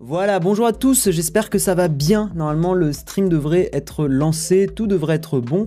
Voilà, 0.00 0.38
bonjour 0.38 0.64
à 0.64 0.72
tous, 0.72 1.10
j'espère 1.10 1.50
que 1.50 1.58
ça 1.58 1.74
va 1.74 1.88
bien. 1.88 2.30
Normalement, 2.36 2.72
le 2.72 2.92
stream 2.92 3.28
devrait 3.28 3.68
être 3.72 4.06
lancé, 4.06 4.68
tout 4.72 4.86
devrait 4.86 5.16
être 5.16 5.40
bon. 5.40 5.66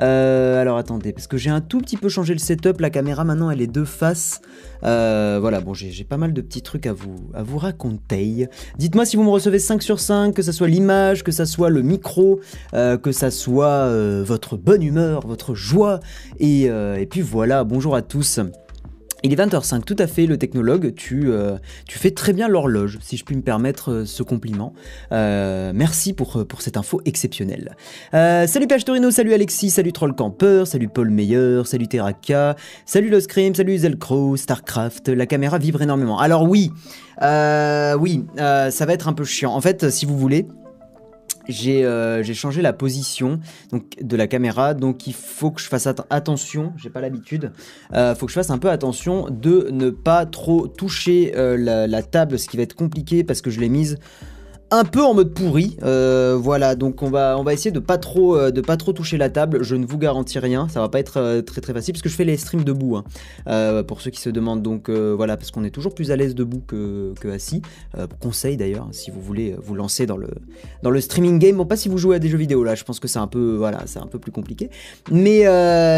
Euh, 0.00 0.60
alors 0.60 0.78
attendez, 0.78 1.12
parce 1.12 1.28
que 1.28 1.36
j'ai 1.36 1.50
un 1.50 1.60
tout 1.60 1.78
petit 1.78 1.96
peu 1.96 2.08
changé 2.08 2.32
le 2.32 2.40
setup, 2.40 2.80
la 2.80 2.90
caméra 2.90 3.22
maintenant 3.22 3.52
elle 3.52 3.60
est 3.60 3.72
de 3.72 3.84
face. 3.84 4.40
Euh, 4.82 5.38
voilà, 5.40 5.60
bon, 5.60 5.74
j'ai 5.74 6.02
pas 6.02 6.16
mal 6.16 6.32
de 6.32 6.40
petits 6.40 6.62
trucs 6.62 6.88
à 6.88 6.92
vous, 6.92 7.30
à 7.34 7.44
vous 7.44 7.58
raconter. 7.58 8.48
Dites-moi 8.78 9.06
si 9.06 9.16
vous 9.16 9.22
me 9.22 9.30
recevez 9.30 9.60
5 9.60 9.80
sur 9.80 10.00
5, 10.00 10.34
que 10.34 10.42
ça 10.42 10.50
soit 10.50 10.66
l'image, 10.66 11.22
que 11.22 11.30
ça 11.30 11.46
soit 11.46 11.70
le 11.70 11.82
micro, 11.82 12.40
euh, 12.74 12.98
que 12.98 13.12
ça 13.12 13.30
soit 13.30 13.88
votre 14.24 14.56
bonne 14.56 14.82
humeur, 14.82 15.24
votre 15.24 15.54
joie. 15.54 16.00
Et, 16.40 16.64
et 16.64 17.06
puis 17.08 17.20
voilà, 17.20 17.62
bonjour 17.62 17.94
à 17.94 18.02
tous. 18.02 18.40
Il 19.24 19.32
est 19.32 19.36
20h05, 19.36 19.82
tout 19.82 19.96
à 19.98 20.06
fait, 20.06 20.26
le 20.26 20.38
technologue, 20.38 20.94
tu, 20.94 21.24
euh, 21.26 21.56
tu 21.88 21.98
fais 21.98 22.12
très 22.12 22.32
bien 22.32 22.46
l'horloge, 22.46 22.98
si 23.02 23.16
je 23.16 23.24
puis 23.24 23.34
me 23.34 23.42
permettre 23.42 23.90
euh, 23.90 24.04
ce 24.04 24.22
compliment. 24.22 24.72
Euh, 25.10 25.72
merci 25.74 26.12
pour, 26.12 26.46
pour 26.46 26.62
cette 26.62 26.76
info 26.76 27.00
exceptionnelle. 27.04 27.74
salut 28.12 28.68
Page 28.68 28.84
Torino, 28.84 29.10
salut 29.10 29.34
Alexis, 29.34 29.70
salut 29.70 29.92
Troll 29.92 30.14
Camper, 30.14 30.64
salut 30.66 30.88
Paul 30.88 31.10
Meyer, 31.10 31.62
salut 31.64 31.88
Terraka, 31.88 32.54
salut 32.86 33.10
Lost 33.10 33.26
Cream, 33.26 33.56
salut 33.56 33.78
Zelcrow, 33.78 34.36
Starcraft, 34.36 35.08
la 35.08 35.26
caméra 35.26 35.58
vibre 35.58 35.82
énormément. 35.82 36.20
Alors 36.20 36.48
oui, 36.48 36.70
oui, 37.20 38.24
ça 38.36 38.86
va 38.86 38.92
être 38.92 39.08
un 39.08 39.14
peu 39.14 39.24
chiant. 39.24 39.52
En 39.52 39.60
fait, 39.60 39.90
si 39.90 40.06
vous 40.06 40.16
voulez, 40.16 40.46
euh, 41.48 42.22
j'ai 42.22 42.34
changé 42.34 42.62
la 42.62 42.72
position 42.72 43.40
de 44.00 44.16
la 44.16 44.26
caméra, 44.26 44.74
donc 44.74 45.06
il 45.06 45.14
faut 45.14 45.50
que 45.50 45.60
je 45.60 45.68
fasse 45.68 45.86
attention, 45.86 46.72
j'ai 46.76 46.90
pas 46.90 47.00
l'habitude, 47.00 47.52
euh, 47.94 48.14
faut 48.14 48.26
que 48.26 48.32
je 48.32 48.34
fasse 48.34 48.50
un 48.50 48.58
peu 48.58 48.70
attention 48.70 49.28
de 49.30 49.68
ne 49.70 49.90
pas 49.90 50.26
trop 50.26 50.68
toucher 50.68 51.32
euh, 51.36 51.56
la, 51.56 52.02
table, 52.02 52.38
ce 52.38 52.48
qui 52.48 52.56
va 52.56 52.62
être 52.62 52.74
compliqué 52.74 53.24
parce 53.24 53.40
que 53.40 53.50
je 53.50 53.60
l'ai 53.60 53.68
mise 53.68 53.98
un 54.70 54.84
peu 54.84 55.02
en 55.02 55.14
mode 55.14 55.32
pourri. 55.32 55.76
Euh, 55.82 56.36
voilà, 56.38 56.74
donc 56.74 57.02
on 57.02 57.10
va, 57.10 57.38
on 57.38 57.42
va 57.42 57.52
essayer 57.52 57.70
de 57.70 57.78
pas 57.78 57.98
trop, 57.98 58.36
euh, 58.36 58.50
de 58.50 58.60
pas 58.60 58.76
trop 58.76 58.92
toucher 58.92 59.16
la 59.16 59.30
table. 59.30 59.62
Je 59.62 59.74
ne 59.76 59.86
vous 59.86 59.98
garantis 59.98 60.38
rien, 60.38 60.68
ça 60.68 60.80
va 60.80 60.88
pas 60.88 61.00
être 61.00 61.18
euh, 61.18 61.42
très 61.42 61.60
très 61.60 61.72
facile 61.72 61.94
parce 61.94 62.02
que 62.02 62.08
je 62.08 62.14
fais 62.14 62.24
les 62.24 62.36
streams 62.36 62.64
debout. 62.64 62.96
Hein. 62.96 63.04
pour 63.86 64.00
ceux 64.00 64.10
qui 64.10 64.20
se 64.20 64.30
demandent, 64.30 64.62
donc 64.62 64.90
voilà, 64.90 65.36
parce 65.36 65.50
qu'on 65.50 65.64
est 65.64 65.70
toujours 65.70 65.94
plus 65.94 66.10
à 66.10 66.16
l'aise 66.16 66.34
debout 66.34 66.62
que, 66.66 67.12
que 67.20 67.28
assis. 67.28 67.62
conseil 68.20 68.56
d'ailleurs, 68.56 68.84
hein, 68.84 68.92
si 68.92 69.10
vous 69.10 69.20
voulez 69.20 69.56
vous 69.58 69.74
lancer 69.74 70.06
dans 70.06 70.16
le, 70.16 71.00
streaming 71.00 71.38
game. 71.38 71.56
Bon, 71.56 71.66
pas 71.66 71.76
si 71.76 71.88
vous 71.88 71.98
jouez 71.98 72.16
à 72.16 72.18
des 72.18 72.28
jeux 72.28 72.38
vidéo 72.38 72.64
là, 72.64 72.74
je 72.74 72.84
pense 72.84 73.00
que 73.00 73.08
c'est 73.08 73.18
un 73.18 73.26
peu, 73.26 73.56
voilà, 73.56 73.82
c'est 73.86 73.98
un 73.98 74.06
peu 74.06 74.18
plus 74.18 74.32
compliqué. 74.32 74.70
Mais, 75.10 75.44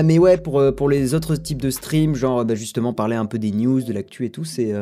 mais 0.03 0.19
ouais, 0.19 0.37
pour, 0.39 0.63
pour 0.75 0.89
les 0.89 1.15
autres 1.15 1.37
types 1.37 1.63
de 1.63 1.71
streams, 1.71 2.15
genre 2.15 2.45
bah, 2.45 2.55
justement 2.55 2.93
parler 2.93 3.17
un 3.17 3.27
peu 3.27 3.39
des 3.39 3.51
news, 3.51 3.83
de 3.83 3.93
l'actu 3.93 4.25
et 4.25 4.31
tout, 4.31 4.45
c'est, 4.45 4.73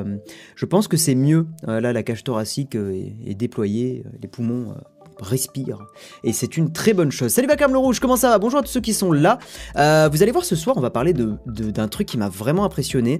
je 0.57 0.67
pense 0.67 0.89
que 0.89 0.97
c'est 0.97 1.15
mieux. 1.15 1.47
là, 1.67 1.93
la 1.93 2.03
cage 2.03 2.25
thoracique 2.25 2.75
est 2.75 3.35
déployée 3.35 3.78
euh, 3.85 4.09
les 4.23 4.29
poumons 4.29 4.71
euh, 4.71 4.75
respirent. 5.21 5.85
Et 6.25 6.33
c'est 6.33 6.57
une 6.57 6.73
très 6.73 6.93
bonne 6.93 7.11
chose. 7.11 7.33
Salut 7.33 7.49
Bacam 7.49 7.73
le 7.73 7.79
Rouge, 7.79 8.01
comment 8.01 8.17
ça 8.17 8.31
va? 8.31 8.39
Bonjour 8.39 8.59
à 8.59 8.63
tous 8.63 8.71
ceux 8.71 8.81
qui 8.81 8.95
sont 8.95 9.13
là. 9.13 9.39
Euh, 9.77 10.09
vous 10.11 10.23
allez 10.23 10.33
voir 10.33 10.45
ce 10.45 10.57
soir, 10.57 10.77
on 10.77 10.81
va 10.81 10.91
parler 10.91 11.13
d'un 11.13 11.39
de, 11.47 11.87
truc 11.87 12.07
qui 12.07 12.19
m'a 12.19 12.29
vraiment 12.29 12.65
impressionné 12.65 13.19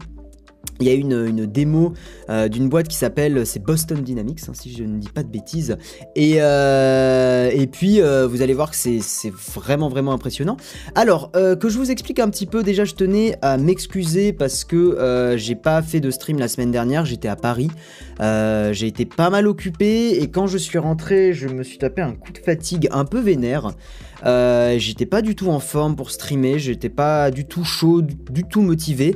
il 0.81 0.87
y 0.87 0.91
a 0.91 0.95
une, 0.95 1.47
démo 1.47 1.95
euh, 2.31 2.49
d'une 2.49 2.69
boîte 2.69 2.89
qui 2.89 2.97
s'appelle 2.97 3.45
c'est 3.47 3.63
Boston 3.63 4.01
Dynamics 4.01 4.41
hein, 4.49 4.53
si 4.55 4.73
je 4.73 4.85
ne 4.85 4.99
dis 4.99 5.09
pas 5.09 5.23
de 5.23 5.29
bêtises. 5.29 5.77
Et, 6.15 6.37
euh, 6.39 7.67
puis 7.73 8.01
euh, 8.01 8.27
vous 8.27 8.43
allez 8.43 8.55
voir 8.55 8.71
que 8.71 8.77
c'est 8.77 9.33
vraiment 9.55 9.89
vraiment 9.89 10.13
impressionnant. 10.13 10.57
Alors 10.95 11.33
que 11.33 11.69
je 11.69 11.77
vous 11.77 11.91
explique 11.91 12.19
un 12.21 12.31
petit 12.31 12.47
peu 12.47 12.63
déjà 12.63 12.85
je 12.85 12.95
tenais 12.95 13.37
à 13.43 13.59
m'excuser 13.59 14.33
parce 14.33 14.65
que 14.65 15.35
j'ai 15.37 15.55
pas 15.55 15.83
fait 15.83 16.01
de 16.01 16.11
stream 16.11 16.39
la 16.39 16.49
semaine 16.49 16.71
dernière 16.71 17.05
j'étais 17.05 17.29
à 17.29 17.37
Paris. 17.37 17.71
J'ai 18.21 18.87
été 18.87 19.05
pas 19.05 19.31
mal 19.31 19.47
occupé 19.47 20.23
et 20.23 20.31
quand 20.31 20.47
je 20.47 20.59
suis 20.59 20.79
rentré 20.79 21.33
je 21.33 21.49
me 21.49 21.63
suis 21.63 21.79
tapé 21.79 22.03
un 22.03 22.13
coup 22.13 22.33
de 22.33 22.39
fatigue 22.39 22.89
un 22.93 23.05
peu 23.05 23.21
vénère 23.21 23.73
j'étais 24.25 25.07
pas 25.07 25.23
du 25.23 25.35
tout 25.35 25.49
en 25.49 25.61
forme 25.61 25.97
pour 25.97 26.11
streamer 26.11 26.59
j'étais 26.59 26.89
pas 26.89 27.31
du 27.31 27.45
tout 27.45 27.65
chaud 27.65 28.03
du 28.03 28.45
tout 28.45 28.61
motivé 28.61 29.15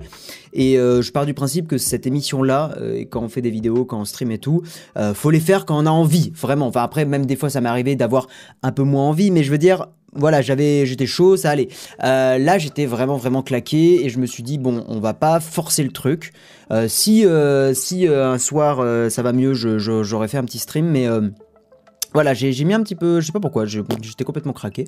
et 0.53 0.79
euh, 0.79 1.03
je 1.03 1.13
pars 1.13 1.27
du 1.27 1.35
principe 1.35 1.67
que 1.67 1.79
cette 1.79 2.07
émission-là, 2.07 2.75
euh, 2.79 3.05
quand 3.11 3.23
on 3.23 3.29
fait 3.29 3.43
des 3.43 3.51
vidéos, 3.51 3.85
quand 3.85 4.01
on 4.01 4.05
stream 4.05 4.31
et 4.31 4.39
tout, 4.39 4.63
euh, 4.97 5.15
faut 5.15 5.31
les 5.31 5.41
faire 5.41 5.65
quand 5.65 5.79
on 5.79 5.87
a 5.87 5.91
envie, 5.91 6.33
vraiment. 6.39 6.67
Enfin 6.67 6.83
après, 6.83 7.05
même 7.05 7.27
des 7.27 7.37
fois, 7.37 7.51
ça 7.51 7.61
m'est 7.61 7.69
arrivé 7.69 7.97
d'avoir 7.97 8.29
un 8.63 8.73
peu 8.73 8.83
moins 8.83 9.09
envie, 9.09 9.31
mais 9.31 9.43
je 9.43 9.51
veux 9.51 9.59
dire, 9.59 9.87
voilà, 10.15 10.43
j'avais, 10.43 10.85
j'étais 10.85 11.07
chaud, 11.07 11.39
ça 11.39 11.51
allait. 11.51 11.69
là, 12.01 12.59
j'étais 12.59 12.85
vraiment, 12.85 13.17
vraiment 13.17 13.43
claqué 13.43 14.05
et 14.05 14.11
je 14.11 14.19
me 14.19 14.27
suis 14.27 14.43
dit 14.43 14.59
bon, 14.59 14.85
on 14.89 15.01
va 15.01 15.15
pas 15.15 15.41
forcer 15.41 15.83
le 15.83 15.91
truc. 15.91 16.33
si, 16.89 17.25
si 17.73 18.07
un 18.07 18.39
soir 18.39 19.11
ça 19.11 19.23
va 19.23 19.33
mieux, 19.33 19.55
j'aurais 19.55 20.29
fait 20.29 20.37
un 20.37 20.45
petit 20.45 20.59
stream, 20.59 20.87
mais 20.87 21.09
voilà, 22.15 22.35
j'ai 22.35 22.65
mis 22.65 22.75
un 22.75 22.83
petit 22.83 22.95
peu, 22.95 23.21
je 23.21 23.27
sais 23.27 23.33
pas 23.33 23.41
pourquoi, 23.41 23.65
j'étais 23.67 24.25
complètement 24.25 24.53
craqué. 24.53 24.85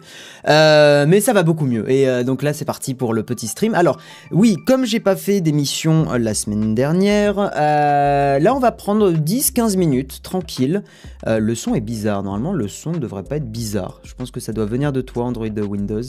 Euh, 0.48 1.06
mais 1.08 1.20
ça 1.20 1.32
va 1.32 1.42
beaucoup 1.42 1.64
mieux. 1.64 1.90
Et 1.90 2.08
euh, 2.08 2.22
donc 2.22 2.42
là, 2.42 2.52
c'est 2.52 2.64
parti 2.64 2.94
pour 2.94 3.14
le 3.14 3.22
petit 3.22 3.46
stream. 3.46 3.74
Alors, 3.74 3.98
oui, 4.30 4.56
comme 4.66 4.84
j'ai 4.84 5.00
pas 5.00 5.16
fait 5.16 5.40
d'émission 5.40 6.12
euh, 6.12 6.18
la 6.18 6.34
semaine 6.34 6.74
dernière, 6.74 7.36
là, 7.36 8.54
on 8.54 8.58
va 8.58 8.72
prendre 8.72 9.12
10-15 9.12 9.76
minutes, 9.76 10.20
tranquille. 10.22 10.82
le 11.26 11.54
son 11.54 11.74
est 11.74 11.80
bizarre. 11.80 12.22
Normalement, 12.22 12.52
le 12.52 12.68
son 12.68 12.92
ne 12.92 12.98
devrait 12.98 13.24
pas 13.24 13.36
être 13.36 13.50
bizarre. 13.50 14.00
Je 14.04 14.14
pense 14.14 14.30
que 14.30 14.40
ça 14.40 14.52
doit 14.52 14.66
venir 14.66 14.92
de 14.92 15.00
toi, 15.00 15.24
Android 15.24 15.48
Windows. 15.48 16.02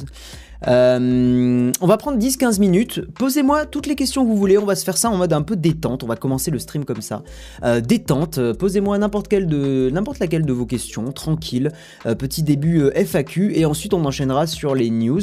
Euh, 0.68 1.72
on 1.82 1.88
va 1.88 1.98
prendre 1.98 2.18
10-15 2.18 2.60
minutes. 2.60 3.02
Posez-moi 3.14 3.66
toutes 3.66 3.88
les 3.88 3.96
questions 3.96 4.24
que 4.24 4.30
vous 4.30 4.38
voulez. 4.38 4.58
On 4.58 4.66
va 4.66 4.76
se 4.76 4.84
faire 4.84 4.98
ça 4.98 5.10
en 5.10 5.18
mode 5.18 5.34
un 5.34 5.42
peu 5.42 5.56
détente. 5.56 6.04
On 6.04 6.08
va 6.08 6.16
commencer 6.16 6.52
le 6.52 6.60
stream 6.60 6.86
comme 6.86 7.02
ça. 7.02 7.24
Euh, 7.64 7.82
détente. 7.82 8.40
Posez-moi 8.54 8.98
n'importe 8.98 9.32
laquelle 9.32 10.46
de 10.46 10.54
vos 10.54 10.66
questions. 10.66 11.12
Tranquille. 11.12 11.72
Euh, 12.06 12.16
petit 12.16 12.44
début 12.44 12.90
FAQ 12.94 13.54
et 13.56 13.66
ensuite 13.66 13.94
on 13.94 14.04
enchaînera 14.06 14.48
sur 14.48 14.76
les 14.76 14.90
news. 14.90 15.22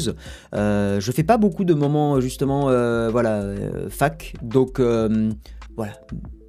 je 0.53 1.11
fais 1.15 1.25
pas 1.25 1.37
beaucoup 1.37 1.65
de 1.65 1.75
moments 1.75 2.21
justement 2.21 2.63
voilà 3.11 3.43
fac. 3.89 4.35
Donc 4.43 4.81
voilà. 5.77 5.93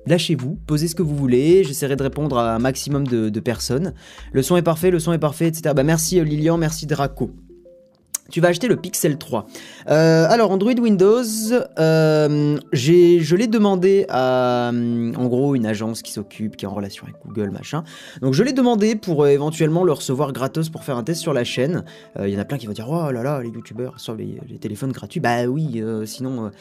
Lâchez-vous, 0.06 0.60
posez 0.68 0.90
ce 0.90 0.96
que 0.96 1.02
vous 1.02 1.16
voulez, 1.16 1.64
j'essaierai 1.64 1.96
de 1.96 2.04
répondre 2.04 2.38
à 2.38 2.56
un 2.56 2.60
maximum 2.60 3.08
de, 3.08 3.40
personnes. 3.40 3.94
Le 4.34 4.42
son 4.42 4.58
est 4.58 4.62
parfait, 4.62 4.92
le 4.92 5.00
son 5.00 5.14
est 5.14 5.18
parfait, 5.18 5.48
etc. 5.48 5.74
Bah 5.74 5.84
merci 5.84 6.22
Lilian, 6.24 6.58
merci 6.58 6.86
Draco 6.86 7.32
tu 8.32 8.40
vas 8.40 8.48
acheter 8.48 8.68
le 8.68 8.78
Pixel 8.78 9.18
3. 9.18 9.48
Euh, 9.90 10.26
alors, 10.30 10.52
Android 10.52 10.74
Windows, 10.74 11.24
euh, 11.78 12.58
je 12.72 13.36
l'ai 13.36 13.48
demandé 13.48 14.06
à, 14.08 14.70
euh, 14.70 15.14
en 15.16 15.26
gros, 15.28 15.56
une 15.56 15.66
agence 15.66 16.02
qui 16.02 16.14
s'occupe, 16.14 16.56
qui 16.56 16.64
est 16.64 16.68
en 16.68 16.74
relation 16.74 17.04
avec 17.04 17.18
Google, 17.26 17.52
machin. 17.52 17.84
Donc, 18.22 18.34
je 18.34 18.44
l'ai 18.44 18.54
demandé 18.54 18.96
pour 18.96 19.28
éventuellement 19.28 19.84
le 19.84 19.92
recevoir 19.92 20.32
gratos 20.32 20.70
pour 20.70 20.86
faire 20.86 20.96
un 20.96 21.04
test 21.04 21.22
sur 21.22 21.34
la 21.34 21.44
chaîne. 21.44 21.84
Il 22.18 22.30
y 22.30 22.38
en 22.38 22.40
a 22.40 22.46
plein 22.46 22.58
qui 22.58 22.66
vont 22.66 22.74
dire, 22.74 22.88
oh 22.90 23.12
là 23.12 23.24
là, 23.24 23.42
les 23.42 23.50
youtubeurs 23.50 24.00
sur 24.00 24.16
les, 24.16 24.40
téléphones 24.60 24.94
gratuits. 24.94 25.20
Bah 25.20 25.46
oui, 25.46 25.84
sinon, 26.06 26.52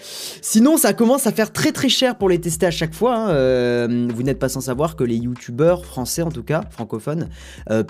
sinon, 0.41 0.77
ça 0.77 0.93
commence 0.93 1.27
à 1.27 1.33
faire 1.33 1.53
très 1.53 1.71
très 1.71 1.89
cher 1.89 2.17
pour 2.17 2.29
les 2.29 2.41
tester 2.41 2.67
à 2.67 2.71
chaque 2.71 2.95
fois. 2.95 3.15
Hein. 3.15 4.09
vous 4.09 4.23
n'êtes 4.23 4.39
pas 4.39 4.49
sans 4.49 4.61
savoir 4.61 4.97
que 4.97 5.05
les 5.05 5.17
youtubeurs, 5.17 5.85
français 5.85 6.23
en 6.23 6.31
tout 6.31 6.43
cas, 6.43 6.63
francophones, 6.71 7.29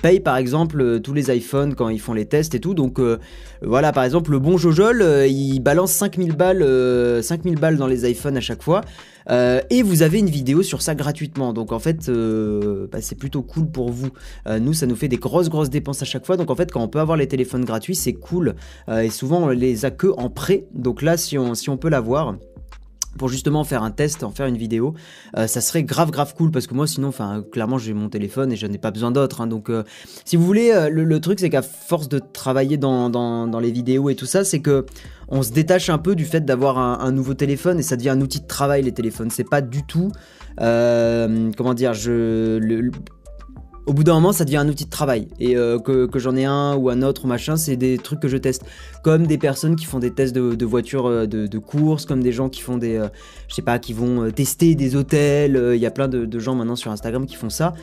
payent 0.03 0.21
par 0.21 0.37
exemple 0.37 1.01
tous 1.01 1.15
les 1.15 1.35
iPhones 1.35 1.75
quand 1.75 1.89
ils 1.89 2.01
font 2.01 2.13
les 2.13 2.27
tests 2.27 2.55
et 2.55 2.61
tout. 2.61 2.75
Donc, 2.75 3.01
voilà, 3.73 3.91
par 3.91 4.05
exemple, 4.05 4.33
le 4.33 4.39
bon 4.39 4.59
Jojol, 4.59 5.01
euh, 5.01 5.27
il 5.27 5.59
balance 5.61 5.93
5000 5.93 6.37
balles, 6.37 6.59
5000 7.23 7.55
euh, 7.57 7.59
balles 7.59 7.79
dans 7.79 7.87
les 7.87 8.07
iPhones 8.11 8.37
à 8.37 8.43
chaque 8.43 8.63
fois. 8.63 8.83
Euh, 9.31 9.63
et 9.71 9.83
vous 9.83 10.03
avez 10.03 10.19
une 10.19 10.29
vidéo 10.29 10.63
sur 10.63 10.83
ça 10.83 10.95
gratuitement. 10.95 11.55
Donc 11.55 11.73
en 11.73 11.79
fait, 11.79 12.11
bah, 12.11 12.99
c'est 13.01 13.15
plutôt 13.15 13.41
cool 13.41 13.71
pour 13.71 13.89
vous. 13.89 14.11
nous, 14.61 14.75
ça 14.75 14.85
nous 14.85 14.95
fait 14.95 15.09
des 15.09 15.17
grosses, 15.17 15.49
grosses 15.49 15.71
dépenses 15.71 16.03
à 16.03 16.05
chaque 16.05 16.27
fois. 16.27 16.37
Donc 16.37 16.51
en 16.51 16.55
fait, 16.55 16.71
quand 16.71 16.83
on 16.83 16.89
peut 16.89 17.01
avoir 17.01 17.17
les 17.17 17.29
téléphones 17.29 17.65
gratuits, 17.65 17.95
c'est 17.95 18.13
cool. 18.13 18.57
et 18.91 19.09
souvent, 19.09 19.45
on 19.45 19.49
les 19.49 19.87
a 19.87 19.91
que 19.91 20.09
en 20.19 20.29
prêt. 20.29 20.67
Donc 20.75 21.01
là, 21.01 21.17
si 21.17 21.39
on 21.39 21.77
peut 21.79 21.89
l'avoir 21.89 22.37
pour 23.19 23.29
justement 23.29 23.65
faire 23.65 23.83
un 23.83 23.91
test, 23.91 24.23
en 24.23 24.31
faire 24.31 24.47
une 24.47 24.57
vidéo, 24.57 24.95
euh, 25.37 25.47
ça 25.47 25.61
serait 25.61 25.83
grave 25.83 26.11
grave 26.11 26.35
cool 26.35 26.51
parce 26.51 26.67
que 26.67 26.75
moi 26.75 26.87
sinon, 26.87 27.09
enfin 27.09 27.45
clairement 27.53 27.79
j'ai 27.79 27.93
mon 27.93 28.09
téléphone 28.09 28.53
et 28.53 28.57
je 28.57 28.67
n'ai 28.67 28.79
pas 28.79 28.91
besoin 28.91 29.11
d'autre. 29.11 29.41
Hein. 29.41 29.47
donc 29.47 29.71
euh, 29.71 29.85
si 30.25 30.37
vous 30.37 30.45
voulez, 30.45 30.71
euh, 30.71 30.89
le, 30.89 31.21
truc 31.21 31.41
c'est 31.41 31.51
qu'à 31.51 31.63
force 31.63 32.09
de 32.09 32.19
travailler 32.19 32.77
dans, 32.77 33.11
dans, 33.11 33.61
les 33.61 33.71
vidéos 33.71 34.09
et 34.11 34.15
tout 34.15 34.27
ça, 34.27 34.45
c'est 34.45 34.61
que 34.61 34.87
on 35.29 35.43
se 35.43 35.53
détache 35.53 35.89
un 35.89 35.99
peu 35.99 36.15
du 36.15 36.25
fait 36.25 36.45
d'avoir 36.45 36.79
un, 36.79 37.13
nouveau 37.13 37.33
téléphone 37.33 37.79
et 37.79 37.83
ça 37.83 37.97
devient 37.97 38.11
un 38.11 38.21
outil 38.21 38.41
de 38.41 38.47
travail 38.47 38.83
les 38.83 38.93
téléphones. 38.93 39.31
C'est 39.31 39.49
pas 39.49 39.63
du 39.63 39.83
tout, 39.85 40.11
comment 40.59 41.75
dire, 41.75 41.95
je 41.95 42.91
au 43.87 43.93
bout 43.93 44.05
d'un 44.05 44.15
moment, 44.15 44.33
ça 44.33 44.45
devient 44.45 44.59
un 44.59 44.69
outil 44.69 44.85
de 44.85 44.91
travail. 44.91 45.29
Et 45.41 45.57
euh, 45.57 45.79
que, 45.79 46.19
j'en 46.19 46.37
ai 46.37 46.45
un 46.45 46.77
ou 46.77 46.89
un 46.89 47.03
autre 47.03 47.27
machin, 47.27 47.57
c'est 47.57 47.77
des 47.77 47.99
trucs 47.99 48.21
que 48.21 48.29
je 48.29 48.37
teste. 48.37 48.65
Comme 49.03 49.27
des 49.27 49.39
personnes 49.39 49.77
qui 49.77 49.87
font 49.87 49.99
des 49.99 50.13
tests 50.13 50.35
de, 50.35 50.65
voitures 50.65 51.07
euh, 51.07 51.27
de, 51.27 51.59
course, 51.59 52.07
comme 52.07 52.23
des 52.23 52.33
gens 52.33 52.49
qui 52.49 52.61
font 52.61 52.77
des. 52.77 52.97
Euh, 52.97 53.09
je 53.49 53.55
sais 53.55 53.63
pas, 53.63 53.79
qui 53.79 53.93
vont 53.93 54.31
tester 54.31 54.75
des 54.75 54.95
hôtels. 54.95 55.61
Il 55.75 55.81
y 55.81 55.87
a 55.87 55.91
plein 55.91 56.09
de, 56.09 56.39
gens 56.39 56.55
maintenant 56.55 56.77
sur 56.77 56.91
Instagram 56.91 57.27
qui 57.27 57.35
font 57.35 57.51
ça. 57.51 57.75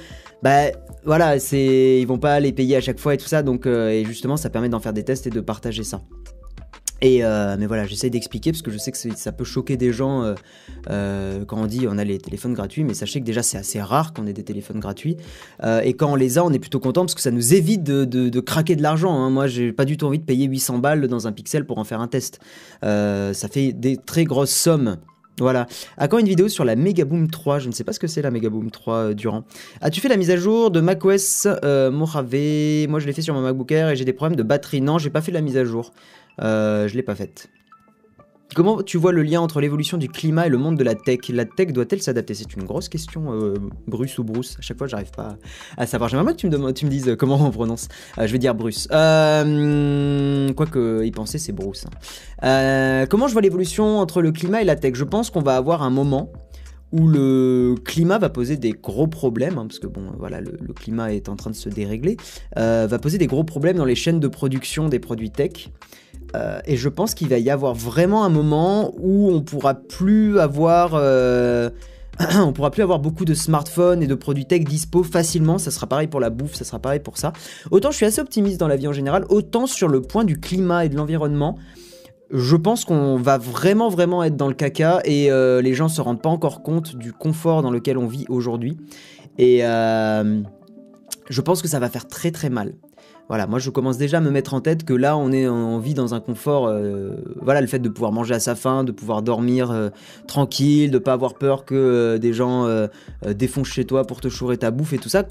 Bah 0.41 0.71
voilà, 1.05 1.37
c'est. 1.39 1.99
Ils 1.99 2.07
vont 2.07 2.19
pas 2.19 2.39
les 2.39 2.53
payer 2.53 2.77
à 2.77 2.81
chaque 2.81 2.99
fois 2.99 3.13
et 3.13 3.17
tout 3.17 3.27
ça. 3.27 3.43
Donc, 3.43 3.65
et 3.65 4.03
justement, 4.05 4.37
ça 4.37 4.49
permet 4.49 4.69
d'en 4.69 4.79
faire 4.79 4.93
des 4.93 5.03
tests 5.03 5.27
et 5.27 5.29
de 5.29 5.41
partager 5.41 5.83
ça. 5.83 6.01
Et 7.01 7.23
euh, 7.23 7.55
mais 7.57 7.65
voilà, 7.65 7.85
j'essaie 7.85 8.09
d'expliquer 8.09 8.51
parce 8.51 8.61
que 8.61 8.71
je 8.71 8.77
sais 8.77 8.91
que 8.91 8.97
ça 8.97 9.31
peut 9.31 9.45
choquer 9.45 9.77
des 9.77 9.93
gens 9.93 10.23
euh, 10.23 10.35
euh, 10.89 11.45
quand 11.45 11.57
on 11.57 11.65
dit 11.65 11.87
on 11.89 11.97
a 11.97 12.03
les 12.03 12.17
téléphones 12.17 12.53
gratuits, 12.53 12.83
mais 12.83 12.93
sachez 12.93 13.21
que 13.21 13.25
déjà 13.25 13.41
c'est 13.41 13.57
assez 13.57 13.81
rare 13.81 14.13
qu'on 14.13 14.27
ait 14.27 14.33
des 14.33 14.43
téléphones 14.43 14.79
gratuits. 14.79 15.17
et 15.63 15.93
quand 15.93 16.11
on 16.11 16.15
les 16.15 16.37
a, 16.37 16.43
on 16.43 16.51
est 16.51 16.59
plutôt 16.59 16.79
content 16.79 17.01
parce 17.01 17.15
que 17.15 17.21
ça 17.21 17.31
nous 17.31 17.53
évite 17.53 17.83
de, 17.83 18.39
craquer 18.39 18.75
de 18.75 18.81
l'argent. 18.81 19.13
Hein. 19.13 19.29
Moi, 19.29 19.47
j'ai 19.47 19.71
pas 19.71 19.85
du 19.85 19.97
tout 19.97 20.05
envie 20.05 20.19
de 20.19 20.23
payer 20.23 20.47
800 20.47 20.79
balles 20.79 21.07
dans 21.07 21.27
un 21.27 21.31
pixel 21.31 21.65
pour 21.65 21.77
en 21.77 21.83
faire 21.83 22.01
un 22.01 22.07
test. 22.07 22.39
ça 22.81 23.47
fait 23.49 23.71
des 23.71 23.97
très 23.97 24.25
grosses 24.25 24.51
sommes. 24.51 24.97
Voilà. 25.39 25.67
À 25.97 26.09
quand 26.09 26.17
une 26.17 26.27
vidéo 26.27 26.49
sur 26.49 26.65
la 26.65 26.75
Megaboom 26.75 27.29
3 27.29 27.59
Je 27.59 27.69
ne 27.69 27.73
sais 27.73 27.85
pas 27.85 27.93
ce 27.93 27.99
que 27.99 28.07
c'est 28.07 28.21
la 28.21 28.29
Megaboom 28.29 28.71
3 28.71 29.13
Durant. 29.13 29.45
As-tu 29.79 30.01
fait 30.01 30.09
la 30.09 30.17
mise 30.17 30.31
à 30.31 30.35
jour 30.35 30.69
de 30.69 30.81
macOS 30.81 31.47
Mojave? 31.63 32.89
Moi 32.89 32.99
je 32.99 33.05
l'ai 33.05 33.13
fait 33.13 33.21
sur 33.21 33.33
mon 33.33 33.41
MacBook 33.41 33.71
Air 33.71 33.89
et 33.89 33.95
j'ai 33.95 34.05
des 34.05 34.13
problèmes 34.13 34.35
de 34.35 34.43
batterie. 34.43 34.81
Non, 34.81 34.97
j'ai 34.97 35.09
pas 35.09 35.21
fait 35.21 35.31
la 35.31 35.41
mise 35.41 35.55
à 35.55 35.63
jour. 35.63 35.93
Euh, 36.41 36.87
je 36.87 36.95
l'ai 36.95 37.03
pas 37.03 37.15
faite. 37.15 37.49
Comment 38.55 38.81
tu 38.81 38.97
vois 38.97 39.11
le 39.11 39.21
lien 39.21 39.41
entre 39.41 39.61
l'évolution 39.61 39.97
du 39.97 40.09
climat 40.09 40.47
et 40.47 40.49
le 40.49 40.57
monde 40.57 40.75
de 40.75 40.83
la 40.83 40.95
tech? 40.95 41.19
La 41.29 41.45
tech 41.45 41.71
doit-elle 41.71 42.01
s'adapter? 42.01 42.33
C'est 42.33 42.55
une 42.55 42.63
grosse 42.63 42.89
question, 42.89 43.31
euh, 43.31 43.53
Bruce 43.87 44.17
ou 44.17 44.23
Bruce. 44.23 44.55
À 44.57 44.61
chaque 44.61 44.77
fois, 44.77 44.87
j'arrive 44.87 45.11
pas 45.11 45.37
à 45.77 45.85
savoir. 45.85 46.09
J'aimerais 46.09 46.25
bien 46.25 46.33
que 46.33 46.39
tu 46.39 46.49
me, 46.49 46.71
tu 46.73 46.85
me 46.85 46.89
dises 46.89 47.15
comment 47.19 47.39
on 47.39 47.51
prononce. 47.51 47.89
Euh, 48.17 48.25
je 48.25 48.31
vais 48.31 48.39
dire 48.39 48.55
Bruce. 48.55 48.87
Euh, 48.91 50.51
Quoique, 50.53 51.05
y 51.05 51.11
penser, 51.11 51.37
c'est 51.37 51.51
Bruce. 51.51 51.85
Hein. 52.41 53.05
comment 53.07 53.27
je 53.27 53.33
vois 53.33 53.43
l'évolution 53.43 53.99
entre 53.99 54.23
le 54.23 54.31
climat 54.31 54.63
et 54.63 54.65
la 54.65 54.75
tech? 54.75 54.95
Je 54.95 55.03
pense 55.03 55.29
qu'on 55.29 55.41
va 55.41 55.55
avoir 55.55 55.83
un 55.83 55.91
moment 55.91 56.31
où 56.91 57.07
le 57.07 57.75
climat 57.85 58.17
va 58.17 58.29
poser 58.29 58.57
des 58.57 58.71
gros 58.71 59.05
problèmes, 59.05 59.59
hein, 59.59 59.67
parce 59.67 59.77
que 59.77 59.85
bon, 59.85 60.11
voilà, 60.17 60.41
le, 60.41 60.73
climat 60.73 61.13
est 61.13 61.29
en 61.29 61.35
train 61.35 61.51
de 61.51 61.55
se 61.55 61.69
dérégler, 61.69 62.17
va 62.55 62.97
poser 62.97 63.19
des 63.19 63.27
gros 63.27 63.43
problèmes 63.43 63.77
dans 63.77 63.85
les 63.85 63.93
chaînes 63.93 64.19
de 64.19 64.27
production 64.27 64.89
des 64.89 64.97
produits 64.97 65.29
tech. 65.29 65.69
Euh, 66.35 66.59
et 66.65 66.77
je 66.77 66.89
pense 66.89 67.13
qu'il 67.13 67.27
va 67.27 67.39
y 67.39 67.49
avoir 67.49 67.73
vraiment 67.73 68.23
un 68.23 68.29
moment 68.29 68.93
où 68.97 69.31
on 69.31 69.41
pourra 69.41 69.73
plus 69.73 70.39
avoir, 70.39 70.91
euh, 70.93 71.69
pourra 72.53 72.71
plus 72.71 72.83
avoir 72.83 72.99
beaucoup 72.99 73.25
de 73.25 73.33
smartphones 73.33 74.03
et 74.03 74.07
de 74.07 74.15
produits 74.15 74.45
tech 74.45 74.63
dispo 74.63 75.03
facilement. 75.03 75.57
Ça 75.57 75.71
sera 75.71 75.87
pareil 75.87 76.07
pour 76.07 76.19
la 76.19 76.29
bouffe, 76.29 76.53
ça 76.53 76.65
sera 76.65 76.79
pareil 76.79 76.99
pour 76.99 77.17
ça. 77.17 77.33
Autant 77.71 77.91
je 77.91 77.97
suis 77.97 78.05
assez 78.05 78.21
optimiste 78.21 78.59
dans 78.59 78.67
la 78.67 78.75
vie 78.75 78.87
en 78.87 78.93
général, 78.93 79.25
autant 79.29 79.65
sur 79.65 79.87
le 79.87 80.01
point 80.01 80.23
du 80.23 80.39
climat 80.39 80.85
et 80.85 80.89
de 80.89 80.95
l'environnement. 80.95 81.57
Je 82.31 82.55
pense 82.55 82.85
qu'on 82.85 83.15
va 83.15 83.39
vraiment 83.39 83.89
vraiment 83.89 84.23
être 84.23 84.35
dans 84.35 84.47
le 84.47 84.53
caca 84.53 85.01
et 85.03 85.31
euh, 85.31 85.63
les 85.63 85.73
gens 85.73 85.87
se 85.87 85.99
rendent 85.99 86.21
pas 86.21 86.29
encore 86.29 86.61
compte 86.61 86.95
du 86.95 87.11
confort 87.11 87.63
dans 87.63 87.71
lequel 87.71 87.97
on 87.97 88.05
vit 88.05 88.25
aujourd'hui. 88.29 88.77
Et 89.39 89.61
je 91.29 91.41
pense 91.41 91.61
que 91.61 91.67
ça 91.67 91.79
va 91.79 91.89
faire 91.89 92.07
très 92.07 92.31
très 92.31 92.49
mal. 92.49 92.73
Voilà, 93.29 93.45
moi 93.45 93.59
je 93.59 93.69
commence 93.69 93.99
déjà 93.99 94.17
à 94.17 94.21
me 94.21 94.31
mettre 94.31 94.55
en 94.55 94.59
tête 94.59 94.83
que 94.83 94.93
là 94.93 95.15
on 95.15 95.31
est 95.31 95.47
en 95.47 95.77
vit 95.77 95.93
dans 95.93 96.15
un 96.15 96.19
confort. 96.19 96.65
Euh, 96.67 97.11
voilà, 97.39 97.61
le 97.61 97.67
fait 97.67 97.77
de 97.77 97.87
pouvoir 97.87 98.11
manger 98.11 98.33
à 98.33 98.39
sa 98.39 98.55
faim, 98.55 98.83
de 98.83 98.91
pouvoir 98.91 99.21
dormir 99.21 99.69
euh, 99.69 99.89
tranquille, 100.27 100.89
de 100.89 100.97
pas 100.97 101.13
avoir 101.13 101.35
peur 101.35 101.63
que 101.63 101.75
euh, 101.75 102.17
des 102.17 102.33
gens 102.33 102.67
défoncent 103.27 103.69
chez 103.69 103.85
toi 103.85 104.03
pour 104.05 104.19
te 104.19 104.29
chourer 104.29 104.57
ta 104.57 104.71
bouffe 104.71 104.93
et 104.93 104.97
tout 104.97 105.09
ça. 105.09 105.25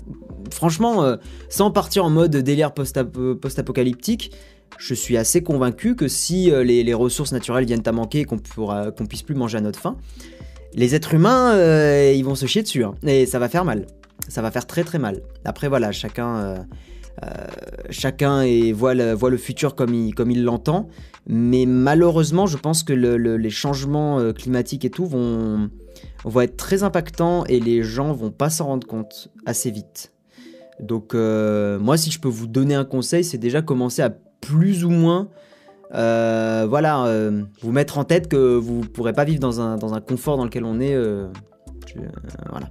Franchement, 0.52 1.16
sans 1.48 1.72
partir 1.72 2.04
en 2.04 2.10
mode 2.10 2.36
délire 2.36 2.72
post-apocalyptique, 2.72 4.32
je 4.78 4.94
suis 4.94 5.16
assez 5.16 5.42
convaincu 5.42 5.96
que 5.96 6.06
si 6.06 6.50
les, 6.50 6.94
ressources 6.94 7.32
naturelles 7.32 7.64
viennent 7.64 7.82
à 7.84 7.92
manquer 7.92 8.20
et 8.20 8.24
qu'on 8.24 8.38
qu'on 8.38 9.06
puisse 9.06 9.22
plus 9.22 9.34
manger 9.34 9.58
à 9.58 9.60
notre 9.60 9.80
faim, 9.80 9.96
les 10.72 10.94
êtres 10.94 11.14
humains 11.14 11.52
ils 12.12 12.22
vont 12.22 12.36
se 12.36 12.46
chier 12.46 12.62
dessus 12.62 12.84
hein. 12.84 12.94
et 13.04 13.26
ça 13.26 13.40
va 13.40 13.48
faire 13.48 13.64
mal. 13.64 13.86
Ça 14.28 14.40
va 14.40 14.52
faire 14.52 14.66
très 14.66 14.84
très 14.84 14.98
mal. 14.98 15.22
Après 15.44 15.68
voilà, 15.68 15.90
chacun 15.90 16.66
euh, 17.24 17.46
chacun 17.90 18.44
voit, 18.72 18.94
le, 18.94 19.36
futur 19.36 19.74
comme 19.74 19.94
il 19.94 20.44
l'entend, 20.44 20.88
mais 21.26 21.66
malheureusement, 21.66 22.46
je 22.46 22.56
pense 22.56 22.82
que 22.82 22.92
les 22.92 23.50
changements 23.50 24.18
euh, 24.18 24.32
climatiques 24.32 24.84
et 24.84 24.90
tout 24.90 25.06
vont, 25.06 25.70
être 26.40 26.56
très 26.56 26.82
impactants 26.82 27.44
et 27.46 27.60
les 27.60 27.82
gens 27.82 28.12
vont 28.12 28.30
pas 28.30 28.50
s'en 28.50 28.66
rendre 28.66 28.86
compte 28.86 29.28
assez 29.46 29.70
vite. 29.70 30.12
Donc 30.80 31.14
euh, 31.14 31.78
moi, 31.78 31.96
si 31.96 32.10
je 32.10 32.20
peux 32.20 32.28
vous 32.28 32.46
donner 32.46 32.74
un 32.74 32.84
conseil, 32.84 33.24
c'est 33.24 33.38
déjà 33.38 33.62
commencer 33.62 34.02
à 34.02 34.10
plus 34.10 34.84
ou 34.84 34.90
moins 34.90 35.28
voilà, 35.90 37.30
vous 37.62 37.72
mettre 37.72 37.98
en 37.98 38.04
tête 38.04 38.28
que 38.28 38.56
vous 38.56 38.80
ne 38.80 38.86
pourrez 38.86 39.12
pas 39.12 39.24
vivre 39.24 39.40
dans 39.40 39.60
un, 39.60 39.76
dans 39.76 39.94
un, 39.94 40.00
confort 40.00 40.36
dans 40.36 40.44
lequel 40.44 40.64
on 40.64 40.78
est. 40.80 40.96
voilà. 42.50 42.68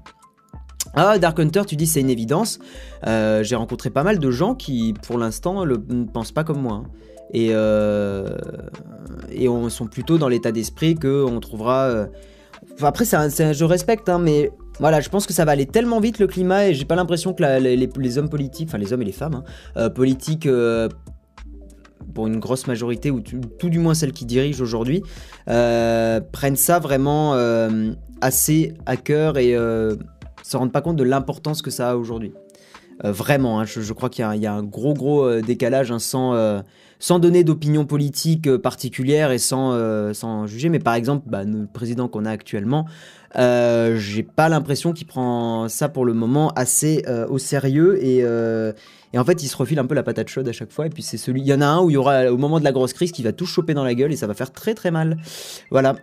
Ah, 0.94 1.18
Dark 1.20 1.40
Hunter, 1.40 1.62
tu 1.68 1.76
dis 1.76 1.88
c'est 1.88 2.02
une 2.02 2.10
évidence. 2.10 2.60
Euh, 3.06 3.44
j'ai 3.44 3.56
rencontré 3.56 3.90
pas 3.90 4.04
mal 4.04 4.20
de 4.20 4.32
gens 4.32 4.56
qui, 4.56 4.94
pour 5.06 5.18
l'instant, 5.18 5.66
ne 5.66 6.06
pensent 6.06 6.32
pas 6.32 6.44
comme 6.44 6.62
moi. 6.62 6.84
Hein. 6.84 6.90
Et, 7.34 7.50
euh, 7.52 8.38
et 9.32 9.50
on 9.50 9.70
sont 9.70 9.88
plutôt 9.88 10.18
dans 10.18 10.30
l'état 10.30 10.52
d'esprit 10.52 10.96
qu'on 10.96 11.40
trouvera. 11.40 11.84
Euh, 11.84 12.08
après, 12.82 13.06
je 13.06 13.64
respecte, 13.64 14.10
hein, 14.10 14.20
mais 14.20 14.52
voilà, 14.80 15.02
je 15.02 15.10
pense 15.10 15.26
que 15.26 15.34
ça 15.34 15.46
va 15.46 15.52
aller 15.52 15.66
tellement 15.66 16.00
vite 16.00 16.20
le 16.20 16.28
climat 16.28 16.68
et 16.68 16.74
j'ai 16.74 16.86
pas 16.86 16.96
l'impression 16.96 17.34
que 17.34 17.44
les, 17.60 18.18
hommes 18.18 18.30
politiques, 18.30 18.70
enfin 18.70 18.78
les 18.78 18.94
hommes 18.94 19.02
et 19.02 19.06
les 19.06 19.12
femmes 19.12 19.44
hein, 19.76 19.90
politiques, 19.90 20.48
pour 22.14 22.28
une 22.28 22.40
grosse 22.40 22.68
majorité, 22.68 23.12
ou 23.12 23.20
tout, 23.22 23.70
du 23.70 23.80
moins 23.80 23.94
celles 23.94 24.12
qui 24.12 24.26
dirigent 24.26 24.62
aujourd'hui, 24.62 25.04
prennent 25.46 26.56
ça 26.56 26.80
vraiment 26.80 27.36
assez 28.22 28.74
à 28.86 28.96
cœur 28.96 29.38
et 29.38 29.56
se 30.48 30.58
rendent 30.58 30.72
pas 30.72 30.82
compte 30.82 30.98
de 30.98 31.04
l'importance 31.04 31.62
que 31.62 31.72
ça 31.72 31.92
a 31.92 31.96
aujourd'hui. 31.96 32.34
Euh, 33.06 33.12
vraiment, 33.12 33.60
hein, 33.60 33.66
je, 33.66 33.94
crois 33.94 34.10
qu'il 34.10 34.26
y, 34.26 34.48
a 34.48 34.54
un 34.54 34.64
gros 34.64 34.94
gros 34.94 35.24
euh, 35.24 35.42
décalage 35.42 35.92
hein, 35.92 36.00
sans, 36.00 36.34
euh, 36.34 36.62
sans 36.98 37.20
donner 37.20 37.44
d'opinion 37.44 37.86
politique 37.86 38.50
particulière 38.58 39.32
et 39.32 39.38
sans, 39.38 39.78
sans 40.14 40.48
juger. 40.48 40.70
Mais 40.70 40.80
par 40.80 40.96
exemple, 40.96 41.26
bah, 41.28 41.44
le 41.44 41.68
président 41.68 42.08
qu'on 42.08 42.26
a 42.26 42.32
actuellement, 42.32 42.86
j'ai 43.36 44.24
pas 44.24 44.50
l'impression 44.50 44.94
qu'il 44.94 45.06
prend 45.06 45.70
ça 45.70 45.90
pour 45.90 46.06
le 46.06 46.14
moment 46.14 46.50
assez 46.56 47.04
au 47.30 47.38
sérieux 47.38 48.04
et, 48.04 48.20
et, 49.14 49.20
en 49.20 49.24
fait 49.24 49.44
il 49.44 49.48
se 49.48 49.56
refile 49.56 49.78
un 49.78 49.86
peu 49.86 49.94
la 49.94 50.02
patate 50.02 50.30
chaude 50.30 50.48
à 50.48 50.54
chaque 50.54 50.72
fois. 50.72 50.88
Et 50.88 50.90
puis 50.90 51.04
c'est 51.04 51.18
celui, 51.18 51.42
il 51.42 51.48
y 51.48 51.54
en 51.54 51.62
a 51.62 51.68
un 51.68 51.82
où 51.82 51.92
il 51.92 51.94
y 51.94 51.98
aura 51.98 52.32
au 52.32 52.38
moment 52.38 52.58
de 52.58 52.64
la 52.64 52.72
grosse 52.72 52.94
crise 52.94 53.12
qui 53.12 53.22
va 53.22 53.32
tout 53.32 53.46
choper 53.46 53.76
dans 53.76 53.84
la 53.84 53.94
gueule 53.94 54.12
et 54.12 54.16
ça 54.16 54.26
va 54.26 54.34
faire 54.34 54.52
très 54.52 54.74
très 54.74 54.90
mal. 54.90 55.18
Voilà. 55.70 55.98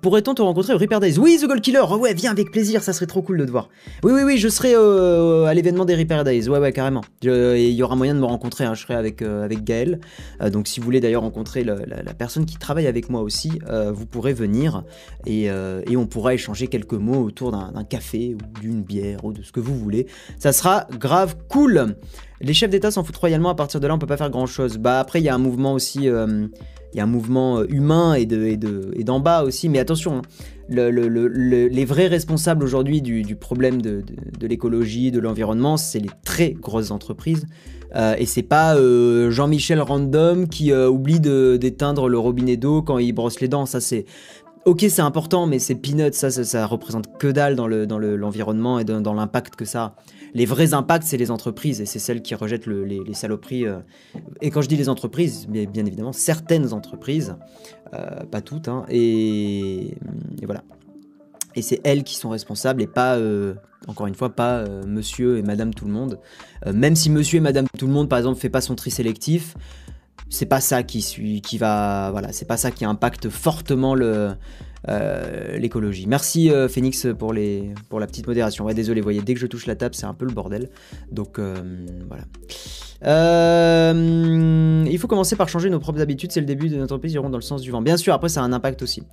Pourrait-on 0.00 0.34
te 0.34 0.42
rencontrer 0.42 0.74
au 0.74 0.78
Reaper 0.78 1.00
Days? 1.00 1.18
Oui, 1.18 1.38
The 1.40 1.46
Gold 1.46 1.60
Killer 1.60 1.82
oh 1.88 1.96
Ouais, 1.96 2.14
viens 2.14 2.30
avec 2.30 2.50
plaisir, 2.50 2.82
ça 2.82 2.92
serait 2.92 3.06
trop 3.06 3.22
cool 3.22 3.38
de 3.38 3.44
te 3.44 3.50
voir. 3.50 3.68
Oui, 4.02 4.12
oui, 4.14 4.22
oui, 4.24 4.38
je 4.38 4.48
serai 4.48 4.74
euh, 4.74 5.44
à 5.44 5.54
l'événement 5.54 5.84
des 5.84 5.94
Reaper 5.94 6.24
Days. 6.24 6.48
Ouais, 6.48 6.58
ouais, 6.58 6.72
carrément. 6.72 7.02
Il 7.22 7.70
y 7.70 7.82
aura 7.82 7.96
moyen 7.96 8.14
de 8.14 8.20
me 8.20 8.24
rencontrer, 8.24 8.64
hein. 8.64 8.74
je 8.74 8.82
serai 8.82 8.94
avec, 8.94 9.22
euh, 9.22 9.48
Gaël. 9.50 10.00
Euh, 10.40 10.50
donc, 10.50 10.68
si 10.68 10.80
vous 10.80 10.84
voulez 10.84 11.00
d'ailleurs 11.00 11.22
rencontrer 11.22 11.64
la, 11.64 11.76
personne 12.14 12.46
qui 12.46 12.56
travaille 12.56 12.86
avec 12.86 13.08
moi 13.08 13.22
aussi, 13.22 13.60
vous 13.92 14.06
pourrez 14.06 14.32
venir 14.32 14.84
et, 15.26 15.50
on 15.50 16.06
pourra 16.06 16.34
échanger 16.34 16.66
quelques 16.66 16.94
mots 16.94 17.22
autour 17.22 17.52
d'un 17.52 17.84
café 17.84 18.34
ou 18.34 18.60
d'une 18.60 18.82
bière 18.82 19.24
ou 19.24 19.32
de 19.32 19.42
ce 19.42 19.52
que 19.52 19.60
vous 19.60 19.76
voulez. 19.76 20.06
Ça 20.38 20.52
sera 20.52 20.86
grave 20.98 21.36
cool. 21.48 21.96
Les 22.40 22.54
chefs 22.54 22.70
d'État 22.70 22.90
s'en 22.90 23.04
foutent 23.04 23.16
royalement, 23.16 23.50
à 23.50 23.54
partir 23.54 23.78
de 23.78 23.86
là, 23.86 23.94
on 23.94 23.98
peut 23.98 24.06
pas 24.06 24.16
faire 24.16 24.30
grand 24.30 24.46
chose. 24.46 24.78
Bah, 24.78 24.98
après, 24.98 25.20
il 25.20 25.24
y 25.24 25.28
a 25.28 25.34
un 25.34 25.38
mouvement 25.38 25.74
aussi 25.74 26.08
y 26.98 27.00
a 27.00 27.04
un 27.04 27.06
mouvement 27.06 27.58
euh, 27.58 27.66
humain 27.68 28.14
et 28.14 28.26
d'en 28.26 28.36
de, 28.36 28.90
et 28.94 29.04
de, 29.04 29.18
bas 29.20 29.44
aussi. 29.44 29.68
Mais 29.68 29.78
attention, 29.78 30.18
hein, 30.18 30.22
les 30.68 31.84
vrais 31.84 32.06
responsables 32.06 32.64
aujourd'hui 32.64 33.02
du, 33.02 33.36
problème 33.36 33.80
de, 33.82 34.02
l'écologie, 34.40 35.10
de 35.10 35.20
l'environnement, 35.20 35.76
c'est 35.76 36.00
les 36.00 36.10
très 36.24 36.50
grosses 36.52 36.90
entreprises. 36.90 37.46
Euh, 37.94 38.14
et 38.18 38.24
c'est 38.24 38.42
pas 38.42 38.74
euh, 38.76 39.30
Jean-Michel 39.30 39.80
Random 39.80 40.48
qui 40.48 40.72
oublie 40.72 41.20
d'éteindre 41.20 42.08
le 42.08 42.18
robinet 42.18 42.56
d'eau 42.56 42.82
quand 42.82 42.98
il 42.98 43.12
brosse 43.12 43.40
les 43.40 43.48
dents. 43.48 43.66
Ça, 43.66 43.80
c'est. 43.80 44.06
Ok, 44.64 44.84
c'est 44.88 45.02
important, 45.02 45.48
mais 45.48 45.58
c'est 45.58 45.74
peanuts, 45.74 46.12
ça, 46.12 46.30
ça, 46.30 46.66
représente 46.66 47.18
que 47.18 47.26
dalle 47.26 47.56
dans 47.56 47.66
l'environnement 47.66 48.78
le, 48.78 48.84
dans 48.84 48.98
et 48.98 49.02
dans 49.02 49.12
l'impact 49.12 49.56
que 49.56 49.64
ça 49.64 49.82
a 49.82 49.94
les 50.34 50.46
vrais 50.46 50.74
impacts, 50.74 51.04
c'est 51.04 51.16
les 51.16 51.30
entreprises 51.30 51.80
et 51.80 51.86
c'est 51.86 51.98
celles 51.98 52.22
qui 52.22 52.34
rejettent 52.34 52.66
les, 52.66 53.14
saloperies. 53.14 53.66
Euh. 53.66 53.80
Et 54.40 54.50
quand 54.50 54.62
je 54.62 54.68
dis 54.68 54.76
les 54.76 54.88
entreprises, 54.88 55.46
bien, 55.48 55.86
évidemment, 55.86 56.12
certaines 56.12 56.72
entreprises, 56.72 57.36
euh, 57.94 58.24
pas 58.30 58.40
toutes, 58.40 58.68
hein, 58.68 58.84
et, 58.88 59.96
voilà. 60.44 60.62
Et 61.54 61.60
c'est 61.60 61.80
elles 61.84 62.02
qui 62.02 62.16
sont 62.16 62.30
responsables 62.30 62.80
et 62.80 62.86
pas, 62.86 63.16
euh, 63.16 63.54
encore 63.86 64.06
une 64.06 64.14
fois, 64.14 64.30
pas 64.30 64.64
monsieur 64.86 65.36
et 65.36 65.42
madame 65.42 65.74
tout 65.74 65.84
le 65.84 65.92
monde. 65.92 66.18
même 66.72 66.96
si 66.96 67.10
monsieur 67.10 67.36
et 67.36 67.40
madame 67.40 67.66
tout 67.78 67.86
le 67.86 67.92
monde, 67.92 68.08
par 68.08 68.18
exemple, 68.18 68.40
fait 68.40 68.48
pas 68.48 68.62
son 68.62 68.74
tri 68.74 68.90
sélectif, 68.90 69.54
c'est 70.32 70.46
pas 70.46 70.60
ça 70.60 70.82
qui, 70.82 71.40
qui 71.42 71.58
va. 71.58 72.10
Voilà, 72.10 72.32
c'est 72.32 72.46
pas 72.46 72.56
ça 72.56 72.70
qui 72.70 72.84
impacte 72.84 73.28
fortement 73.28 73.94
le 73.94 74.30
euh, 74.88 75.58
l'écologie. 75.58 76.06
Merci 76.08 76.50
euh, 76.50 76.68
Phoenix 76.68 77.06
pour, 77.16 77.32
les, 77.32 77.72
pour 77.88 78.00
la 78.00 78.06
petite 78.06 78.26
modération. 78.26 78.64
Ouais, 78.64 78.74
désolé, 78.74 79.00
voyez, 79.00 79.20
dès 79.20 79.34
que 79.34 79.40
je 79.40 79.46
touche 79.46 79.66
la 79.66 79.76
table, 79.76 79.94
c'est 79.94 80.06
un 80.06 80.14
peu 80.14 80.24
le 80.24 80.32
bordel. 80.32 80.70
Donc 81.12 81.38
euh, 81.38 81.54
voilà. 82.08 82.24
il 84.84 84.98
faut 84.98 85.06
commencer 85.06 85.36
par 85.36 85.48
changer 85.48 85.70
nos 85.70 85.78
propres 85.78 86.00
habitudes, 86.00 86.32
c'est 86.32 86.40
le 86.40 86.46
début 86.46 86.68
de 86.68 86.76
notre 86.76 86.94
entreprise, 86.94 87.12
iront 87.12 87.30
dans 87.30 87.38
le 87.38 87.42
sens 87.42 87.62
du 87.62 87.70
vent. 87.70 87.82
Bien 87.82 87.96
sûr, 87.96 88.12
après 88.12 88.28
ça 88.28 88.40
a 88.40 88.44
un 88.44 88.52
impact 88.52 88.82
aussi. 88.82 89.04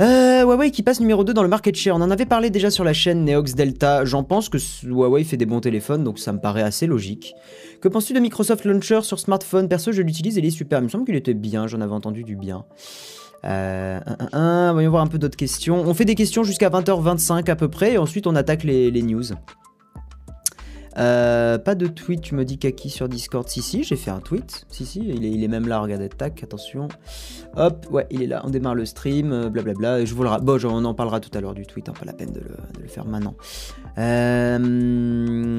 Euh, 0.00 0.44
Huawei 0.44 0.70
qui 0.70 0.82
passe 0.82 0.98
numéro 1.00 1.24
2 1.24 1.34
dans 1.34 1.42
le 1.42 1.48
market 1.48 1.76
share. 1.76 1.94
On 1.94 2.00
en 2.00 2.10
avait 2.10 2.24
parlé 2.24 2.48
déjà 2.48 2.70
sur 2.70 2.84
la 2.84 2.94
chaîne 2.94 3.24
Neox 3.24 3.54
Delta. 3.54 4.04
J'en 4.06 4.24
pense 4.24 4.48
que 4.48 4.56
Huawei 4.84 5.24
fait 5.24 5.36
des 5.36 5.44
bons 5.44 5.60
téléphones, 5.60 6.04
donc 6.04 6.18
ça 6.18 6.32
me 6.32 6.40
paraît 6.40 6.62
assez 6.62 6.86
logique. 6.86 7.34
Que 7.82 7.88
penses-tu 7.88 8.14
de 8.14 8.20
Microsoft 8.20 8.64
Launcher 8.64 9.02
sur 9.02 9.18
smartphone? 9.18 9.68
Perso, 9.68 9.92
je 9.92 10.00
l'utilise 10.00 10.38
et 10.38 10.40
il 10.40 10.46
est 10.46 10.50
super. 10.50 10.78
Il 10.78 10.84
me 10.84 10.88
semble 10.88 11.04
qu'il 11.04 11.16
était 11.16 11.34
bien, 11.34 11.66
j'en 11.66 11.82
avais 11.82 11.92
entendu 11.92 12.24
du 12.24 12.34
bien. 12.34 12.64
Euh, 13.44 14.00
voyons 14.72 14.90
voir 14.90 15.02
un 15.02 15.06
peu 15.06 15.18
d'autres 15.18 15.36
questions. 15.36 15.82
On 15.86 15.92
fait 15.92 16.06
des 16.06 16.14
questions 16.14 16.44
jusqu'à 16.44 16.70
20h25 16.70 17.50
à 17.50 17.56
peu 17.56 17.68
près, 17.68 17.94
et 17.94 17.98
ensuite 17.98 18.26
on 18.26 18.36
attaque 18.36 18.64
les 18.64 19.02
news. 19.02 19.24
Euh, 20.98 21.58
pas 21.58 21.74
de 21.74 21.86
tweet, 21.86 22.20
tu 22.20 22.34
me 22.34 22.44
dis 22.44 22.58
Kaki 22.58 22.90
sur 22.90 23.08
Discord. 23.08 23.48
Si, 23.48 23.62
si, 23.62 23.82
j'ai 23.84 23.96
fait 23.96 24.10
un 24.10 24.20
tweet. 24.20 24.66
Si, 24.68 24.84
si, 24.86 25.00
il 25.00 25.44
est, 25.44 25.48
même 25.48 25.68
là, 25.68 25.80
regardez, 25.80 26.08
tac, 26.08 26.42
attention. 26.42 26.88
Hop, 27.56 27.86
ouais, 27.90 28.06
il 28.10 28.22
est 28.22 28.26
là, 28.26 28.42
on 28.44 28.50
démarre 28.50 28.74
le 28.74 28.84
stream, 28.84 29.32
euh, 29.32 29.48
blablabla. 29.48 30.04
je 30.04 30.14
vous 30.14 30.22
le 30.22 30.30
Bon, 30.40 30.58
on 30.64 30.84
en 30.84 30.94
parlera 30.94 31.20
tout 31.20 31.30
à 31.36 31.40
l'heure 31.40 31.54
du 31.54 31.66
tweet, 31.66 31.88
hein, 31.88 31.92
pas 31.98 32.04
la 32.04 32.12
peine 32.12 32.32
de 32.32 32.40
le, 32.40 32.88
faire 32.88 33.04
maintenant. 33.06 33.34
Euh... 33.98 34.58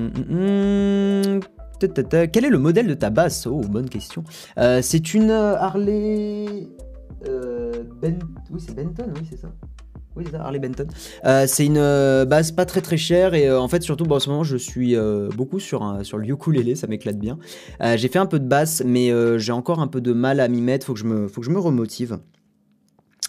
Hmm, 0.10 1.40
quel 1.80 2.46
est 2.46 2.50
le 2.50 2.60
modèle 2.60 2.88
de 2.88 2.94
ta 2.94 3.10
basse 3.10 3.48
Oh, 3.48 3.62
bonne 3.62 3.90
question. 3.90 4.24
C'est 4.82 5.14
une 5.14 5.32
Harley. 5.32 6.68
Ben... 8.02 8.20
Oui, 8.52 8.60
c'est 8.60 8.76
Benton, 8.76 9.12
oui, 9.16 9.28
c'est 9.30 9.38
ça. 9.38 9.48
Oui, 10.18 10.26
c'est 10.30 10.36
Harley 10.36 10.60
Benton. 10.60 10.88
Euh, 11.24 11.46
c'est 11.48 11.66
une 11.66 11.78
euh, 11.78 12.26
base 12.26 12.52
pas 12.52 12.66
très 12.66 12.82
très 12.82 12.98
chère 12.98 13.34
et 13.34 13.48
euh, 13.48 13.62
en 13.62 13.70
fait 13.70 13.82
surtout 13.82 14.06
en 14.12 14.20
ce 14.20 14.30
moment 14.30 14.44
je 14.44 14.58
suis 14.58 14.96
beaucoup 15.36 15.60
sur, 15.60 16.00
sur 16.04 16.18
le 16.18 16.28
ukulélé, 16.28 16.76
ça 16.76 16.88
m'éclate 16.88 17.18
bien. 17.18 17.38
j'ai 17.96 18.08
fait 18.08 18.20
un 18.20 18.26
peu 18.26 18.40
de 18.40 18.48
basse 18.48 18.84
mais 18.86 19.12
j'ai 19.40 19.52
encore 19.52 19.80
un 19.80 19.88
peu 19.88 20.02
de 20.02 20.14
mal 20.14 20.40
à 20.40 20.48
m'y 20.48 20.62
mettre, 20.62 20.86
faut 20.86 20.94
que 20.94 21.00
je 21.00 21.06
me, 21.06 21.28
faut 21.28 21.42
que 21.42 21.48
je 21.48 21.52
me 21.52 21.60
remotive. 21.60 22.20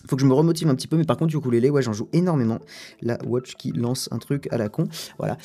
Faut 0.09 0.17
que 0.17 0.23
je 0.23 0.27
me 0.27 0.35
remotive 0.35 0.69
un 0.69 0.75
petit 0.75 0.89
peu, 0.89 0.97
mais 0.97 1.05
par 1.05 1.17
contre, 1.17 1.33
ukulélé, 1.33 1.71
ouais, 1.71 1.81
j'en 1.81 1.93
joue 1.93 2.09
énormément. 2.13 2.59
La 3.03 3.19
Watch 3.25 3.55
qui 3.55 3.71
lance 3.71 4.09
un 4.11 4.19
truc 4.19 4.49
à 4.51 4.59
la 4.59 4.69
con. 4.69 4.89
Voilà. 5.17 5.39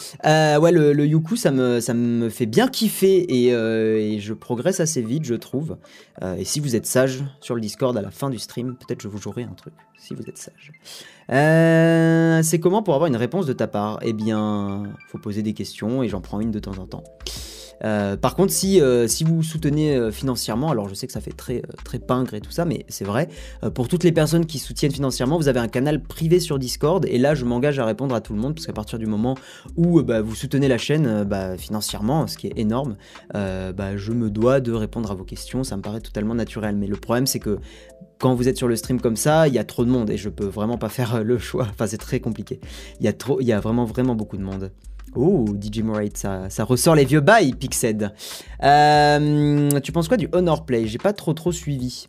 ouais, 0.60 0.72
le, 0.72 0.94
le 0.94 1.06
Yuku, 1.06 1.36
ça 1.36 1.51
me, 1.51 1.79
ça 1.79 1.94
me 1.94 2.27
fait 2.29 2.48
bien 2.48 2.67
kiffer 2.67 3.17
et, 3.17 3.50
et 3.50 4.20
je 4.20 4.34
progresse 4.34 4.79
assez 4.79 5.03
vite, 5.03 5.25
je 5.25 5.36
trouve. 5.36 5.77
et 6.39 6.44
si 6.44 6.60
vous 6.60 6.75
êtes 6.75 6.88
sage 6.88 7.24
sur 7.39 7.53
le 7.53 7.62
Discord 7.62 7.96
à 7.96 8.01
la 8.01 8.10
fin 8.10 8.32
du 8.32 8.39
stream, 8.39 8.75
peut-être 8.77 9.03
je 9.03 9.08
vous 9.08 9.20
jouerai 9.20 9.44
un 9.44 9.53
truc, 9.53 9.74
si 10.00 10.15
vous 10.15 10.24
êtes 10.24 10.39
sage. 10.39 10.72
Euh, 11.31 12.41
c'est 12.43 12.60
comment 12.60 12.84
pour 12.84 12.93
avoir 12.93 13.07
une 13.07 13.15
réponse 13.15 13.46
de 13.46 13.53
ta 13.53 13.67
part? 13.67 14.00
Eh 14.01 14.13
bien, 14.13 14.84
faut 15.07 15.17
poser 15.17 15.43
des 15.43 15.53
questions 15.53 16.03
et 16.03 16.10
j'en 16.10 16.22
prends 16.22 16.39
une 16.39 16.51
de 16.51 16.60
temps 16.60 16.77
en 16.77 16.86
temps. 16.86 17.03
Euh, 17.84 18.17
par 18.17 18.36
contre, 18.36 18.51
si, 18.51 18.81
euh, 18.81 19.05
vous 19.24 19.43
soutenez 19.43 20.12
financièrement, 20.12 20.72
alors 20.72 20.89
je 20.89 20.96
sais 20.96 21.05
que 21.05 21.13
ça 21.13 21.22
fait 21.22 21.36
très, 21.36 21.62
très 21.86 22.00
pingre 22.00 22.34
et 22.34 22.41
tout 22.41 22.50
ça, 22.50 22.65
mais 22.65 22.86
c'est 22.88 23.05
vrai, 23.05 23.27
pour 23.75 23.88
toutes 23.88 24.03
les 24.03 24.12
personnes 24.12 24.48
qui 24.48 24.57
soutiennent 24.57 24.91
financièrement, 24.91 25.38
vous 25.38 25.48
avez 25.48 25.60
un 25.60 25.67
canal 25.67 26.01
privé 26.01 26.39
sur 26.39 26.57
Discord, 26.57 27.05
et 27.05 27.19
là 27.19 27.36
je 27.36 27.46
m'engage 27.46 27.77
à 27.77 27.86
répondre 27.86 28.15
à 28.15 28.22
tout 28.22 28.34
le 28.34 28.39
monde, 28.39 28.55
parce 28.55 28.65
qu'à 28.65 28.74
partir 28.74 28.98
du 28.98 29.05
moment 29.05 29.36
où 29.75 30.01
bah, 30.01 30.22
vous 30.22 30.34
soutenez 30.34 30.67
la 30.67 30.79
chaîne 30.79 31.24
bah, 31.24 31.55
financièrement, 31.55 32.25
ce 32.25 32.38
qui 32.38 32.48
est 32.48 32.57
énorme, 32.57 32.96
bah, 33.34 33.96
je 33.96 34.12
me 34.12 34.31
dois 34.31 34.60
de 34.60 34.72
répondre 34.72 35.12
à 35.12 35.13
vos 35.13 35.25
questions, 35.25 35.63
ça 35.63 35.77
me 35.77 35.84
paraît 35.84 36.01
totalement 36.01 36.34
naturel. 36.34 36.77
Mais 36.77 36.88
le 36.88 36.96
problème 36.96 37.27
c'est 37.27 37.39
que 37.39 37.60
quand 38.20 38.34
vous 38.34 38.48
êtes 38.48 38.58
sur 38.58 38.68
le 38.68 38.76
stream 38.76 39.00
comme 39.00 39.16
ça, 39.16 39.48
il 39.48 39.54
y 39.54 39.60
a 39.60 39.64
trop 39.64 39.86
de 39.86 39.90
monde 39.90 40.10
et 40.10 40.18
je 40.18 40.30
peux 40.30 40.46
vraiment 40.46 40.78
pas 40.78 40.90
faire 40.90 41.24
le 41.24 41.38
choix. 41.38 41.68
Enfin, 41.70 41.88
c'est 41.88 41.98
très 41.98 42.20
compliqué. 42.20 42.60
Il 43.00 43.06
y 43.06 43.10
a 43.10 43.14
trop, 43.14 43.40
il 43.42 43.48
y 43.48 43.54
a 43.54 43.60
vraiment 43.60 43.86
vraiment 43.86 44.16
beaucoup 44.16 44.38
de 44.38 44.44
monde. 44.44 44.72
Oh, 45.16 45.46
DJ 45.60 45.82
Morate, 45.82 46.18
ça, 46.18 46.50
ça 46.50 46.64
ressort 46.64 46.96
les 46.96 47.06
vieux 47.06 47.22
bails, 47.22 47.54
Pixed. 47.54 48.12
Euh, 48.64 49.80
tu 49.82 49.92
penses 49.92 50.08
quoi 50.08 50.18
du 50.18 50.30
Honor 50.32 50.66
Play? 50.66 50.86
J'ai 50.86 50.98
pas 50.98 51.14
trop 51.14 51.34
trop 51.34 51.52
suivi. 51.52 52.08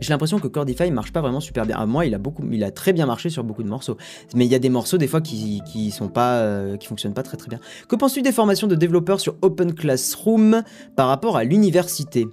J'ai 0.00 0.10
l'impression 0.10 0.38
que 0.38 0.48
Cordify 0.48 0.90
marche 0.90 1.12
pas 1.12 1.20
vraiment 1.20 1.40
super 1.40 1.66
bien. 1.66 1.76
À 1.76 1.86
moi, 1.86 2.06
il 2.06 2.14
a 2.14 2.18
beaucoup, 2.18 2.44
il 2.50 2.62
a 2.64 2.70
très 2.70 2.92
bien 2.92 3.06
marché 3.06 3.30
sur 3.30 3.44
beaucoup 3.44 3.62
de 3.62 3.68
morceaux. 3.68 3.96
Mais 4.34 4.46
il 4.46 4.50
y 4.50 4.54
a 4.54 4.58
des 4.58 4.68
morceaux 4.68 4.96
des 4.96 5.08
fois 5.08 5.20
qui, 5.20 5.60
qui 5.70 5.90
sont 5.90 6.08
pas, 6.08 6.38
euh, 6.38 6.76
qui 6.76 6.86
fonctionnent 6.86 7.14
pas 7.14 7.22
très 7.22 7.36
très 7.36 7.48
bien. 7.48 7.58
Que 7.88 7.96
penses-tu 7.96 8.22
des 8.22 8.32
formations 8.32 8.66
de 8.66 8.74
développeurs 8.74 9.20
sur 9.20 9.34
Open 9.42 9.74
Classroom 9.74 10.62
par 10.96 11.08
rapport 11.08 11.36
à 11.36 11.44
l'université? 11.44 12.28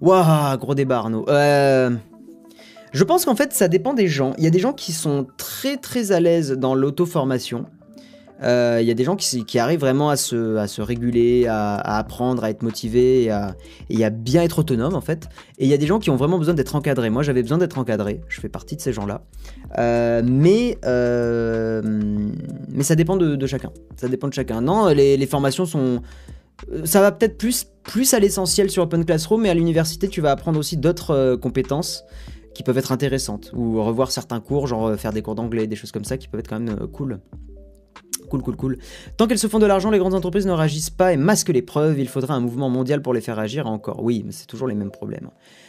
Waouh, 0.00 0.58
gros 0.58 0.74
débat 0.74 0.98
Arnaud. 0.98 1.26
Euh, 1.28 1.90
je 2.94 3.02
pense 3.02 3.24
qu'en 3.24 3.34
fait, 3.34 3.52
ça 3.52 3.66
dépend 3.66 3.92
des 3.92 4.06
gens. 4.06 4.34
Il 4.38 4.44
y 4.44 4.46
a 4.46 4.50
des 4.50 4.60
gens 4.60 4.72
qui 4.72 4.92
sont 4.92 5.26
très 5.36 5.76
très 5.76 6.12
à 6.12 6.20
l'aise 6.20 6.52
dans 6.52 6.76
l'auto-formation. 6.76 7.66
Euh, 8.42 8.78
il 8.80 8.86
y 8.86 8.90
a 8.90 8.94
des 8.94 9.02
gens 9.02 9.16
qui, 9.16 9.58
arrivent 9.58 9.80
vraiment 9.80 10.10
à 10.10 10.16
se, 10.16 10.80
réguler, 10.80 11.46
à, 11.48 11.76
apprendre, 11.98 12.44
à 12.44 12.50
être 12.50 12.62
motivés 12.62 13.30
et 13.90 14.04
à, 14.04 14.10
bien 14.10 14.42
être 14.42 14.60
autonome 14.60 14.94
en 14.94 15.00
fait. 15.00 15.28
Et 15.58 15.64
il 15.64 15.70
y 15.70 15.74
a 15.74 15.76
des 15.76 15.86
gens 15.86 15.98
qui 15.98 16.10
ont 16.10 16.16
vraiment 16.16 16.38
besoin 16.38 16.54
d'être 16.54 16.76
encadrés. 16.76 17.10
Moi 17.10 17.24
j'avais 17.24 17.42
besoin 17.42 17.58
d'être 17.58 17.78
encadré, 17.78 18.20
je 18.28 18.40
fais 18.40 18.48
partie 18.48 18.76
de 18.76 18.80
ces 18.80 18.92
gens-là. 18.92 19.22
Euh, 19.78 20.22
mais, 20.24 20.78
euh, 20.84 21.82
mais 22.68 22.84
ça 22.84 22.94
dépend 22.94 23.16
de, 23.16 23.46
chacun. 23.46 23.72
Ça 23.96 24.08
dépend 24.08 24.28
de 24.28 24.34
chacun. 24.34 24.60
Non, 24.60 24.88
les, 24.88 25.16
les 25.16 25.26
formations 25.26 25.66
sont... 25.66 26.00
Ça 26.84 27.00
va 27.00 27.10
peut-être 27.10 27.36
plus, 27.36 27.66
plus 27.82 28.14
à 28.14 28.20
l'essentiel 28.20 28.70
sur 28.70 28.84
Open 28.84 29.04
Classroom, 29.04 29.42
mais 29.42 29.50
à 29.50 29.54
l'université 29.54 30.08
tu 30.08 30.20
vas 30.20 30.30
apprendre 30.30 30.60
aussi 30.60 30.76
d'autres 30.76 31.34
compétences 31.36 32.04
qui 32.54 32.62
peuvent 32.62 32.78
être 32.78 32.92
intéressantes, 32.92 33.50
ou 33.54 33.82
revoir 33.82 34.10
certains 34.10 34.40
cours, 34.40 34.66
genre 34.66 34.86
euh, 34.86 34.96
faire 34.96 35.12
des 35.12 35.22
cours 35.22 35.34
d'anglais, 35.34 35.66
des 35.66 35.76
choses 35.76 35.92
comme 35.92 36.04
ça 36.04 36.16
qui 36.16 36.28
peuvent 36.28 36.40
être 36.40 36.48
quand 36.48 36.60
même 36.60 36.76
euh, 36.80 36.86
cool. 36.86 37.20
Cool, 38.30 38.42
cool, 38.42 38.56
cool. 38.56 38.78
Tant 39.16 39.26
qu'elles 39.26 39.38
se 39.38 39.48
font 39.48 39.58
de 39.58 39.66
l'argent, 39.66 39.90
les 39.90 39.98
grandes 39.98 40.14
entreprises 40.14 40.46
ne 40.46 40.52
réagissent 40.52 40.90
pas 40.90 41.12
et 41.12 41.16
masquent 41.16 41.50
les 41.50 41.62
preuves. 41.62 41.98
Il 41.98 42.08
faudra 42.08 42.34
un 42.34 42.40
mouvement 42.40 42.70
mondial 42.70 43.02
pour 43.02 43.12
les 43.12 43.20
faire 43.20 43.38
agir 43.38 43.66
encore. 43.66 44.02
Oui, 44.02 44.22
mais 44.24 44.32
c'est 44.32 44.46
toujours 44.46 44.66
les 44.66 44.74
mêmes 44.74 44.90
problèmes. 44.90 45.28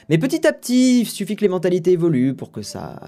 Mais 0.09 0.17
petit 0.17 0.45
à 0.45 0.53
petit, 0.53 1.01
il 1.01 1.05
suffit 1.07 1.35
que 1.35 1.41
les 1.41 1.47
mentalités 1.47 1.91
évoluent 1.91 2.35
pour 2.35 2.51
que 2.51 2.61
ça, 2.61 2.99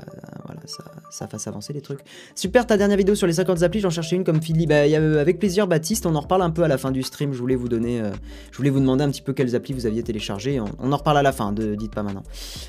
voilà, 0.45 0.61
ça, 1.09 1.27
fasse 1.27 1.47
avancer 1.47 1.73
les 1.73 1.81
trucs. 1.81 1.99
Super, 2.35 2.65
ta 2.65 2.77
dernière 2.77 2.97
vidéo 2.97 3.15
sur 3.15 3.27
les 3.27 3.33
50 3.33 3.63
applis, 3.63 3.79
j'en 3.79 3.89
cherchais 3.89 4.15
une 4.15 4.23
comme 4.23 4.41
Philippe. 4.41 4.69
Bah, 4.69 4.81
avec 5.19 5.39
plaisir, 5.39 5.67
Baptiste, 5.67 6.05
on 6.05 6.15
en 6.15 6.21
reparle 6.21 6.41
un 6.41 6.49
peu 6.49 6.63
à 6.63 6.67
la 6.67 6.77
fin 6.77 6.91
du 6.91 7.03
stream. 7.03 7.33
Je 7.33 7.39
voulais 7.39 7.55
vous 7.55 7.69
donner, 7.69 8.01
euh, 8.01 8.11
je 8.51 8.57
voulais 8.57 8.69
vous 8.69 8.79
demander 8.79 9.03
un 9.03 9.09
petit 9.09 9.21
peu 9.21 9.33
quelles 9.33 9.55
applis 9.55 9.73
vous 9.73 9.85
aviez 9.85 10.03
téléchargées. 10.03 10.59
On, 10.59 10.91
en 10.91 10.97
reparle 10.97 11.17
à 11.17 11.23
la 11.23 11.31
fin, 11.31 11.51
de, 11.51 11.75
dites 11.75 11.93
pas 11.93 12.03
maintenant. 12.03 12.23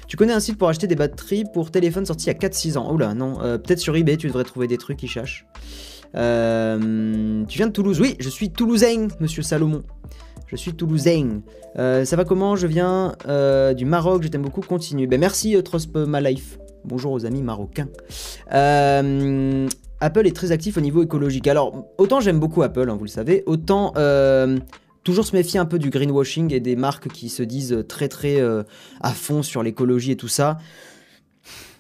Tu 0.07 0.17
connais 0.17 0.33
un 0.33 0.41
site 0.41 0.59
pour 0.59 0.69
acheter 0.69 0.87
des 0.87 0.97
batteries 0.97 1.45
pour 1.53 1.71
téléphone 1.71 2.05
sorti 2.07 2.27
il 2.27 2.29
y 2.29 2.31
a 2.31 2.49
4-6 2.49 2.77
ans? 2.77 2.93
Oula, 2.93 3.15
non, 3.15 3.41
euh, 3.43 3.59
peut-être 3.59 3.81
sur 3.81 3.97
eBay, 3.97 4.17
tu 4.17 4.27
devrais 4.27 4.45
trouver 4.45 4.67
des 4.67 4.79
trucs 4.79 4.99
qui 4.99 5.09
cherchent. 5.09 5.47
Euh, 6.15 7.45
tu 7.47 7.59
viens 7.59 7.67
de 7.67 7.73
Toulouse 7.73 8.01
Oui, 8.01 8.17
je 8.19 8.29
suis 8.29 8.51
toulousain, 8.51 9.09
monsieur 9.21 9.43
Salomon. 9.43 9.83
Je 10.49 10.57
suis 10.57 10.73
toulousain. 10.73 11.43
Euh, 11.79 12.07
ça 12.07 12.17
va 12.17 12.25
comment? 12.25 12.57
Je 12.57 12.67
viens 12.67 13.15
euh, 13.29 13.75
du 13.75 13.85
Maroc, 13.85 14.23
je 14.23 14.29
t'aime 14.29 14.43
beaucoup, 14.43 14.63
continue. 14.63 15.07
Ben, 15.07 15.21
merci 15.21 15.55
euh, 15.55 15.63
Trosp 15.63 15.97
My 15.97 16.23
Life. 16.23 16.59
Bonjour 16.85 17.13
aux 17.13 17.27
amis 17.27 17.43
marocains. 17.43 17.89
Apple 18.51 20.27
est 20.27 20.35
très 20.35 20.53
actif 20.53 20.79
au 20.79 20.81
niveau 20.81 21.03
écologique. 21.03 21.47
Alors, 21.49 21.85
autant 21.99 22.21
j'aime 22.21 22.41
beaucoup 22.41 22.63
Apple, 22.63 22.89
hein, 22.89 22.97
vous 22.97 23.05
le 23.05 23.11
savez, 23.11 23.43
autant 23.47 23.93
toujours 25.05 25.27
se 25.27 25.37
méfier 25.37 25.61
un 25.61 25.67
peu 25.67 25.79
du 25.79 25.91
greenwashing 25.91 26.53
et 26.55 26.61
des 26.61 26.77
marques 26.77 27.09
qui 27.09 27.29
se 27.29 27.43
disent 27.43 27.85
très 27.89 28.09
très 28.09 28.41
à 29.01 29.13
fond 29.13 29.43
sur 29.43 29.63
l'écologie 29.63 30.13
et 30.13 30.17
tout 30.17 30.29
ça. 30.29 30.59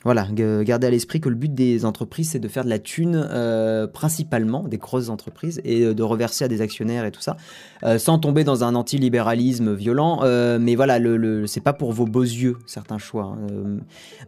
Voilà, 0.05 0.29
gardez 0.31 0.87
à 0.87 0.91
l'esprit 0.91 1.21
que 1.21 1.29
le 1.29 1.35
but 1.35 1.53
des 1.53 1.85
entreprises, 1.85 2.31
c'est 2.31 2.39
de 2.39 2.47
faire 2.47 2.65
de 2.65 2.69
la 2.69 2.79
thune 2.79 3.17
euh, 3.31 3.89
principalement, 3.89 4.63
des 4.63 4.79
grosses 4.79 5.09
entreprises, 5.09 5.61
et 5.65 5.83
euh, 5.83 5.95
de 5.95 6.03
reverser 6.05 6.45
à 6.45 6.49
des 6.49 6.61
actionnaires 6.61 7.05
et 7.05 7.11
tout 7.11 7.21
ça, 7.21 7.37
euh, 7.83 7.99
sans 7.99 8.19
tomber 8.19 8.45
dans 8.45 8.63
un 8.63 8.77
antilibéralisme 8.77 9.75
violent. 9.75 10.21
mais 10.61 10.77
voilà, 10.77 10.99
le, 11.01 11.47
c'est 11.47 11.61
pas 11.61 11.73
pour 11.73 11.93
vos 11.93 12.07
beaux 12.07 12.23
yeux, 12.23 12.57
certains 12.67 12.99
choix. 12.99 13.37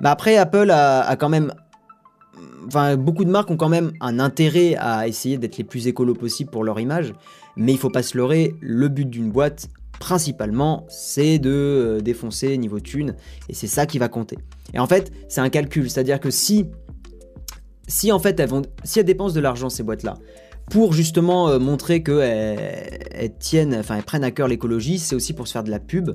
Mais 0.01 0.09
après, 0.09 0.37
Apple 0.37 0.71
a, 0.71 1.17
quand 1.17 1.29
même 1.29 1.53
enfin, 2.67 2.97
beaucoup 2.97 3.25
de 3.25 3.31
marques 3.31 3.51
ont 3.51 3.57
quand 3.57 3.69
même 3.69 3.93
un 4.01 4.19
intérêt 4.19 4.75
à 4.77 5.07
essayer 5.07 5.39
d'être 5.39 5.57
les 5.57 5.65
plus 5.65 5.87
écolos 5.87 6.15
possible 6.15 6.51
pour 6.51 6.65
leur 6.65 6.81
image, 6.81 7.15
mais 7.57 7.73
il 7.73 7.79
faut 7.79 7.91
pas 7.91 8.03
se 8.03 8.17
leurrer, 8.17 8.55
le 8.61 8.89
but 8.89 9.09
d'une 9.09 9.31
boîte, 9.31 9.69
principalement, 10.01 10.87
c'est 10.89 11.39
de 11.39 12.01
défoncer 12.03 12.59
niveau 12.59 12.81
thune, 12.81 13.15
et 13.49 13.55
c'est 13.55 13.69
ça 13.69 13.87
qui 13.87 13.99
va 13.99 14.09
compter. 14.09 14.39
Et 14.75 14.81
en 14.81 14.87
fait, 14.89 15.13
c'est 15.29 15.41
un 15.41 15.51
calcul, 15.51 15.89
c'est-à-dire 15.89 16.19
que 16.19 16.31
si, 16.31 16.67
si 17.87 18.11
en 18.11 18.19
fait 18.19 18.41
elles 18.41 18.51
si 18.83 18.99
elles 18.99 19.05
dépensent 19.05 19.35
de 19.35 19.41
l'argent 19.41 19.69
ces 19.69 19.85
boîtes-là, 19.85 20.17
pour 20.71 20.93
justement 20.93 21.49
euh, 21.49 21.59
montrer 21.59 22.03
qu'elles 22.03 23.35
tiennent, 23.39 23.75
enfin 23.75 23.97
elles 23.97 24.05
prennent 24.05 24.25
à 24.25 24.31
cœur 24.31 24.49
l'écologie, 24.49 24.99
c'est 24.99 25.15
aussi 25.15 25.35
pour 25.35 25.47
se 25.49 25.53
faire 25.53 25.65
de 25.65 25.71
la 25.71 25.81
pub 25.81 26.11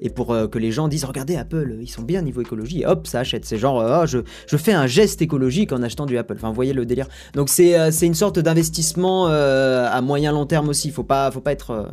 et 0.00 0.10
pour 0.10 0.32
euh, 0.32 0.46
que 0.46 0.58
les 0.58 0.72
gens 0.72 0.88
disent 0.88 1.04
regardez 1.04 1.36
Apple, 1.36 1.78
ils 1.80 1.88
sont 1.88 2.02
bien 2.02 2.20
niveau 2.20 2.42
écologie 2.42 2.82
et 2.82 2.86
hop 2.86 3.06
ça 3.06 3.20
achète. 3.20 3.46
C'est 3.46 3.56
genre 3.56 3.82
oh, 3.82 4.06
je, 4.06 4.56
fais 4.56 4.72
un 4.72 4.86
geste 4.86 5.22
écologique 5.22 5.72
en 5.72 5.82
achetant 5.82 6.06
du 6.06 6.18
Apple. 6.18 6.34
Enfin 6.36 6.52
voyez 6.52 6.72
le 6.72 6.84
délire. 6.84 7.06
Donc 7.34 7.48
c'est 7.48 7.78
euh, 7.78 7.90
une 7.90 8.14
sorte 8.14 8.38
d'investissement 8.38 9.28
à 9.28 10.00
moyen 10.02 10.32
long 10.32 10.44
terme 10.44 10.68
aussi. 10.68 10.90
Faut 10.90 11.04
pas 11.04 11.30
faut 11.30 11.40
pas 11.40 11.52
être 11.52 11.88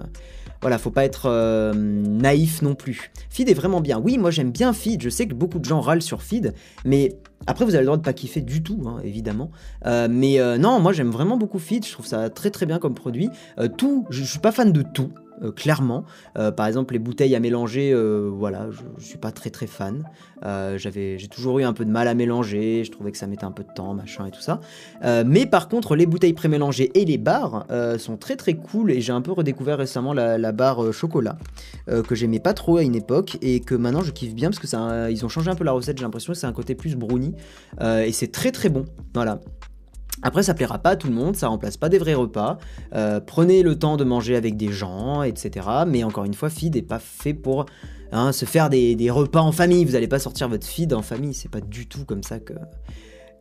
voilà, 0.62 0.78
faut 0.78 0.92
pas 0.92 1.06
être 1.06 1.28
euh, 1.28 1.74
naïf 1.74 2.62
non 2.62 2.76
plus. 2.76 3.12
Feed 3.30 3.50
est 3.50 3.54
vraiment 3.54 3.82
bien. 3.82 4.00
Oui, 4.00 4.18
moi 4.18 4.32
j'aime 4.32 4.52
bien 4.52 4.74
Feed. 4.74 5.02
Je 5.02 5.10
sais 5.10 5.28
que 5.28 5.34
beaucoup 5.34 5.60
de 5.60 5.66
gens 5.66 5.82
râlent 5.82 6.02
sur 6.02 6.22
Feed, 6.22 6.54
mais 6.86 7.18
après 7.46 7.66
vous 7.66 7.76
avez 7.76 7.82
le 7.82 7.86
droit 7.86 7.98
de 7.98 8.04
pas 8.04 8.14
kiffer 8.14 8.42
du 8.42 8.64
tout, 8.64 8.84
hein, 8.88 9.00
évidemment. 9.04 9.52
Euh, 9.86 10.08
mais 10.10 10.40
euh, 10.40 10.58
non, 10.58 10.80
moi 10.80 10.94
j'aime 10.94 11.12
vraiment 11.12 11.38
beaucoup 11.38 11.60
Feed. 11.60 11.86
Je 11.86 11.92
trouve 11.92 12.06
ça 12.06 12.30
très 12.30 12.50
très 12.50 12.66
bien 12.66 12.80
comme 12.80 12.96
produit. 12.96 13.30
tout, 13.78 14.06
je, 14.10 14.24
je 14.24 14.30
suis 14.30 14.40
pas 14.40 14.52
fan 14.52 14.72
de 14.72 14.82
tout. 14.82 15.12
Euh, 15.44 15.52
clairement. 15.52 16.06
Euh, 16.38 16.52
par 16.52 16.68
exemple, 16.68 16.94
les 16.94 17.00
bouteilles 17.00 17.36
à 17.36 17.40
mélanger, 17.40 17.92
euh, 17.94 18.30
voilà, 18.32 18.68
je, 18.72 18.82
je 18.98 19.06
suis 19.06 19.18
pas 19.18 19.32
très 19.32 19.50
très 19.50 19.68
fan. 19.68 20.04
j'avais, 20.44 21.18
j'ai 21.18 21.28
toujours 21.28 21.60
eu 21.60 21.64
un 21.64 21.74
peu 21.74 21.86
de 21.86 21.92
mal 21.92 22.08
à 22.08 22.14
mélanger, 22.14 22.84
je 22.84 22.92
trouvais 22.92 23.12
que 23.12 23.18
ça 23.18 23.28
mettait 23.28 23.46
un 23.46 23.52
peu 23.52 23.64
de 23.64 23.74
temps, 23.74 23.94
machin 23.94 24.26
et 24.26 24.32
tout 24.32 24.42
ça. 24.42 24.60
mais 25.26 25.46
par 25.46 25.68
contre, 25.68 25.96
les 25.96 26.06
bouteilles 26.06 26.34
pré-mélangées 26.34 26.92
et 26.94 27.06
les 27.06 27.18
barres 27.18 27.66
sont 27.98 28.18
très 28.18 28.36
très 28.36 28.54
cool 28.56 28.92
et 28.92 29.02
j'ai 29.02 29.12
un 29.12 29.22
peu 29.22 29.32
redécouvert 29.32 29.78
récemment 29.78 30.14
la, 30.14 30.38
la 30.38 30.52
barre 30.52 30.94
chocolat 30.94 31.38
que 31.88 32.16
j'aimais 32.16 32.40
pas 32.40 32.54
trop 32.54 32.78
à 32.78 32.84
une 32.84 32.96
époque 32.96 33.38
et 33.42 33.60
que 33.60 33.76
maintenant 33.76 34.02
je 34.02 34.12
kiffe 34.12 34.36
bien 34.36 34.50
parce 34.50 34.60
que 34.60 34.68
ça, 34.68 35.10
ils 35.10 35.26
ont 35.26 35.30
changé 35.30 35.50
un 35.50 35.56
peu 35.56 35.64
la 35.64 35.72
recette. 35.72 35.98
J'ai 35.98 36.04
l'impression 36.04 36.34
que 36.34 36.40
c'est 36.40 36.48
un 36.48 36.54
côté 36.54 36.76
plus 36.76 36.96
brownie 36.96 37.34
et 37.82 38.12
c'est 38.12 38.32
très 38.32 38.52
très 38.52 38.70
bon. 38.70 38.86
Voilà. 39.14 39.40
Après, 40.24 40.44
ça 40.44 40.54
plaira 40.54 40.80
pas 40.80 40.92
à 40.92 40.96
tout 40.96 41.08
le 41.08 41.14
monde, 41.14 41.36
ça 41.36 41.48
remplace 41.48 41.78
pas 41.78 41.90
des 41.90 42.00
vrais 42.00 42.16
repas. 42.16 42.58
Euh, 42.94 43.20
prenez 43.20 43.62
le 43.62 43.78
temps 43.78 43.98
de 43.98 44.04
manger 44.04 44.36
avec 44.36 44.58
des 44.58 44.72
gens, 44.72 45.22
etc. 45.24 45.68
Mais 45.88 46.04
encore 46.04 46.26
une 46.26 46.34
fois, 46.34 46.50
feed 46.50 46.76
n'est 46.76 46.82
pas 46.82 47.00
fait 47.00 47.34
pour 47.34 47.66
hein, 48.12 48.32
se 48.32 48.46
faire 48.46 48.70
des, 48.70 49.10
repas 49.12 49.42
en 49.42 49.52
famille. 49.52 49.86
Vous 49.86 49.94
n'allez 49.94 50.08
pas 50.08 50.20
sortir 50.20 50.50
votre 50.50 50.66
feed 50.66 50.94
en 50.94 51.02
famille. 51.02 51.34
C'est 51.34 51.52
pas 51.52 51.62
du 51.62 51.88
tout 51.88 52.04
comme 52.06 52.24
ça 52.24 52.40
que 52.40 52.54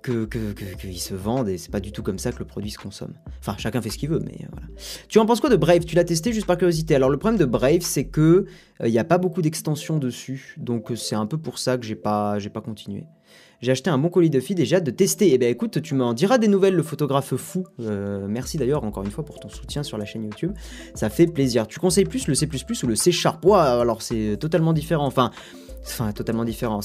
qu'ils 0.07 0.29
que, 0.29 0.53
que, 0.53 0.93
se 0.93 1.15
vendent 1.15 1.49
et 1.49 1.59
c'est 1.59 1.71
pas 1.71 1.81
du 1.81 1.93
tout 1.93 2.03
comme 2.03 2.19
ça 2.19 2.31
que 2.31 2.39
le 2.39 2.45
produit 2.45 2.71
se 2.71 2.79
consomme. 2.79 3.15
Enfin, 3.41 3.57
chacun 3.59 3.83
fait 3.83 3.91
ce 3.91 3.99
qu'il 3.99 4.09
veut, 4.09 4.21
mais 4.25 4.39
euh, 4.43 4.47
voilà. 4.53 4.69
Tu 5.09 5.19
en 5.19 5.27
penses 5.27 5.41
quoi 5.41 5.51
de 5.51 5.57
Brave? 5.57 5.85
Tu 5.85 5.97
l'as 5.97 6.05
testé 6.05 6.33
juste 6.33 6.47
par 6.47 6.57
curiosité. 6.57 6.95
Alors, 6.95 7.11
le 7.11 7.17
problème 7.17 7.39
de 7.39 7.45
Brave, 7.45 7.81
c'est 7.81 8.05
que 8.05 8.47
il 8.81 8.87
euh, 8.87 8.89
n'y 8.89 8.99
a 8.99 9.05
pas 9.05 9.19
beaucoup 9.19 9.43
d'extensions 9.43 9.99
dessus, 9.99 10.55
donc 10.59 10.93
c'est 10.95 11.17
un 11.17 11.27
peu 11.27 11.39
pour 11.39 11.59
ça 11.59 11.77
que 11.77 11.85
j'ai 11.85 11.97
pas, 11.97 12.39
pas 12.53 12.61
continué. 12.61 13.05
J'ai 13.61 13.73
acheté 13.73 13.91
un 13.91 13.99
bon 13.99 14.09
colis 14.09 14.31
de 14.31 14.41
feed 14.41 14.61
et 14.61 14.65
j'ai 14.65 14.77
hâte 14.77 14.85
de 14.85 14.91
tester. 14.91 15.33
Eh 15.33 15.39
bien 15.39 15.49
écoute, 15.49 15.81
tu 15.83 15.95
m'en 15.95 16.13
diras 16.13 16.39
des 16.39 16.49
nouvelles, 16.49 16.75
le 16.75 16.83
photographe 16.83 17.35
fou. 17.37 17.65
Euh, 17.81 18.27
merci 18.29 18.59
d'ailleurs 18.59 18.85
encore 18.85 19.05
une 19.05 19.11
fois 19.11 19.25
pour 19.25 19.41
ton 19.41 19.49
soutien 19.49 19.83
sur 19.83 19.99
la 19.99 20.05
chaîne 20.05 20.25
YouTube. 20.25 20.53
Ça 20.95 21.09
fait 21.09 21.27
plaisir. 21.27 21.67
Tu 21.67 21.79
conseilles 21.79 22.05
plus 22.05 22.29
le 22.29 22.35
C++ 22.35 22.49
ou 22.83 22.87
le 22.87 22.97
C 22.97 23.13
Sharp? 23.13 23.45
Alors 23.47 24.03
c'est 24.03 24.37
totalement 24.39 24.73
différent. 24.73 25.07
Enfin, 25.07 25.31
enfin 25.85 26.13
totalement 26.13 26.45
différent. 26.45 26.81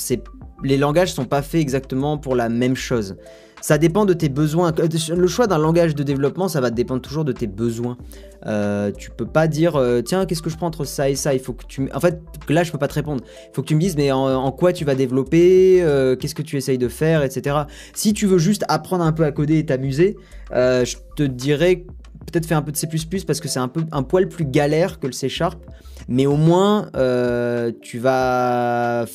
Les 0.63 0.77
langages 0.77 1.13
sont 1.13 1.25
pas 1.25 1.41
faits 1.41 1.61
exactement 1.61 2.17
pour 2.17 2.35
la 2.35 2.49
même 2.49 2.75
chose. 2.75 3.17
Ça 3.61 3.77
dépend 3.77 4.05
de 4.05 4.13
tes 4.13 4.29
besoins. 4.29 4.73
Le 5.15 5.27
choix 5.27 5.47
d'un 5.47 5.59
langage 5.59 5.95
de 5.95 6.03
développement, 6.03 6.47
ça 6.47 6.59
va 6.59 6.71
dépendre 6.71 7.01
toujours 7.01 7.23
de 7.23 7.31
tes 7.31 7.47
besoins. 7.47 7.97
Euh, 8.47 8.91
tu 8.91 9.11
peux 9.11 9.27
pas 9.27 9.47
dire, 9.47 9.75
euh, 9.75 10.01
tiens, 10.01 10.25
qu'est-ce 10.25 10.41
que 10.41 10.49
je 10.49 10.57
prends 10.57 10.67
entre 10.67 10.83
ça 10.83 11.09
et 11.09 11.15
ça? 11.15 11.33
Il 11.35 11.39
faut 11.39 11.53
que 11.53 11.65
tu. 11.67 11.89
En 11.93 11.99
fait, 11.99 12.19
là, 12.49 12.63
je 12.63 12.71
peux 12.71 12.79
pas 12.79 12.87
te 12.87 12.95
répondre. 12.95 13.23
Il 13.23 13.55
faut 13.55 13.61
que 13.61 13.67
tu 13.67 13.75
me 13.75 13.79
dises, 13.79 13.95
mais 13.95 14.11
en, 14.11 14.51
quoi 14.51 14.73
tu 14.73 14.83
vas 14.83 14.95
développer? 14.95 15.81
Euh, 15.83 16.15
Qu'est-ce 16.15 16.35
que 16.35 16.41
tu 16.41 16.57
essayes 16.57 16.79
de 16.79 16.87
faire, 16.87 17.23
etc. 17.23 17.55
Si 17.93 18.13
tu 18.13 18.25
veux 18.25 18.39
juste 18.39 18.65
apprendre 18.67 19.03
un 19.03 19.11
peu 19.11 19.23
à 19.23 19.31
coder 19.31 19.59
et 19.59 19.65
t'amuser, 19.65 20.17
je 20.51 20.95
te 21.15 21.23
dirais 21.23 21.85
peut-être 22.31 22.45
faire 22.45 22.57
un 22.57 22.61
peu 22.61 22.71
de 22.71 22.77
C++ 22.77 22.87
parce 23.27 23.39
que 23.39 23.47
c'est 23.47 23.59
un 23.59 23.67
peu 23.67 23.83
un 23.91 24.03
poil 24.03 24.27
plus 24.27 24.45
galère 24.45 24.99
que 24.99 25.07
le 25.07 25.13
C 25.13 25.29
Sharp, 25.29 25.59
mais 26.07 26.25
au 26.25 26.35
moins 26.35 26.89
tu 27.81 27.99
vas 27.99 29.05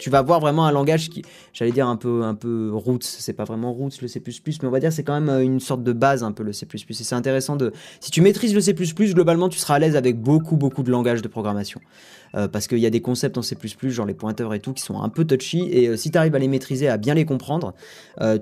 tu 0.00 0.10
vas 0.10 0.22
voir 0.22 0.40
vraiment 0.40 0.66
un 0.66 0.72
langage 0.72 1.10
qui, 1.10 1.22
j'allais 1.52 1.72
dire 1.72 1.86
un 1.86 1.96
peu, 1.96 2.24
un 2.24 2.34
peu 2.34 2.70
roots, 2.72 3.04
c'est 3.04 3.34
pas 3.34 3.44
vraiment 3.44 3.72
roots 3.72 4.00
le 4.00 4.08
C++, 4.08 4.20
mais 4.26 4.68
on 4.68 4.70
va 4.70 4.80
dire 4.80 4.92
c'est 4.92 5.04
quand 5.04 5.12
même 5.12 5.28
euh, 5.28 5.42
une 5.42 5.60
sorte 5.60 5.84
de 5.84 5.92
base 5.92 6.24
un 6.24 6.32
peu 6.32 6.42
le 6.42 6.52
C++. 6.52 6.66
Et 6.66 6.94
c'est 6.94 7.14
intéressant 7.14 7.54
de, 7.56 7.72
si 8.00 8.10
tu 8.10 8.22
maîtrises 8.22 8.54
le 8.54 8.60
C++, 8.60 8.72
globalement 8.74 9.48
tu 9.48 9.58
seras 9.58 9.74
à 9.74 9.78
l'aise 9.78 9.96
avec 9.96 10.18
beaucoup, 10.18 10.56
beaucoup 10.56 10.82
de 10.82 10.90
langages 10.90 11.22
de 11.22 11.28
programmation. 11.28 11.80
Euh, 12.34 12.48
parce 12.48 12.66
qu'il 12.66 12.78
y 12.78 12.86
a 12.86 12.90
des 12.90 13.02
concepts 13.02 13.36
en 13.36 13.42
C++, 13.42 13.56
genre 13.84 14.06
les 14.06 14.14
pointeurs 14.14 14.54
et 14.54 14.60
tout, 14.60 14.72
qui 14.72 14.82
sont 14.82 15.00
un 15.02 15.08
peu 15.08 15.24
touchy, 15.24 15.68
et 15.70 15.88
euh, 15.88 15.96
si 15.96 16.10
tu 16.10 16.18
arrives 16.18 16.34
à 16.34 16.38
les 16.38 16.48
maîtriser, 16.48 16.88
à 16.88 16.96
bien 16.96 17.14
les 17.14 17.24
comprendre, 17.24 17.74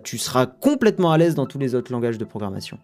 tu 0.05 0.19
seras 0.19 0.47
complètement 0.47 1.11
à 1.11 1.19
l'aise 1.19 1.35
dans 1.35 1.47
tous 1.47 1.59
les 1.59 1.75
autres 1.75 1.93
langages 1.93 2.19
de 2.19 2.25
programmation. 2.25 2.79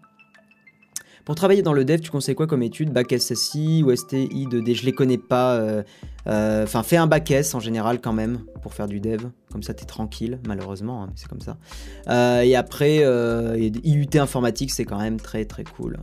Pour 1.24 1.34
travailler 1.34 1.62
dans 1.62 1.72
le 1.72 1.84
dev, 1.84 2.00
tu 2.00 2.10
conseilles 2.10 2.34
quoi 2.34 2.46
comme 2.46 2.62
étude? 2.62 2.92
Bac 2.92 3.14
SSI 3.18 3.82
ou 3.82 3.94
STI 3.94 4.46
2D 4.46 4.74
Je 4.74 4.84
les 4.84 4.92
connais 4.92 5.16
pas. 5.16 5.54
Euh, 5.54 5.82
euh, 6.26 6.64
enfin, 6.64 6.82
fais 6.82 6.96
un 6.96 7.06
bac 7.06 7.30
S 7.30 7.54
en 7.54 7.60
général 7.60 8.00
quand 8.00 8.12
même 8.12 8.40
pour 8.62 8.74
faire 8.74 8.86
du 8.86 9.00
dev. 9.00 9.22
Comme 9.50 9.62
ça, 9.62 9.72
t'es 9.72 9.86
tranquille, 9.86 10.38
malheureusement, 10.46 11.04
hein, 11.04 11.10
c'est 11.14 11.28
comme 11.28 11.40
ça. 11.40 11.56
Euh, 12.08 12.42
et 12.42 12.56
après, 12.56 12.98
IUT 13.84 14.18
informatique, 14.18 14.70
c'est 14.70 14.84
quand 14.84 14.98
même 14.98 15.18
très 15.18 15.46
très 15.46 15.64
cool. 15.64 15.98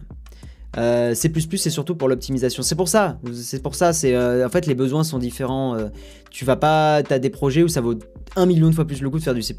C++ 0.76 1.14
c'est 1.14 1.70
surtout 1.70 1.96
pour 1.96 2.08
l'optimisation. 2.08 2.64
C'est 2.64 2.76
pour 2.76 2.88
ça. 2.88 3.20
C'est 3.34 3.62
pour 3.62 3.76
ça. 3.76 3.94
C'est 3.94 4.18
en 4.18 4.50
fait 4.50 4.66
les 4.66 4.76
besoins 4.76 5.04
sont 5.04 5.20
différents. 5.20 5.78
tu 6.32 6.46
vas 6.46 6.56
pas. 6.56 7.04
T'as 7.04 7.20
des 7.20 7.30
projets 7.30 7.62
où 7.62 7.68
ça 7.68 7.82
vaut 7.82 7.96
un 8.36 8.46
million 8.48 8.70
de 8.70 8.74
fois 8.74 8.86
plus 8.86 9.02
le 9.02 9.10
coup 9.12 9.20
de 9.20 9.24
faire 9.24 9.36
du 9.36 9.44
C++. 9.44 9.56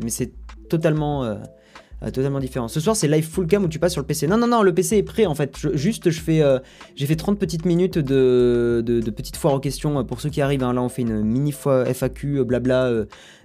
mais 0.00 0.10
c'est 0.10 0.32
totalement 0.68 1.38
euh, 2.02 2.10
totalement 2.10 2.40
différent. 2.40 2.68
Ce 2.68 2.78
soir, 2.80 2.94
c'est 2.94 3.08
live 3.08 3.26
full 3.26 3.46
cam 3.46 3.64
où 3.64 3.68
tu 3.68 3.78
passes 3.78 3.92
sur 3.92 4.02
le 4.02 4.06
PC. 4.06 4.26
Non, 4.26 4.36
non, 4.36 4.46
non, 4.46 4.62
le 4.62 4.74
PC 4.74 4.98
est 4.98 5.02
prêt 5.02 5.26
en 5.26 5.34
fait. 5.34 5.56
juste, 5.74 6.10
je 6.10 6.20
fais, 6.20 6.42
euh, 6.42 6.58
j'ai 6.94 7.06
fait 7.06 7.16
30 7.16 7.38
petites 7.38 7.64
minutes 7.64 7.98
de, 7.98 8.82
de, 8.84 9.10
petites 9.10 9.36
foires 9.36 9.54
aux 9.54 9.60
questions 9.60 9.98
euh, 9.98 10.02
pour 10.02 10.20
ceux 10.20 10.28
qui 10.28 10.42
arrivent. 10.42 10.62
Hein. 10.62 10.74
Là, 10.74 10.82
on 10.82 10.88
fait 10.88 11.02
une 11.02 11.22
mini 11.22 11.52
FAQ, 11.52 12.44
blabla, 12.44 12.92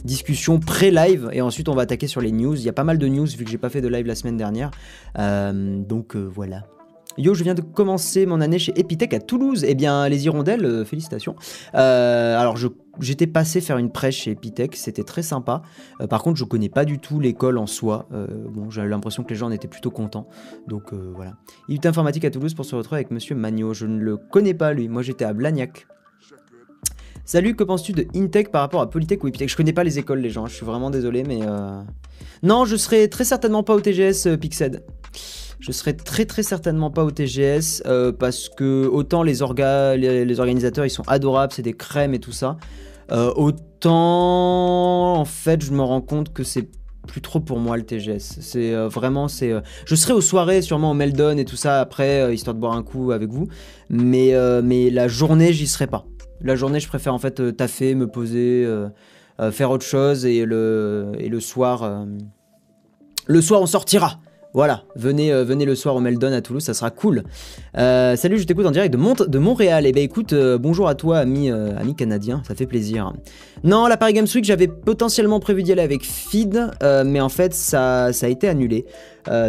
discussion 0.04 0.60
pré-live 0.60 1.30
et 1.32 1.42
ensuite 1.42 1.70
on 1.70 1.76
va 1.76 1.84
attaquer 1.84 2.08
sur 2.08 2.20
les 2.22 2.32
news. 2.32 2.56
Il 2.56 2.64
y 2.64 2.70
a 2.70 2.74
pas 2.74 2.84
mal 2.84 2.98
de 2.98 3.08
news 3.08 3.28
vu 3.28 3.46
que 3.46 3.52
j'ai 3.52 3.58
pas 3.58 3.70
fait 3.70 3.82
de 3.82 3.88
live 3.88 4.06
la 4.06 4.16
semaine 4.16 4.38
dernière. 4.38 4.72
donc 5.16 6.16
voilà. 6.16 6.64
Yo, 7.18 7.34
je 7.34 7.44
viens 7.44 7.54
de 7.54 7.62
commencer 7.62 8.26
mon 8.26 8.40
année 8.40 8.58
chez 8.58 8.74
Epitech 8.80 9.14
à 9.14 9.20
Toulouse. 9.20 9.66
Eh 9.68 9.76
bien, 9.76 10.08
les 10.08 10.26
hirondelles, 10.26 10.66
euh, 10.66 10.86
félicitations. 10.86 11.36
Euh, 11.76 12.40
alors, 12.40 12.56
j'étais 13.00 13.28
passé 13.28 13.60
faire 13.60 13.78
une 13.78 13.92
prêche 13.92 14.22
chez 14.22 14.32
Epitech, 14.32 14.76
c'était 14.76 15.04
très 15.04 15.22
sympa. 15.22 15.62
Euh, 16.00 16.08
par 16.08 16.24
contre, 16.24 16.38
je 16.38 16.46
connais 16.46 16.70
pas 16.70 16.86
du 16.86 17.00
tout 17.00 17.20
l'école 17.20 17.58
en 17.58 17.68
soi. 17.68 18.08
bon, 18.50 18.70
j'ai 18.70 18.86
l'impression 18.86 19.24
que 19.24 19.30
les 19.30 19.36
gens 19.36 19.48
en 19.48 19.52
étaient 19.52 19.68
plutôt 19.68 19.92
contents. 19.92 20.28
Donc 20.68 20.94
voilà. 20.94 21.34
Il 21.68 21.76
est 21.76 21.86
informatique 21.86 22.26
à 22.26 22.32
Toulouse 22.32 22.54
pour 22.54 22.66
se 22.66 22.76
retrouver 22.76 23.00
avec 23.00 23.12
Monsieur 23.12 23.36
Magno. 23.36 23.74
Je 23.74 23.86
ne 23.86 24.00
le 24.00 24.18
connais 24.18 24.54
pas 24.54 24.74
lui. 24.74 24.88
Moi, 24.88 25.02
j'étais 25.02 25.26
à 25.26 25.34
Blagnac. 25.34 25.88
Salut, 27.26 27.56
que 27.56 27.64
penses-tu 27.64 27.92
de 27.92 28.08
Intech 28.16 28.52
par 28.52 28.62
rapport 28.62 28.82
à 28.82 28.90
Polytech 28.90 29.24
ou 29.24 29.28
Epitech? 29.28 29.50
Je 29.50 29.58
connais 29.58 29.74
pas 29.74 29.84
les 29.84 30.00
écoles, 30.00 30.20
les 30.20 30.30
gens. 30.30 30.46
Je 30.48 30.56
suis 30.56 30.66
vraiment 30.66 30.90
désolé, 30.90 31.24
mais 31.24 31.40
non, 32.44 32.66
je 32.66 32.76
serai 32.76 33.10
très 33.10 33.26
certainement 33.26 33.64
pas 33.64 33.76
au 33.76 33.82
TGS 33.82 34.38
Pixed. 34.40 34.84
Je 35.62 35.72
serai 35.72 35.96
très 35.96 36.26
très 36.26 36.42
certainement 36.42 36.90
pas 36.90 37.04
au 37.04 37.12
TGS 37.12 37.84
euh, 37.86 38.12
parce 38.12 38.50
que 38.50 38.88
autant 38.88 39.22
les, 39.22 39.36
les, 40.26 40.40
organisateurs 40.40 40.88
ils 40.88 40.90
sont 40.90 41.04
adorables, 41.06 41.54
c'est 41.54 41.62
des 41.62 41.74
crèmes 41.74 42.16
et 42.16 42.20
tout 42.20 42.32
ça. 42.32 42.58
Euh, 43.12 43.32
autant 43.36 45.20
en 45.20 45.26
fait 45.26 45.64
je 45.64 45.72
me 45.72 45.84
rends 45.84 46.02
compte 46.02 46.34
que 46.34 46.44
c'est 46.44 46.68
plus 47.08 47.22
trop 47.22 47.40
pour 47.40 47.60
moi 47.60 47.78
le 47.78 47.84
TGS. 47.84 48.40
C'est 48.42 48.74
euh, 48.74 48.88
vraiment 48.88 49.28
c'est. 49.28 49.54
je 49.86 49.96
serai 49.96 50.14
aux 50.14 50.22
soirées 50.22 50.64
sûrement 50.64 50.92
au 50.92 50.94
Meldon 50.96 51.38
et 51.38 51.46
tout 51.46 51.58
ça 51.58 51.80
après 51.80 52.34
histoire 52.34 52.56
de 52.56 52.60
boire 52.60 52.74
un 52.74 52.84
coup 52.84 53.12
avec 53.12 53.30
vous, 53.30 53.48
mais 53.88 54.34
mais 54.64 54.90
la 54.90 55.08
journée 55.08 55.54
j'y 55.54 55.68
serai 55.68 55.86
pas. 55.86 56.06
La 56.42 56.56
journée 56.56 56.80
je 56.80 56.88
préfère 56.88 57.14
en 57.14 57.20
fait 57.20 57.56
taffer, 57.56 57.94
me 57.94 58.08
poser, 58.08 58.68
faire 59.52 59.70
autre 59.70 59.86
chose 59.86 60.26
et 60.26 60.44
le 60.44 61.12
et 61.20 61.30
le 61.30 61.40
soir 61.40 62.08
le 63.28 63.42
soir 63.42 63.62
on 63.62 63.68
sortira. 63.68 64.20
Voilà, 64.54 64.84
venez, 64.98 65.32
euh, 65.32 65.46
venez 65.46 65.64
le 65.64 65.76
soir 65.76 65.96
au 65.96 66.02
Meldon 66.02 66.34
à 66.34 66.42
Toulouse, 66.42 66.64
ça 66.64 66.74
sera 66.74 66.92
cool. 66.92 67.24
Euh, 67.78 68.18
salut, 68.18 68.38
je 68.38 68.44
t'écoute 68.44 68.66
en 68.66 68.72
direct 68.72 68.94
de, 68.94 69.40
Montréal. 69.40 69.86
Et 69.86 69.90
eh 69.90 69.92
ben 69.94 70.04
écoute, 70.04 70.34
euh, 70.34 70.58
bonjour 70.58 70.90
à 70.90 70.96
toi, 70.96 71.20
ami, 71.20 71.50
ami 71.50 71.96
canadien, 71.96 72.42
ça 72.46 72.54
fait 72.54 72.66
plaisir. 72.66 73.14
Non, 73.64 73.88
la 73.88 73.96
Paris 73.96 74.14
Games 74.14 74.28
Week, 74.34 74.44
j'avais 74.44 74.68
potentiellement 74.68 75.40
prévu 75.40 75.64
d'y 75.64 75.72
aller 75.72 75.82
avec 75.82 76.04
Feed, 76.06 76.70
mais 77.06 77.22
en 77.22 77.30
fait, 77.30 77.54
ça, 77.54 78.12
ça 78.12 78.26
a 78.26 78.30
été 78.30 78.50
annulé. 78.50 78.86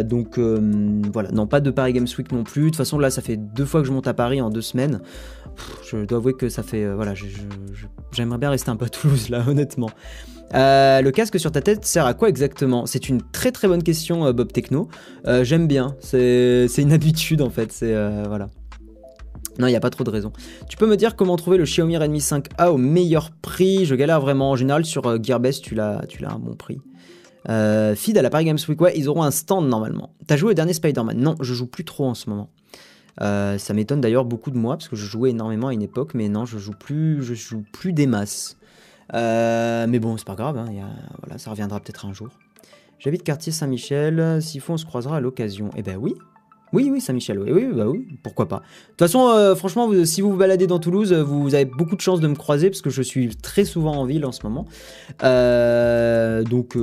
donc 0.03 0.39
voilà, 0.39 1.31
non, 1.31 1.47
pas 1.47 1.59
de 1.59 1.71
Paris 1.71 1.93
Games 1.93 2.07
Week 2.17 2.31
non 2.31 2.43
plus. 2.43 2.63
De 2.63 2.67
toute 2.67 2.77
façon, 2.77 2.97
là, 2.97 3.09
ça 3.09 3.21
fait 3.21 3.35
deux 3.37 3.65
fois 3.65 3.81
que 3.81 3.87
je 3.87 3.91
monte 3.91 4.07
à 4.07 4.13
Paris 4.13 4.39
en 4.41 4.49
deux 4.49 4.61
semaines. 4.61 5.01
je 5.83 6.05
dois 6.05 6.19
avouer 6.19 6.33
que 6.33 6.47
ça 6.47 6.63
fait. 6.63 6.85
voilà, 6.93 7.13
j'aimerais 8.11 8.37
bien 8.37 8.51
rester 8.51 8.69
un 8.69 8.77
peu 8.77 8.85
à 8.85 8.89
Toulouse, 8.89 9.29
là, 9.29 9.43
honnêtement. 9.47 9.89
Euh, 10.53 11.01
le 11.01 11.11
casque 11.11 11.39
sur 11.39 11.51
ta 11.51 11.61
tête 11.61 11.85
sert 11.85 12.05
à 12.05 12.13
quoi 12.13 12.29
exactement? 12.29 12.85
C'est 12.85 13.09
une 13.09 13.21
très 13.31 13.51
très 13.51 13.67
bonne 13.67 13.83
question, 13.83 14.25
euh, 14.25 14.33
Bob 14.33 14.51
Techno. 14.51 14.87
Euh, 15.25 15.43
j'aime 15.43 15.67
bien, 15.67 15.95
c'est 15.99 16.67
une 16.77 16.93
habitude 16.93 17.41
en 17.41 17.49
fait, 17.49 17.71
c'est 17.71 17.93
voilà. 18.27 18.49
Non, 19.59 19.67
il 19.67 19.69
n'y 19.69 19.75
a 19.75 19.79
pas 19.79 19.91
trop 19.91 20.03
de 20.03 20.09
raison. 20.09 20.33
Tu 20.67 20.77
peux 20.77 20.87
me 20.87 20.97
dire 20.97 21.15
comment 21.15 21.35
trouver 21.35 21.57
le 21.57 21.65
Xiaomi 21.65 21.95
Redmi 21.95 22.19
5A 22.19 22.69
au 22.69 22.77
meilleur 22.77 23.29
prix? 23.29 23.85
Je 23.85 23.93
galère 23.93 24.19
vraiment. 24.19 24.49
En 24.49 24.55
général, 24.55 24.83
sur 24.83 25.23
Gearbest, 25.23 25.63
tu 25.63 25.75
l'as 25.75 25.99
à 25.99 26.31
un 26.31 26.39
bon 26.39 26.55
prix. 26.55 26.79
feed 27.95 28.17
à 28.17 28.21
la 28.23 28.29
Paris 28.31 28.45
Games 28.45 28.57
Week, 28.67 28.81
ouais, 28.81 28.93
ils 28.95 29.07
auront 29.09 29.21
un 29.21 29.29
stand 29.29 29.67
normalement. 29.67 30.15
T'as 30.25 30.37
joué 30.37 30.51
au 30.51 30.53
dernier 30.55 30.73
Spider-Man? 30.73 31.17
Non, 31.17 31.35
je 31.39 31.53
joue 31.53 31.67
plus 31.67 31.85
trop 31.85 32.05
en 32.05 32.15
ce 32.15 32.31
moment. 32.31 32.49
ça 33.19 33.73
m'étonne 33.75 34.01
d'ailleurs 34.01 34.25
beaucoup 34.25 34.49
de 34.49 34.57
moi 34.57 34.75
parce 34.75 34.87
que 34.87 34.95
je 34.95 35.05
jouais 35.05 35.29
énormément 35.29 35.67
à 35.67 35.73
une 35.73 35.83
époque, 35.83 36.15
mais 36.15 36.29
non, 36.29 36.45
je 36.45 36.57
joue 36.57 36.73
plus, 36.73 37.21
je 37.23 37.35
joue 37.35 37.63
plus 37.73 37.93
des 37.93 38.07
masses. 38.07 38.57
Euh, 39.13 39.85
mais 39.87 39.99
bon, 39.99 40.17
c'est 40.17 40.27
pas 40.27 40.35
grave, 40.35 40.57
hein, 40.57 40.67
voilà, 41.21 41.37
ça 41.37 41.49
reviendra 41.51 41.79
peut-être 41.79 42.05
un 42.05 42.13
jour. 42.13 42.29
J'habite 42.99 43.23
quartier 43.23 43.51
Saint-Michel, 43.51 44.41
s'il 44.41 44.61
faut 44.61 44.73
on 44.73 44.77
se 44.77 44.85
croisera 44.85 45.17
à 45.17 45.19
l'occasion. 45.19 45.69
Eh 45.75 45.81
ben 45.81 45.97
oui, 45.97 46.15
oui, 46.71 46.89
oui, 46.91 47.01
Saint-Michel, 47.01 47.39
oui, 47.39 47.51
oui, 47.51 47.67
bah 47.73 47.87
oui, 47.87 48.07
pourquoi 48.23 48.47
pas. 48.47 48.57
De 48.57 48.61
toute 48.89 48.99
façon, 48.99 49.27
euh, 49.29 49.55
franchement, 49.55 49.89
si 50.05 50.21
vous 50.21 50.31
vous 50.31 50.37
baladez 50.37 50.67
dans 50.67 50.79
Toulouse, 50.79 51.13
vous 51.13 51.53
avez 51.53 51.65
beaucoup 51.65 51.95
de 51.95 52.01
chances 52.01 52.21
de 52.21 52.27
me 52.27 52.35
croiser 52.35 52.69
parce 52.69 52.81
que 52.81 52.89
je 52.89 53.01
suis 53.01 53.35
très 53.35 53.65
souvent 53.65 53.93
en 53.93 54.05
ville 54.05 54.25
en 54.25 54.31
ce 54.31 54.43
moment. 54.43 54.65
Euh, 55.23 56.43
donc, 56.43 56.77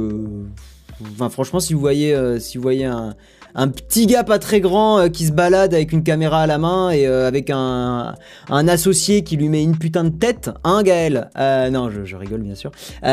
franchement, 1.30 1.60
si 1.60 1.72
vous 1.72 1.80
voyez, 1.80 2.38
si 2.38 2.58
vous 2.58 2.62
voyez 2.62 2.84
un, 2.84 3.16
un 3.54 3.68
petit 3.68 4.06
gars 4.06 4.24
pas 4.24 4.38
très 4.38 4.60
grand 4.60 5.08
qui 5.10 5.26
se 5.26 5.32
balade 5.32 5.74
avec 5.74 5.92
une 5.92 6.02
caméra 6.02 6.42
à 6.42 6.46
la 6.46 6.58
main 6.58 6.90
et 6.90 7.06
avec 7.06 7.50
un, 7.50 8.14
un, 8.48 8.68
associé 8.68 9.22
qui 9.22 9.36
lui 9.36 9.48
met 9.48 9.62
une 9.62 9.76
putain 9.76 10.04
de 10.04 10.10
tête, 10.10 10.50
hein 10.64 10.82
Gaël? 10.82 11.30
Non, 11.36 11.90
je, 11.90 12.16
rigole 12.16 12.42
bien 12.42 12.54
sûr. 12.54 12.70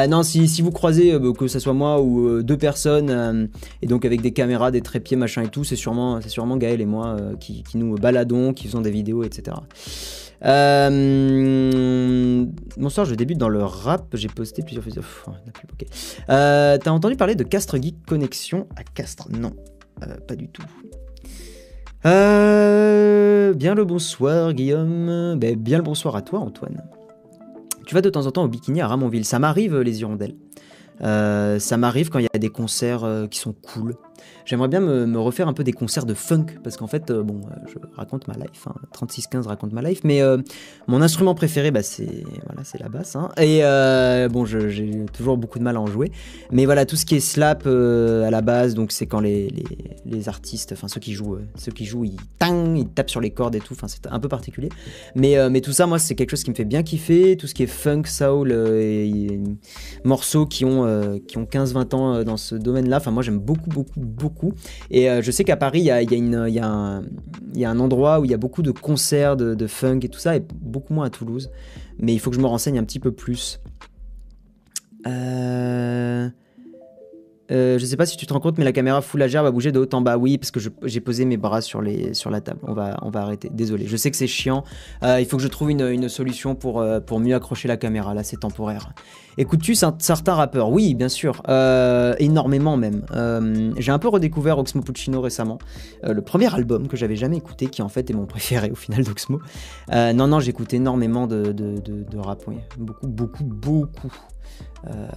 non, 0.09 0.23
si, 0.23 0.61
vous 0.61 0.71
croisez, 0.71 1.17
que 1.37 1.47
ce 1.47 1.59
soit 1.59 1.73
moi 1.73 2.01
ou 2.01 2.43
deux 2.43 2.57
personnes, 2.57 3.49
et 3.81 3.87
donc 3.87 4.05
avec 4.05 4.21
des 4.21 4.31
caméras, 4.31 4.71
des 4.71 4.81
trépieds, 4.81 5.17
machin 5.17 5.43
et 5.43 5.49
tout, 5.49 5.63
c'est 5.63 5.75
sûrement, 5.75 6.19
sûrement 6.21 6.57
Gaël 6.57 6.81
et 6.81 6.85
moi 6.85 7.17
qui, 7.39 7.63
nous 7.75 7.95
baladons, 7.95 8.53
qui 8.53 8.67
faisons 8.67 8.81
des 8.81 8.91
vidéos, 8.91 9.23
etc. 9.23 9.57
Euh... 10.45 12.45
Bonsoir, 12.77 13.05
je 13.05 13.15
débute 13.15 13.37
dans 13.37 13.49
le 13.49 13.63
rap. 13.63 14.05
J'ai 14.13 14.27
posté 14.27 14.61
plusieurs 14.61 14.83
vidéos. 14.83 15.03
Euh, 16.29 16.77
T'as 16.77 16.91
entendu 16.91 17.15
parler 17.15 17.35
de 17.35 17.43
Castre 17.43 17.81
Geek 17.81 18.05
Connexion 18.05 18.67
à 18.75 18.83
Castres? 18.83 19.27
Non, 19.29 19.53
euh, 20.03 20.17
pas 20.27 20.35
du 20.35 20.49
tout. 20.49 20.63
Euh, 22.05 23.53
bien 23.53 23.75
le 23.75 23.85
bonsoir, 23.85 24.53
Guillaume. 24.53 25.35
Ben, 25.37 25.55
bien 25.55 25.77
le 25.77 25.83
bonsoir 25.83 26.15
à 26.15 26.21
toi, 26.21 26.39
Antoine. 26.39 26.83
Tu 27.85 27.95
vas 27.95 28.01
de 28.01 28.09
temps 28.09 28.25
en 28.25 28.31
temps 28.31 28.43
au 28.43 28.47
bikini 28.47 28.81
à 28.81 28.87
Ramonville. 28.87 29.25
Ça 29.25 29.39
m'arrive, 29.39 29.79
les 29.79 30.01
hirondelles. 30.01 30.35
ça 30.99 31.77
m'arrive 31.77 32.09
quand 32.09 32.19
il 32.19 32.23
y 32.23 32.35
a 32.35 32.39
des 32.39 32.49
concerts 32.49 33.27
qui 33.29 33.39
sont 33.39 33.53
cool. 33.53 33.95
J'aimerais 34.45 34.67
bien 34.67 34.79
me, 34.79 35.19
refaire 35.19 35.47
un 35.47 35.53
peu 35.53 35.63
des 35.63 35.73
concerts 35.73 36.05
de 36.05 36.13
funk, 36.13 36.45
parce 36.63 36.77
qu'en 36.77 36.87
fait, 36.87 37.11
euh, 37.11 37.23
bon, 37.23 37.41
euh, 37.51 37.55
je 37.67 37.77
raconte 37.95 38.27
ma 38.27 38.35
life, 38.35 38.67
hein, 38.67 38.75
3615 38.93 39.47
raconte 39.47 39.73
ma 39.73 39.81
life, 39.81 40.01
mais 40.03 40.21
euh, 40.21 40.37
mon 40.87 41.01
instrument 41.01 41.35
préféré, 41.35 41.71
bah, 41.71 41.83
c'est 41.83 42.23
voilà, 42.45 42.61
la 42.79 42.89
basse. 42.89 43.15
Hein, 43.15 43.29
et 43.37 43.61
bon, 44.29 44.45
j'ai 44.45 45.05
toujours 45.11 45.37
beaucoup 45.37 45.59
de 45.59 45.63
mal 45.63 45.75
à 45.75 45.81
en 45.81 45.87
jouer, 45.87 46.11
mais 46.51 46.65
voilà, 46.65 46.85
tout 46.85 46.95
ce 46.95 47.05
qui 47.05 47.15
est 47.15 47.19
slap 47.19 47.65
à 47.67 48.31
la 48.31 48.41
base, 48.41 48.73
donc 48.73 48.91
c'est 48.91 49.05
quand 49.05 49.19
les, 49.19 49.53
les, 50.05 50.29
artistes, 50.29 50.71
enfin 50.73 50.87
ceux 50.87 50.99
qui 50.99 51.13
jouent, 51.13 51.37
ceux 51.55 51.71
qui 51.71 51.85
jouent, 51.85 52.05
ils 52.05 52.17
tang, 52.39 52.75
ils 52.75 52.87
tapent 52.87 53.09
sur 53.09 53.21
les 53.21 53.31
cordes 53.31 53.55
et 53.55 53.59
tout, 53.59 53.75
c'est 53.87 54.07
un 54.07 54.19
peu 54.19 54.29
particulier. 54.29 54.69
Mais, 55.15 55.49
mais 55.49 55.61
tout 55.61 55.73
ça, 55.73 55.87
moi, 55.87 55.99
c'est 55.99 56.15
quelque 56.15 56.31
chose 56.31 56.43
qui 56.43 56.51
me 56.51 56.55
fait 56.55 56.65
bien 56.65 56.83
kiffer, 56.83 57.37
tout 57.37 57.47
ce 57.47 57.53
qui 57.53 57.63
est 57.63 57.67
funk, 57.67 58.03
soul, 58.05 58.51
et, 58.51 59.39
morceaux 60.03 60.45
qui 60.45 60.65
ont, 60.65 61.19
qui 61.27 61.37
ont 61.37 61.43
15-20 61.43 61.95
ans 61.95 62.23
dans 62.23 62.37
ce 62.37 62.55
domaine-là, 62.55 62.97
enfin 62.97 63.11
moi 63.11 63.23
j'aime 63.23 63.39
beaucoup, 63.39 63.69
beaucoup, 63.69 63.99
beaucoup 64.07 64.53
et 64.89 65.09
euh, 65.09 65.21
je 65.21 65.31
sais 65.31 65.43
qu'à 65.43 65.57
Paris, 65.57 65.79
il 65.81 65.85
y 65.85 66.59
a, 66.59 67.69
un 67.69 67.79
endroit 67.79 68.19
où 68.19 68.25
il 68.25 68.31
y 68.31 68.33
a 68.33 68.37
beaucoup 68.37 68.61
de 68.61 68.71
concerts 68.71 69.35
de, 69.37 69.67
funk 69.67 69.99
et 70.03 70.09
tout 70.09 70.19
ça, 70.19 70.35
et 70.35 70.41
beaucoup 70.61 70.93
moins 70.93 71.07
à 71.07 71.09
Toulouse. 71.09 71.49
Mais 71.99 72.13
il 72.13 72.19
faut 72.19 72.29
que 72.29 72.35
je 72.35 72.41
me 72.41 72.47
renseigne 72.47 72.77
un 72.79 72.83
petit 72.83 72.99
peu 72.99 73.11
plus. 73.11 73.59
Euh... 75.05 76.29
Euh, 77.51 77.79
je 77.79 77.85
sais 77.85 77.97
pas 77.97 78.05
si 78.05 78.17
tu 78.17 78.25
te 78.25 78.33
rends 78.33 78.39
compte, 78.39 78.57
mais 78.57 78.65
la 78.65 78.71
caméra 78.71 79.01
full 79.01 79.21
HDR 79.21 79.43
va 79.43 79.51
bouger 79.51 79.71
de 79.71 79.79
haut 79.79 79.89
en 79.93 80.01
bas. 80.01 80.17
Oui, 80.17 80.37
parce 80.37 80.51
que 80.51 80.59
j'ai 80.83 80.99
posé 80.99 81.25
mes 81.25 81.37
bras 81.37 81.61
sur, 81.61 81.81
la 81.81 82.41
table. 82.41 82.59
On 82.63 82.73
va, 82.73 82.97
arrêter. 83.15 83.49
Désolé. 83.51 83.87
Je 83.87 83.97
sais 83.97 84.11
que 84.11 84.17
c'est 84.17 84.27
chiant. 84.27 84.63
Euh, 85.03 85.19
il 85.19 85.25
faut 85.25 85.37
que 85.37 85.43
je 85.43 85.47
trouve 85.47 85.71
une, 85.71 86.09
solution 86.09 86.55
pour, 86.55 86.79
euh, 86.79 86.99
pour 86.99 87.19
mieux 87.19 87.35
accrocher 87.35 87.67
la 87.67 87.77
caméra. 87.77 88.13
Là, 88.13 88.23
c'est 88.23 88.37
temporaire. 88.37 88.89
Écoutes-tu 89.37 89.75
certains 89.75 90.33
rappeurs 90.33 90.69
Oui, 90.71 90.95
bien 90.95 91.09
sûr. 91.09 91.41
énormément 92.19 92.77
même. 92.77 93.03
j'ai 93.77 93.91
un 93.91 93.99
peu 93.99 94.07
redécouvert 94.07 94.57
Oxmo 94.57 94.81
Puccino 94.81 95.21
récemment. 95.21 95.59
le 96.03 96.21
premier 96.21 96.53
album 96.53 96.87
que 96.87 96.97
j'avais 96.97 97.15
jamais 97.15 97.37
écouté, 97.37 97.67
qui 97.67 97.81
en 97.81 97.89
fait 97.89 98.09
est 98.09 98.13
mon 98.13 98.25
préféré 98.37 98.71
au 98.71 98.75
final 98.75 99.03
d'Oxmo. 99.03 99.39
non, 99.91 100.27
non, 100.27 100.39
j'écoute 100.39 100.73
énormément 100.73 101.27
de, 101.27 101.51
de, 101.51 101.79
de 101.79 102.17
rap. 102.17 102.43
Oui. 102.47 102.55
Beaucoup, 102.77 103.07
beaucoup, 103.07 103.43
beaucoup. 103.43 104.11
Euh, 104.85 105.07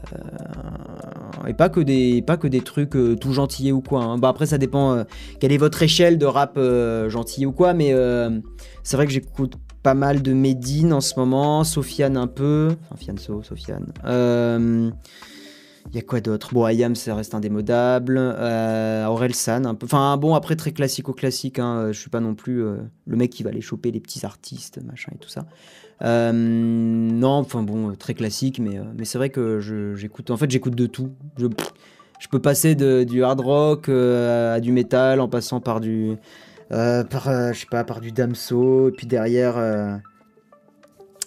et 1.47 1.55
pas 1.55 1.69
que 1.69 1.81
des, 1.81 2.23
pas 2.23 2.37
que 2.37 2.49
des 2.49 2.61
trucs 2.61 2.97
euh, 2.97 3.17
tout 3.17 3.33
gentillés 3.33 3.73
ou 3.73 3.81
quoi. 3.81 4.03
Hein. 4.03 4.23
Après 4.23 4.47
ça 4.47 4.59
dépend 4.59 4.95
euh, 4.95 5.05
quelle 5.39 5.53
est 5.53 5.59
votre 5.59 5.83
échelle 5.83 6.19
de 6.19 6.27
rap 6.27 6.59
gentil 7.09 7.47
ou 7.47 7.53
quoi, 7.53 7.75
mais 7.75 7.95
c'est 8.83 8.97
vrai 8.97 9.07
que 9.07 9.13
j'écoute 9.13 9.55
pas 9.83 9.95
mal 9.95 10.23
de 10.23 10.33
Medine 10.33 10.93
en 10.93 11.01
ce 11.01 11.19
moment, 11.19 11.65
Sofiane 11.65 12.17
un 12.17 12.27
peu, 12.27 12.77
enfin 12.91 12.97
Fianso, 12.97 13.43
Sofiane. 13.43 13.93
Il 15.93 15.97
y 15.97 15.99
a 15.99 16.03
quoi 16.03 16.21
d'autre? 16.21 16.53
Bon, 16.53 16.67
Ayam, 16.67 16.95
ça 16.95 17.15
reste 17.15 17.35
indémodable. 17.35 18.19
Aurel 18.19 19.35
San, 19.35 19.65
un 19.67 19.75
peu. 19.75 19.87
Enfin, 19.87 20.19
bon, 20.19 20.35
après, 20.35 20.55
très 20.55 20.73
classico-classique. 20.73 21.59
Hein. 21.59 21.89
Je 21.91 21.99
suis 21.99 22.11
pas 22.11 22.21
non 22.21 22.35
plus 22.35 22.63
le 22.63 23.17
mec 23.17 23.31
qui 23.31 23.43
va 23.43 23.51
aller 23.51 23.63
choper 23.63 23.91
les 23.91 23.99
petits 23.99 24.25
artistes, 24.25 24.79
machin 24.85 25.11
et 25.15 25.19
tout 25.19 25.31
ça. 25.31 25.47
Euh, 26.03 26.33
non, 26.33 27.29
enfin 27.33 27.63
bon, 27.63 27.95
très 27.95 28.15
classique, 28.15 28.59
mais, 28.59 28.79
euh, 28.79 28.85
mais 28.97 29.05
c'est 29.05 29.19
vrai 29.19 29.31
que 29.31 29.61
j'écoute. 29.97 30.31
En 30.31 30.37
fait, 30.37 30.51
j'écoute 30.51 30.75
de 30.75 30.87
tout. 30.87 31.11
Je, 31.39 31.47
je, 32.19 32.29
peux 32.29 32.41
passer 32.41 32.75
de, 32.75 33.05
du 33.05 33.23
hard 33.23 33.41
rock 33.41 33.89
euh, 33.89 34.57
à 34.57 34.61
du 34.61 34.73
métal 34.73 35.21
en 35.21 35.29
passant 35.29 35.61
par 35.61 35.81
du. 35.81 36.17
par, 36.71 37.53
je 37.53 37.59
sais 37.59 37.67
pas, 37.71 37.85
par 37.85 38.01
du 38.01 38.13
Damso, 38.13 38.89
et 38.89 38.93
puis 38.93 39.07
derrière, 39.07 39.57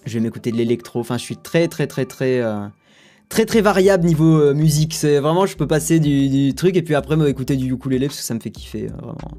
je 0.05 0.13
vais 0.13 0.19
m'écouter 0.19 0.51
de 0.51 0.57
l'électro. 0.57 0.99
Enfin, 0.99 1.17
je 1.17 1.23
suis 1.23 1.37
très, 1.37 1.67
très, 1.67 1.87
très, 1.87 2.05
très 2.05 2.41
très 3.29 3.45
très 3.45 3.61
variable 3.61 4.05
niveau 4.05 4.53
musique. 4.55 4.95
C'est 4.95 5.19
vraiment, 5.19 5.45
je 5.45 5.55
peux 5.55 5.67
passer 5.67 5.99
du, 5.99 6.29
du, 6.29 6.55
truc 6.55 6.75
et 6.77 6.81
puis 6.81 6.95
après 6.95 7.15
me 7.15 7.27
écouter 7.27 7.55
du 7.55 7.71
ukulélé 7.71 8.07
parce 8.07 8.17
que 8.17 8.23
ça 8.23 8.33
me 8.33 8.39
fait 8.39 8.51
kiffer. 8.51 8.87
vraiment. 8.87 9.37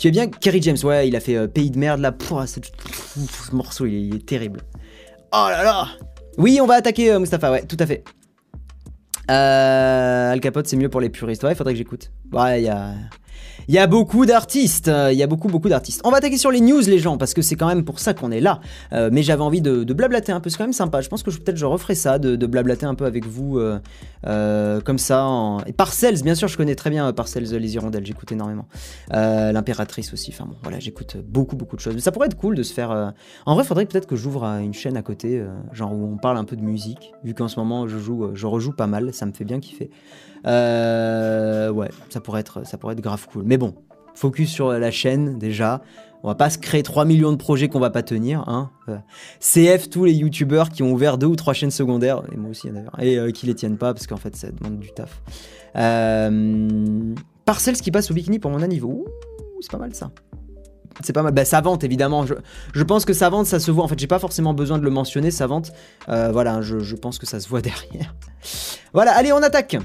Tu 0.00 0.08
es 0.08 0.10
bien 0.12 0.28
Kerry 0.28 0.62
James, 0.62 0.78
ouais, 0.82 1.08
il 1.08 1.14
a 1.14 1.20
fait 1.20 1.36
euh, 1.36 1.46
Pays 1.46 1.70
de 1.70 1.78
merde 1.78 2.00
là. 2.00 2.10
Ce, 2.46 3.54
morceau, 3.54 3.84
il 3.84 4.16
est, 4.16 4.24
terrible. 4.24 4.62
Oh 5.30 5.46
là 5.50 5.62
là 5.62 5.88
Oui, 6.38 6.58
on 6.62 6.66
va 6.66 6.76
attaquer 6.76 7.12
euh, 7.12 7.18
Mustapha, 7.18 7.52
ouais, 7.52 7.66
tout 7.66 7.76
à 7.78 7.84
fait. 7.84 8.02
Euh, 9.30 10.32
Al 10.32 10.40
Capote, 10.40 10.66
c'est 10.66 10.78
mieux 10.78 10.88
pour 10.88 11.02
les 11.02 11.10
puristes. 11.10 11.42
Ouais, 11.44 11.52
il 11.52 11.54
faudrait 11.54 11.74
que 11.74 11.78
j'écoute. 11.78 12.12
Ouais, 12.32 12.62
il 12.62 12.64
y 12.64 12.68
a. 12.70 12.94
Il 13.68 13.74
y 13.74 13.78
a 13.78 13.86
beaucoup 13.86 14.26
d'artistes, 14.26 14.88
euh, 14.88 15.12
il 15.12 15.18
y 15.18 15.22
a 15.22 15.26
beaucoup 15.26 15.48
beaucoup 15.48 15.68
d'artistes. 15.68 16.00
On 16.04 16.10
va 16.10 16.18
attaquer 16.18 16.38
sur 16.38 16.50
les 16.50 16.60
news 16.60 16.80
les 16.80 16.98
gens 16.98 17.18
parce 17.18 17.34
que 17.34 17.42
c'est 17.42 17.56
quand 17.56 17.68
même 17.68 17.84
pour 17.84 17.98
ça 17.98 18.14
qu'on 18.14 18.30
est 18.30 18.40
là. 18.40 18.60
Euh, 18.92 19.10
mais 19.12 19.22
j'avais 19.22 19.42
envie 19.42 19.60
de, 19.60 19.84
blablater 19.92 20.32
un 20.32 20.40
peu, 20.40 20.50
c'est 20.50 20.58
quand 20.58 20.64
même 20.64 20.72
sympa. 20.72 21.00
Je 21.00 21.08
pense 21.08 21.22
que 21.22 21.30
peut-être 21.30 21.56
je 21.56 21.66
referai 21.66 21.94
ça, 21.94 22.18
de, 22.18 22.46
blablater 22.46 22.86
un 22.86 22.94
peu 22.94 23.04
avec 23.04 23.26
vous 23.26 23.58
euh, 23.58 24.80
comme 24.80 24.98
ça. 24.98 25.24
En... 25.24 25.60
Parcells, 25.76 26.22
bien 26.22 26.34
sûr, 26.34 26.48
je 26.48 26.56
connais 26.56 26.74
très 26.74 26.90
bien 26.90 27.12
Parcells 27.12 27.44
les 27.44 27.74
hirondelles, 27.74 28.06
j'écoute 28.06 28.32
énormément. 28.32 28.66
L'impératrice 29.10 30.12
aussi, 30.12 30.30
enfin 30.34 30.46
bon, 30.46 30.56
voilà, 30.62 30.78
j'écoute 30.78 31.16
beaucoup 31.24 31.56
beaucoup 31.56 31.76
de 31.76 31.80
choses. 31.80 31.94
Mais 31.94 32.00
ça 32.00 32.12
pourrait 32.12 32.26
être 32.26 32.36
cool 32.36 32.54
de 32.54 32.62
se 32.62 32.72
faire. 32.72 33.12
En 33.46 33.54
vrai, 33.54 33.64
faudrait 33.64 33.86
peut-être 33.86 34.06
que 34.06 34.16
j'ouvre 34.16 34.44
une 34.44 34.74
chaîne 34.74 34.96
à 34.96 35.02
côté, 35.02 35.44
genre 35.72 35.92
où 35.92 36.12
on 36.12 36.16
parle 36.16 36.38
un 36.38 36.44
peu 36.44 36.56
de 36.56 36.62
musique, 36.62 37.12
vu 37.24 37.34
qu'en 37.34 37.48
ce 37.48 37.58
moment 37.58 37.88
je 37.88 37.98
joue, 37.98 38.30
je 38.34 38.46
rejoue 38.46 38.72
pas 38.72 38.86
mal, 38.86 39.12
ça 39.12 39.26
me 39.26 39.32
fait 39.32 39.44
bien 39.44 39.60
kiffer. 39.60 39.90
Ouais, 40.44 41.90
ça 42.08 42.20
pourrait, 42.20 42.40
être, 42.40 42.66
ça 42.66 42.78
pourrait 42.78 42.94
être 42.94 43.00
grave 43.00 43.26
cool. 43.30 43.44
Mais 43.44 43.56
bon, 43.60 43.74
focus 44.14 44.50
sur 44.50 44.72
la 44.72 44.90
chaîne 44.90 45.38
déjà. 45.38 45.82
On 46.22 46.28
va 46.28 46.34
pas 46.34 46.50
se 46.50 46.58
créer 46.58 46.82
3 46.82 47.04
millions 47.04 47.30
de 47.30 47.36
projets 47.36 47.68
qu'on 47.68 47.78
va 47.78 47.90
pas 47.90 48.02
tenir. 48.02 48.44
Hein. 48.46 48.70
Euh, 48.88 48.98
CF 49.40 49.88
tous 49.88 50.04
les 50.04 50.12
youtubeurs 50.12 50.68
qui 50.70 50.82
ont 50.82 50.92
ouvert 50.92 51.16
deux 51.16 51.26
ou 51.26 51.36
trois 51.36 51.54
chaînes 51.54 51.70
secondaires, 51.70 52.22
et 52.32 52.36
moi 52.36 52.50
aussi 52.50 52.68
d'ailleurs, 52.68 52.94
et 53.00 53.18
euh, 53.18 53.30
qui 53.30 53.46
les 53.46 53.54
tiennent 53.54 53.78
pas 53.78 53.94
parce 53.94 54.06
qu'en 54.06 54.16
fait 54.16 54.36
ça 54.36 54.48
demande 54.50 54.78
du 54.78 54.90
taf. 54.92 55.22
Euh, 55.76 57.14
qui 57.82 57.90
passe 57.90 58.10
au 58.10 58.14
bikini 58.14 58.38
pour 58.38 58.50
mon 58.50 58.62
anniversaire. 58.62 59.04
C'est 59.60 59.70
pas 59.70 59.78
mal 59.78 59.94
ça. 59.94 60.10
C'est 61.02 61.12
pas 61.12 61.22
mal. 61.22 61.32
Bah, 61.32 61.44
ça 61.44 61.60
vente 61.60 61.84
évidemment. 61.84 62.24
Je, 62.26 62.82
pense 62.84 63.04
que 63.04 63.12
ça 63.12 63.28
vente, 63.28 63.46
ça 63.46 63.58
se 63.58 63.70
voit. 63.70 63.84
En 63.84 63.88
fait, 63.88 63.98
j'ai 63.98 64.06
pas 64.06 64.18
forcément 64.18 64.54
besoin 64.54 64.78
de 64.78 64.84
le 64.84 64.90
mentionner, 64.90 65.30
ça 65.30 65.46
vente. 65.46 65.72
voilà, 66.06 66.62
je, 66.62 66.94
pense 66.94 67.18
que 67.18 67.26
ça 67.26 67.40
se 67.40 67.48
voit 67.48 67.60
derrière. 67.62 68.14
Voilà, 68.92 69.12
allez, 69.12 69.32
on 69.32 69.42
attaque. 69.42 69.76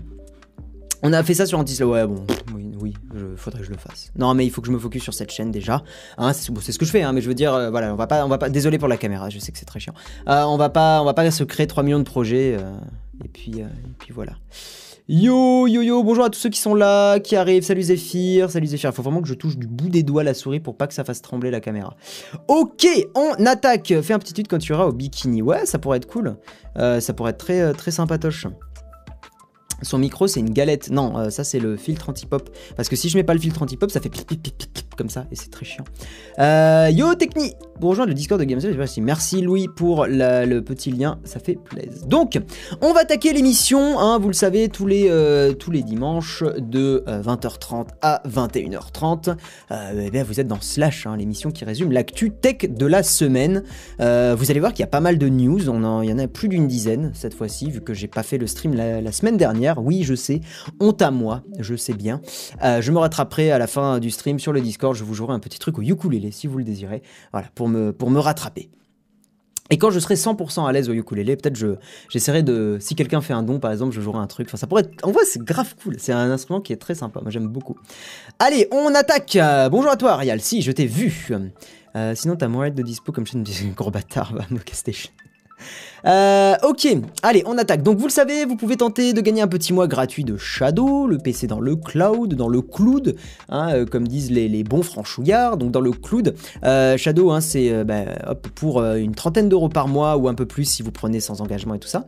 On 1.01 1.13
a 1.13 1.23
fait 1.23 1.33
ça 1.33 1.45
sur 1.45 1.59
Antislow. 1.59 1.91
Ouais, 1.91 2.05
bon, 2.05 2.25
oui, 2.53 2.64
oui, 2.85 2.93
faudrait 3.35 3.61
que 3.61 3.65
je 3.65 3.71
le 3.71 3.77
fasse. 3.77 4.11
Non, 4.15 4.35
mais 4.35 4.45
il 4.45 4.51
faut 4.51 4.61
que 4.61 4.67
je 4.67 4.71
me 4.71 4.77
focus 4.77 5.01
sur 5.01 5.13
cette 5.13 5.31
chaîne 5.31 5.49
déjà. 5.51 5.83
Hein, 6.19 6.33
c'est 6.33 6.71
ce 6.71 6.77
que 6.77 6.85
je 6.85 6.91
fais, 6.91 7.01
hein, 7.01 7.13
mais 7.13 7.21
je 7.21 7.27
veux 7.27 7.33
dire, 7.33 7.51
euh, 7.51 7.71
voilà, 7.71 7.91
on 7.91 7.95
va 7.95 8.05
pas, 8.05 8.23
on 8.23 8.29
va 8.29 8.37
pas. 8.37 8.49
Désolé 8.49 8.77
pour 8.77 8.87
la 8.87 8.97
caméra, 8.97 9.29
je 9.31 9.39
sais 9.39 9.51
que 9.51 9.57
c'est 9.57 9.65
très 9.65 9.79
chiant. 9.79 9.95
Euh, 10.29 10.43
on 10.43 10.57
va 10.57 10.69
pas, 10.69 11.03
va 11.03 11.15
pas 11.15 11.31
se 11.31 11.43
créer 11.43 11.65
3 11.65 11.81
millions 11.81 11.97
de 11.97 12.03
projets. 12.03 12.55
Euh, 12.59 12.77
et 13.23 13.27
puis, 13.27 13.63
voilà. 14.13 14.33
Yo, 15.07 15.65
yo, 15.67 15.81
yo, 15.81 16.03
bonjour 16.03 16.25
à 16.25 16.29
tous 16.29 16.39
ceux 16.39 16.49
qui 16.49 16.59
sont 16.59 16.75
là, 16.75 17.19
qui 17.19 17.35
arrivent. 17.35 17.63
Salut 17.63 17.81
Zephyr, 17.81 18.51
salut 18.51 18.67
Zephyr. 18.67 18.91
Il 18.91 18.93
faut 18.93 19.03
vraiment 19.03 19.21
que 19.21 19.27
je 19.27 19.33
touche 19.33 19.57
du 19.57 19.67
bout 19.67 19.89
des 19.89 20.03
doigts 20.03 20.23
la 20.23 20.35
souris 20.35 20.59
pour 20.59 20.77
pas 20.77 20.85
que 20.85 20.93
ça 20.93 21.03
fasse 21.03 21.23
trembler 21.23 21.49
la 21.49 21.59
caméra. 21.59 21.95
Ok, 22.47 22.87
on 23.15 23.45
attaque. 23.45 23.93
Fais 24.03 24.13
un 24.13 24.19
petit 24.19 24.33
tweet 24.33 24.47
quand 24.47 24.59
tu 24.59 24.73
iras 24.73 24.85
au 24.85 24.91
bikini. 24.91 25.41
Ouais, 25.41 25.65
ça 25.65 25.79
pourrait 25.79 25.97
être 25.97 26.07
cool. 26.07 26.37
ça 26.75 27.13
pourrait 27.13 27.31
être 27.31 27.77
très 27.77 27.91
sympatoche. 27.91 28.47
Son 29.81 29.97
micro, 29.97 30.27
c'est 30.27 30.39
une 30.39 30.51
galette. 30.51 30.89
Non, 30.89 31.17
euh, 31.17 31.29
ça, 31.29 31.43
c'est 31.43 31.59
le 31.59 31.77
filtre 31.77 32.09
anti-pop. 32.09 32.49
Parce 32.75 32.89
que 32.89 32.95
si 32.95 33.09
je 33.09 33.17
mets 33.17 33.23
pas 33.23 33.33
le 33.33 33.39
filtre 33.39 33.61
anti-pop, 33.61 33.91
ça 33.91 33.99
fait 33.99 34.09
pip, 34.09 34.25
pip, 34.25 34.41
pip, 34.41 34.55
pip, 34.57 34.95
comme 34.95 35.09
ça, 35.09 35.25
et 35.31 35.35
c'est 35.35 35.51
très 35.51 35.65
chiant. 35.65 35.83
Euh, 36.39 36.89
yo, 36.91 37.15
Techni 37.15 37.53
pour 37.79 37.89
rejoindre 37.89 38.09
le 38.09 38.15
Discord 38.15 38.39
de 38.39 38.45
GameStop. 38.45 38.71
Merci 39.01 39.41
Louis 39.41 39.67
pour 39.67 40.05
le 40.07 40.59
petit 40.61 40.91
lien, 40.91 41.19
ça 41.25 41.39
fait 41.39 41.55
plaisir. 41.55 42.05
Donc, 42.07 42.39
on 42.81 42.93
va 42.93 43.01
attaquer 43.01 43.33
l'émission, 43.33 43.99
hein, 43.99 44.17
vous 44.17 44.29
le 44.29 44.33
savez, 44.33 44.69
tous 44.69 44.87
les, 44.87 45.07
euh, 45.09 45.53
dimanches 45.85 46.43
de 46.57 47.03
20h30 47.05 47.87
à 48.01 48.21
21h30. 48.25 49.35
Eh 49.71 50.09
bien, 50.09 50.23
vous 50.23 50.39
êtes 50.39 50.47
dans 50.47 50.61
Slash, 50.61 51.05
hein, 51.05 51.17
l'émission 51.17 51.51
qui 51.51 51.65
résume 51.65 51.91
l'actu 51.91 52.31
tech 52.31 52.69
de 52.69 52.85
la 52.85 53.03
semaine. 53.03 53.63
vous 53.99 54.03
allez 54.51 54.59
voir 54.59 54.71
qu'il 54.71 54.81
y 54.81 54.83
a 54.83 54.87
pas 54.87 55.01
mal 55.01 55.17
de 55.17 55.27
news, 55.27 55.59
il 55.59 56.09
y 56.09 56.13
en 56.13 56.19
a 56.19 56.27
plus 56.27 56.47
d'une 56.47 56.67
dizaine 56.67 57.11
cette 57.13 57.33
fois-ci, 57.33 57.69
vu 57.71 57.81
que 57.81 57.93
j'ai 57.93 58.07
pas 58.07 58.23
fait 58.23 58.37
le 58.37 58.47
stream 58.47 58.73
la, 58.73 59.11
semaine 59.11 59.37
dernière. 59.37 59.64
Oui, 59.77 60.03
je 60.03 60.15
sais, 60.15 60.41
honte 60.79 61.01
à 61.01 61.11
moi, 61.11 61.43
je 61.59 61.75
sais 61.75 61.93
bien. 61.93 62.21
je 62.61 62.91
me 62.91 62.99
rattraperai 62.99 63.51
à 63.51 63.57
la 63.57 63.67
fin 63.67 63.99
du 63.99 64.11
stream 64.11 64.39
sur 64.39 64.53
le 64.53 64.61
Discord, 64.61 64.95
je 64.95 65.03
vous 65.03 65.13
jouerai 65.13 65.33
un 65.33 65.39
petit 65.39 65.59
truc 65.59 65.77
au 65.79 65.81
ukulélé 65.81 66.31
si 66.31 66.47
vous 66.47 66.57
le 66.57 66.63
désirez, 66.63 67.01
voilà, 67.31 67.47
pour 67.55 67.67
me, 67.67 67.91
pour 67.91 68.09
me 68.09 68.19
rattraper. 68.19 68.69
Et 69.71 69.77
quand 69.77 69.89
je 69.89 69.99
serai 69.99 70.13
100% 70.13 70.67
à 70.67 70.71
l'aise 70.71 70.89
au 70.89 70.93
ukulélé, 70.93 71.35
peut-être 71.35 71.55
je 71.55 71.75
j'essaierai 72.09 72.43
de 72.43 72.77
si 72.79 72.93
quelqu'un 72.93 73.21
fait 73.21 73.33
un 73.33 73.41
don 73.41 73.59
par 73.59 73.71
exemple, 73.71 73.95
je 73.95 74.01
jouerai 74.01 74.19
un 74.19 74.27
truc. 74.27 74.47
Enfin 74.47 74.57
ça 74.57 74.67
pourrait 74.67 74.83
être 74.83 75.05
en 75.05 75.11
vrai 75.11 75.23
c'est 75.25 75.43
grave 75.43 75.73
cool, 75.81 75.95
c'est 75.97 76.13
un 76.13 76.29
instrument 76.29 76.61
qui 76.61 76.71
est 76.71 76.77
très 76.77 76.93
sympa, 76.93 77.19
moi 77.21 77.31
j'aime 77.31 77.47
beaucoup. 77.47 77.75
Allez, 78.37 78.67
on 78.71 78.93
attaque. 78.93 79.37
bonjour 79.71 79.89
à 79.89 79.97
toi 79.97 80.11
Arial. 80.11 80.39
Si, 80.39 80.61
je 80.61 80.71
t'ai 80.71 80.85
vu. 80.85 81.29
Euh, 81.95 82.13
sinon 82.13 82.35
t'as 82.35 82.47
moins 82.47 82.69
de 82.69 82.81
dispo 82.83 83.11
comme 83.11 83.25
je 83.25 83.31
suis 83.51 83.69
gros 83.75 83.89
bâtard, 83.89 84.33
me 84.51 84.59
Station. 84.71 85.11
Euh, 86.05 86.55
ok, 86.63 86.87
allez, 87.23 87.43
on 87.45 87.57
attaque. 87.57 87.81
Donc 87.81 87.97
vous 87.97 88.05
le 88.05 88.11
savez, 88.11 88.45
vous 88.45 88.55
pouvez 88.55 88.77
tenter 88.77 89.13
de 89.13 89.21
gagner 89.21 89.41
un 89.41 89.47
petit 89.47 89.73
mois 89.73 89.87
gratuit 89.87 90.23
de 90.23 90.37
Shadow, 90.37 91.07
le 91.07 91.17
PC 91.17 91.47
dans 91.47 91.59
le 91.59 91.75
cloud, 91.75 92.35
dans 92.35 92.47
le 92.47 92.61
cloud, 92.61 93.15
hein, 93.49 93.73
euh, 93.73 93.85
comme 93.85 94.07
disent 94.07 94.31
les, 94.31 94.63
bons 94.63 94.83
franchouillards, 94.83 95.57
donc 95.57 95.71
dans 95.71 95.81
le 95.81 95.91
cloud. 95.91 96.35
Euh, 96.63 96.97
Shadow, 96.97 97.31
hein, 97.31 97.41
c'est 97.41 97.83
bah, 97.83 98.03
pour 98.55 98.83
une 98.83 99.15
trentaine 99.15 99.49
d'euros 99.49 99.69
par 99.69 99.87
mois 99.87 100.17
ou 100.17 100.27
un 100.27 100.33
peu 100.33 100.45
plus 100.45 100.65
si 100.65 100.83
vous 100.83 100.91
prenez 100.91 101.19
sans 101.19 101.41
engagement 101.41 101.73
et 101.73 101.79
tout 101.79 101.87
ça. 101.87 102.05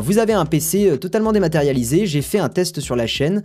vous 0.00 0.18
avez 0.18 0.32
un 0.32 0.44
PC 0.44 0.98
totalement 0.98 1.32
dématérialisé. 1.32 2.06
J'ai 2.06 2.22
fait 2.22 2.38
un 2.38 2.48
test 2.48 2.80
sur 2.80 2.96
la 2.96 3.06
chaîne 3.06 3.42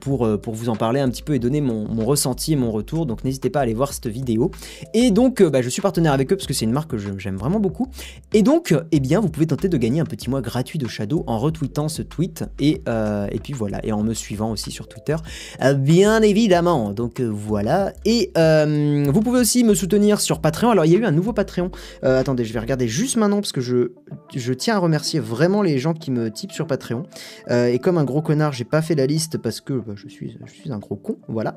pour, 0.00 0.28
pour 0.40 0.54
vous 0.54 0.68
en 0.68 0.76
parler 0.76 1.00
un 1.00 1.08
petit 1.08 1.22
peu 1.22 1.34
et 1.34 1.38
donner 1.38 1.60
mon, 1.60 2.04
ressenti 2.04 2.52
et 2.52 2.56
mon 2.56 2.70
retour. 2.70 3.06
Donc 3.06 3.24
n'hésitez 3.24 3.50
pas 3.50 3.60
à 3.60 3.62
aller 3.62 3.74
voir 3.74 3.92
cette 3.92 4.06
vidéo. 4.06 4.50
Et 4.94 5.10
donc, 5.10 5.42
bah, 5.42 5.62
je 5.62 5.68
suis 5.68 5.82
partenaire 5.82 6.12
avec 6.12 6.32
eux 6.32 6.36
parce 6.36 6.46
que 6.46 6.54
c'est 6.54 6.64
une 6.64 6.72
marque 6.72 6.90
que 6.90 6.98
j'aime 6.98 7.36
vraiment 7.36 7.60
beaucoup. 7.60 7.88
Et 8.32 8.42
donc, 8.42 8.74
eh 9.00 9.02
bien, 9.02 9.20
vous 9.20 9.30
pouvez 9.30 9.46
tenter 9.46 9.70
de 9.70 9.78
gagner 9.78 10.00
un 10.00 10.04
petit 10.04 10.28
mois 10.28 10.42
gratuit 10.42 10.78
de 10.78 10.86
Shadow 10.86 11.24
en 11.26 11.38
retweetant 11.38 11.88
ce 11.88 12.02
tweet 12.02 12.44
et, 12.58 12.82
euh, 12.86 13.28
puis 13.42 13.54
voilà, 13.54 13.80
et 13.82 13.92
en 13.92 14.02
me 14.02 14.12
suivant 14.12 14.50
aussi 14.50 14.70
sur 14.70 14.88
Twitter, 14.88 15.16
euh, 15.62 15.72
bien 15.72 16.20
évidemment. 16.20 16.92
Donc 16.92 17.18
euh, 17.18 17.24
voilà, 17.24 17.94
et 18.04 18.30
vous 18.36 19.20
pouvez 19.22 19.40
aussi 19.40 19.64
me 19.64 19.72
soutenir 19.72 20.20
sur 20.20 20.42
Patreon. 20.42 20.68
Alors 20.68 20.84
il 20.84 20.92
y 20.92 20.96
a 20.96 20.98
eu 20.98 21.06
un 21.06 21.12
nouveau 21.12 21.32
Patreon. 21.32 21.70
attendez, 22.02 22.44
je 22.44 22.52
vais 22.52 22.60
regarder 22.60 22.88
juste 22.88 23.16
maintenant 23.16 23.40
parce 23.40 23.52
que 23.52 23.62
je, 23.62 23.92
je 24.36 24.52
tiens 24.52 24.76
à 24.76 24.78
remercier 24.78 25.18
vraiment 25.18 25.62
les 25.62 25.78
gens 25.78 25.94
qui 25.94 26.10
me 26.10 26.30
typent 26.30 26.52
sur 26.52 26.66
Patreon. 26.66 27.04
et 27.48 27.78
comme 27.78 27.96
un 27.96 28.04
gros 28.04 28.20
connard, 28.20 28.52
j'ai 28.52 28.64
pas 28.64 28.82
fait 28.82 28.94
la 28.94 29.06
liste 29.06 29.38
parce 29.38 29.62
que 29.62 29.72
bah, 29.72 29.94
je, 29.96 30.08
suis, 30.08 30.36
je 30.44 30.52
suis 30.52 30.70
un 30.70 30.78
gros 30.78 30.96
con, 30.96 31.16
voilà. 31.26 31.56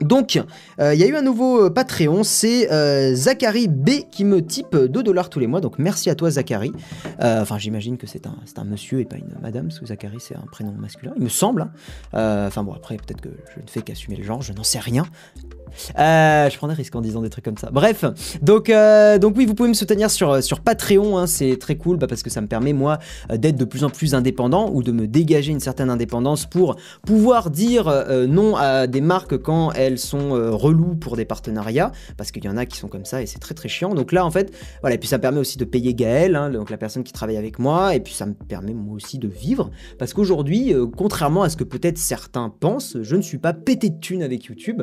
Donc, 0.00 0.42
euh, 0.78 0.94
il 0.94 1.00
y 1.00 1.04
a 1.04 1.06
eu 1.06 1.16
un 1.16 1.22
nouveau 1.22 1.64
euh, 1.64 1.70
Patreon, 1.70 2.22
c'est 2.22 2.70
euh, 2.70 3.14
Zachary 3.14 3.68
B 3.68 3.90
qui 4.10 4.24
me 4.24 4.44
type 4.44 4.76
2 4.76 4.88
dollars 4.88 5.30
tous 5.30 5.38
les 5.38 5.46
mois, 5.46 5.60
donc 5.60 5.78
merci 5.78 6.10
à 6.10 6.14
toi 6.14 6.30
Zachary. 6.30 6.72
Enfin, 7.20 7.58
j'imagine 7.58 7.96
que 7.96 8.06
c'est 8.06 8.26
un, 8.26 8.36
un, 8.56 8.64
monsieur 8.64 9.00
et 9.00 9.04
pas 9.04 9.16
une 9.16 9.34
madame, 9.40 9.68
parce 9.68 9.80
que 9.80 9.86
Zachary 9.86 10.18
c'est 10.20 10.36
un 10.36 10.44
prénom 10.50 10.72
masculin, 10.72 11.12
il 11.16 11.22
me 11.22 11.28
semble. 11.28 11.62
Hein. 12.12 12.46
Enfin 12.46 12.62
bon, 12.62 12.72
après 12.72 12.96
peut-être 12.96 13.20
que 13.20 13.30
je 13.54 13.62
ne 13.62 13.68
fais 13.68 13.82
qu'assumer 13.82 14.16
le 14.16 14.24
genre, 14.24 14.42
je 14.42 14.52
n'en 14.52 14.64
sais 14.64 14.78
rien. 14.78 15.04
Euh, 15.98 16.50
je 16.50 16.56
prends 16.56 16.68
des 16.68 16.74
risques 16.74 16.94
en 16.94 17.00
disant 17.00 17.22
des 17.22 17.30
trucs 17.30 17.44
comme 17.44 17.58
ça. 17.58 17.70
Bref, 17.70 18.04
donc, 18.42 18.70
euh, 18.70 19.18
donc 19.18 19.34
oui, 19.36 19.46
vous 19.46 19.54
pouvez 19.54 19.68
me 19.68 19.74
soutenir 19.74 20.10
sur, 20.10 20.42
sur 20.42 20.60
Patreon, 20.60 21.18
hein, 21.18 21.26
c'est 21.26 21.56
très 21.58 21.76
cool 21.76 21.96
bah, 21.96 22.06
parce 22.06 22.22
que 22.22 22.30
ça 22.30 22.40
me 22.40 22.46
permet 22.46 22.72
moi 22.72 22.98
euh, 23.30 23.36
d'être 23.36 23.56
de 23.56 23.64
plus 23.64 23.84
en 23.84 23.90
plus 23.90 24.14
indépendant 24.14 24.70
ou 24.72 24.82
de 24.82 24.92
me 24.92 25.06
dégager 25.06 25.52
une 25.52 25.60
certaine 25.60 25.90
indépendance 25.90 26.46
pour 26.46 26.76
pouvoir 27.04 27.50
dire 27.50 27.86
non 28.28 28.56
à 28.56 28.86
des 28.86 29.00
marques 29.00 29.38
quand 29.38 29.72
elles 29.72 29.98
sont 29.98 30.30
reloues 30.56 30.94
pour 30.94 31.16
des 31.16 31.24
partenariats, 31.24 31.92
parce 32.16 32.30
qu'il 32.30 32.44
y 32.44 32.48
en 32.48 32.56
a 32.56 32.66
qui 32.66 32.78
sont 32.78 32.88
comme 32.88 33.04
ça 33.04 33.22
et 33.22 33.26
c'est 33.26 33.38
très 33.38 33.54
très 33.54 33.68
chiant. 33.68 33.94
Donc 33.94 34.12
là 34.12 34.24
en 34.24 34.30
fait, 34.30 34.52
voilà, 34.80 34.96
et 34.96 34.98
puis 34.98 35.08
ça 35.08 35.18
me 35.18 35.22
permet 35.22 35.38
aussi 35.38 35.58
de 35.58 35.64
payer 35.64 35.94
Gaël, 35.94 36.36
hein, 36.36 36.50
donc 36.50 36.70
la 36.70 36.76
personne 36.76 37.04
qui 37.04 37.12
travaille 37.12 37.36
avec 37.36 37.58
moi, 37.58 37.94
et 37.94 38.00
puis 38.00 38.14
ça 38.14 38.26
me 38.26 38.34
permet 38.34 38.74
moi 38.74 38.94
aussi 38.94 39.18
de 39.18 39.28
vivre, 39.28 39.70
parce 39.98 40.12
qu'aujourd'hui, 40.14 40.74
contrairement 40.96 41.42
à 41.42 41.48
ce 41.48 41.56
que 41.56 41.64
peut-être 41.64 41.98
certains 41.98 42.48
pensent, 42.48 42.96
je 43.02 43.16
ne 43.16 43.22
suis 43.22 43.38
pas 43.38 43.52
pété 43.52 43.90
de 43.90 43.98
thunes 43.98 44.22
avec 44.22 44.44
YouTube. 44.44 44.82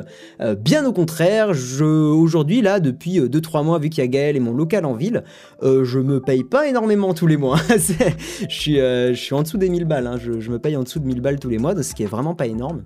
bien 0.58 0.83
au 0.84 0.92
contraire, 0.92 1.54
je, 1.54 1.84
aujourd'hui, 1.84 2.62
là, 2.62 2.80
depuis 2.80 3.20
2-3 3.20 3.60
euh, 3.60 3.62
mois, 3.62 3.78
vu 3.78 3.90
qu'il 3.90 4.02
y 4.02 4.06
a 4.06 4.08
Gaël 4.08 4.36
et 4.36 4.40
mon 4.40 4.52
local 4.52 4.84
en 4.84 4.94
ville, 4.94 5.24
euh, 5.62 5.84
je 5.84 5.98
me 5.98 6.20
paye 6.20 6.44
pas 6.44 6.68
énormément 6.68 7.14
tous 7.14 7.26
les 7.26 7.36
mois. 7.36 7.58
je, 7.68 8.46
suis, 8.48 8.80
euh, 8.80 9.14
je 9.14 9.20
suis 9.20 9.34
en 9.34 9.42
dessous 9.42 9.58
des 9.58 9.68
1000 9.68 9.84
balles, 9.84 10.06
hein. 10.06 10.18
je, 10.18 10.50
me 10.50 10.58
paye 10.58 10.76
en 10.76 10.82
dessous 10.82 11.00
de 11.00 11.06
1000 11.06 11.20
balles 11.20 11.38
tous 11.38 11.48
les 11.48 11.58
mois, 11.58 11.80
ce 11.82 11.94
qui 11.94 12.02
est 12.02 12.06
vraiment 12.06 12.34
pas 12.34 12.46
énorme. 12.46 12.82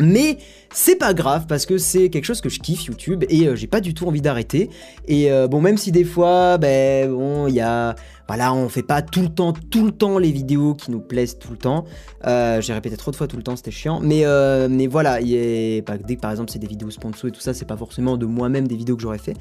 Mais 0.00 0.38
c'est 0.72 0.96
pas 0.96 1.14
grave 1.14 1.46
parce 1.46 1.66
que 1.66 1.78
c'est 1.78 2.08
quelque 2.08 2.24
chose 2.24 2.40
que 2.40 2.48
je 2.48 2.58
kiffe 2.58 2.86
YouTube 2.86 3.24
et 3.28 3.54
j'ai 3.54 3.66
pas 3.66 3.80
du 3.80 3.94
tout 3.94 4.06
envie 4.06 4.22
d'arrêter. 4.22 4.68
Et 5.06 5.30
bon, 5.48 5.60
même 5.60 5.76
si 5.76 5.92
des 5.92 6.02
fois, 6.02 6.58
ben 6.58 7.08
bon, 7.12 7.46
il 7.46 7.54
y 7.54 7.60
a 7.60 7.94
voilà, 8.34 8.54
on 8.54 8.70
fait 8.70 8.82
pas 8.82 9.02
tout 9.02 9.20
le 9.20 9.28
temps, 9.28 9.52
tout 9.52 9.84
le 9.84 9.92
temps 9.92 10.16
les 10.16 10.32
vidéos 10.32 10.72
qui 10.72 10.90
nous 10.90 11.00
plaisent 11.00 11.38
tout 11.38 11.50
le 11.50 11.58
temps. 11.58 11.84
Euh, 12.26 12.62
j'ai 12.62 12.72
répété 12.72 12.96
trop 12.96 13.10
de 13.10 13.16
fois 13.16 13.26
tout 13.26 13.36
le 13.36 13.42
temps, 13.42 13.56
c'était 13.56 13.70
chiant. 13.70 14.00
Mais, 14.00 14.22
euh, 14.24 14.68
voilà, 14.88 15.20
dès 15.20 15.82
que 15.84 16.18
par 16.18 16.30
exemple 16.30 16.50
c'est 16.50 16.58
des 16.58 16.66
vidéos 16.66 16.90
sponsor 16.90 17.28
et 17.28 17.30
tout 17.30 17.42
ça, 17.42 17.52
c'est 17.52 17.66
pas 17.66 17.76
forcément 17.76 18.16
de 18.16 18.24
moi-même 18.24 18.66
des 18.66 18.74
vidéos 18.74 18.96
que 18.96 19.02
j'aurais 19.02 19.18
fait. 19.18 19.34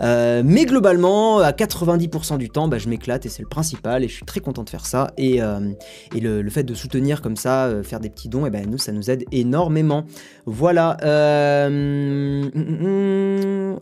Euh, 0.00 0.42
mais 0.44 0.64
globalement, 0.64 1.40
à 1.40 1.50
90% 1.50 2.38
du 2.38 2.48
temps, 2.48 2.68
bah, 2.68 2.78
je 2.78 2.88
m'éclate 2.88 3.26
et 3.26 3.28
c'est 3.28 3.42
le 3.42 3.48
principal 3.48 4.04
et 4.04 4.08
je 4.08 4.14
suis 4.14 4.24
très 4.24 4.38
content 4.38 4.62
de 4.62 4.70
faire 4.70 4.86
ça. 4.86 5.10
Et, 5.18 5.40
le, 6.14 6.48
fait 6.48 6.62
de 6.62 6.74
soutenir 6.74 7.22
comme 7.22 7.34
ça, 7.34 7.68
faire 7.82 7.98
des 7.98 8.10
petits 8.10 8.28
dons, 8.28 8.46
et 8.46 8.50
ben 8.50 8.70
nous, 8.70 8.78
ça 8.78 8.92
nous 8.92 9.10
aide 9.10 9.24
énormément. 9.32 10.04
Voilà. 10.44 10.96
Hum, 11.66 12.48
hum, 12.54 12.86
hum, 12.86 13.78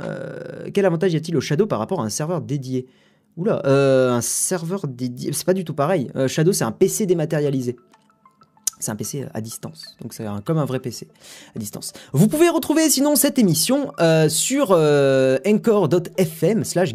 quel 0.73 0.87
avantage 0.87 1.13
y 1.13 1.17
a-t-il 1.17 1.37
au 1.37 1.43
Shadow 1.43 1.67
par 1.67 1.79
rapport 1.79 2.01
à 2.01 2.05
un 2.05 2.09
serveur 2.09 2.41
dédié? 2.41 2.87
Oula, 3.37 3.63
euh, 3.67 4.13
un 4.13 4.21
serveur 4.21 4.87
dédié. 4.87 5.33
C'est 5.33 5.45
pas 5.47 5.55
du 5.55 5.65
tout 5.65 5.75
pareil. 5.75 6.11
Euh, 6.15 6.29
Shadow, 6.29 6.53
c'est 6.53 6.65
un 6.65 6.73
PC 6.73 7.07
dématérialisé. 7.07 7.77
C'est 8.79 8.91
un 8.91 8.97
PC 8.97 9.27
à 9.33 9.41
distance, 9.41 9.97
donc 10.03 10.13
c'est 10.13 10.27
comme 10.45 10.59
un 10.59 10.67
vrai 10.67 10.79
PC 10.79 11.09
à 11.57 11.59
distance. 11.59 11.95
Vous 12.13 12.29
pouvez 12.29 12.51
retrouver 12.51 12.91
sinon 12.91 13.17
cette 13.17 13.39
émission 13.39 13.93
euh, 13.99 14.29
sur 14.29 14.73
anchor.fm 14.73 16.65
slash 16.65 16.93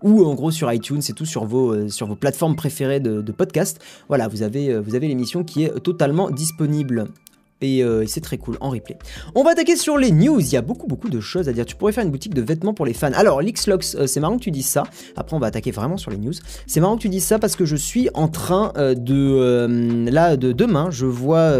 ou 0.00 0.24
en 0.24 0.34
gros 0.34 0.50
sur 0.50 0.72
iTunes 0.72 1.02
et 1.06 1.12
tout 1.12 1.26
sur 1.26 1.44
vos, 1.44 1.88
sur 1.90 2.06
vos 2.06 2.16
plateformes 2.16 2.56
préférées 2.56 3.00
de, 3.00 3.20
de 3.20 3.32
podcast. 3.32 3.78
Voilà, 4.08 4.26
vous 4.26 4.42
avez, 4.42 4.78
vous 4.78 4.94
avez 4.94 5.08
l'émission 5.08 5.44
qui 5.44 5.64
est 5.64 5.80
totalement 5.80 6.30
disponible. 6.30 7.08
Euh, 7.62 8.02
et, 8.02 8.06
c'est 8.06 8.20
très 8.20 8.38
cool 8.38 8.56
en 8.60 8.70
replay. 8.70 8.96
On 9.34 9.42
va 9.42 9.50
attaquer 9.50 9.76
sur 9.76 9.96
les 9.96 10.10
news, 10.10 10.40
il 10.40 10.52
y 10.52 10.56
a 10.56 10.62
beaucoup 10.62 10.86
beaucoup 10.86 11.08
de 11.08 11.20
choses 11.20 11.48
à 11.48 11.52
dire. 11.52 11.64
Tu 11.64 11.76
pourrais 11.76 11.92
faire 11.92 12.04
une 12.04 12.10
boutique 12.10 12.34
de 12.34 12.42
vêtements 12.42 12.74
pour 12.74 12.86
les 12.86 12.94
fans. 12.94 13.12
Alors, 13.14 13.40
Lixlox, 13.40 13.94
euh, 13.94 14.06
c'est 14.06 14.20
marrant 14.20 14.36
que 14.36 14.42
tu 14.42 14.50
dises 14.50 14.66
ça. 14.66 14.84
Après, 15.16 15.36
on 15.36 15.38
va 15.38 15.46
attaquer 15.46 15.70
vraiment 15.70 15.96
sur 15.96 16.10
les 16.10 16.18
news. 16.18 16.32
C'est 16.66 16.80
marrant 16.80 16.96
que 16.96 17.02
tu 17.02 17.08
dises 17.08 17.24
ça 17.24 17.38
parce 17.38 17.56
que 17.56 17.64
je 17.64 17.76
suis 17.76 18.08
en 18.14 18.28
train 18.28 18.72
euh, 18.76 18.94
de... 18.94 20.10
là, 20.10 20.36
de 20.36 20.52
demain, 20.52 20.90
je 20.90 21.06
vois 21.06 21.52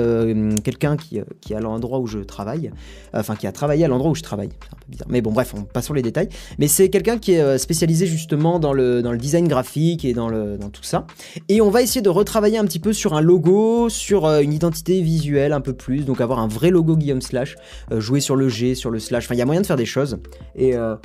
quelqu'un 0.64 0.96
qui, 0.96 1.20
qui 1.40 1.52
est 1.52 1.56
à 1.56 1.60
l'endroit 1.60 1.98
où 1.98 2.06
je 2.06 2.18
travaille. 2.18 2.70
Enfin, 3.14 3.36
qui 3.36 3.46
a 3.46 3.52
travaillé 3.52 3.84
à 3.84 3.88
l'endroit 3.88 4.10
où 4.10 4.14
je 4.14 4.22
travaille. 4.22 4.48
C'est 4.60 4.74
un 4.74 4.78
peu 4.78 4.86
bizarre. 4.88 5.08
Mais 5.10 5.20
bon, 5.20 5.32
bref, 5.32 5.54
on 5.56 5.62
passe 5.62 5.84
sur 5.84 5.94
les 5.94 6.02
détails. 6.02 6.28
Mais 6.58 6.68
c'est 6.68 6.88
quelqu'un 6.88 7.18
qui 7.18 7.32
est 7.32 7.58
spécialisé 7.58 8.06
justement 8.06 8.58
dans 8.58 8.72
le, 8.72 9.02
dans 9.02 9.12
le 9.12 9.18
design 9.18 9.48
graphique 9.48 10.04
et 10.04 10.14
dans, 10.14 10.28
le, 10.28 10.56
dans 10.56 10.70
tout 10.70 10.82
ça. 10.82 11.06
Et 11.48 11.60
on 11.60 11.70
va 11.70 11.82
essayer 11.82 12.02
de 12.02 12.08
retravailler 12.08 12.58
un 12.58 12.64
petit 12.64 12.78
peu 12.78 12.92
sur 12.92 13.14
un 13.14 13.20
logo, 13.20 13.88
sur 13.88 14.26
une 14.26 14.52
identité 14.52 15.02
visuelle 15.02 15.52
un 15.52 15.60
peu 15.60 15.72
plus 15.72 15.91
donc 16.00 16.20
avoir 16.20 16.38
un 16.38 16.48
vrai 16.48 16.70
logo 16.70 16.96
Guillaume 16.96 17.22
Slash, 17.22 17.56
euh, 17.90 18.00
jouer 18.00 18.20
sur 18.20 18.36
le 18.36 18.48
G, 18.48 18.74
sur 18.74 18.90
le 18.90 18.98
slash, 18.98 19.24
enfin 19.24 19.34
il 19.34 19.38
y 19.38 19.42
a 19.42 19.46
moyen 19.46 19.60
de 19.60 19.66
faire 19.66 19.76
des 19.76 19.86
choses. 19.86 20.18
Et 20.54 20.76
euh, 20.76 20.96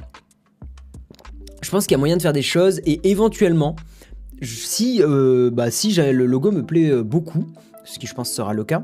je 1.61 1.69
pense 1.69 1.85
qu'il 1.85 1.93
y 1.93 1.95
a 1.95 1.99
moyen 1.99 2.17
de 2.17 2.21
faire 2.21 2.33
des 2.33 2.41
choses 2.41 2.79
et 2.85 3.09
éventuellement, 3.09 3.75
si, 4.41 5.01
euh, 5.01 5.49
bah, 5.51 5.71
si 5.71 5.93
le 5.93 6.25
logo 6.25 6.51
me 6.51 6.63
plaît 6.63 7.03
beaucoup, 7.03 7.45
ce 7.83 7.99
qui 7.99 8.07
je 8.07 8.13
pense 8.13 8.31
sera 8.31 8.53
le 8.53 8.63
cas, 8.63 8.83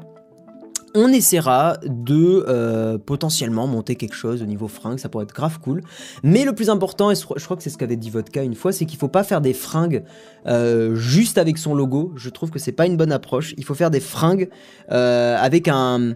on 0.95 1.09
essaiera 1.09 1.77
de 1.83 2.97
potentiellement 3.05 3.67
monter 3.67 3.95
quelque 3.95 4.15
chose 4.15 4.41
au 4.41 4.45
niveau 4.45 4.67
fringues, 4.67 4.99
ça 4.99 5.09
pourrait 5.09 5.23
être 5.23 5.33
grave 5.33 5.59
cool. 5.59 5.81
Mais 6.23 6.45
le 6.45 6.53
plus 6.53 6.69
important, 6.69 7.11
et 7.11 7.15
je 7.15 7.23
crois 7.45 7.57
que 7.57 7.63
c'est 7.63 7.69
ce 7.69 7.77
qu'avait 7.77 7.95
dit 7.95 8.09
Vodka 8.09 8.43
une 8.43 8.55
fois, 8.55 8.71
c'est 8.71 8.85
qu'il 8.85 8.99
faut 8.99 9.07
pas 9.07 9.23
faire 9.23 9.41
des 9.41 9.53
fringues 9.53 10.03
euh, 10.45 10.95
juste 10.95 11.37
avec 11.37 11.57
son 11.57 11.73
logo. 11.75 12.13
Je 12.15 12.29
trouve 12.29 12.49
que 12.49 12.59
c'est 12.59 12.71
pas 12.71 12.85
une 12.85 12.97
bonne 12.97 13.11
approche. 13.11 13.53
Il 13.57 13.65
faut 13.65 13.75
faire 13.75 13.91
des 13.91 13.99
fringues 13.99 14.49
euh, 14.91 15.37
avec 15.37 15.67
un 15.67 16.15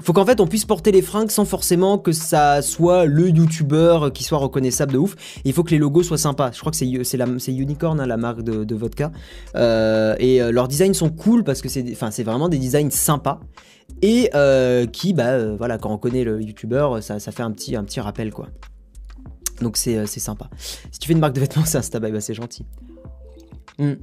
faut 0.00 0.12
qu'en 0.12 0.24
fait 0.24 0.40
on 0.40 0.46
puisse 0.46 0.64
porter 0.64 0.92
les 0.92 1.02
fringues 1.02 1.30
sans 1.30 1.44
forcément 1.44 1.98
que 1.98 2.12
ça 2.12 2.62
soit 2.62 3.04
le 3.04 3.28
youtubeur 3.28 4.12
qui 4.12 4.24
soit 4.24 4.38
reconnaissable 4.38 4.92
de 4.92 4.98
ouf. 4.98 5.16
il 5.44 5.52
faut 5.52 5.62
que 5.62 5.70
les 5.70 5.78
logos 5.78 6.02
soient 6.02 6.18
sympas. 6.18 6.50
Je 6.52 6.60
crois 6.60 6.72
que 6.72 6.76
c'est 6.76 7.52
Unicorn, 7.52 8.00
hein, 8.00 8.06
la 8.06 8.16
marque 8.16 8.42
de, 8.42 8.74
vodka. 8.74 9.12
Euh, 9.56 10.14
et 10.18 10.40
leurs 10.52 10.68
designs 10.68 10.94
sont 10.94 11.10
cool 11.10 11.44
parce 11.44 11.60
que 11.60 11.68
c'est 11.68 12.22
vraiment 12.22 12.48
des 12.48 12.58
designs 12.58 12.90
sympas. 12.90 13.40
Et 14.02 14.30
qui, 14.92 15.12
bah 15.12 15.54
voilà, 15.56 15.78
quand 15.78 15.92
on 15.92 15.98
connaît 15.98 16.24
le 16.24 16.40
youtubeur, 16.42 17.02
ça, 17.02 17.18
ça 17.18 17.32
fait 17.32 17.42
un 17.42 17.50
petit, 17.50 17.76
un 17.76 17.84
petit 17.84 18.00
rappel 18.00 18.32
quoi. 18.32 18.48
Donc 19.60 19.76
c'est 19.76 20.06
sympa. 20.06 20.48
Si 20.90 20.98
tu 20.98 21.06
fais 21.06 21.12
une 21.12 21.20
marque 21.20 21.34
de 21.34 21.40
vêtements, 21.40 21.64
c'est 21.66 21.78
Insta 21.78 22.00
bah 22.00 22.08
c'est 22.20 22.34
gentil. 22.34 22.64
Hmm. 23.78 23.94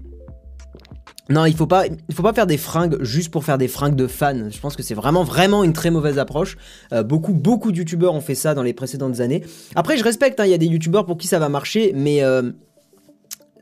Non, 1.30 1.46
il 1.46 1.56
faut 1.56 1.68
pas, 1.68 1.86
faut 2.13 2.24
pas 2.24 2.34
faire 2.34 2.48
des 2.48 2.58
fringues 2.58 2.98
juste 3.02 3.32
pour 3.32 3.44
faire 3.44 3.58
des 3.58 3.68
fringues 3.68 3.96
de 3.96 4.08
fans. 4.08 4.50
Je 4.50 4.60
pense 4.60 4.76
que 4.76 4.84
c'est 4.84 4.94
vraiment, 4.94 5.24
vraiment 5.24 5.63
une 5.63 5.74
très 5.74 5.92
mauvaise 5.92 6.20
approche. 6.20 6.58
Euh, 6.94 7.04
beaucoup, 7.04 7.34
beaucoup 7.34 7.72
de 7.72 7.78
youtubeurs 7.78 8.13
ont 8.13 8.22
fait 8.22 8.36
ça 8.36 8.54
dans 8.54 8.63
les 8.63 8.74
précédentes 8.74 9.20
années. 9.20 9.44
Après, 9.76 9.98
je 9.98 10.04
respecte, 10.04 10.40
hein, 10.40 10.46
il 10.46 10.52
y 10.52 10.54
a 10.56 10.58
des 10.58 10.68
youtubeurs 10.68 11.06
pour 11.06 11.18
qui 11.18 11.28
ça 11.28 11.40
va 11.40 11.50
marcher, 11.50 11.92
mais 11.96 12.24
euh, 12.24 12.52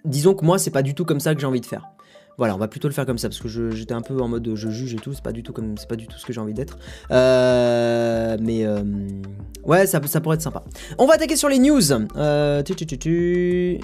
disons 0.04 0.36
que 0.36 0.46
moi, 0.46 0.60
c'est 0.60 0.72
pas 0.72 0.84
du 0.84 0.94
tout 0.94 1.06
comme 1.06 1.20
ça 1.20 1.34
que 1.34 1.42
j'ai 1.42 1.48
envie 1.48 1.62
de 1.62 1.66
faire. 1.66 1.95
Voilà, 2.38 2.56
on 2.56 2.58
va 2.58 2.68
plutôt 2.68 2.88
le 2.88 2.94
faire 2.94 3.06
comme 3.06 3.18
ça 3.18 3.30
parce 3.30 3.40
que 3.40 3.48
j'étais 3.72 3.94
un 3.94 4.02
peu 4.02 4.20
en 4.22 4.28
mode 4.28 4.50
je 4.56 4.70
juge 4.70 4.94
et 4.94 4.98
tout. 4.98 5.14
C'est 5.14 5.24
pas 5.24 5.32
du 5.32 5.44
tout 5.44 5.54
comme, 5.54 5.78
c'est 5.78 5.88
pas 5.88 5.96
du 5.96 6.08
tout 6.08 6.18
ce 6.18 6.26
que 6.26 6.34
j'ai 6.34 6.42
envie 6.42 6.54
d'être. 6.54 6.78
Euh, 7.12 8.38
mais 8.42 8.66
ouais, 9.64 9.88
ça, 9.88 10.02
ça 10.06 10.22
pourrait 10.22 10.36
être 10.36 10.42
sympa. 10.42 10.64
On 10.98 11.06
va 11.06 11.16
attaquer 11.16 11.36
sur 11.36 11.50
les 11.50 11.60
news. 11.60 11.82
Tu, 12.66 13.80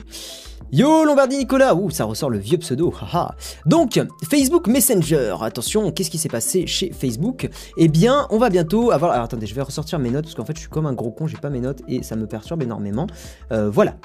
Yo 0.74 1.04
Lombardi 1.04 1.38
Nicolas, 1.38 1.76
ouh 1.76 1.90
ça 1.90 2.06
ressort 2.06 2.30
le 2.30 2.38
vieux 2.38 2.58
pseudo, 2.58 2.94
haha. 3.02 3.36
Donc 3.66 4.00
Facebook 4.30 4.68
Messenger, 4.68 5.36
attention, 5.42 5.92
qu'est-ce 5.92 6.10
qui 6.10 6.18
s'est 6.18 6.30
passé 6.30 6.66
chez 6.66 6.94
Facebook? 6.94 7.50
Eh 7.76 7.90
bien, 7.90 8.26
on 8.30 8.38
va 8.38 8.50
bientôt 8.50 8.92
avoir. 8.92 9.12
Alors 9.12 9.26
attendez, 9.26 9.48
je 9.48 9.54
vais 9.54 9.62
ressortir 9.62 10.00
mes 10.00 10.10
notes 10.12 10.24
parce 10.24 10.36
qu'en 10.36 10.46
fait 10.46 10.56
je 10.56 10.62
suis 10.62 10.70
comme 10.70 10.86
un 10.86 10.94
gros 10.94 11.12
con, 11.12 11.28
j'ai 11.28 11.36
pas 11.36 11.50
mes 11.50 11.60
notes 11.60 11.82
et 11.90 12.04
ça 12.04 12.16
me 12.16 12.26
perturbe 12.26 12.64
énormément. 12.64 13.06
Euh, 13.52 13.70
voilà. 13.70 13.98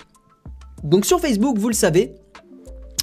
Donc 0.83 1.05
sur 1.05 1.21
Facebook, 1.21 1.57
vous 1.57 1.69
le 1.69 1.75
savez, 1.75 2.17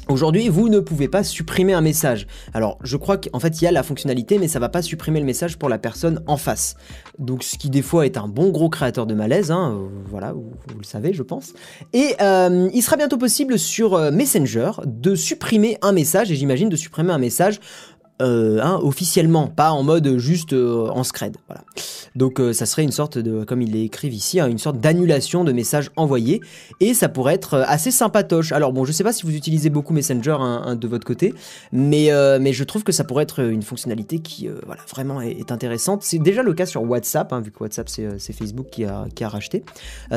Aujourd'hui, 0.09 0.49
vous 0.49 0.67
ne 0.67 0.79
pouvez 0.79 1.07
pas 1.07 1.23
supprimer 1.23 1.71
un 1.73 1.79
message. 1.79 2.27
Alors, 2.53 2.77
je 2.83 2.97
crois 2.97 3.17
qu'en 3.17 3.39
fait, 3.39 3.61
il 3.61 3.63
y 3.63 3.67
a 3.67 3.71
la 3.71 3.83
fonctionnalité, 3.83 4.37
mais 4.37 4.49
ça 4.49 4.59
va 4.59 4.67
pas 4.67 4.81
supprimer 4.81 5.21
le 5.21 5.25
message 5.25 5.57
pour 5.57 5.69
la 5.69 5.77
personne 5.77 6.21
en 6.27 6.35
face. 6.35 6.75
Donc, 7.19 7.43
ce 7.43 7.57
qui 7.57 7.69
des 7.69 7.81
fois 7.81 8.05
est 8.05 8.17
un 8.17 8.27
bon 8.27 8.49
gros 8.49 8.69
créateur 8.69 9.05
de 9.05 9.13
malaise, 9.13 9.49
hein, 9.49 9.77
euh, 9.77 9.87
voilà, 10.09 10.33
vous, 10.33 10.51
le 10.77 10.83
savez, 10.83 11.13
je 11.13 11.23
pense. 11.23 11.53
Et 11.93 12.15
euh, 12.21 12.69
il 12.73 12.81
sera 12.81 12.97
bientôt 12.97 13.17
possible 13.17 13.57
sur 13.57 13.93
euh, 13.93 14.11
Messenger 14.11 14.71
de 14.85 15.15
supprimer 15.15 15.77
un 15.81 15.93
message, 15.93 16.31
et 16.31 16.35
j'imagine 16.35 16.67
de 16.67 16.75
supprimer 16.75 17.13
un 17.13 17.17
message 17.17 17.61
euh, 18.21 18.60
hein, 18.62 18.80
officiellement, 18.84 19.47
pas 19.47 19.71
en 19.71 19.82
mode 19.82 20.17
juste 20.17 20.54
euh, 20.54 20.88
en 20.89 21.04
scred. 21.04 21.36
Voilà. 21.47 21.63
Donc 22.15 22.39
euh, 22.39 22.54
ça 22.54 22.67
serait 22.67 22.84
une 22.84 22.91
sorte 22.91 23.17
de, 23.17 23.43
comme 23.43 23.63
il 23.63 23.71
l'écrit 23.71 24.10
ici, 24.10 24.39
hein, 24.39 24.47
une 24.47 24.60
sorte 24.60 24.80
d'annulation 24.80 25.43
de 25.43 25.52
messages 25.52 25.89
envoyés, 25.95 26.39
et 26.80 26.93
ça 26.93 27.10
pourrait 27.10 27.34
être 27.34 27.63
assez 27.67 27.89
sympatoche. 27.89 28.52
Alors 28.52 28.71
bon, 28.71 28.86
je 28.86 28.91
sais 28.91 29.04
pas 29.04 29.13
si 29.13 29.23
vous 29.26 29.36
utilisez 29.36 29.71
beaucoup 29.71 29.93
Messenger 29.93 30.38
hein, 30.39 30.76
de 30.76 30.88
votre 30.88 31.06
côté, 31.06 31.34
mais, 31.71 32.12
mais 32.39 32.54
je 32.54 32.63
trouve 32.63 32.84
que 32.84 32.91
ça 32.91 33.04
pourrait 33.04 33.23
être 33.23 33.39
une 33.39 33.63
fonctionnalité 33.63 34.19
qui 34.19 34.47
voilà, 34.65 34.82
vraiment 34.89 35.21
est, 35.21 35.52
intéressante. 35.52 36.04
C'est 36.04 36.19
déjà 36.19 36.43
le 36.43 36.54
cas 36.54 36.65
sur 36.65 36.84
WhatsApp, 36.84 37.34
vu 37.43 37.52
que 37.52 37.63
WhatsApp 37.63 37.89
c'est 37.89 38.34
Facebook 38.34 38.67
qui 38.71 38.86
a, 38.86 39.06
qui 39.15 39.23
a 39.23 39.30
racheté. 39.30 39.63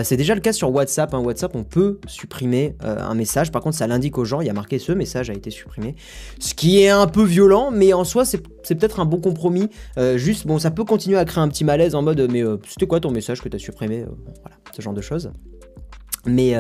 c'est 0.03 0.17
déjà 0.17 0.35
le 0.35 0.41
cas 0.41 0.53
sur 0.53 0.71
WhatsApp. 0.73 1.15
WhatsApp, 1.15 1.55
on 1.55 1.65
peut 1.65 1.99
supprimer 2.07 2.77
un 2.81 3.15
message, 3.15 3.51
par 3.51 3.63
contre 3.63 3.77
ça 3.77 3.87
l'indique 3.87 4.19
aux 4.19 4.25
gens, 4.25 4.41
il 4.41 4.47
y 4.47 4.51
a 4.51 4.55
marqué 4.55 4.79
ce 4.79 4.93
message 4.93 5.31
a 5.31 5.35
été 5.35 5.51
supprimé, 5.51 5.97
ce 6.39 6.55
qui 6.55 6.83
est 6.83 6.91
un 6.91 7.07
peu 7.07 7.25
violent, 7.25 7.71
mais 7.73 7.86
en 7.93 8.05
soi, 8.05 8.25
c'est 8.25 8.39
peut-être 8.39 9.01
un 9.01 9.05
bon 9.05 9.21
compromis. 9.21 9.69
Euh, 9.99 10.19
juste, 10.19 10.47
bon, 10.47 10.59
ça 10.59 10.71
peut 10.71 10.85
continuer 10.85 11.19
à 11.19 11.25
créer 11.25 11.43
un 11.43 11.49
petit 11.49 11.65
malaise 11.65 11.95
en 11.95 12.03
mode, 12.03 12.29
mais 12.31 12.43
euh, 12.43 12.57
c'était 12.69 12.87
quoi 12.87 13.01
ton 13.01 13.11
message 13.11 13.41
que 13.41 13.49
tu 13.49 13.57
as 13.57 13.59
supprimé 13.59 14.03
euh, 14.03 14.07
Voilà, 14.43 14.57
ce 14.75 14.83
genre 14.83 14.95
de 14.95 15.01
choses. 15.01 15.31
Mais 16.27 16.55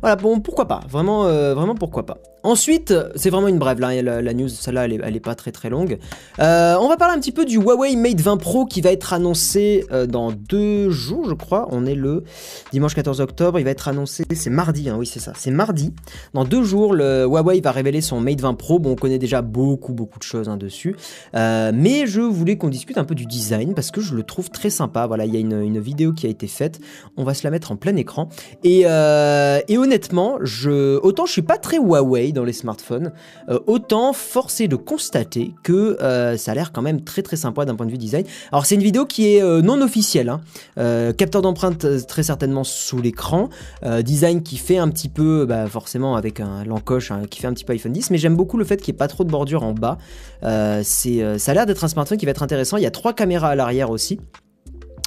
voilà, 0.00 0.16
bon, 0.16 0.40
pourquoi 0.40 0.66
pas 0.66 0.80
Vraiment, 0.88 1.24
vraiment 1.54 1.74
pourquoi 1.74 2.06
pas 2.06 2.18
Ensuite, 2.42 2.94
c'est 3.16 3.28
vraiment 3.28 3.48
une 3.48 3.58
brève, 3.58 3.80
là, 3.80 4.00
la, 4.00 4.34
news, 4.34 4.48
celle-là, 4.48 4.86
elle, 4.86 5.16
est 5.16 5.20
pas 5.20 5.34
très 5.34 5.52
très 5.52 5.68
longue. 5.68 5.98
Euh, 6.38 6.74
on 6.80 6.88
va 6.88 6.96
parler 6.96 7.14
un 7.14 7.20
petit 7.20 7.32
peu 7.32 7.44
du 7.44 7.58
Huawei 7.58 7.96
Mate 7.96 8.20
20 8.20 8.38
Pro 8.38 8.64
qui 8.64 8.80
va 8.80 8.92
être 8.92 9.12
annoncé 9.12 9.84
euh, 9.92 10.06
dans 10.06 10.32
deux 10.32 10.88
jours, 10.88 11.28
je 11.28 11.34
crois. 11.34 11.68
On 11.70 11.84
est 11.84 11.94
le 11.94 12.24
dimanche 12.72 12.94
14 12.94 13.20
octobre, 13.20 13.58
il 13.58 13.64
va 13.64 13.70
être 13.70 13.88
annoncé, 13.88 14.24
c'est 14.34 14.48
mardi, 14.48 14.88
hein, 14.88 14.96
oui 14.98 15.04
c'est 15.04 15.20
ça, 15.20 15.32
c'est 15.36 15.50
mardi. 15.50 15.92
Dans 16.32 16.44
deux 16.44 16.62
jours, 16.62 16.94
le 16.94 17.24
Huawei 17.24 17.60
va 17.60 17.72
révéler 17.72 18.00
son 18.00 18.20
Mate 18.20 18.40
20 18.40 18.54
Pro. 18.54 18.78
Bon, 18.78 18.92
on 18.92 18.96
connaît 18.96 19.18
déjà 19.18 19.42
beaucoup 19.42 19.92
beaucoup 19.92 20.18
de 20.18 20.24
choses 20.24 20.48
hein, 20.48 20.56
dessus. 20.56 20.96
Euh, 21.34 21.72
mais 21.74 22.06
je 22.06 22.22
voulais 22.22 22.56
qu'on 22.56 22.70
discute 22.70 22.96
un 22.96 23.04
peu 23.04 23.14
du 23.14 23.26
design 23.26 23.74
parce 23.74 23.90
que 23.90 24.00
je 24.00 24.14
le 24.14 24.22
trouve 24.22 24.48
très 24.48 24.70
sympa. 24.70 25.06
Voilà, 25.06 25.26
il 25.26 25.34
y 25.34 25.36
a 25.36 25.40
une, 25.40 25.78
vidéo 25.80 26.12
qui 26.12 26.26
a 26.26 26.30
été 26.30 26.46
faite, 26.46 26.80
on 27.16 27.24
va 27.24 27.32
se 27.34 27.44
la 27.44 27.50
mettre 27.50 27.70
en 27.72 27.76
plein 27.76 27.96
écran. 27.96 28.28
Et, 28.64 28.86
et 29.68 29.78
honnêtement, 29.78 30.38
autant 31.02 31.26
je 31.26 31.32
suis 31.32 31.42
pas 31.42 31.58
très 31.58 31.78
Huawei, 31.78 32.32
dans 32.32 32.44
les 32.44 32.52
smartphones, 32.52 33.12
euh, 33.48 33.58
autant 33.66 34.12
forcé 34.12 34.68
de 34.68 34.76
constater 34.76 35.54
que 35.62 35.96
euh, 36.00 36.36
ça 36.36 36.52
a 36.52 36.54
l'air 36.54 36.72
quand 36.72 36.82
même 36.82 37.02
très 37.02 37.22
très 37.22 37.36
sympa 37.36 37.64
d'un 37.64 37.74
point 37.74 37.86
de 37.86 37.90
vue 37.90 37.98
design. 37.98 38.24
Alors 38.52 38.66
c'est 38.66 38.74
une 38.74 38.82
vidéo 38.82 39.06
qui 39.06 39.34
est 39.34 39.42
euh, 39.42 39.62
non 39.62 39.80
officielle, 39.80 40.28
hein. 40.28 40.40
capteur 41.16 41.42
d'empreinte 41.42 42.06
très 42.06 42.22
certainement 42.22 42.64
sous 42.64 43.00
l'écran, 43.00 43.48
design 44.02 44.42
qui 44.42 44.56
fait 44.56 44.78
un 44.78 44.88
petit 44.88 45.08
peu, 45.08 45.46
bah, 45.46 45.66
forcément 45.66 46.16
avec 46.16 46.40
l'encoche 46.66 47.10
hein, 47.10 47.22
qui 47.28 47.40
fait 47.40 47.46
un 47.46 47.52
petit 47.52 47.64
peu 47.64 47.72
iPhone 47.72 47.92
10, 47.92 48.10
mais 48.10 48.18
j'aime 48.18 48.36
beaucoup 48.36 48.56
le 48.56 48.64
fait 48.64 48.76
qu'il 48.78 48.92
n'y 48.92 48.96
ait 48.96 48.98
pas 48.98 49.08
trop 49.08 49.24
de 49.24 49.30
bordure 49.30 49.62
en 49.62 49.72
bas. 49.72 49.98
ça 50.42 50.48
a 50.48 51.54
l'air 51.54 51.66
d'être 51.66 51.84
un 51.84 51.88
smartphone 51.88 52.18
qui 52.18 52.26
va 52.26 52.30
être 52.30 52.42
intéressant. 52.42 52.76
Il 52.76 52.82
y 52.82 52.86
a 52.86 52.90
trois 52.90 53.12
caméras 53.12 53.48
à 53.48 53.54
l'arrière 53.54 53.90
aussi. 53.90 54.18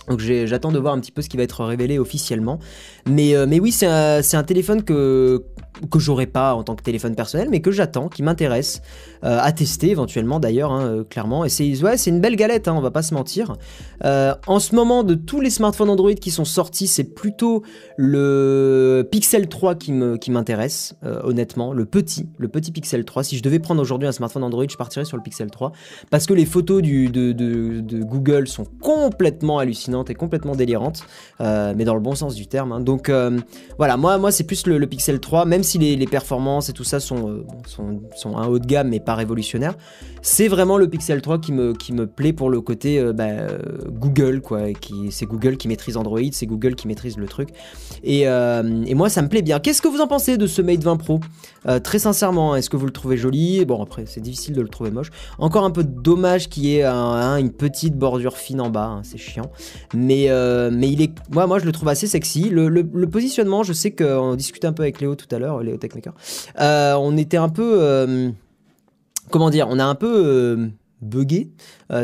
Donc 0.07 0.19
j'attends 0.19 0.71
de 0.71 0.79
voir 0.79 0.93
un 0.93 0.99
petit 0.99 1.11
peu 1.11 1.21
ce 1.21 1.29
qui 1.29 1.37
va 1.37 1.43
être 1.43 1.63
révélé 1.63 1.99
officiellement. 1.99 2.59
Mais, 3.07 3.33
mais 3.47 3.59
oui, 3.59 3.71
c'est 3.71 3.85
un, 3.87 4.43
téléphone 4.43 4.83
que, 4.83 5.43
que 5.91 5.99
j'aurai 5.99 6.27
pas 6.27 6.53
en 6.53 6.63
tant 6.63 6.75
que 6.75 6.83
téléphone 6.83 7.15
personnel, 7.15 7.47
mais 7.49 7.61
que 7.61 7.71
j'attends, 7.71 8.09
qui 8.09 8.23
m'intéresse 8.23 8.81
euh, 9.23 9.39
à 9.41 9.51
tester 9.51 9.89
éventuellement 9.89 10.39
d'ailleurs, 10.39 10.71
hein, 10.71 10.85
euh, 10.85 11.03
clairement. 11.03 11.45
Et 11.45 11.49
c'est 11.49 11.81
ouais, 11.81 11.95
une 11.95 12.19
belle 12.19 12.35
galette, 12.35 12.67
hein, 12.67 12.75
on 12.75 12.81
va 12.81 12.91
pas 12.91 13.01
se 13.01 13.13
mentir. 13.13 13.55
Euh, 14.03 14.35
en 14.47 14.59
ce 14.59 14.75
moment, 14.75 15.03
de 15.03 15.15
tous 15.15 15.41
les 15.41 15.49
smartphones 15.49 15.89
Android 15.89 16.13
qui 16.13 16.31
sont 16.31 16.45
sortis, 16.45 16.87
c'est 16.87 17.03
plutôt 17.03 17.63
le 17.97 19.07
Pixel 19.11 19.47
3 19.47 19.75
qui 19.75 19.91
me 19.91 20.17
qui 20.17 20.31
m'intéresse, 20.31 20.95
honnêtement, 21.23 21.73
le 21.73 21.85
petit, 21.85 22.27
le 22.37 22.47
petit 22.47 22.71
Pixel 22.71 23.05
3. 23.05 23.23
Si 23.23 23.37
je 23.37 23.43
devais 23.43 23.59
prendre 23.59 23.81
aujourd'hui 23.81 24.07
un 24.07 24.11
smartphone 24.11 24.43
Android, 24.43 24.65
je 24.69 24.77
partirais 24.77 25.05
sur 25.05 25.17
le 25.17 25.23
Pixel 25.23 25.49
3 25.49 25.71
parce 26.09 26.25
que 26.25 26.33
les 26.33 26.45
photos 26.45 26.81
de, 26.81 27.07
de, 27.31 28.03
Google 28.03 28.47
sont 28.47 28.65
complètement 28.81 29.59
hallucinantes 29.59 30.09
et 30.09 30.15
complètement 30.15 30.55
délirantes, 30.55 31.05
mais 31.39 31.85
dans 31.85 31.95
le 31.95 32.01
bon 32.01 32.15
sens 32.15 32.35
du 32.35 32.47
terme. 32.47 32.71
Hein. 32.71 32.81
Donc 32.81 33.11
voilà, 33.77 33.97
moi 33.97 34.17
moi 34.17 34.31
c'est 34.31 34.43
plus 34.43 34.67
le, 34.67 34.77
le 34.77 34.87
Pixel 34.87 35.19
3, 35.19 35.45
même 35.45 35.62
si 35.63 35.77
les, 35.77 36.07
performances 36.07 36.69
et 36.69 36.73
tout 36.73 36.83
ça 36.83 36.97
euh, 36.97 36.99
sont, 36.99 38.01
sont, 38.15 38.37
un 38.37 38.47
haut 38.47 38.59
de 38.59 38.65
gamme 38.65 38.89
mais 38.89 38.99
pas 38.99 39.15
révolutionnaire, 39.15 39.75
c'est 40.21 40.47
vraiment 40.47 40.77
le 40.77 40.87
Pixel 40.87 41.21
3 41.21 41.39
qui 41.39 41.51
me, 41.51 41.73
qui 41.73 41.93
me 41.93 42.07
plaît 42.07 42.33
pour 42.33 42.49
le 42.49 42.61
côté 42.61 42.99
euh, 42.99 43.13
bah, 43.13 43.25
euh, 43.25 43.57
Google, 43.89 44.41
quoi. 44.41 44.61
C'est 45.09 45.25
Google 45.25 45.57
qui 45.57 45.67
maîtrise 45.67 45.97
Android, 45.97 46.19
c'est 46.31 46.45
Google 46.45 46.75
qui 46.75 46.87
maîtrise 46.87 47.17
le 47.17 47.27
truc. 47.27 47.49
Et, 48.03 48.25
moi, 48.93 49.09
ça 49.09 49.21
me 49.21 49.27
plaît 49.27 49.41
bien. 49.41 49.59
Qu'est-ce 49.59 49.81
que 49.81 49.87
vous 49.87 50.01
en 50.01 50.07
pensez 50.07 50.37
de 50.37 50.47
ce 50.47 50.61
Mate 50.61 50.83
20 50.83 50.97
Pro? 50.97 51.19
Très 51.83 51.99
sincèrement, 51.99 52.55
est-ce 52.55 52.69
que 52.69 52.77
vous 52.77 52.85
le 52.85 52.91
trouvez 52.91 53.17
joli? 53.17 53.65
Bon, 53.65 53.81
après, 53.81 54.05
c'est 54.05 54.21
difficile 54.21 54.55
de 54.55 54.61
le 54.61 54.67
trouver 54.67 54.91
moche. 54.91 55.09
Encore 55.39 55.63
un 55.63 55.71
peu 55.71 55.83
dommage 55.83 56.49
qu'il 56.49 56.65
y 56.65 56.77
ait 56.77 56.85
une 56.85 57.51
petite 57.51 57.97
bordure 57.97 58.37
fine 58.37 58.61
en 58.61 58.69
bas, 58.69 58.85
hein, 58.85 59.01
c'est 59.03 59.17
chiant. 59.17 59.49
Mais, 59.93 60.29
mais 60.71 60.89
il 60.89 61.01
est, 61.01 61.11
moi, 61.31 61.47
moi, 61.47 61.59
je 61.59 61.65
le 61.65 61.71
trouve 61.71 61.89
assez 61.89 62.07
sexy. 62.07 62.49
Le, 62.49 62.69
le 62.69 63.07
positionnement, 63.07 63.63
je 63.63 63.73
sais 63.73 63.91
qu'on 63.91 64.35
discutait 64.35 64.67
un 64.67 64.73
peu 64.73 64.83
avec 64.83 65.01
Léo 65.01 65.15
tout 65.15 65.33
à 65.33 65.39
l'heure 65.39 65.52
Léo 65.61 65.77
Techmaker, 65.77 66.13
euh, 66.59 66.93
on 66.95 67.17
était 67.17 67.37
un 67.37 67.49
peu. 67.49 67.77
Euh, 67.79 68.29
comment 69.29 69.49
dire 69.49 69.67
On 69.69 69.79
a 69.79 69.85
un 69.85 69.95
peu 69.95 70.11
euh, 70.25 70.67
bugué 71.01 71.51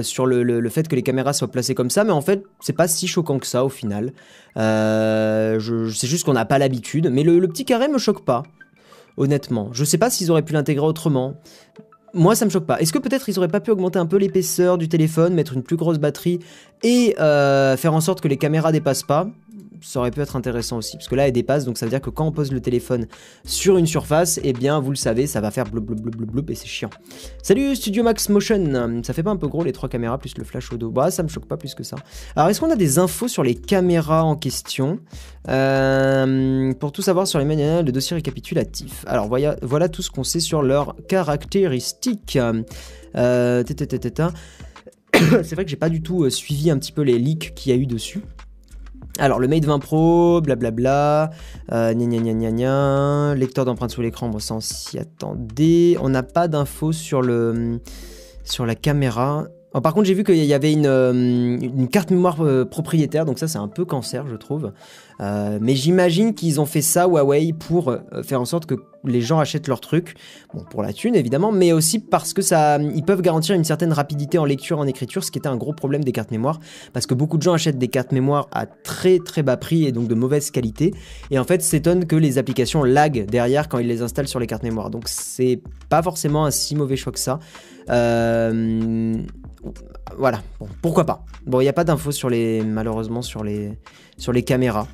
sur 0.02 0.26
le, 0.26 0.70
fait 0.70 0.88
que 0.88 0.96
les 0.96 1.04
caméras 1.04 1.34
soient 1.34 1.50
placées 1.50 1.76
comme 1.76 1.90
ça, 1.90 2.04
mais 2.04 2.12
en 2.12 2.22
fait, 2.22 2.44
c'est 2.60 2.76
pas 2.76 2.88
si 2.88 3.08
choquant 3.08 3.40
que 3.40 3.48
ça 3.48 3.66
au 3.66 3.70
final. 3.70 4.14
je, 4.56 5.92
c'est 5.96 6.08
juste 6.08 6.26
qu'on 6.26 6.34
n'a 6.34 6.46
pas 6.46 6.60
l'habitude, 6.60 7.10
mais 7.12 7.24
le, 7.24 7.48
petit 7.48 7.66
carré 7.66 7.88
me 7.88 7.98
choque 7.98 8.24
pas, 8.26 8.44
honnêtement. 9.18 9.70
Je 9.72 9.84
sais 9.84 9.98
pas 9.98 10.10
s'ils 10.10 10.32
auraient 10.32 10.44
pu 10.44 10.54
l'intégrer 10.54 10.86
autrement. 10.86 11.36
Moi, 12.14 12.36
ça 12.36 12.44
me 12.46 12.50
choque 12.50 12.66
pas. 12.66 12.80
Est-ce 12.80 12.92
que 12.92 12.98
peut-être 12.98 13.30
ils 13.30 13.38
auraient 13.38 13.48
pas 13.48 13.60
pu 13.60 13.70
augmenter 13.72 14.00
un 14.00 14.08
peu 14.08 14.18
l'épaisseur 14.18 14.78
du 14.78 14.90
téléphone, 14.90 15.34
mettre 15.34 15.54
une 15.54 15.64
plus 15.64 15.76
grosse 15.76 16.00
batterie 16.00 16.40
et 16.84 17.16
faire 17.18 17.94
en 17.94 18.02
sorte 18.02 18.22
que 18.22 18.28
les 18.28 18.38
caméras 18.38 18.72
dépassent 18.72 19.04
pas? 19.04 19.28
Ça 19.82 20.00
aurait 20.00 20.12
pu 20.12 20.22
être 20.22 20.36
intéressant 20.36 20.78
aussi. 20.78 20.98
Parce 20.98 21.08
que 21.08 21.16
là, 21.16 21.28
elle 21.28 21.34
dépasse, 21.34 21.66
donc 21.66 21.78
ça 21.78 21.86
veut 21.86 21.90
dire 21.90 22.02
que 22.02 22.10
quand 22.10 22.26
on 22.26 22.32
pose 22.32 22.52
le 22.52 22.62
téléphone 22.62 23.08
sur 23.46 23.78
une 23.78 23.88
surface, 23.88 24.40
eh 24.44 24.54
bien, 24.54 24.80
vous 24.80 24.92
le 24.92 24.96
savez, 24.96 25.28
ça 25.28 25.42
va 25.42 25.52
faire 25.52 25.66
blub 25.66 25.86
blub 25.86 26.00
blub 26.00 26.32
blub 26.32 26.50
et 26.50 26.56
c'est 26.56 26.68
chiant. 26.68 26.90
Salut 27.44 27.76
Studio 27.76 28.04
Max 28.04 28.30
Motion, 28.30 29.02
ça 29.04 29.14
fait 29.14 29.24
pas 29.24 29.32
un 29.32 29.38
peu 29.38 29.48
gros 29.48 29.64
les 29.64 29.72
trois 29.72 29.90
caméras 29.90 30.18
plus 30.18 30.38
le 30.38 30.44
flash 30.44 30.72
au 30.72 30.78
dos 30.78 30.90
Bah, 30.90 31.12
ça 31.12 31.24
me 31.24 31.28
choque 31.28 31.46
pas 31.46 31.58
plus 31.58 31.76
que 31.76 31.84
ça. 31.84 31.98
Alors, 32.36 32.50
est-ce 32.50 32.60
qu'on 32.60 32.72
a 32.72 32.76
des 32.76 33.00
infos 33.00 33.28
sur 33.28 33.44
les 33.44 33.56
caméras 33.56 34.24
en 34.24 34.36
question? 34.36 35.00
Euh, 35.48 36.74
Pour 36.74 36.92
tout 36.92 37.02
savoir 37.02 37.28
sur 37.28 37.40
les 37.40 37.46
manuels, 37.46 37.86
le 37.86 37.92
dossier 37.92 38.16
récapitulatif. 38.16 39.04
Alors, 39.08 39.28
voilà, 39.28 39.56
voilà 39.62 39.90
tout 39.90 40.02
ce 40.02 40.10
qu'on 40.10 40.24
sait 40.24 40.40
sur 40.40 40.62
leurs 40.62 40.96
caractéristiques. 41.08 42.38
Euh, 43.16 43.64
c'est 45.44 45.56
vrai 45.56 45.66
que 45.66 45.72
j'ai 45.72 45.78
pas 45.78 45.90
du 45.90 46.02
tout 46.02 46.24
euh, 46.24 46.30
suivi 46.30 46.70
un 46.70 46.78
petit 46.78 46.92
peu 46.92 47.02
les 47.02 47.18
leaks 47.18 47.54
qu'il 47.56 47.72
y 47.72 47.76
a 47.76 47.78
eu 47.78 47.86
dessus. 47.86 48.22
Alors, 49.20 49.40
le 49.40 49.48
Mate 49.48 49.66
20 49.66 49.80
Pro, 49.80 50.42
blablabla, 50.42 51.32
euh, 51.74 51.94
gna 51.94 52.18
gna 52.18 52.52
gna 52.52 53.36
lecteur 53.36 53.66
d'empreintes 53.66 53.92
sous 53.92 54.02
l'écran, 54.02 54.30
bon, 54.30 54.40
ça 54.40 54.56
on 54.56 54.62
s'y 54.62 54.98
attendait. 54.98 55.98
On 56.02 56.10
n'a 56.10 56.24
pas 56.24 56.48
d'infos 56.48 56.94
sur 56.94 57.22
sur 58.44 58.66
la 58.66 58.76
caméra. 58.76 59.46
Oh, 59.74 59.82
par 59.82 59.94
contre, 59.94 60.08
j'ai 60.08 60.16
vu 60.16 60.24
qu'il 60.24 60.44
y 60.44 60.54
avait 60.54 60.74
une, 60.74 60.88
euh, 60.88 61.12
une 61.14 61.88
carte 61.90 62.10
mémoire 62.10 62.42
euh, 62.42 62.66
propriétaire, 62.66 63.26
donc 63.26 63.38
ça 63.38 63.48
c'est 63.48 63.60
un 63.60 63.68
peu 63.68 63.86
cancer, 63.86 64.26
je 64.28 64.36
trouve. 64.36 64.72
Euh, 65.22 65.60
mais 65.62 65.76
j'imagine 65.76 66.34
qu'ils 66.34 66.60
ont 66.60 66.66
fait 66.66 66.82
ça, 66.82 67.06
Huawei, 67.06 67.54
pour 67.54 67.96
faire 68.24 68.42
en 68.42 68.46
sorte 68.46 68.66
que 68.66 68.76
les 69.04 69.22
gens 69.22 69.40
achètent 69.40 69.68
leurs 69.68 69.82
trucs. 69.82 70.16
Bon, 70.54 70.64
pour 70.64 70.84
la 70.84 70.94
thune 70.94 71.16
évidemment, 71.16 71.52
mais 71.52 71.72
aussi 71.72 72.00
parce 72.00 72.34
que 72.34 72.42
ça, 72.42 72.78
ils 72.80 73.04
peuvent 73.04 73.22
garantir 73.22 73.56
une 73.56 73.64
certaine 73.64 73.94
rapidité 73.94 74.38
en 74.38 74.46
lecture, 74.46 74.80
en 74.80 74.88
écriture, 74.88 75.24
ce 75.24 75.32
qui 75.32 75.40
était 75.40 75.48
un 75.48 75.58
gros 75.58 75.74
problème 75.74 76.04
des 76.04 76.12
cartes 76.12 76.32
mémoire, 76.32 76.60
parce 76.94 77.06
que 77.06 77.14
beaucoup 77.14 77.38
de 77.38 77.44
gens 77.44 77.54
achètent 77.54 77.78
des 77.78 77.88
cartes 77.88 78.12
mémoire 78.12 78.48
à 78.52 78.66
très 78.66 79.20
très 79.20 79.44
bas 79.44 79.58
prix 79.58 79.86
et 79.86 79.92
donc 79.92 80.08
de 80.08 80.16
mauvaise 80.16 80.52
qualité, 80.52 80.94
et 81.32 81.40
en 81.40 81.44
fait 81.44 81.62
s'étonnent 81.62 82.06
que 82.06 82.16
les 82.16 82.38
applications 82.38 82.84
lag 82.84 83.26
derrière 83.26 83.70
quand 83.70 83.80
ils 83.80 83.88
les 83.88 84.02
installent 84.02 84.28
sur 84.28 84.40
les 84.40 84.48
cartes 84.48 84.64
mémoire. 84.64 84.90
Donc 84.90 85.08
c'est 85.08 85.62
pas 85.90 86.02
forcément 86.02 86.46
un 86.46 86.52
si 86.52 86.76
mauvais 86.76 86.96
choix 86.96 87.12
que 87.12 87.20
ça. 87.20 87.40
Euh, 87.90 89.18
voilà, 90.18 90.42
bon, 90.60 90.68
pourquoi 90.82 91.06
pas. 91.06 91.26
Bon, 91.46 91.60
il 91.60 91.64
n'y 91.64 91.70
a 91.70 91.74
pas 91.74 91.84
d'infos 91.84 92.12
sur 92.12 92.30
les, 92.30 92.64
malheureusement, 92.64 93.22
sur 93.22 93.44
les, 93.44 93.78
sur 94.18 94.32
les 94.32 94.44
caméras. 94.44 94.88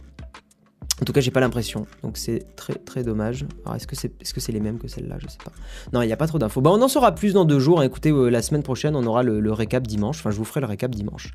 En 1.01 1.03
tout 1.05 1.11
cas, 1.11 1.19
j'ai 1.19 1.31
pas 1.31 1.41
l'impression. 1.41 1.87
Donc 2.03 2.17
c'est 2.17 2.45
très 2.55 2.75
très 2.75 3.03
dommage. 3.03 3.45
Alors 3.65 3.75
est-ce 3.75 3.85
que 3.85 3.97
c'est 3.97 4.13
est 4.21 4.23
-ce 4.23 4.39
c'est 4.39 4.53
les 4.53 4.61
mêmes 4.61 4.77
que 4.77 4.87
celles-là? 4.87 5.17
Je 5.19 5.27
sais 5.27 5.37
pas. 5.43 5.51
Non, 5.91 6.01
il 6.01 6.07
n'y 6.07 6.13
a 6.13 6.17
pas 6.17 6.27
trop 6.27 6.39
d'infos. 6.39 6.61
Bah, 6.61 6.71
on 6.73 6.81
en 6.81 6.87
saura 6.87 7.13
plus 7.13 7.33
dans 7.33 7.43
deux 7.43 7.59
jours. 7.59 7.83
Écoutez, 7.83 8.11
euh, 8.11 8.29
la 8.29 8.41
semaine 8.41 8.63
prochaine, 8.63 8.95
on 8.95 9.05
aura 9.05 9.21
le, 9.21 9.51
récap 9.51 9.85
dimanche. 9.85 10.19
Enfin, 10.19 10.31
je 10.31 10.37
vous 10.37 10.45
ferai 10.45 10.61
le 10.61 10.67
récap 10.67 10.91
dimanche. 10.91 11.33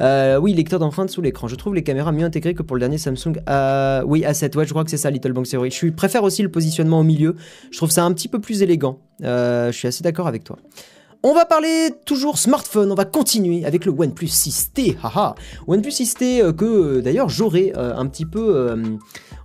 Euh, 0.00 0.38
oui, 0.38 0.54
lecteur 0.54 0.80
d'empreintes 0.80 1.10
sous 1.10 1.22
l'écran. 1.22 1.46
Je 1.46 1.54
trouve 1.54 1.74
les 1.74 1.84
caméras 1.84 2.10
mieux 2.10 2.24
intégrées 2.24 2.54
que 2.54 2.64
pour 2.64 2.74
le 2.74 2.80
dernier 2.80 2.98
Samsung. 2.98 3.40
Euh, 3.48 4.02
oui, 4.04 4.22
A7. 4.22 4.56
Ouais, 4.56 4.66
je 4.66 4.70
crois 4.70 4.82
que 4.82 4.90
c'est 4.90 4.96
ça, 4.96 5.10
Little 5.10 5.32
Bang 5.32 5.46
Theory. 5.46 5.70
Je 5.70 5.88
préfère 5.90 6.24
aussi 6.24 6.42
le 6.42 6.50
positionnement 6.50 6.98
au 6.98 7.04
milieu. 7.04 7.36
Je 7.70 7.76
trouve 7.76 7.90
ça 7.90 8.04
un 8.04 8.12
petit 8.12 8.28
peu 8.28 8.40
plus 8.40 8.62
élégant. 8.62 8.98
je 9.20 9.70
suis 9.72 9.86
assez 9.86 10.02
d'accord 10.02 10.26
avec 10.26 10.42
toi. 10.42 10.58
On 11.28 11.34
va 11.34 11.44
parler 11.44 11.90
toujours 12.04 12.38
smartphone, 12.38 12.92
on 12.92 12.94
va 12.94 13.04
continuer 13.04 13.64
avec 13.64 13.84
le 13.84 13.90
OnePlus 13.90 14.28
6T, 14.28 14.94
haha. 15.02 15.34
OnePlus 15.66 15.90
6T 15.90 16.40
euh, 16.40 16.52
que 16.52 16.64
euh, 16.64 17.02
d'ailleurs 17.02 17.28
j'aurai 17.28 17.72
euh, 17.74 17.96
un 17.96 18.06
petit 18.06 18.24
peu 18.24 18.76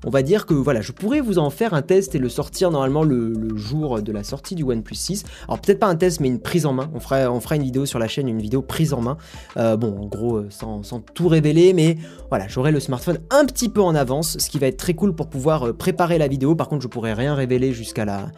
on 0.06 0.10
va 0.10 0.24
dire 0.24 0.46
que 0.46 0.54
voilà, 0.54 0.82
je 0.82 0.92
pourrais 0.92 1.22
vous 1.22 1.38
en 1.38 1.50
faire 1.50 1.74
un 1.74 1.82
test 1.82 2.16
et 2.16 2.20
le 2.20 2.30
sortir 2.30 2.72
normalement 2.72 3.04
le, 3.04 3.56
jour 3.56 4.02
de 4.02 4.12
la 4.12 4.24
sortie 4.24 4.56
du 4.56 4.64
OnePlus 4.64 4.96
6. 4.96 5.24
Alors 5.48 5.60
peut-être 5.60 5.80
pas 5.80 5.88
un 5.88 5.96
test, 5.96 6.20
mais 6.20 6.28
une 6.28 6.40
prise 6.40 6.66
en 6.66 6.74
main. 6.74 6.90
On 6.96 7.00
fera, 7.00 7.32
on 7.32 7.40
une 7.56 7.64
vidéo 7.64 7.86
sur 7.86 8.00
la 8.00 8.08
chaîne, 8.08 8.28
une 8.28 8.42
vidéo 8.42 8.62
prise 8.62 8.94
en 8.94 9.02
main. 9.02 9.18
Euh, 9.58 9.78
bon, 9.78 9.96
en 10.00 10.06
gros, 10.06 10.38
euh, 10.38 10.48
sans, 10.50 10.82
tout 11.14 11.28
révéler, 11.28 11.74
mais 11.74 11.98
voilà, 12.30 12.48
j'aurai 12.48 12.72
le 12.72 12.80
smartphone 12.80 13.20
un 13.30 13.46
petit 13.46 13.70
peu 13.70 13.82
en 13.82 13.94
avance, 13.94 14.38
ce 14.40 14.50
qui 14.50 14.58
va 14.58 14.68
être 14.68 14.78
très 14.78 14.94
cool 14.94 15.14
pour 15.14 15.28
pouvoir 15.28 15.68
euh, 15.68 15.74
préparer 15.74 16.18
la 16.18 16.28
vidéo. 16.28 16.56
Par 16.56 16.70
contre, 16.70 16.82
je 16.82 16.88
pourrais 16.88 17.14
rien 17.14 17.36
révéler 17.36 17.74
jusqu'à 17.74 18.06
la, 18.06 18.32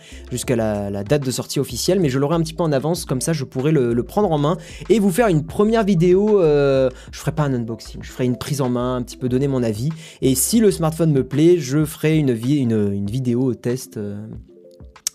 la, 0.55 1.03
date 1.03 1.23
de 1.23 1.31
sortie 1.31 1.59
officielle, 1.59 1.99
mais 1.99 2.09
je 2.09 2.19
l'aurai 2.19 2.35
un 2.35 2.41
petit 2.41 2.53
peu 2.53 2.63
en 2.63 2.71
avance, 2.71 3.05
comme 3.05 3.21
ça 3.21 3.33
je 3.33 3.43
pourrai 3.43 3.71
le, 3.71 4.03
prendre 4.03 4.31
en 4.31 4.37
main 4.37 4.57
et 4.89 4.99
vous 4.99 5.11
faire 5.11 5.27
une 5.27 5.45
première 5.45 5.83
vidéo. 5.83 6.41
je 6.41 6.89
ferai 7.11 7.31
pas 7.31 7.43
un 7.43 7.53
unboxing, 7.53 8.01
je 8.01 8.11
ferai 8.11 8.25
une 8.25 8.37
prise 8.37 8.61
en 8.61 8.69
main, 8.69 8.95
un 8.95 9.01
petit 9.01 9.17
peu 9.17 9.29
donner 9.29 9.47
mon 9.47 9.63
avis. 9.63 9.89
Et 10.21 10.35
si 10.35 10.59
le 10.59 10.71
smartphone 10.71 11.11
me 11.11 11.23
plaît, 11.23 11.52
je 11.59 11.85
ferai 11.85 12.17
une, 12.17 12.33
vidéo 12.33 13.53
test. 13.53 13.97
Euh. 13.97 14.25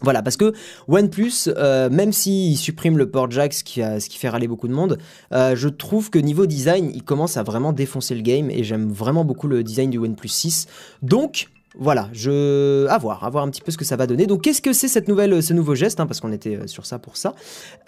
Voilà, 0.01 0.23
parce 0.23 0.37
que 0.37 0.53
OnePlus, 0.87 1.49
euh, 1.49 1.91
même 1.91 2.13
s'il 2.13 2.57
supprime 2.57 2.99
le 2.99 3.11
port 3.11 3.31
jack, 3.31 3.53
ce 3.53 3.65
qui, 3.65 3.83
a, 3.83 3.99
ce 3.99 4.09
qui 4.09 4.17
fait 4.19 4.29
râler 4.29 4.47
beaucoup 4.47 4.69
de 4.69 4.73
monde, 4.73 4.99
euh, 5.33 5.57
je 5.57 5.69
trouve 5.69 6.11
que 6.11 6.21
niveau 6.21 6.47
design, 6.47 6.93
il 6.95 7.03
commence 7.03 7.37
à 7.37 7.43
vraiment 7.43 7.73
défoncer 7.73 8.15
le 8.15 8.23
game 8.23 8.49
et 8.49 8.63
j'aime 8.63 8.89
vraiment 8.89 9.25
beaucoup 9.25 9.49
le 9.49 9.65
design 9.65 9.91
du 9.91 9.99
OnePlus 9.99 10.29
6. 10.29 10.67
Donc, 11.03 11.49
voilà, 11.79 12.09
je... 12.13 12.87
à 12.89 12.99
voir, 12.99 13.23
à 13.25 13.31
voir 13.31 13.45
un 13.45 13.51
petit 13.51 13.61
peu 13.61 13.71
ce 13.71 13.79
que 13.79 13.85
ça 13.85 13.97
va 13.97 14.07
donner. 14.07 14.27
Donc 14.27 14.43
qu'est-ce 14.43 14.61
que 14.61 14.73
c'est 14.73 14.89
cette 14.89 15.07
nouvelle, 15.07 15.43
ce 15.43 15.55
nouveau 15.55 15.75
geste, 15.75 16.01
hein, 16.01 16.07
parce 16.07 16.21
qu'on 16.21 16.33
était 16.33 16.57
euh, 16.57 16.67
sur 16.67 16.85
ça 16.85 16.99
pour 16.99 17.17
ça. 17.17 17.35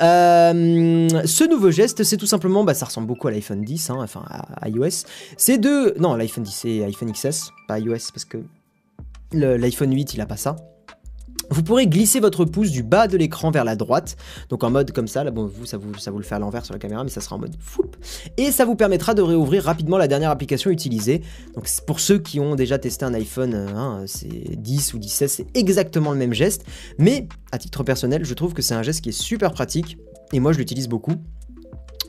Euh, 0.00 1.08
ce 1.24 1.48
nouveau 1.48 1.70
geste, 1.70 2.04
c'est 2.04 2.16
tout 2.16 2.26
simplement, 2.26 2.62
bah, 2.62 2.74
ça 2.74 2.86
ressemble 2.86 3.08
beaucoup 3.08 3.26
à 3.26 3.32
l'iPhone 3.32 3.62
10, 3.62 3.90
hein, 3.90 3.96
enfin 4.00 4.24
à, 4.28 4.68
iOS. 4.68 5.04
C'est 5.36 5.58
de... 5.58 5.94
Non, 5.98 6.14
l'iPhone 6.14 6.44
10, 6.44 6.52
c'est 6.52 6.84
iPhone 6.84 7.12
XS, 7.12 7.50
pas 7.66 7.80
iOS, 7.80 8.12
parce 8.14 8.24
que 8.24 8.38
l'iPhone 9.32 9.92
8, 9.92 10.14
il 10.14 10.20
a 10.20 10.26
pas 10.26 10.36
ça. 10.36 10.56
Vous 11.50 11.62
pourrez 11.62 11.86
glisser 11.86 12.20
votre 12.20 12.44
pouce 12.44 12.70
du 12.70 12.82
bas 12.82 13.08
de 13.08 13.16
l'écran 13.16 13.50
vers 13.50 13.64
la 13.64 13.74
droite, 13.76 14.16
donc 14.48 14.62
en 14.62 14.70
mode 14.70 14.92
comme 14.92 15.08
ça, 15.08 15.24
là 15.24 15.30
bon 15.30 15.46
vous 15.46 15.66
ça 15.66 15.76
vous, 15.78 15.90
vous 15.90 16.18
le 16.18 16.24
fait 16.24 16.34
à 16.36 16.38
l'envers 16.38 16.64
sur 16.64 16.74
la 16.74 16.78
caméra, 16.78 17.02
mais 17.02 17.10
ça 17.10 17.20
sera 17.20 17.36
en 17.36 17.40
mode 17.40 17.56
foup, 17.58 17.90
et 18.36 18.52
ça 18.52 18.64
vous 18.64 18.76
permettra 18.76 19.14
de 19.14 19.22
réouvrir 19.22 19.64
rapidement 19.64 19.98
la 19.98 20.08
dernière 20.08 20.30
application 20.30 20.70
utilisée. 20.70 21.22
Donc 21.54 21.68
pour 21.86 22.00
ceux 22.00 22.18
qui 22.18 22.38
ont 22.40 22.54
déjà 22.54 22.78
testé 22.78 23.04
un 23.04 23.14
iPhone 23.14 23.54
hein, 23.54 24.04
c'est 24.06 24.56
10 24.56 24.94
ou 24.94 24.98
17, 24.98 25.28
c'est 25.28 25.46
exactement 25.54 26.12
le 26.12 26.18
même 26.18 26.32
geste, 26.32 26.64
mais 26.98 27.26
à 27.52 27.58
titre 27.58 27.82
personnel, 27.82 28.24
je 28.24 28.34
trouve 28.34 28.54
que 28.54 28.62
c'est 28.62 28.74
un 28.74 28.82
geste 28.82 29.00
qui 29.02 29.08
est 29.08 29.20
super 29.20 29.52
pratique, 29.52 29.98
et 30.32 30.40
moi 30.40 30.52
je 30.52 30.58
l'utilise 30.58 30.88
beaucoup. 30.88 31.14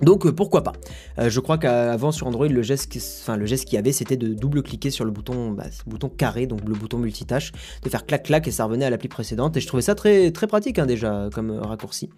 Donc 0.02 0.26
euh, 0.26 0.32
pourquoi 0.32 0.64
pas 0.64 0.74
euh, 1.20 1.30
Je 1.30 1.40
crois 1.40 1.58
qu'avant 1.58 2.12
sur 2.12 2.28
Android 2.28 2.48
le 2.48 2.62
geste, 2.62 2.92
enfin 3.22 3.38
qu'il 3.38 3.74
y 3.74 3.78
avait 3.78 3.92
c'était 3.92 4.18
de 4.18 4.34
double-cliquer 4.34 4.90
sur 4.90 5.06
le 5.06 5.12
bouton, 5.12 5.52
bah, 5.52 5.66
bouton 5.86 6.10
carré, 6.10 6.48
donc 6.48 6.62
le 6.68 6.74
bouton 6.74 6.98
multitâche, 6.98 7.52
de 7.84 7.90
faire 7.90 8.06
clac 8.06 8.24
clac 8.24 8.48
et 8.48 8.52
ça 8.52 8.66
revenait 8.66 8.86
à 8.86 8.90
l'appli 8.90 9.08
précédente 9.08 9.58
et 9.58 9.60
je 9.60 9.68
trouvais 9.68 9.84
ça 9.84 9.96
très 9.96 10.32
pratique 10.32 10.80
hein, 10.80 10.86
déjà 10.86 11.30
comme 11.34 11.52
euh, 11.52 11.62
raccourci. 11.62 12.10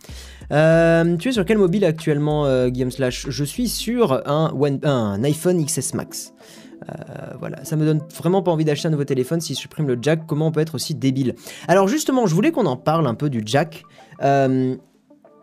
tu 0.49 0.55
es 0.55 1.31
sur 1.31 1.45
quel 1.45 1.57
mobile 1.57 1.85
actuellement 1.85 2.67
Guillaume 2.67 2.91
Slash? 2.91 3.27
Je 3.29 3.43
suis 3.43 3.67
sur 3.67 4.21
un, 4.27 5.23
iPhone 5.23 5.65
XS 5.65 5.93
Max. 5.93 6.33
voilà, 7.39 7.63
ça 7.65 7.75
me 7.75 7.85
donne 7.85 8.01
vraiment 8.15 8.41
pas 8.41 8.51
envie 8.51 8.65
d'acheter 8.65 8.87
un 8.87 8.91
nouveau 8.91 9.03
téléphone 9.03 9.41
s'il 9.41 9.55
supprime 9.55 9.87
le 9.87 9.97
jack. 10.01 10.25
Comment 10.25 10.47
on 10.47 10.51
peut 10.51 10.61
être 10.61 10.75
aussi 10.75 10.95
débile? 10.95 11.35
Alors 11.67 11.87
justement, 11.87 12.27
je 12.27 12.35
voulais 12.35 12.51
qu'on 12.51 12.65
en 12.65 12.77
parle 12.77 13.07
un 13.07 13.15
peu 13.15 13.29
du 13.29 13.41
jack 13.45 13.83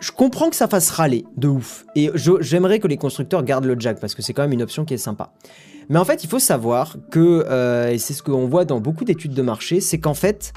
je 0.00 0.12
comprends 0.12 0.50
que 0.50 0.56
ça 0.56 0.66
fasse 0.66 0.90
râler 0.90 1.24
de 1.36 1.48
ouf. 1.48 1.84
Et 1.94 2.10
j'aimerais 2.40 2.80
que 2.80 2.88
les 2.88 2.96
constructeurs 2.96 3.42
gardent 3.44 3.66
le 3.66 3.78
jack 3.78 4.00
parce 4.00 4.14
que 4.14 4.22
c'est 4.22 4.32
quand 4.32 4.42
même 4.42 4.52
une 4.52 4.62
option 4.62 4.84
qui 4.84 4.94
est 4.94 4.98
sympa. 4.98 5.32
Mais 5.88 5.98
en 5.98 6.04
fait, 6.04 6.24
il 6.24 6.30
faut 6.30 6.38
savoir 6.38 6.96
que, 7.10 7.44
euh, 7.48 7.90
et 7.90 7.98
c'est 7.98 8.14
ce 8.14 8.22
qu'on 8.22 8.46
voit 8.46 8.64
dans 8.64 8.80
beaucoup 8.80 9.04
d'études 9.04 9.34
de 9.34 9.42
marché, 9.42 9.80
c'est 9.80 9.98
qu'en 9.98 10.14
fait, 10.14 10.52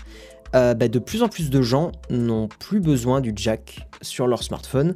euh, 0.56 0.76
bah, 0.76 0.88
de 0.88 1.00
plus 1.00 1.24
en 1.24 1.28
plus 1.28 1.50
de 1.50 1.62
gens 1.64 1.92
n'ont 2.12 2.48
plus 2.48 2.80
besoin 2.80 3.20
du 3.20 3.34
jack 3.36 3.88
sur 4.04 4.28
leur 4.28 4.44
smartphone. 4.44 4.96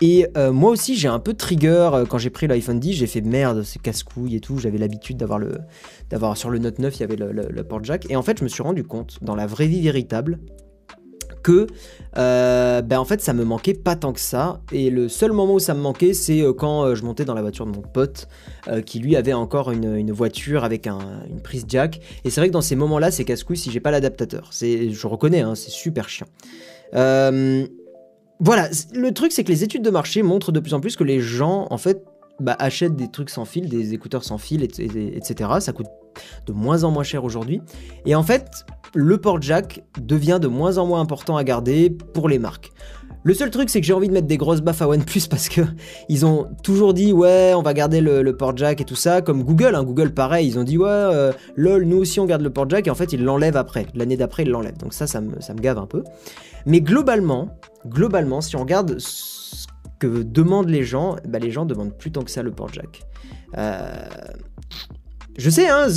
Et 0.00 0.28
euh, 0.36 0.52
moi 0.52 0.70
aussi, 0.70 0.96
j'ai 0.96 1.08
un 1.08 1.18
peu 1.18 1.34
trigger 1.34 2.04
quand 2.08 2.18
j'ai 2.18 2.30
pris 2.30 2.46
l'iPhone 2.46 2.78
10, 2.78 2.92
j'ai 2.92 3.08
fait 3.08 3.22
merde, 3.22 3.64
c'est 3.64 3.82
casse-couille 3.82 4.36
et 4.36 4.40
tout. 4.40 4.58
J'avais 4.58 4.78
l'habitude 4.78 5.16
d'avoir 5.16 5.40
le, 5.40 5.58
d'avoir 6.10 6.36
sur 6.36 6.48
le 6.48 6.60
Note 6.60 6.78
9, 6.78 6.96
il 6.96 7.00
y 7.00 7.02
avait 7.02 7.16
le 7.16 7.64
port 7.64 7.82
jack. 7.82 8.08
Et 8.08 8.14
en 8.14 8.22
fait, 8.22 8.38
je 8.38 8.44
me 8.44 8.48
suis 8.48 8.62
rendu 8.62 8.84
compte, 8.84 9.18
dans 9.20 9.34
la 9.34 9.46
vraie 9.46 9.66
vie 9.66 9.82
véritable, 9.82 10.38
que 11.42 11.66
euh, 12.18 12.82
ben 12.82 12.98
en 12.98 13.04
fait 13.04 13.20
ça 13.20 13.32
me 13.32 13.44
manquait 13.44 13.74
pas 13.74 13.96
tant 13.96 14.12
que 14.12 14.20
ça. 14.20 14.60
Et 14.72 14.90
le 14.90 15.08
seul 15.08 15.32
moment 15.32 15.54
où 15.54 15.58
ça 15.58 15.74
me 15.74 15.80
manquait 15.80 16.14
c'est 16.14 16.40
euh, 16.40 16.52
quand 16.52 16.84
euh, 16.84 16.94
je 16.94 17.04
montais 17.04 17.24
dans 17.24 17.34
la 17.34 17.42
voiture 17.42 17.66
de 17.66 17.72
mon 17.72 17.82
pote 17.82 18.28
qui 18.86 19.00
lui 19.00 19.16
avait 19.16 19.32
encore 19.32 19.72
une, 19.72 20.12
voiture 20.12 20.62
avec 20.62 20.86
une 20.86 21.40
prise 21.42 21.64
jack. 21.66 22.00
Et 22.24 22.30
c'est 22.30 22.40
vrai 22.40 22.48
que 22.48 22.52
dans 22.52 22.60
ces 22.60 22.76
moments 22.76 22.98
là 22.98 23.10
c'est 23.10 23.24
casse-couille 23.24 23.56
si 23.56 23.70
j'ai 23.70 23.80
pas 23.80 23.90
l'adaptateur. 23.90 24.48
C'est 24.52 24.90
je 24.90 25.06
reconnais 25.06 25.40
hein, 25.40 25.54
c'est 25.54 25.70
super 25.70 26.08
chiant. 26.08 26.28
Voilà 26.92 28.68
le 28.94 29.10
truc 29.12 29.32
c'est 29.32 29.44
que 29.44 29.52
les 29.52 29.64
études 29.64 29.82
de 29.82 29.90
marché 29.90 30.22
montrent 30.22 30.52
de 30.52 30.60
plus 30.60 30.74
en 30.74 30.80
plus 30.80 30.96
que 30.96 31.04
les 31.04 31.20
gens 31.20 31.66
en 31.70 31.78
fait 31.78 32.04
bah, 32.40 32.56
achètent 32.58 32.96
des 32.96 33.10
trucs 33.10 33.30
sans 33.30 33.44
fil 33.44 33.68
des 33.68 33.94
écouteurs 33.94 34.24
sans 34.24 34.38
fil 34.38 34.64
etc 34.64 35.50
ça 35.60 35.72
coûte 35.72 35.86
de 36.46 36.52
moins 36.52 36.84
en 36.84 36.90
moins 36.90 37.04
cher 37.04 37.24
aujourd'hui. 37.24 37.60
Et 38.06 38.14
en 38.14 38.22
fait, 38.22 38.64
le 38.94 39.18
port 39.18 39.40
jack 39.40 39.82
devient 40.00 40.38
de 40.40 40.48
moins 40.48 40.78
en 40.78 40.86
moins 40.86 41.00
important 41.00 41.36
à 41.36 41.44
garder 41.44 41.90
pour 41.90 42.28
les 42.28 42.38
marques. 42.38 42.70
Le 43.24 43.34
seul 43.34 43.50
truc, 43.50 43.70
c'est 43.70 43.80
que 43.80 43.86
j'ai 43.86 43.92
envie 43.92 44.08
de 44.08 44.12
mettre 44.12 44.26
des 44.26 44.36
grosses 44.36 44.62
baffes 44.62 44.82
à 44.82 44.88
OnePlus 44.88 45.28
parce 45.30 45.48
que 45.48 45.60
ils 46.08 46.26
ont 46.26 46.48
toujours 46.64 46.92
dit 46.92 47.12
ouais, 47.12 47.52
on 47.54 47.62
va 47.62 47.72
garder 47.72 48.00
le, 48.00 48.36
port 48.36 48.56
jack 48.56 48.80
et 48.80 48.84
tout 48.84 48.96
ça, 48.96 49.22
comme 49.22 49.44
Google. 49.44 49.74
Hein, 49.76 49.84
Google, 49.84 50.12
pareil, 50.12 50.48
ils 50.48 50.58
ont 50.58 50.64
dit 50.64 50.76
ouais, 50.76 50.88
euh, 50.88 51.32
lol, 51.54 51.84
nous 51.84 51.98
aussi 51.98 52.18
on 52.18 52.26
garde 52.26 52.42
le 52.42 52.50
port 52.50 52.68
jack 52.68 52.88
et 52.88 52.90
en 52.90 52.94
fait 52.96 53.12
ils 53.12 53.22
l'enlèvent 53.22 53.56
après. 53.56 53.86
L'année 53.94 54.16
d'après, 54.16 54.42
ils 54.42 54.50
l'enlèvent. 54.50 54.78
Donc 54.78 54.92
ça, 54.92 55.06
ça 55.06 55.20
me, 55.20 55.40
ça 55.40 55.54
gave 55.54 55.78
un 55.78 55.86
peu. 55.86 56.02
Mais 56.66 56.80
globalement, 56.80 57.48
globalement, 57.86 58.40
si 58.40 58.56
on 58.56 58.60
regarde 58.60 58.98
ce 58.98 59.66
que 60.00 60.22
demandent 60.22 60.68
les 60.70 60.82
gens, 60.82 61.16
bah, 61.28 61.38
les 61.38 61.52
gens 61.52 61.64
demandent 61.64 61.96
plus 61.96 62.10
tant 62.10 62.22
que 62.22 62.30
ça 62.30 62.42
le 62.42 62.50
port 62.50 62.72
jack. 62.72 63.02
Euh, 63.56 63.92
je 65.38 65.48
sais, 65.48 65.68
hein, 65.68 65.88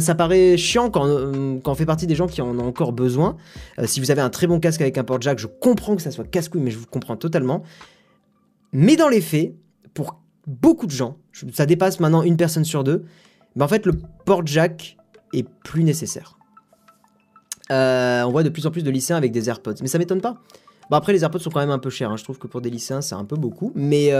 ça, 0.00 0.14
paraît 0.14 0.56
chiant 0.56 0.90
quand, 0.90 1.06
euh, 1.06 1.58
quand, 1.62 1.72
on 1.72 1.74
fait 1.74 1.86
partie 1.86 2.06
des 2.06 2.14
gens 2.14 2.26
qui 2.26 2.42
en 2.42 2.58
ont 2.58 2.66
encore 2.66 2.92
besoin. 2.92 3.36
Euh, 3.78 3.86
si 3.86 4.00
vous 4.00 4.10
avez 4.10 4.20
un 4.20 4.28
très 4.28 4.46
bon 4.46 4.60
casque 4.60 4.82
avec 4.82 4.98
un 4.98 5.04
port 5.04 5.20
jack, 5.20 5.38
je 5.38 5.46
comprends 5.46 5.96
que 5.96 6.02
ça 6.02 6.10
soit 6.10 6.24
casse-couille, 6.24 6.60
mais 6.60 6.70
je 6.70 6.78
vous 6.78 6.86
comprends 6.86 7.16
totalement. 7.16 7.62
Mais 8.72 8.96
dans 8.96 9.08
les 9.08 9.22
faits, 9.22 9.54
pour 9.94 10.20
beaucoup 10.46 10.86
de 10.86 10.92
gens, 10.92 11.16
ça 11.52 11.64
dépasse 11.64 12.00
maintenant 12.00 12.22
une 12.22 12.36
personne 12.36 12.64
sur 12.64 12.84
deux, 12.84 13.04
en 13.58 13.68
fait, 13.68 13.86
le 13.86 13.92
port 14.24 14.46
jack 14.46 14.96
est 15.32 15.46
plus 15.64 15.84
nécessaire. 15.84 16.38
Euh, 17.70 18.22
on 18.24 18.30
voit 18.30 18.42
de 18.42 18.48
plus 18.50 18.66
en 18.66 18.70
plus 18.70 18.82
de 18.82 18.90
lycéens 18.90 19.16
avec 19.16 19.32
des 19.32 19.48
AirPods, 19.48 19.76
mais 19.80 19.88
ça 19.88 19.98
m'étonne 19.98 20.20
pas. 20.20 20.38
Bon, 20.90 20.96
après, 20.96 21.12
les 21.14 21.22
AirPods 21.22 21.38
sont 21.38 21.50
quand 21.50 21.60
même 21.60 21.70
un 21.70 21.78
peu 21.78 21.90
chers. 21.90 22.10
Hein. 22.10 22.16
Je 22.16 22.24
trouve 22.24 22.38
que 22.38 22.46
pour 22.46 22.60
des 22.60 22.68
lycéens, 22.68 23.00
c'est 23.00 23.14
un 23.14 23.24
peu 23.24 23.36
beaucoup, 23.36 23.72
mais, 23.74 24.10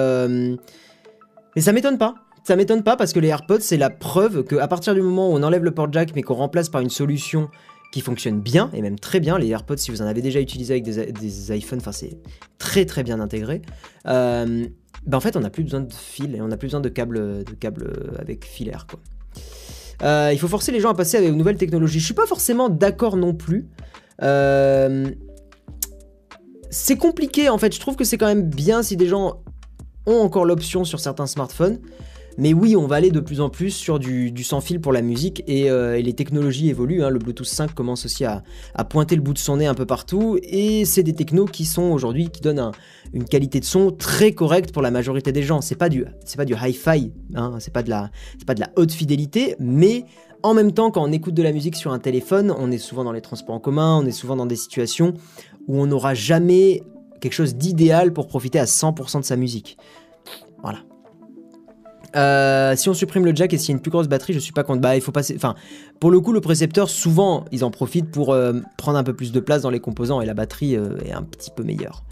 mais 1.56 1.62
ça 1.62 1.72
m'étonne 1.72 1.98
pas. 1.98 2.14
Ça 2.44 2.56
m'étonne 2.56 2.82
pas 2.82 2.96
parce 2.96 3.12
que 3.12 3.20
les 3.20 3.28
AirPods, 3.28 3.60
c'est 3.60 3.76
la 3.76 3.90
preuve 3.90 4.44
qu'à 4.44 4.66
partir 4.66 4.94
du 4.94 5.02
moment 5.02 5.30
où 5.30 5.34
on 5.34 5.42
enlève 5.42 5.62
le 5.62 5.70
port 5.70 5.92
jack 5.92 6.12
mais 6.14 6.22
qu'on 6.22 6.34
remplace 6.34 6.68
par 6.68 6.80
une 6.80 6.90
solution 6.90 7.48
qui 7.92 8.00
fonctionnent 8.00 8.40
bien, 8.40 8.70
et 8.72 8.80
même 8.80 8.98
très 8.98 9.20
bien. 9.20 9.38
Les 9.38 9.48
AirPods, 9.48 9.76
si 9.76 9.90
vous 9.90 10.00
en 10.00 10.06
avez 10.06 10.22
déjà 10.22 10.40
utilisé 10.40 10.72
avec 10.74 10.84
des, 10.84 11.56
iPhones, 11.56 11.78
enfin 11.80 11.92
c'est 11.92 12.16
très 12.58 12.86
très 12.86 13.02
bien 13.02 13.20
intégré. 13.20 13.60
Euh, 14.08 14.66
ben 15.06 15.18
en 15.18 15.20
fait, 15.20 15.36
on 15.36 15.40
n'a 15.40 15.50
plus 15.50 15.62
besoin 15.62 15.80
de 15.80 15.92
fil 15.92 16.34
et 16.34 16.40
on 16.40 16.48
n'a 16.48 16.56
plus 16.56 16.68
besoin 16.68 16.80
de 16.80 16.88
câbles 16.88 17.18
de 17.18 18.18
avec 18.18 18.44
filaire. 18.46 18.86
Quoi. 18.88 18.98
Euh, 20.02 20.30
il 20.32 20.38
faut 20.38 20.48
forcer 20.48 20.72
les 20.72 20.80
gens 20.80 20.90
à 20.90 20.94
passer 20.94 21.24
de 21.24 21.32
nouvelles 21.32 21.58
technologies. 21.58 22.00
Je 22.00 22.04
suis 22.06 22.14
pas 22.14 22.26
forcément 22.26 22.68
d'accord 22.68 23.16
non 23.16 23.34
plus. 23.34 23.68
Euh, 24.22 25.10
c'est 26.70 26.96
compliqué 26.96 27.48
en 27.48 27.58
fait. 27.58 27.74
Je 27.74 27.80
trouve 27.80 27.96
que 27.96 28.04
c'est 28.04 28.16
quand 28.16 28.26
même 28.26 28.48
bien 28.48 28.82
si 28.82 28.96
des 28.96 29.06
gens 29.06 29.42
ont 30.06 30.20
encore 30.20 30.44
l'option 30.44 30.84
sur 30.84 30.98
certains 30.98 31.26
smartphones. 31.26 31.78
Mais 32.38 32.52
oui, 32.52 32.76
on 32.76 32.86
va 32.86 32.96
aller 32.96 33.10
de 33.10 33.20
plus 33.20 33.40
en 33.40 33.50
plus 33.50 33.70
sur 33.70 33.98
du, 33.98 34.32
sans 34.42 34.60
fil 34.60 34.80
pour 34.80 34.92
la 34.92 35.02
musique 35.02 35.42
et, 35.46 35.70
euh, 35.70 36.00
les 36.00 36.12
technologies 36.14 36.68
évoluent. 36.68 37.02
Hein. 37.02 37.10
Le 37.10 37.18
Bluetooth 37.18 37.46
5 37.46 37.74
commence 37.74 38.04
aussi 38.06 38.24
à, 38.24 38.42
pointer 38.88 39.16
le 39.16 39.22
bout 39.22 39.32
de 39.32 39.38
son 39.38 39.58
nez 39.58 39.66
un 39.66 39.74
peu 39.74 39.86
partout 39.86 40.38
et 40.42 40.84
c'est 40.84 41.02
des 41.02 41.14
technos 41.14 41.46
qui 41.46 41.64
sont 41.64 41.90
aujourd'hui 41.90 42.28
qui 42.28 42.40
donnent 42.40 42.72
une 43.12 43.24
qualité 43.24 43.60
de 43.60 43.64
son 43.64 43.90
très 43.90 44.32
correcte 44.32 44.72
pour 44.72 44.82
la 44.82 44.90
majorité 44.90 45.32
des 45.32 45.42
gens. 45.42 45.60
C'est 45.60 45.76
pas 45.76 45.88
du 45.88 46.04
c'est 46.24 46.36
pas 46.36 46.44
du 46.44 46.54
hi-fi, 46.54 47.12
hein. 47.34 47.56
c'est 47.60 47.72
pas 47.72 47.82
de 47.82 47.90
la 47.90 48.10
c'est 48.38 48.44
pas 48.44 48.54
de 48.54 48.60
la 48.60 48.70
haute 48.76 48.92
fidélité, 48.92 49.56
mais 49.60 50.04
en 50.42 50.54
même 50.54 50.72
temps, 50.72 50.90
quand 50.90 51.02
on 51.04 51.12
écoute 51.12 51.34
de 51.34 51.42
la 51.42 51.52
musique 51.52 51.76
sur 51.76 51.92
un 51.92 52.00
téléphone, 52.00 52.52
on 52.58 52.70
est 52.72 52.78
souvent 52.78 53.04
dans 53.04 53.12
les 53.12 53.20
transports 53.20 53.54
en 53.54 53.60
commun, 53.60 54.00
on 54.02 54.06
est 54.06 54.12
souvent 54.12 54.34
dans 54.34 54.46
des 54.46 54.56
situations 54.56 55.14
où 55.68 55.80
on 55.80 55.86
n'aura 55.86 56.14
jamais 56.14 56.82
quelque 57.20 57.34
chose 57.34 57.54
d'idéal 57.54 58.12
pour 58.12 58.26
profiter 58.26 58.58
à 58.58 58.64
100% 58.64 59.20
de 59.20 59.24
sa 59.24 59.36
musique. 59.36 59.78
Voilà. 60.62 60.80
Euh, 62.14 62.76
si 62.76 62.88
on 62.88 62.94
supprime 62.94 63.24
le 63.24 63.34
jack 63.34 63.52
et 63.54 63.58
s'il 63.58 63.70
y 63.70 63.72
a 63.72 63.76
une 63.76 63.80
plus 63.80 63.90
grosse 63.90 64.08
batterie, 64.08 64.32
je 64.32 64.38
suis 64.38 64.52
pas 64.52 64.64
contre. 64.64 64.80
Bah, 64.80 64.96
il 64.96 65.02
faut 65.02 65.12
passer. 65.12 65.34
Enfin, 65.36 65.54
pour 66.00 66.10
le 66.10 66.20
coup, 66.20 66.32
le 66.32 66.40
précepteur, 66.40 66.90
souvent, 66.90 67.44
ils 67.52 67.64
en 67.64 67.70
profitent 67.70 68.10
pour 68.10 68.32
euh, 68.32 68.54
prendre 68.76 68.98
un 68.98 69.04
peu 69.04 69.14
plus 69.14 69.32
de 69.32 69.40
place 69.40 69.62
dans 69.62 69.70
les 69.70 69.80
composants 69.80 70.20
et 70.20 70.26
la 70.26 70.34
batterie 70.34 70.76
euh, 70.76 70.98
est 71.04 71.12
un 71.12 71.22
petit 71.22 71.50
peu 71.50 71.62
meilleure. 71.62 72.04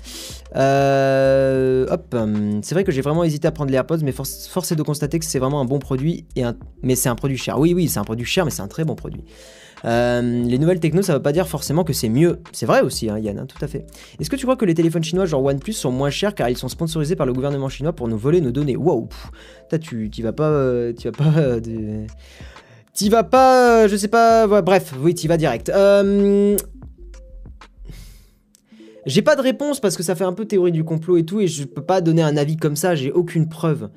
hop, 0.55 2.16
c'est 2.62 2.74
vrai 2.74 2.84
que 2.84 2.92
j'ai 2.92 3.03
vraiment 3.03 3.24
hésité 3.24 3.48
à 3.48 3.53
prendre 3.53 3.70
les 3.70 3.76
AirPods, 3.76 3.98
mais 4.03 4.12
force, 4.12 4.72
est 4.72 4.76
de 4.76 4.82
constater 4.82 5.18
que 5.18 5.24
c'est 5.24 5.38
vraiment 5.38 5.61
un 5.61 5.64
bon 5.64 5.78
produit 5.78 6.24
et 6.36 6.44
mais 6.82 6.96
c'est 6.96 7.09
un 7.09 7.14
produit 7.14 7.36
cher. 7.36 7.59
Oui, 7.59 7.74
oui, 7.74 7.88
c'est 7.88 7.98
un 7.98 8.05
produit 8.05 8.26
cher, 8.26 8.44
mais 8.44 8.51
c'est 8.51 8.62
un 8.62 8.68
très 8.68 8.84
bon 8.84 8.94
produit. 8.94 9.24
Les 9.84 10.59
nouvelles 10.59 10.80
techno, 10.80 11.03
ça 11.03 11.14
veut 11.14 11.22
pas 11.22 11.32
dire 11.32 11.48
forcément 11.48 11.84
que 11.84 11.92
c'est 11.92 12.09
mieux. 12.09 12.40
C'est 12.53 12.66
vrai 12.66 12.82
aussi, 12.82 13.09
hein, 13.09 13.18
Yann, 13.18 13.38
hein, 13.38 13.46
tout 13.46 13.62
à 13.64 13.68
fait. 13.68 13.86
Est-ce 14.18 14.28
que 14.28 14.36
tu 14.36 14.44
crois 14.44 14.57
que 14.57 14.64
les 14.64 14.74
téléphones 14.74 15.05
chinois 15.05 15.24
genre 15.24 15.42
OnePlus 15.42 15.72
sont 15.72 15.90
moins 15.90 16.11
chers 16.11 16.34
car 16.34 16.48
ils 16.48 16.57
sont 16.57 16.68
sponsorisés 16.68 17.16
par 17.16 17.26
le 17.26 17.32
gouvernement 17.32 17.68
chinois 17.68 17.92
pour 17.92 18.09
nous 18.09 18.18
voler 18.18 18.40
nos 18.40 18.51
données? 18.51 18.76
Waouh 18.76 19.09
Tu 19.78 20.22
vas 20.22 20.32
pas. 20.32 20.48
Euh, 20.48 20.92
tu 20.92 21.08
vas 21.08 21.12
pas. 21.12 21.38
Euh, 21.38 22.06
vas 23.10 23.24
pas. 23.24 23.88
je 23.88 23.96
sais 23.96 24.08
pas. 24.08 24.46
bref, 24.62 24.94
oui, 25.00 25.14
tu 25.14 25.28
vas 25.28 25.36
direct. 25.36 25.70
J'ai 29.06 29.22
pas 29.22 29.34
de 29.34 29.40
réponse 29.40 29.80
parce 29.80 29.96
que 29.96 30.02
ça 30.02 30.14
fait 30.14 30.24
un 30.24 30.32
peu 30.34 30.44
théorie 30.44 30.72
du 30.72 30.84
complot 30.84 31.16
et 31.16 31.24
tout, 31.24 31.40
et 31.40 31.46
je 31.46 31.64
peux 31.64 31.82
pas 31.82 32.00
donner 32.00 32.22
un 32.22 32.36
avis 32.36 32.56
comme 32.56 32.76
ça, 32.76 32.94
j'ai 32.94 33.10
aucune 33.10 33.48
preuve. 33.48 33.88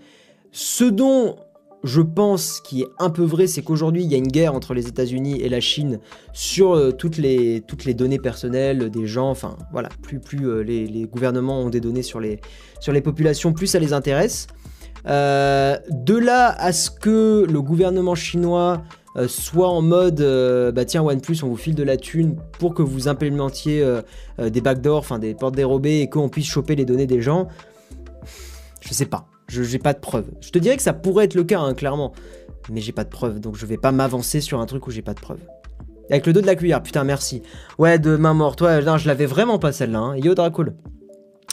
Ce 0.51 0.85
dont 0.85 1.35
je 1.83 2.01
pense, 2.01 2.61
qui 2.61 2.81
est 2.81 2.87
un 2.97 3.09
peu 3.09 3.23
vrai, 3.23 3.47
c'est 3.47 3.61
qu'aujourd'hui, 3.61 4.03
il 4.03 4.11
y 4.11 4.15
a 4.15 4.17
une 4.17 4.29
guerre 4.29 4.55
entre 4.55 4.73
les 4.73 4.87
États-Unis 4.87 5.41
et 5.41 5.49
la 5.49 5.59
Chine 5.59 5.99
sur 6.31 6.71
euh, 6.73 6.91
toutes, 6.91 7.17
les, 7.17 7.61
toutes 7.67 7.83
les 7.83 7.93
données 7.93 8.19
personnelles 8.19 8.89
des 8.89 9.05
gens. 9.05 9.29
Enfin, 9.29 9.57
voilà, 9.71 9.89
plus, 10.01 10.19
plus 10.19 10.47
euh, 10.47 10.61
les, 10.63 11.05
gouvernements 11.05 11.61
ont 11.61 11.69
des 11.69 11.81
données 11.81 12.03
sur 12.03 12.21
les, 12.21 12.39
sur 12.79 12.93
les 12.93 13.01
populations, 13.01 13.51
plus 13.51 13.67
ça 13.67 13.79
les 13.79 13.91
intéresse. 13.91 14.47
Euh, 15.07 15.77
de 15.89 16.15
là 16.15 16.55
à 16.57 16.71
ce 16.71 16.89
que 16.89 17.45
le 17.49 17.61
gouvernement 17.61 18.15
chinois 18.15 18.81
soit 19.27 19.69
en 19.69 19.83
mode 19.83 20.21
bah 20.73 20.85
tiens 20.85 21.03
OnePlus 21.03 21.43
on 21.43 21.47
vous 21.47 21.55
file 21.55 21.75
de 21.75 21.83
la 21.83 21.97
thune 21.97 22.35
pour 22.57 22.73
que 22.73 22.81
vous 22.81 23.07
implémentiez 23.07 23.85
des 24.39 24.59
backdoors, 24.59 24.97
enfin 24.97 25.19
des 25.19 25.35
portes 25.35 25.55
dérobées 25.55 25.99
et 25.99 26.09
qu'on 26.09 26.29
puisse 26.29 26.47
choper 26.47 26.75
les 26.75 26.83
données 26.83 27.05
des 27.05 27.21
gens, 27.21 27.47
je 28.81 28.93
sais 28.93 29.05
pas. 29.05 29.27
Je 29.47 29.61
n'ai 29.61 29.79
pas 29.79 29.93
de 29.93 29.99
preuves. 29.99 30.31
Je 30.41 30.49
te 30.49 30.57
dirais 30.57 30.77
que 30.77 30.81
ça 30.81 30.93
pourrait 30.93 31.25
être 31.25 31.35
le 31.35 31.43
cas, 31.43 31.59
hein, 31.59 31.73
clairement. 31.73 32.13
Mais 32.71 32.81
j'ai 32.81 32.91
pas 32.91 33.03
de 33.03 33.09
preuves, 33.09 33.39
donc 33.39 33.55
je 33.55 33.65
vais 33.65 33.77
pas 33.77 33.91
m'avancer 33.91 34.41
sur 34.41 34.59
un 34.59 34.65
truc 34.65 34.87
où 34.87 34.91
j'ai 34.91 35.01
pas 35.01 35.13
de 35.13 35.19
preuves. 35.19 35.41
Avec 36.09 36.25
le 36.25 36.33
dos 36.33 36.41
de 36.41 36.45
la 36.45 36.55
cuillère, 36.55 36.81
putain, 36.81 37.03
merci. 37.03 37.41
Ouais, 37.77 37.99
de 37.99 38.15
main 38.15 38.33
morte. 38.33 38.61
Ouais, 38.61 38.81
non, 38.81 38.97
je 38.97 39.07
l'avais 39.07 39.25
vraiment 39.25 39.59
pas 39.59 39.71
celle-là. 39.71 39.99
Hein. 39.99 40.17
Yo, 40.17 40.33
Dracul. 40.33 40.73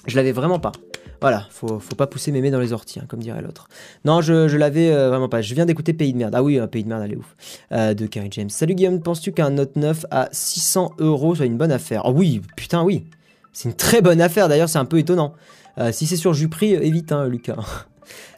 Je 0.07 0.17
l'avais 0.17 0.33
vraiment 0.33 0.59
pas. 0.59 0.73
Voilà, 1.21 1.47
faut, 1.51 1.79
faut 1.79 1.95
pas 1.95 2.07
pousser 2.07 2.33
mémé 2.33 2.51
dans 2.51 2.61
les 2.61 2.73
orties, 2.73 2.99
hein, 2.99 3.05
comme 3.07 3.21
dirait 3.21 3.43
l'autre. 3.43 3.69
Non, 4.05 4.23
je, 4.23 4.49
je 4.49 4.57
l'avais 4.57 4.91
euh, 4.91 5.11
vraiment 5.11 5.29
pas. 5.29 5.43
Je 5.43 5.55
viens 5.55 5.67
d'écouter 5.67 5.93
Pays 5.93 6.13
de 6.13 6.19
merde. 6.19 6.35
Ah 6.35 6.43
oui, 6.43 6.59
un 6.59 6.67
Pays 6.67 6.83
de 6.83 6.89
merde, 6.89 7.03
elle 7.05 7.13
est 7.13 7.17
ouf. 7.17 7.37
Euh, 7.73 7.93
de 7.93 8.07
Carrie 8.07 8.31
James. 8.33 8.49
Salut 8.49 8.75
Guillaume, 8.75 9.01
penses-tu 9.01 9.33
qu'un 9.33 9.51
Note 9.51 9.77
9 9.77 10.07
à 10.11 10.29
600 10.33 10.93
euros 10.99 11.35
soit 11.35 11.47
une 11.47 11.59
bonne 11.59 11.73
affaire? 11.73 12.03
Oh 12.07 12.13
oui, 12.15 12.41
putain, 12.57 12.83
oui. 12.83 13.07
C'est 13.53 13.69
une 13.69 13.75
très 13.75 14.01
bonne 14.01 14.21
affaire, 14.21 14.49
d'ailleurs, 14.49 14.69
c'est 14.69 14.79
un 14.79 14.85
peu 14.85 14.99
étonnant. 14.99 15.35
Euh, 15.79 15.93
si 15.93 16.07
c'est 16.07 16.17
sur 16.17 16.33
Jupri, 16.33 16.73
évite, 16.73 17.13
hein, 17.13 17.27
Lucas. 17.29 17.57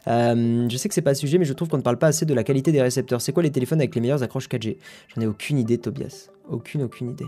Euh, 0.07 0.67
je 0.69 0.77
sais 0.77 0.87
que 0.87 0.93
c'est 0.93 1.01
pas 1.01 1.11
le 1.11 1.15
sujet, 1.15 1.37
mais 1.37 1.45
je 1.45 1.53
trouve 1.53 1.67
qu'on 1.67 1.77
ne 1.77 1.81
parle 1.81 1.97
pas 1.97 2.07
assez 2.07 2.25
de 2.25 2.33
la 2.33 2.43
qualité 2.43 2.71
des 2.71 2.81
récepteurs. 2.81 3.21
C'est 3.21 3.31
quoi 3.31 3.41
les 3.41 3.51
téléphones 3.51 3.79
avec 3.79 3.95
les 3.95 4.01
meilleures 4.01 4.21
accroches 4.21 4.47
4G 4.47 4.77
J'en 5.15 5.21
ai 5.21 5.25
aucune 5.25 5.57
idée, 5.57 5.79
Tobias. 5.79 6.29
Aucune, 6.47 6.83
aucune 6.83 7.09
idée. 7.09 7.25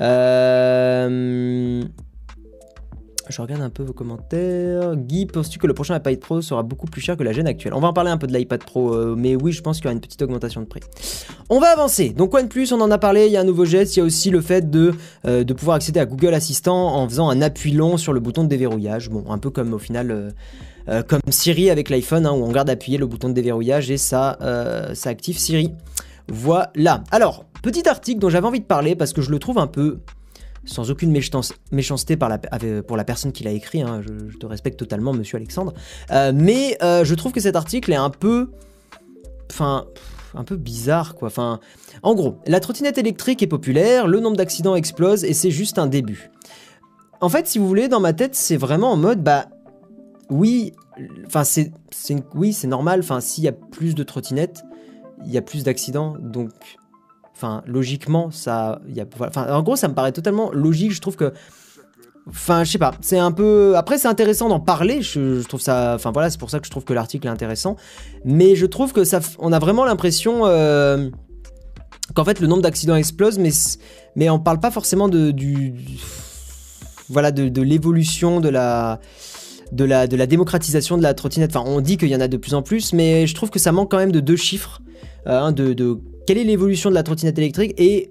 Euh... 0.00 1.82
Je 3.28 3.42
regarde 3.42 3.60
un 3.60 3.68
peu 3.68 3.82
vos 3.82 3.92
commentaires. 3.92 4.96
Guy, 4.96 5.26
penses-tu 5.26 5.58
que 5.58 5.66
le 5.66 5.74
prochain 5.74 5.96
iPad 5.96 6.18
Pro 6.18 6.40
sera 6.40 6.62
beaucoup 6.62 6.86
plus 6.86 7.02
cher 7.02 7.16
que 7.16 7.22
la 7.22 7.32
gêne 7.32 7.46
actuelle? 7.46 7.74
On 7.74 7.80
va 7.80 7.88
en 7.88 7.92
parler 7.92 8.10
un 8.10 8.16
peu 8.16 8.26
de 8.26 8.32
l'iPad 8.32 8.64
Pro, 8.64 8.94
euh, 8.94 9.14
mais 9.18 9.36
oui, 9.36 9.52
je 9.52 9.60
pense 9.60 9.76
qu'il 9.76 9.84
y 9.84 9.88
aura 9.88 9.92
une 9.92 10.00
petite 10.00 10.22
augmentation 10.22 10.62
de 10.62 10.66
prix. 10.66 10.80
On 11.50 11.60
va 11.60 11.68
avancer. 11.68 12.08
Donc 12.08 12.34
OnePlus, 12.34 12.68
on 12.72 12.80
en 12.80 12.90
a 12.90 12.96
parlé, 12.96 13.26
il 13.26 13.32
y 13.32 13.36
a 13.36 13.40
un 13.42 13.44
nouveau 13.44 13.66
geste, 13.66 13.96
il 13.96 13.98
y 13.98 14.02
a 14.02 14.04
aussi 14.06 14.30
le 14.30 14.40
fait 14.40 14.70
de, 14.70 14.94
euh, 15.26 15.44
de 15.44 15.52
pouvoir 15.52 15.76
accéder 15.76 16.00
à 16.00 16.06
Google 16.06 16.32
Assistant 16.32 16.96
en 16.96 17.06
faisant 17.06 17.28
un 17.28 17.42
appui 17.42 17.72
long 17.72 17.98
sur 17.98 18.14
le 18.14 18.20
bouton 18.20 18.44
de 18.44 18.48
déverrouillage. 18.48 19.10
Bon, 19.10 19.30
un 19.30 19.38
peu 19.38 19.50
comme 19.50 19.74
au 19.74 19.78
final... 19.78 20.10
Euh, 20.10 20.30
comme 21.06 21.20
Siri 21.28 21.68
avec 21.68 21.90
l'iPhone, 21.90 22.24
hein, 22.24 22.32
où 22.32 22.42
on 22.42 22.50
garde 22.50 22.70
appuyer 22.70 22.96
le 22.96 23.06
bouton 23.06 23.28
de 23.28 23.34
déverrouillage 23.34 23.90
et 23.90 23.98
ça, 23.98 24.38
ça 24.94 25.10
active 25.10 25.36
Siri. 25.36 25.74
Voilà. 26.28 27.04
Alors, 27.10 27.44
petit 27.60 27.86
article 27.86 28.20
dont 28.20 28.30
j'avais 28.30 28.46
envie 28.46 28.60
de 28.60 28.64
parler 28.64 28.94
parce 28.96 29.12
que 29.12 29.20
je 29.20 29.30
le 29.30 29.38
trouve 29.38 29.58
un 29.58 29.66
peu 29.66 29.98
sans 30.64 30.90
aucune 30.90 31.12
méchanceté 31.72 32.16
pour 32.16 32.96
la 32.96 33.04
personne 33.04 33.32
qui 33.32 33.44
l'a 33.44 33.52
écrit, 33.52 33.82
hein, 33.82 34.02
je, 34.02 34.36
te 34.36 34.46
respecte 34.46 34.78
totalement, 34.78 35.12
monsieur 35.12 35.36
Alexandre. 35.36 35.74
Euh, 36.10 36.32
mais 36.34 36.76
euh, 36.82 37.04
je 37.04 37.14
trouve 37.14 37.32
que 37.32 37.40
cet 37.40 37.56
article 37.56 37.92
est 37.92 37.96
un 37.96 38.10
peu. 38.10 38.50
Enfin. 39.50 39.86
Un 40.34 40.44
peu 40.44 40.56
bizarre, 40.56 41.14
quoi. 41.14 41.30
En 42.02 42.14
gros, 42.14 42.36
la 42.46 42.60
trottinette 42.60 42.98
électrique 42.98 43.42
est 43.42 43.46
populaire, 43.46 44.06
le 44.06 44.20
nombre 44.20 44.36
d'accidents 44.36 44.74
explose 44.74 45.24
et 45.24 45.32
c'est 45.32 45.50
juste 45.50 45.78
un 45.78 45.86
début. 45.86 46.30
En 47.22 47.30
fait, 47.30 47.46
si 47.46 47.58
vous 47.58 47.66
voulez, 47.66 47.88
dans 47.88 47.98
ma 47.98 48.12
tête, 48.12 48.34
c'est 48.34 48.58
vraiment 48.58 48.92
en 48.92 48.98
mode, 48.98 49.22
bah, 49.22 49.46
oui, 50.30 50.74
enfin, 51.26 51.44
c'est, 51.44 51.72
oui, 52.34 52.52
c'est 52.52 52.66
normal. 52.66 53.00
Enfin, 53.00 53.20
s'il 53.20 53.44
y 53.44 53.48
a 53.48 53.52
plus 53.52 53.94
de 53.94 54.02
trottinettes, 54.02 54.62
il 55.24 55.32
y 55.32 55.38
a 55.38 55.42
plus 55.42 55.64
d'accidents, 55.64 56.16
donc 56.20 56.50
Enfin, 57.38 57.62
logiquement, 57.66 58.32
ça. 58.32 58.80
Y 58.88 59.00
a, 59.00 59.54
en 59.54 59.62
gros, 59.62 59.76
ça 59.76 59.86
me 59.86 59.94
paraît 59.94 60.10
totalement 60.10 60.50
logique. 60.50 60.90
Je 60.90 61.00
trouve 61.00 61.14
que. 61.14 61.32
Enfin, 62.28 62.64
je 62.64 62.72
sais 62.72 62.78
pas. 62.78 62.94
C'est 63.00 63.18
un 63.18 63.30
peu. 63.30 63.76
Après, 63.76 63.96
c'est 63.96 64.08
intéressant 64.08 64.48
d'en 64.48 64.58
parler. 64.58 65.02
Je, 65.02 65.46
trouve 65.46 65.60
ça. 65.60 65.92
Enfin, 65.94 66.10
voilà, 66.10 66.30
c'est 66.30 66.40
pour 66.40 66.50
ça 66.50 66.58
que 66.58 66.66
je 66.66 66.70
trouve 66.72 66.82
que 66.82 66.92
l'article 66.92 67.28
est 67.28 67.30
intéressant. 67.30 67.76
Mais 68.24 68.56
je 68.56 68.66
trouve 68.66 68.92
que 68.92 69.04
ça. 69.04 69.20
On 69.38 69.52
a 69.52 69.60
vraiment 69.60 69.84
l'impression. 69.84 70.46
Euh, 70.46 71.10
qu'en 72.12 72.24
fait, 72.24 72.40
le 72.40 72.48
nombre 72.48 72.62
d'accidents 72.62 72.96
explose, 72.96 73.38
mais, 73.38 73.50
mais 74.16 74.28
on 74.30 74.40
parle 74.40 74.58
pas 74.58 74.72
forcément 74.72 75.08
de. 75.08 75.30
Du, 75.30 75.74
voilà, 77.08 77.30
de, 77.30 77.48
de 77.48 77.62
l'évolution 77.62 78.40
de 78.40 78.48
la. 78.48 78.98
De 79.70 79.84
la, 79.84 80.08
de 80.08 80.16
la 80.16 80.26
démocratisation 80.26 80.98
de 80.98 81.04
la 81.04 81.14
trottinette. 81.14 81.54
Enfin, 81.54 81.70
on 81.70 81.80
dit 81.80 81.98
qu'il 81.98 82.08
y 82.08 82.16
en 82.16 82.20
a 82.20 82.26
de 82.26 82.36
plus 82.36 82.54
en 82.54 82.62
plus, 82.62 82.92
mais 82.94 83.28
je 83.28 83.34
trouve 83.36 83.50
que 83.50 83.60
ça 83.60 83.70
manque 83.70 83.92
quand 83.92 83.98
même 83.98 84.12
de 84.12 84.20
deux 84.20 84.34
chiffres. 84.34 84.80
Euh, 85.26 85.50
de, 85.50 85.72
de 85.72 85.98
quelle 86.26 86.38
est 86.38 86.44
l'évolution 86.44 86.90
de 86.90 86.94
la 86.94 87.02
trottinette 87.02 87.38
électrique 87.38 87.74
et 87.78 88.10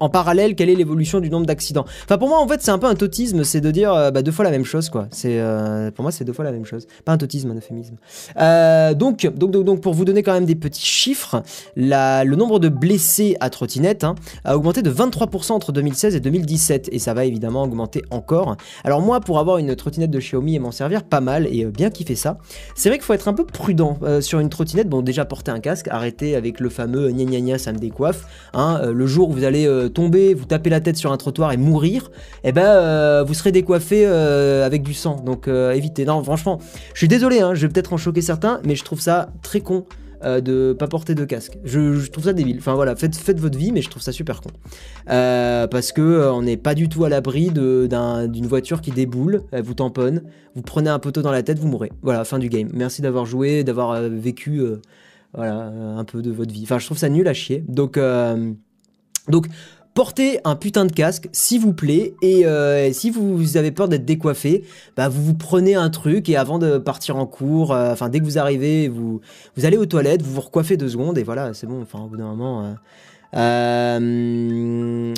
en 0.00 0.08
parallèle, 0.08 0.54
quelle 0.54 0.70
est 0.70 0.74
l'évolution 0.74 1.20
du 1.20 1.30
nombre 1.30 1.46
d'accidents 1.46 1.84
Enfin, 2.04 2.18
pour 2.18 2.28
moi, 2.28 2.38
en 2.38 2.48
fait, 2.48 2.62
c'est 2.62 2.70
un 2.70 2.78
peu 2.78 2.86
un 2.86 2.94
totisme, 2.94 3.44
c'est 3.44 3.60
de 3.60 3.70
dire 3.70 3.92
euh, 3.92 4.10
bah, 4.10 4.22
deux 4.22 4.32
fois 4.32 4.44
la 4.44 4.50
même 4.50 4.64
chose, 4.64 4.88
quoi. 4.88 5.08
C'est 5.10 5.40
euh, 5.40 5.90
pour 5.90 6.02
moi, 6.02 6.12
c'est 6.12 6.24
deux 6.24 6.32
fois 6.32 6.44
la 6.44 6.52
même 6.52 6.64
chose. 6.64 6.86
Pas 7.04 7.12
un 7.12 7.18
totisme, 7.18 7.50
un 7.50 7.56
euphémisme. 7.56 7.96
Euh, 8.38 8.94
donc, 8.94 9.26
donc, 9.36 9.50
donc, 9.50 9.80
pour 9.80 9.94
vous 9.94 10.04
donner 10.04 10.22
quand 10.22 10.32
même 10.32 10.46
des 10.46 10.54
petits 10.54 10.86
chiffres, 10.86 11.42
la, 11.76 12.24
le 12.24 12.36
nombre 12.36 12.58
de 12.58 12.68
blessés 12.68 13.36
à 13.40 13.50
trottinette 13.50 14.04
hein, 14.04 14.14
a 14.44 14.56
augmenté 14.56 14.82
de 14.82 14.90
23% 14.90 15.52
entre 15.52 15.72
2016 15.72 16.14
et 16.14 16.20
2017, 16.20 16.88
et 16.92 16.98
ça 16.98 17.14
va 17.14 17.24
évidemment 17.24 17.62
augmenter 17.62 18.02
encore. 18.10 18.56
Alors 18.84 19.00
moi, 19.00 19.20
pour 19.20 19.38
avoir 19.38 19.58
une 19.58 19.74
trottinette 19.76 20.10
de 20.10 20.18
Xiaomi 20.18 20.54
et 20.54 20.58
m'en 20.58 20.72
servir 20.72 21.02
pas 21.04 21.20
mal 21.20 21.46
et 21.46 21.64
bien 21.64 21.90
kiffer 21.90 22.16
ça, 22.16 22.38
c'est 22.74 22.88
vrai 22.88 22.98
qu'il 22.98 23.04
faut 23.04 23.14
être 23.14 23.28
un 23.28 23.34
peu 23.34 23.44
prudent 23.44 23.98
sur 24.20 24.40
une 24.40 24.48
trottinette. 24.48 24.88
Bon, 24.88 25.02
déjà 25.02 25.24
porter 25.24 25.50
un 25.50 25.60
casque, 25.60 25.88
arrêter 25.88 26.36
avec 26.36 26.60
le 26.60 26.68
fameux 26.68 27.10
gna 27.10 27.24
gna 27.24 27.40
gna, 27.40 27.58
ça 27.58 27.72
me 27.72 27.78
décoiffe. 27.78 28.26
Hein, 28.54 28.80
le 28.92 29.06
jour 29.06 29.30
où 29.30 29.32
vous 29.32 29.44
allez 29.44 29.87
tomber, 29.88 30.34
vous 30.34 30.44
taper 30.44 30.70
la 30.70 30.80
tête 30.80 30.96
sur 30.96 31.12
un 31.12 31.16
trottoir 31.16 31.52
et 31.52 31.56
mourir, 31.56 32.10
eh 32.44 32.52
ben 32.52 32.64
euh, 32.64 33.24
vous 33.26 33.34
serez 33.34 33.52
décoiffé 33.52 34.04
euh, 34.06 34.64
avec 34.64 34.82
du 34.82 34.94
sang. 34.94 35.16
Donc 35.16 35.48
euh, 35.48 35.72
évitez. 35.72 36.04
Non, 36.04 36.22
franchement, 36.22 36.58
je 36.92 36.98
suis 36.98 37.08
désolé, 37.08 37.40
hein, 37.40 37.54
je 37.54 37.66
vais 37.66 37.72
peut-être 37.72 37.92
en 37.92 37.96
choquer 37.96 38.22
certains, 38.22 38.60
mais 38.64 38.76
je 38.76 38.84
trouve 38.84 39.00
ça 39.00 39.30
très 39.42 39.60
con 39.60 39.86
de 40.24 40.72
pas 40.72 40.88
porter 40.88 41.14
de 41.14 41.24
casque. 41.24 41.58
Je, 41.62 42.04
trouve 42.08 42.24
ça 42.24 42.32
débile. 42.32 42.56
Enfin 42.58 42.74
voilà, 42.74 42.96
faites, 42.96 43.38
votre 43.38 43.56
vie, 43.56 43.70
mais 43.70 43.82
je 43.82 43.88
trouve 43.88 44.02
ça 44.02 44.10
super 44.10 44.40
con. 44.40 44.50
parce 45.06 45.92
que 45.92 46.28
on 46.32 46.42
n'est 46.42 46.56
pas 46.56 46.74
du 46.74 46.88
tout 46.88 47.04
à 47.04 47.08
l'abri 47.08 47.52
d'une 47.52 48.46
voiture 48.48 48.80
qui 48.80 48.90
déboule, 48.90 49.42
elle 49.52 49.62
vous 49.62 49.74
tamponne, 49.74 50.24
vous 50.56 50.62
prenez 50.62 50.90
un 50.90 50.98
poteau 50.98 51.22
dans 51.22 51.30
la 51.30 51.44
tête, 51.44 51.60
vous 51.60 51.68
mourrez. 51.68 51.92
Voilà, 52.02 52.24
fin 52.24 52.40
du 52.40 52.48
game. 52.48 52.68
Merci 52.74 53.00
d'avoir 53.00 53.26
joué, 53.26 53.62
d'avoir 53.62 54.02
vécu 54.02 54.60
un 55.34 56.04
peu 56.04 56.20
de 56.20 56.32
votre 56.32 56.52
vie. 56.52 56.64
Enfin, 56.64 56.80
je 56.80 56.86
trouve 56.86 56.98
ça 56.98 57.08
nul 57.08 57.28
à 57.28 57.32
chier. 57.32 57.64
Donc, 57.68 57.96
donc 59.28 59.46
portez 59.98 60.38
un 60.44 60.54
putain 60.54 60.86
de 60.86 60.92
casque, 60.92 61.28
s'il 61.32 61.60
vous 61.60 61.72
plaît, 61.72 62.14
et 62.22 62.46
euh, 62.46 62.92
si 62.92 63.10
vous 63.10 63.56
avez 63.56 63.72
peur 63.72 63.88
d'être 63.88 64.04
décoiffé, 64.04 64.62
bah 64.96 65.08
vous 65.08 65.24
vous 65.24 65.34
prenez 65.34 65.74
un 65.74 65.90
truc 65.90 66.28
et 66.28 66.36
avant 66.36 66.60
de 66.60 66.78
partir 66.78 67.16
en 67.16 67.26
cours, 67.26 67.72
euh, 67.72 67.94
enfin 67.94 68.08
dès 68.08 68.20
que 68.20 68.24
vous 68.24 68.38
arrivez, 68.38 68.86
vous, 68.86 69.20
vous 69.56 69.64
allez 69.64 69.76
aux 69.76 69.86
toilettes, 69.86 70.22
vous 70.22 70.34
vous 70.34 70.40
recoiffez 70.40 70.76
deux 70.76 70.90
secondes 70.90 71.18
et 71.18 71.24
voilà, 71.24 71.52
c'est 71.52 71.66
bon, 71.66 71.82
enfin 71.82 71.98
au 71.98 72.06
bout 72.06 72.16
d'un 72.16 72.28
moment... 72.28 72.76
Euh, 73.34 75.14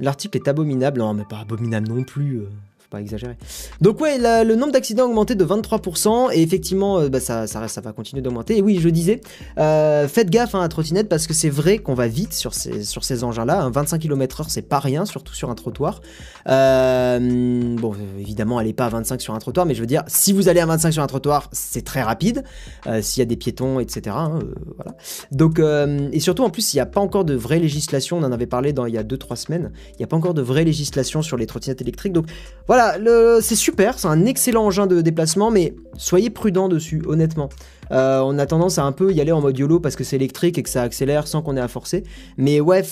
l'article 0.00 0.38
est 0.38 0.48
abominable, 0.48 1.00
non 1.00 1.12
mais 1.12 1.24
pas 1.28 1.40
abominable 1.40 1.88
non 1.88 2.04
plus 2.04 2.44
pas 2.92 3.00
exagérer. 3.00 3.36
Donc 3.80 4.00
ouais, 4.00 4.18
le 4.18 4.54
nombre 4.54 4.72
d'accidents 4.72 5.04
a 5.04 5.06
augmenté 5.06 5.34
de 5.34 5.44
23% 5.44 6.32
et 6.32 6.42
effectivement, 6.42 6.98
euh, 6.98 7.08
bah, 7.08 7.20
ça, 7.20 7.46
va 7.46 7.92
continuer 7.92 8.22
d'augmenter. 8.22 8.58
Et 8.58 8.62
oui, 8.62 8.78
je 8.80 8.88
disais, 8.88 9.20
euh, 9.58 10.06
faites 10.08 10.30
gaffe 10.30 10.54
hein, 10.54 10.60
à 10.60 10.68
trottinette 10.68 11.08
parce 11.08 11.26
que 11.26 11.32
c'est 11.32 11.48
vrai 11.48 11.78
qu'on 11.78 11.94
va 11.94 12.06
vite 12.06 12.34
sur 12.34 12.52
ces, 12.54 13.24
engins-là. 13.24 13.70
25 13.70 13.98
km/h, 13.98 14.44
c'est 14.48 14.62
pas 14.62 14.78
rien, 14.78 15.06
surtout 15.06 15.34
sur 15.34 15.50
un 15.50 15.54
trottoir. 15.54 16.02
Euh, 16.48 17.76
bon, 17.76 17.94
évidemment, 18.18 18.60
est 18.60 18.72
pas 18.72 18.86
à 18.86 18.90
25 18.90 19.20
sur 19.20 19.34
un 19.34 19.38
trottoir, 19.38 19.66
mais 19.66 19.74
je 19.74 19.80
veux 19.80 19.86
dire, 19.86 20.02
si 20.06 20.32
vous 20.32 20.48
allez 20.48 20.60
à 20.60 20.66
25 20.66 20.92
sur 20.92 21.02
un 21.02 21.06
trottoir, 21.06 21.48
c'est 21.52 21.84
très 21.84 22.02
rapide. 22.02 22.44
S'il 23.00 23.20
y 23.20 23.22
a 23.22 23.26
des 23.26 23.36
piétons, 23.36 23.80
etc. 23.80 24.16
Hein, 24.18 24.40
voilà. 24.76 24.96
Et 26.12 26.20
surtout, 26.20 26.44
en 26.44 26.50
plus, 26.50 26.74
il 26.74 26.76
n'y 26.76 26.80
a 26.80 26.86
pas 26.86 27.00
encore 27.00 27.24
de 27.24 27.34
vraie 27.34 27.58
législation. 27.58 28.18
On 28.18 28.22
en 28.22 28.32
avait 28.32 28.46
parlé 28.46 28.74
il 28.86 28.94
y 28.94 28.98
a 28.98 29.02
2-3 29.02 29.36
semaines. 29.36 29.72
Il 29.94 29.98
n'y 29.98 30.04
a 30.04 30.06
pas 30.06 30.16
encore 30.16 30.34
de 30.34 30.42
vraie 30.42 30.64
législation 30.64 31.22
sur 31.22 31.36
les 31.36 31.46
trottinettes 31.46 31.80
électriques. 31.80 32.12
Donc 32.12 32.26
voilà 32.66 32.96
c'est 33.40 33.54
super, 33.54 33.98
c'est 33.98 34.08
un 34.08 34.24
excellent 34.24 34.64
engin 34.64 34.86
de 34.86 35.00
déplacement, 35.00 35.50
mais 35.50 35.74
soyez 35.96 36.30
prudent 36.30 36.68
dessus, 36.68 37.02
honnêtement. 37.06 37.48
Euh, 37.90 38.20
on 38.24 38.38
a 38.38 38.46
tendance 38.46 38.78
à 38.78 38.84
un 38.84 38.92
peu 38.92 39.12
y 39.12 39.20
aller 39.20 39.32
en 39.32 39.40
mode 39.40 39.58
YOLO 39.58 39.80
parce 39.80 39.96
que 39.96 40.04
c'est 40.04 40.16
électrique 40.16 40.58
et 40.58 40.62
que 40.62 40.70
ça 40.70 40.82
accélère 40.82 41.26
sans 41.26 41.42
qu'on 41.42 41.56
ait 41.56 41.60
à 41.60 41.68
forcer. 41.68 42.04
Mais 42.38 42.60
ouais, 42.60 42.82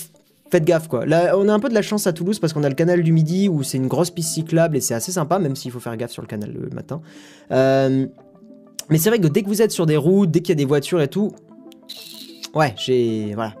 faites 0.51 0.65
gaffe 0.65 0.87
quoi. 0.87 1.05
On 1.07 1.49
a 1.49 1.53
un 1.53 1.59
peu 1.59 1.69
de 1.69 1.73
la 1.73 1.81
chance 1.81 2.05
à 2.07 2.13
Toulouse 2.13 2.39
parce 2.39 2.53
qu'on 2.53 2.63
a 2.63 2.69
le 2.69 2.75
canal 2.75 3.01
du 3.01 3.11
Midi 3.11 3.49
où 3.49 3.63
c'est 3.63 3.77
une 3.77 3.87
grosse 3.87 4.11
piste 4.11 4.33
cyclable 4.33 4.77
et 4.77 4.81
c'est 4.81 4.93
assez 4.93 5.11
sympa, 5.11 5.39
même 5.39 5.55
s'il 5.55 5.71
faut 5.71 5.79
faire 5.79 5.95
gaffe 5.97 6.11
sur 6.11 6.21
le 6.21 6.27
canal 6.27 6.51
le 6.51 6.69
matin. 6.69 7.01
Euh, 7.51 8.05
mais 8.89 8.97
c'est 8.97 9.09
vrai 9.09 9.19
que 9.19 9.27
dès 9.27 9.41
que 9.41 9.47
vous 9.47 9.61
êtes 9.61 9.71
sur 9.71 9.85
des 9.85 9.97
routes, 9.97 10.29
dès 10.29 10.41
qu'il 10.41 10.49
y 10.49 10.51
a 10.51 10.55
des 10.55 10.65
voitures 10.65 11.01
et 11.01 11.07
tout, 11.07 11.31
ouais, 12.53 12.75
j'ai. 12.77 13.33
Voilà. 13.33 13.55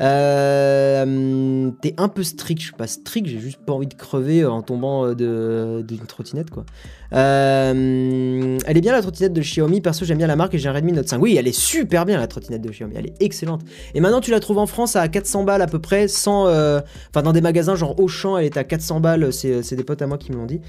Euh, 0.00 1.70
t'es 1.80 1.94
un 1.96 2.08
peu 2.08 2.22
strict, 2.22 2.60
je 2.60 2.66
suis 2.66 2.74
pas 2.74 2.86
strict, 2.86 3.26
j'ai 3.26 3.38
juste 3.38 3.58
pas 3.64 3.72
envie 3.72 3.86
de 3.86 3.94
crever 3.94 4.44
en 4.44 4.62
tombant 4.62 5.06
euh, 5.06 5.82
d'une 5.82 6.06
trottinette 6.06 6.50
quoi. 6.50 6.64
Euh, 7.12 8.58
elle 8.66 8.76
est 8.76 8.80
bien 8.80 8.92
la 8.92 9.02
trottinette 9.02 9.32
de 9.32 9.40
Xiaomi, 9.40 9.80
perso 9.80 10.04
j'aime 10.04 10.18
bien 10.18 10.26
la 10.26 10.36
marque 10.36 10.54
et 10.54 10.58
j'ai 10.58 10.68
un 10.68 10.72
Redmi 10.72 10.92
Note 10.92 11.08
5. 11.08 11.20
Oui, 11.20 11.36
elle 11.38 11.46
est 11.46 11.58
super 11.58 12.06
bien 12.06 12.18
la 12.18 12.26
trottinette 12.26 12.62
de 12.62 12.70
Xiaomi, 12.70 12.94
elle 12.96 13.06
est 13.06 13.22
excellente. 13.22 13.62
Et 13.94 14.00
maintenant 14.00 14.20
tu 14.20 14.30
la 14.30 14.40
trouves 14.40 14.58
en 14.58 14.66
France 14.66 14.96
à 14.96 15.06
400 15.08 15.44
balles 15.44 15.62
à 15.62 15.66
peu 15.66 15.78
près, 15.78 16.08
sans, 16.08 16.46
dans 16.46 17.32
des 17.32 17.40
magasins 17.40 17.74
genre 17.74 17.98
Auchan, 18.00 18.38
elle 18.38 18.46
est 18.46 18.56
à 18.56 18.64
400 18.64 19.00
balles, 19.00 19.32
c'est 19.32 19.74
des 19.74 19.84
potes 19.84 20.02
à 20.02 20.06
moi 20.06 20.18
qui 20.18 20.32
me 20.32 20.36
l'ont 20.36 20.46
dit. 20.46 20.60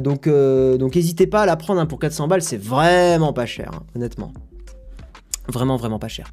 donc 0.00 0.28
donc 0.28 0.96
n'hésitez 0.96 1.26
pas 1.26 1.42
à 1.42 1.46
la 1.46 1.56
prendre 1.56 1.80
hein, 1.80 1.86
pour 1.86 1.98
400 1.98 2.28
balles, 2.28 2.42
c'est 2.42 2.60
vraiment 2.60 3.32
pas 3.32 3.46
cher, 3.46 3.70
hein, 3.74 3.82
honnêtement. 3.94 4.32
Vraiment, 5.46 5.76
vraiment 5.76 5.98
pas 5.98 6.08
cher. 6.08 6.30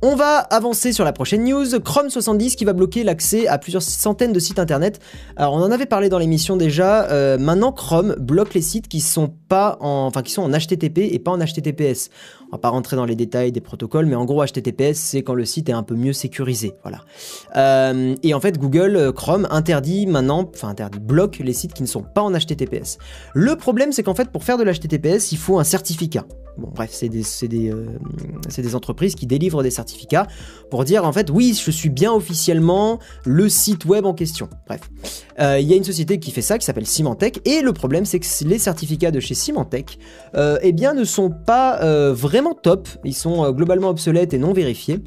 On 0.00 0.16
va 0.16 0.38
avancer 0.38 0.92
sur 0.92 1.04
la 1.04 1.12
prochaine 1.12 1.44
news. 1.44 1.78
Chrome 1.80 2.08
70 2.08 2.56
qui 2.56 2.64
va 2.64 2.72
bloquer 2.72 3.04
l'accès 3.04 3.46
à 3.46 3.58
plusieurs 3.58 3.82
centaines 3.82 4.32
de 4.32 4.38
sites 4.38 4.58
internet. 4.58 5.00
Alors, 5.36 5.52
on 5.54 5.62
en 5.62 5.70
avait 5.70 5.86
parlé 5.86 6.08
dans 6.08 6.18
l'émission 6.18 6.56
déjà. 6.56 7.04
Euh, 7.10 7.36
maintenant, 7.36 7.72
Chrome 7.72 8.14
bloque 8.18 8.54
les 8.54 8.62
sites 8.62 8.88
qui 8.88 9.00
sont 9.00 9.28
pas 9.48 9.76
en, 9.80 10.06
enfin, 10.06 10.22
qui 10.22 10.32
sont 10.32 10.42
en 10.42 10.50
HTTP 10.50 11.12
et 11.12 11.18
pas 11.18 11.32
en 11.32 11.38
HTTPS. 11.38 12.08
Pas 12.58 12.68
rentrer 12.68 12.96
dans 12.96 13.04
les 13.04 13.16
détails 13.16 13.52
des 13.52 13.60
protocoles, 13.60 14.06
mais 14.06 14.14
en 14.14 14.24
gros, 14.24 14.44
HTTPS, 14.44 14.94
c'est 14.94 15.22
quand 15.22 15.34
le 15.34 15.44
site 15.44 15.68
est 15.68 15.72
un 15.72 15.82
peu 15.82 15.94
mieux 15.94 16.12
sécurisé. 16.12 16.74
Voilà. 16.82 17.00
Euh, 17.56 18.14
et 18.22 18.34
en 18.34 18.40
fait, 18.40 18.58
Google 18.58 18.96
euh, 18.96 19.12
Chrome 19.12 19.46
interdit 19.50 20.06
maintenant, 20.06 20.50
enfin 20.54 20.68
interdit, 20.68 20.98
bloque 21.00 21.38
les 21.38 21.52
sites 21.52 21.72
qui 21.72 21.82
ne 21.82 21.88
sont 21.88 22.02
pas 22.02 22.22
en 22.22 22.32
HTTPS. 22.32 22.98
Le 23.34 23.56
problème, 23.56 23.92
c'est 23.92 24.02
qu'en 24.02 24.14
fait, 24.14 24.30
pour 24.30 24.44
faire 24.44 24.58
de 24.58 24.64
l'HTTPS, 24.64 25.32
il 25.32 25.38
faut 25.38 25.58
un 25.58 25.64
certificat. 25.64 26.24
Bon, 26.56 26.70
bref, 26.72 26.90
c'est 26.92 27.08
des, 27.08 27.24
des, 27.48 27.72
euh, 27.72 27.86
des, 28.56 28.74
entreprises 28.76 29.16
qui 29.16 29.26
délivrent 29.26 29.64
des 29.64 29.72
certificats 29.72 30.28
pour 30.70 30.84
dire 30.84 31.04
en 31.04 31.12
fait, 31.12 31.28
oui, 31.28 31.60
je 31.60 31.70
suis 31.72 31.88
bien 31.88 32.12
officiellement 32.12 33.00
le 33.24 33.48
site 33.48 33.84
web 33.86 34.06
en 34.06 34.14
question. 34.14 34.48
Bref, 34.68 34.82
il 35.40 35.66
y 35.66 35.72
a 35.72 35.76
une 35.76 35.82
société 35.82 36.20
qui 36.20 36.30
fait 36.30 36.42
ça, 36.42 36.56
qui 36.56 36.64
s'appelle 36.64 36.86
Symantec, 36.86 37.40
et 37.44 37.60
le 37.60 37.72
problème, 37.72 38.04
c'est 38.04 38.20
que 38.20 38.26
les 38.44 38.60
certificats 38.60 39.10
de 39.10 39.18
chez 39.18 39.34
Symantec, 39.34 39.98
eh 40.36 40.72
bien, 40.72 40.94
ne 40.94 41.02
sont 41.02 41.30
pas 41.30 41.80
vraiment 42.12 42.43
top. 42.52 42.88
Ils 43.04 43.14
sont 43.14 43.50
globalement 43.52 43.88
obsolètes 43.88 44.34
et 44.34 44.38
non 44.38 44.52
vérifiés. 44.52 45.00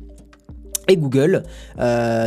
Et 0.90 0.96
Google, 0.96 1.44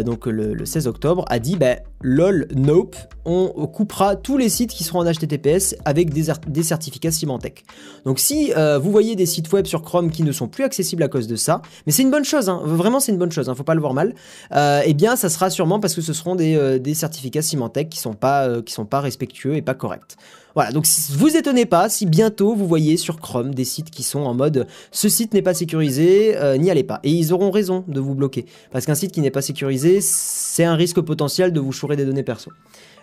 donc 0.05 0.27
le, 0.27 0.67
16 0.67 0.87
octobre, 0.87 1.25
a 1.31 1.39
dit 1.39 1.57
bah, 1.57 1.77
lol, 2.03 2.47
nope, 2.55 2.97
on 3.25 3.67
coupera 3.67 4.17
tous 4.17 4.39
les 4.39 4.49
sites 4.49 4.71
qui 4.71 4.85
seront 4.85 5.01
en 5.01 5.13
HTTPS 5.13 5.77
avec 5.85 6.11
des, 6.13 6.63
certificats 6.63 7.11
Symantec. 7.11 7.65
Donc 8.05 8.19
si 8.19 8.53
euh, 8.57 8.79
vous 8.79 8.91
voyez 8.91 9.17
des 9.17 9.27
sites 9.27 9.53
web 9.53 9.67
sur 9.67 9.83
Chrome 9.83 10.11
qui 10.11 10.23
ne 10.23 10.33
sont 10.33 10.49
plus 10.49 10.65
accessibles 10.65 11.03
à 11.03 11.09
cause 11.09 11.27
de 11.27 11.37
ça, 11.37 11.61
mais 11.87 11.93
c'est 11.93 12.03
une 12.03 12.11
bonne 12.11 12.25
chose, 12.25 12.49
hein, 12.49 12.61
vraiment 12.65 13.01
c'est 13.01 13.13
une 13.13 13.19
bonne 13.19 13.33
chose, 13.33 13.49
hein, 13.49 13.55
faut 13.55 13.65
pas 13.65 13.75
le 13.75 13.81
voir 13.81 13.95
mal, 13.95 14.15
euh, 14.55 14.81
eh 14.85 14.95
bien 14.95 15.17
ça 15.17 15.29
sera 15.29 15.51
sûrement 15.51 15.81
parce 15.81 15.95
que 15.95 16.01
ce 16.01 16.13
seront 16.13 16.35
des, 16.35 16.57
euh, 16.57 16.95
certificats 16.95 17.43
Symantec 17.43 17.91
qui 17.91 17.99
sont 17.99 18.15
pas, 18.15 18.63
qui 18.63 18.73
sont 18.73 18.87
pas 18.87 19.01
respectueux 19.01 19.55
et 19.55 19.63
pas 19.63 19.75
corrects. 19.75 20.17
Voilà, 20.55 20.73
donc 20.73 20.87
vous 21.11 21.37
étonnez 21.37 21.67
pas 21.67 21.89
si 21.89 22.07
bientôt 22.07 22.55
vous 22.55 22.67
voyez 22.67 22.97
sur 22.97 23.19
Chrome 23.21 23.55
des 23.55 23.65
sites 23.65 23.91
qui 23.91 24.03
sont 24.03 24.21
en 24.21 24.35
mode 24.35 24.67
ce 24.91 25.09
site 25.09 25.35
n'est 25.35 25.43
pas 25.43 25.55
sécurisé, 25.55 26.37
n'y 26.59 26.71
allez 26.71 26.85
pas. 26.85 27.01
Et 27.05 27.11
ils 27.11 27.33
auront 27.33 27.51
raison 27.51 27.85
de 27.89 28.01
vous 28.01 28.15
bloquer. 28.15 28.47
Parce 28.71 28.87
qu'un 28.87 28.95
site 28.95 29.13
qui 29.13 29.21
n'est 29.21 29.31
pas 29.31 29.43
sécurisé, 29.43 30.01
c'est 30.01 30.65
un 30.65 30.75
risque 30.75 31.01
potentiel 31.01 31.53
de 31.53 31.61
vous 31.61 31.73
chourer 31.73 31.97
des 31.97 32.05
données 32.05 32.23
perso. 32.23 32.51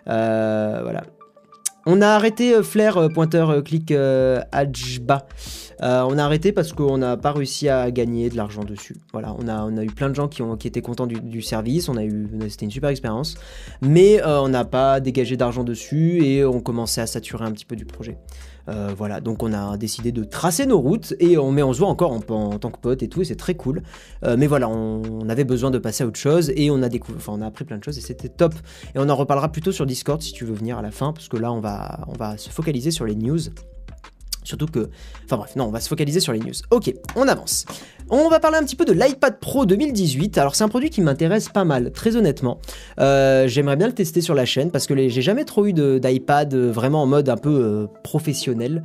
Euh, 0.09 0.79
voilà. 0.83 1.03
On 1.85 2.01
a 2.01 2.07
arrêté 2.09 2.53
euh, 2.53 2.63
Flair, 2.63 2.97
euh, 2.97 3.09
pointeur 3.09 3.63
clic 3.63 3.93
Ajba. 4.51 5.27
On 5.81 6.17
a 6.17 6.23
arrêté 6.23 6.51
parce 6.51 6.73
qu'on 6.73 6.97
n'a 6.97 7.17
pas 7.17 7.31
réussi 7.31 7.69
à 7.69 7.91
gagner 7.91 8.29
de 8.29 8.37
l'argent 8.37 8.63
dessus. 8.63 8.95
Voilà, 9.11 9.35
on 9.37 9.47
a, 9.47 9.83
eu 9.83 9.91
plein 9.91 10.09
de 10.09 10.15
gens 10.15 10.27
qui, 10.27 10.41
ont, 10.41 10.55
étaient 10.55 10.81
contents 10.81 11.07
du, 11.07 11.41
service, 11.41 11.89
on 11.89 11.97
a 11.97 12.03
eu, 12.03 12.27
c'était 12.49 12.65
une 12.65 12.71
super 12.71 12.89
expérience, 12.89 13.35
mais 13.81 14.23
on 14.25 14.49
n'a 14.49 14.65
pas 14.65 14.99
dégagé 14.99 15.37
d'argent 15.37 15.63
dessus 15.63 16.23
et 16.23 16.45
on 16.45 16.59
commençait 16.59 17.01
à 17.01 17.07
saturer 17.07 17.45
un 17.45 17.51
petit 17.51 17.65
peu 17.65 17.75
du 17.75 17.85
projet. 17.85 18.17
Euh, 18.69 18.93
voilà, 18.97 19.21
donc 19.21 19.43
on 19.43 19.53
a 19.53 19.77
décidé 19.77 20.11
de 20.11 20.23
tracer 20.23 20.65
nos 20.65 20.79
routes 20.79 21.13
et 21.19 21.37
on, 21.37 21.51
met 21.51 21.63
on 21.63 21.71
se 21.71 21.79
voit 21.79 21.87
encore 21.87 22.11
en, 22.11 22.19
tant 22.19 22.71
que 22.71 22.79
pote 22.79 23.01
et 23.01 23.07
tout, 23.07 23.21
et 23.21 23.25
c'est 23.25 23.35
très 23.35 23.55
cool. 23.55 23.81
Euh, 24.23 24.35
mais 24.37 24.47
voilà, 24.47 24.67
on, 24.69 25.29
avait 25.29 25.45
besoin 25.45 25.71
de 25.71 25.77
passer 25.77 26.03
à 26.03 26.07
autre 26.07 26.19
chose 26.19 26.51
et 26.55 26.69
on 26.71 26.81
a 26.81 26.89
découvert, 26.89 27.21
on 27.27 27.41
a 27.41 27.47
appris 27.47 27.65
plein 27.65 27.77
de 27.77 27.83
choses 27.83 27.97
et 27.97 28.01
c'était 28.01 28.29
top. 28.29 28.53
Et 28.95 28.99
on 28.99 29.09
en 29.09 29.15
reparlera 29.15 29.51
plutôt 29.51 29.71
sur 29.71 29.85
Discord 29.85 30.21
si 30.21 30.33
tu 30.33 30.45
veux 30.45 30.53
venir 30.53 30.77
à 30.77 30.81
la 30.81 30.91
fin, 30.91 31.13
parce 31.13 31.27
que 31.27 31.37
là 31.37 31.51
on 31.51 31.59
va 31.59 32.37
se 32.37 32.49
focaliser 32.49 32.91
sur 32.91 33.05
les 33.05 33.15
news. 33.15 33.39
Surtout 34.47 34.67
que... 34.67 34.89
Enfin 35.25 35.35
bref, 35.35 35.55
non, 35.57 35.65
on 35.65 35.71
va 35.71 35.81
se 35.81 35.89
focaliser 35.89 36.21
sur 36.21 36.31
les 36.31 36.39
news. 36.39 36.53
Ok, 36.71 36.93
on 37.17 37.27
avance. 37.27 37.65
On 38.09 38.29
va 38.29 38.39
parler 38.39 38.57
un 38.57 38.63
petit 38.63 38.77
peu 38.77 38.85
de 38.85 38.93
l'iPad 38.93 39.39
Pro 39.39 39.65
2018. 39.65 40.37
Alors 40.37 40.55
c'est 40.55 40.63
un 40.63 40.69
produit 40.69 40.89
qui 40.89 41.01
m'intéresse 41.01 41.49
pas 41.49 41.65
mal, 41.65 41.91
très 41.91 42.15
honnêtement. 42.15 42.61
Euh, 43.01 43.49
j'aimerais 43.49 43.75
bien 43.75 43.87
le 43.87 43.93
tester 43.93 44.21
sur 44.21 44.33
la 44.33 44.45
chaîne 44.45 44.71
parce 44.71 44.87
que 44.87 45.09
j'ai 45.09 45.21
jamais 45.21 45.43
trop 45.43 45.65
eu 45.65 45.73
d'iPad 45.73 46.53
euh, 46.53 46.71
vraiment 46.71 47.01
en 47.01 47.05
mode 47.05 47.27
un 47.27 47.35
peu 47.35 47.49
euh, 47.49 47.87
professionnel. 48.03 48.83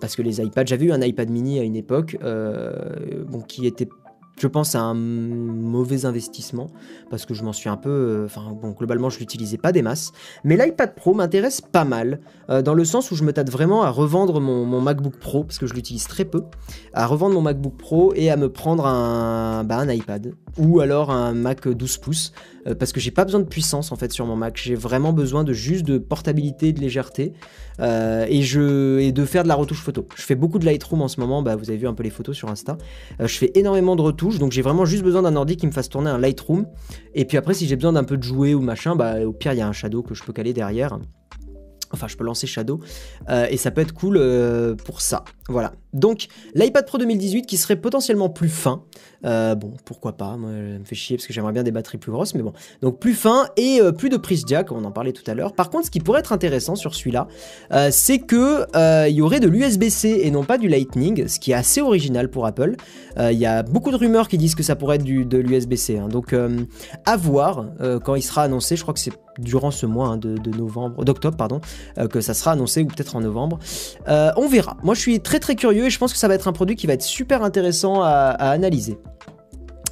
parce 0.00 0.16
que 0.16 0.22
les 0.22 0.40
iPads, 0.40 0.66
j'avais 0.66 0.86
eu 0.86 0.92
un 0.92 1.00
iPad 1.00 1.30
mini 1.30 1.60
à 1.60 1.62
une 1.62 1.76
époque, 1.76 2.16
bon, 2.20 3.40
qui 3.42 3.66
était 3.66 3.88
je 4.38 4.46
pense 4.46 4.74
à 4.74 4.80
un 4.80 4.94
mauvais 4.94 6.04
investissement 6.04 6.68
parce 7.10 7.24
que 7.24 7.34
je 7.34 7.42
m'en 7.42 7.52
suis 7.52 7.68
un 7.68 7.76
peu. 7.76 7.90
Euh, 7.90 8.24
enfin, 8.26 8.52
bon, 8.52 8.72
globalement, 8.72 9.08
je 9.08 9.18
l'utilisais 9.18 9.56
pas 9.56 9.72
des 9.72 9.82
masses. 9.82 10.12
Mais 10.44 10.56
l'iPad 10.56 10.94
Pro 10.94 11.14
m'intéresse 11.14 11.60
pas 11.60 11.84
mal 11.84 12.20
euh, 12.50 12.60
dans 12.62 12.74
le 12.74 12.84
sens 12.84 13.10
où 13.10 13.16
je 13.16 13.24
me 13.24 13.32
tâte 13.32 13.50
vraiment 13.50 13.82
à 13.82 13.90
revendre 13.90 14.40
mon, 14.40 14.80
MacBook 14.80 15.16
Pro 15.16 15.44
parce 15.44 15.58
que 15.58 15.66
je 15.66 15.74
l'utilise 15.74 16.06
très 16.06 16.24
peu. 16.24 16.42
À 16.92 17.06
revendre 17.06 17.34
mon 17.34 17.42
MacBook 17.42 17.76
Pro 17.76 18.12
et 18.14 18.30
à 18.30 18.36
me 18.36 18.50
prendre 18.50 18.86
un, 18.86 19.64
bah, 19.64 19.78
un 19.78 19.88
iPad 19.88 20.34
ou 20.58 20.80
alors 20.80 21.10
un 21.10 21.32
Mac 21.32 21.66
12 21.66 21.98
pouces 21.98 22.32
euh, 22.66 22.74
parce 22.74 22.92
que 22.92 23.00
j'ai 23.00 23.10
pas 23.10 23.24
besoin 23.24 23.40
de 23.40 23.46
puissance 23.46 23.92
en 23.92 23.96
fait 23.96 24.12
sur 24.12 24.26
mon 24.26 24.36
Mac. 24.36 24.60
J'ai 24.62 24.74
vraiment 24.74 25.12
besoin 25.12 25.44
de 25.44 25.52
juste 25.52 25.84
de 25.84 25.98
portabilité, 25.98 26.72
de 26.72 26.80
légèreté 26.80 27.32
et, 27.78 28.42
je, 28.42 28.98
et 29.00 29.12
de 29.12 29.24
faire 29.26 29.42
de 29.42 29.48
la 29.48 29.54
retouche 29.54 29.82
photo. 29.82 30.06
Je 30.16 30.22
fais 30.22 30.34
beaucoup 30.34 30.58
de 30.58 30.64
Lightroom 30.64 31.02
en 31.02 31.08
ce 31.08 31.20
moment. 31.20 31.42
Bah, 31.42 31.56
vous 31.56 31.68
avez 31.68 31.78
vu 31.78 31.86
un 31.86 31.92
peu 31.92 32.02
les 32.02 32.10
photos 32.10 32.34
sur 32.34 32.48
Insta. 32.48 32.78
je 33.20 33.26
fais 33.26 33.52
énormément 33.54 33.96
de 33.96 34.02
retouches 34.02 34.38
donc 34.38 34.52
j'ai 34.52 34.62
vraiment 34.62 34.86
juste 34.86 35.02
besoin 35.02 35.22
d'un 35.22 35.36
ordi 35.36 35.56
qui 35.56 35.66
me 35.66 35.72
fasse 35.72 35.88
tourner 35.88 36.10
un 36.10 36.18
Lightroom. 36.18 36.66
Et 37.14 37.24
puis 37.24 37.36
après, 37.36 37.54
si 37.54 37.66
j'ai 37.66 37.76
besoin 37.76 37.92
d'un 37.92 38.04
peu 38.04 38.16
de 38.16 38.22
jouer 38.22 38.54
ou 38.54 38.60
machin, 38.60 38.96
bah 38.96 39.20
au 39.24 39.32
pire, 39.32 39.52
il 39.52 39.58
y 39.58 39.62
a 39.62 39.68
un 39.68 39.72
Shadow 39.72 40.02
que 40.02 40.14
je 40.14 40.22
peux 40.22 40.32
caler 40.32 40.52
derrière. 40.52 40.98
Enfin, 41.92 42.08
je 42.08 42.16
peux 42.16 42.24
lancer 42.24 42.46
Shadow. 42.46 42.80
Euh, 43.28 43.46
et 43.50 43.56
ça 43.56 43.70
peut 43.70 43.80
être 43.80 43.92
cool 43.92 44.16
euh, 44.16 44.74
pour 44.74 45.00
ça. 45.00 45.24
Voilà. 45.48 45.72
Donc 45.92 46.26
l'iPad 46.54 46.84
Pro 46.84 46.98
2018 46.98 47.46
qui 47.46 47.56
serait 47.56 47.76
potentiellement 47.76 48.28
plus 48.28 48.48
fin. 48.48 48.82
Euh, 49.24 49.54
bon, 49.54 49.72
pourquoi 49.84 50.16
pas, 50.16 50.36
moi 50.36 50.50
ça 50.50 50.78
me 50.78 50.84
fait 50.84 50.94
chier 50.94 51.16
parce 51.16 51.26
que 51.26 51.32
j'aimerais 51.32 51.52
bien 51.52 51.62
des 51.62 51.70
batteries 51.70 51.98
plus 51.98 52.12
grosses, 52.12 52.34
mais 52.34 52.42
bon. 52.42 52.52
Donc 52.82 52.98
plus 52.98 53.14
fin 53.14 53.48
et 53.56 53.80
plus 53.96 54.08
de 54.08 54.16
prise 54.16 54.44
jack, 54.46 54.72
on 54.72 54.84
en 54.84 54.90
parlait 54.90 55.12
tout 55.12 55.28
à 55.28 55.34
l'heure. 55.34 55.54
Par 55.54 55.70
contre, 55.70 55.86
ce 55.86 55.90
qui 55.90 56.00
pourrait 56.00 56.20
être 56.20 56.32
intéressant 56.32 56.74
sur 56.74 56.94
celui-là, 56.94 57.28
c'est 57.90 58.18
que 58.18 58.66
il 59.08 59.14
y 59.14 59.22
aurait 59.22 59.40
de 59.40 59.48
l'USB-C 59.48 60.20
et 60.22 60.30
non 60.30 60.44
pas 60.44 60.58
du 60.58 60.68
Lightning, 60.68 61.28
ce 61.28 61.38
qui 61.40 61.52
est 61.52 61.54
assez 61.54 61.80
original 61.80 62.28
pour 62.28 62.44
Apple. 62.44 62.76
Il 63.18 63.38
y 63.38 63.46
a 63.46 63.62
beaucoup 63.62 63.90
de 63.90 63.96
rumeurs 63.96 64.28
qui 64.28 64.36
disent 64.36 64.54
que 64.54 64.62
ça 64.62 64.76
pourrait 64.76 64.96
être 64.96 65.04
du, 65.04 65.24
de 65.24 65.38
l'USB-C. 65.38 65.98
Hein. 65.98 66.08
donc 66.08 66.34
à 67.04 67.16
voir 67.16 67.66
quand 68.04 68.16
il 68.16 68.22
sera 68.22 68.42
annoncé, 68.42 68.76
je 68.76 68.82
crois 68.82 68.92
que 68.92 69.00
c'est 69.00 69.12
durant 69.38 69.70
ce 69.70 69.86
mois 69.86 70.08
hein, 70.08 70.16
de, 70.16 70.50
novembre, 70.56 71.04
d'octobre, 71.04 71.36
pardon, 71.36 71.60
que 72.10 72.20
ça 72.20 72.34
sera 72.34 72.52
annoncé 72.52 72.82
ou 72.82 72.86
peut-être 72.86 73.16
en 73.16 73.20
novembre. 73.20 73.58
on 74.06 74.48
verra. 74.48 74.76
Moi 74.82 74.94
je 74.94 75.00
suis 75.00 75.20
très 75.20 75.38
très 75.38 75.54
curieux 75.54 75.86
et 75.86 75.90
je 75.90 75.98
pense 75.98 76.12
que 76.12 76.18
ça 76.18 76.28
va 76.28 76.34
être 76.34 76.48
un 76.48 76.52
produit 76.52 76.76
qui 76.76 76.86
va 76.86 76.94
être 76.94 77.02
super 77.02 77.42
intéressant 77.42 78.02
à 78.02 78.30
analyser. 78.50 78.98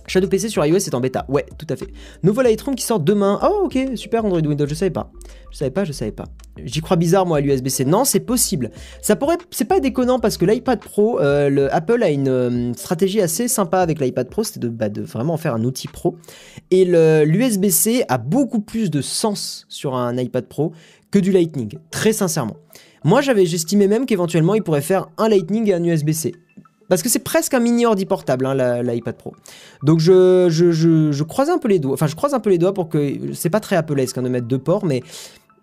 Shadow 0.07 0.29
PC 0.29 0.49
sur 0.49 0.65
iOS 0.65 0.77
est 0.77 0.95
en 0.95 1.01
bêta. 1.01 1.25
Ouais, 1.29 1.47
tout 1.59 1.67
à 1.69 1.77
fait. 1.77 1.89
Nouveau 2.23 2.43
Lightroom 2.43 2.75
qui 2.75 2.85
sort 2.85 3.01
demain. 3.01 3.39
Oh, 3.43 3.63
ok, 3.65 3.79
super 3.97 4.25
Android 4.25 4.41
Windows, 4.41 4.67
je 4.67 4.75
savais 4.75 4.91
pas. 4.91 5.11
Je 5.51 5.59
savais 5.59 5.71
pas, 5.71 5.85
je 5.85 5.93
savais 5.93 6.13
pas. 6.13 6.25
J'y 6.63 6.81
crois 6.81 6.97
bizarre, 6.97 7.27
moi, 7.27 7.39
à 7.39 7.41
l'USB-C. 7.41 7.85
Non, 7.85 8.05
c'est 8.05 8.21
possible. 8.21 8.71
Ça 9.01 9.17
pourrait. 9.17 9.37
C'est 9.51 9.65
pas 9.65 9.81
déconnant 9.81 10.19
parce 10.19 10.37
que 10.37 10.45
l'iPad 10.45 10.81
Pro, 10.81 11.21
euh, 11.21 11.49
le 11.49 11.73
Apple 11.75 12.03
a 12.03 12.11
une 12.11 12.29
euh, 12.29 12.73
stratégie 12.75 13.21
assez 13.21 13.49
sympa 13.49 13.79
avec 13.81 14.01
l'iPad 14.01 14.29
Pro, 14.29 14.43
c'était 14.45 14.61
de, 14.61 14.69
bah, 14.69 14.89
de, 14.89 15.03
vraiment 15.03 15.37
faire 15.37 15.55
un 15.55 15.65
outil 15.65 15.89
pro. 15.89 16.17
Et 16.71 16.85
l'USB-C 16.85 18.05
a 18.09 18.19
beaucoup 18.19 18.61
plus 18.61 18.91
de 18.91 19.01
sens 19.01 19.67
sur 19.69 19.95
un 19.95 20.17
iPad 20.17 20.47
Pro 20.47 20.73
que 21.11 21.19
du 21.19 21.31
Lightning, 21.31 21.79
très 21.91 22.13
sincèrement. 22.13 22.57
Moi, 23.05 23.21
j'avais, 23.21 23.47
j'estimais 23.47 23.87
même 23.87 24.07
qu'éventuellement, 24.07 24.55
il 24.55 24.63
pourrait 24.63 24.81
faire 24.81 25.07
un 25.19 25.29
Lightning 25.29 25.69
et 25.69 25.75
un 25.75 25.85
USB-C. 25.85 26.33
Parce 26.89 27.03
que 27.03 27.09
c'est 27.09 27.21
presque 27.21 27.55
un 27.55 27.61
mini 27.61 27.87
ordi 27.87 28.07
portable, 28.07 28.47
hein, 28.47 28.83
l'iPad 28.83 29.17
Pro. 29.17 29.35
Donc 29.83 30.01
je, 30.01 30.49
je, 30.51 31.23
croise 31.23 31.51
un 31.51 31.59
peu 31.59 31.69
les 31.69 31.79
doigts. 31.79 31.95
Enfin, 31.95 32.07
je 32.07 32.15
croise 32.15 32.35
un 32.35 32.41
peu 32.41 32.51
les 32.51 32.59
doigts 32.59 32.75
pour 32.75 32.89
que. 32.89 33.33
C'est 33.33 33.51
pas 33.51 33.61
très 33.61 33.77
Apple-esque 33.77 34.19
hein, 34.19 34.23
de 34.23 34.29
mettre 34.29 34.47
deux 34.47 34.59
ports, 34.59 34.85
mais 34.85 35.03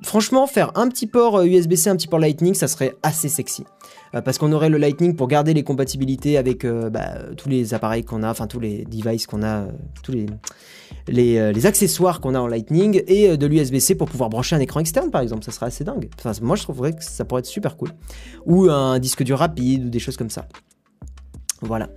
franchement, 0.01 0.47
faire 0.47 0.71
un 0.75 0.87
petit 0.89 1.07
port 1.07 1.41
USB-C, 1.41 1.89
euh, 1.89 1.93
un 1.93 1.95
petit 1.95 2.07
port 2.07 2.19
Lightning, 2.19 2.53
ça 2.53 2.67
serait 2.67 2.95
assez 3.03 3.29
sexy. 3.29 3.65
Euh, 4.13 4.21
parce 4.21 4.37
qu'on 4.37 4.51
aurait 4.51 4.69
le 4.69 4.77
Lightning 4.77 5.15
pour 5.15 5.27
garder 5.27 5.53
les 5.53 5.63
compatibilités 5.63 6.37
avec 6.37 6.65
euh, 6.65 6.89
bah, 6.89 7.13
tous 7.37 7.49
les 7.49 7.73
appareils 7.73 8.03
qu'on 8.03 8.23
a, 8.23 8.29
enfin 8.29 8.47
tous 8.47 8.59
les 8.59 8.83
devices 8.85 9.25
qu'on 9.25 9.43
a, 9.43 9.67
tous 10.03 10.11
les, 10.11 10.25
les, 11.07 11.65
accessoires 11.65 12.19
qu'on 12.19 12.35
a 12.35 12.39
en 12.39 12.47
Lightning, 12.47 13.03
et 13.07 13.37
de 13.37 13.45
l'USB-C 13.47 13.95
pour 13.95 14.09
pouvoir 14.09 14.29
brancher 14.29 14.55
un 14.55 14.59
écran 14.59 14.79
externe, 14.79 15.11
par 15.11 15.21
exemple. 15.21 15.43
Ça 15.43 15.51
serait 15.51 15.67
assez 15.67 15.83
dingue. 15.83 16.09
Enfin, 16.19 16.31
moi, 16.41 16.55
je 16.55 16.63
trouverais 16.63 16.93
que 16.93 17.03
ça 17.03 17.25
pourrait 17.25 17.39
être 17.39 17.45
super 17.45 17.77
cool. 17.77 17.89
Ou 18.45 18.69
un 18.69 18.99
disque 18.99 19.23
dur 19.23 19.39
rapide, 19.39 19.85
ou 19.85 19.89
des 19.89 19.99
choses 19.99 20.17
comme 20.17 20.29
ça. 20.29 20.47
Voilà. 21.61 21.89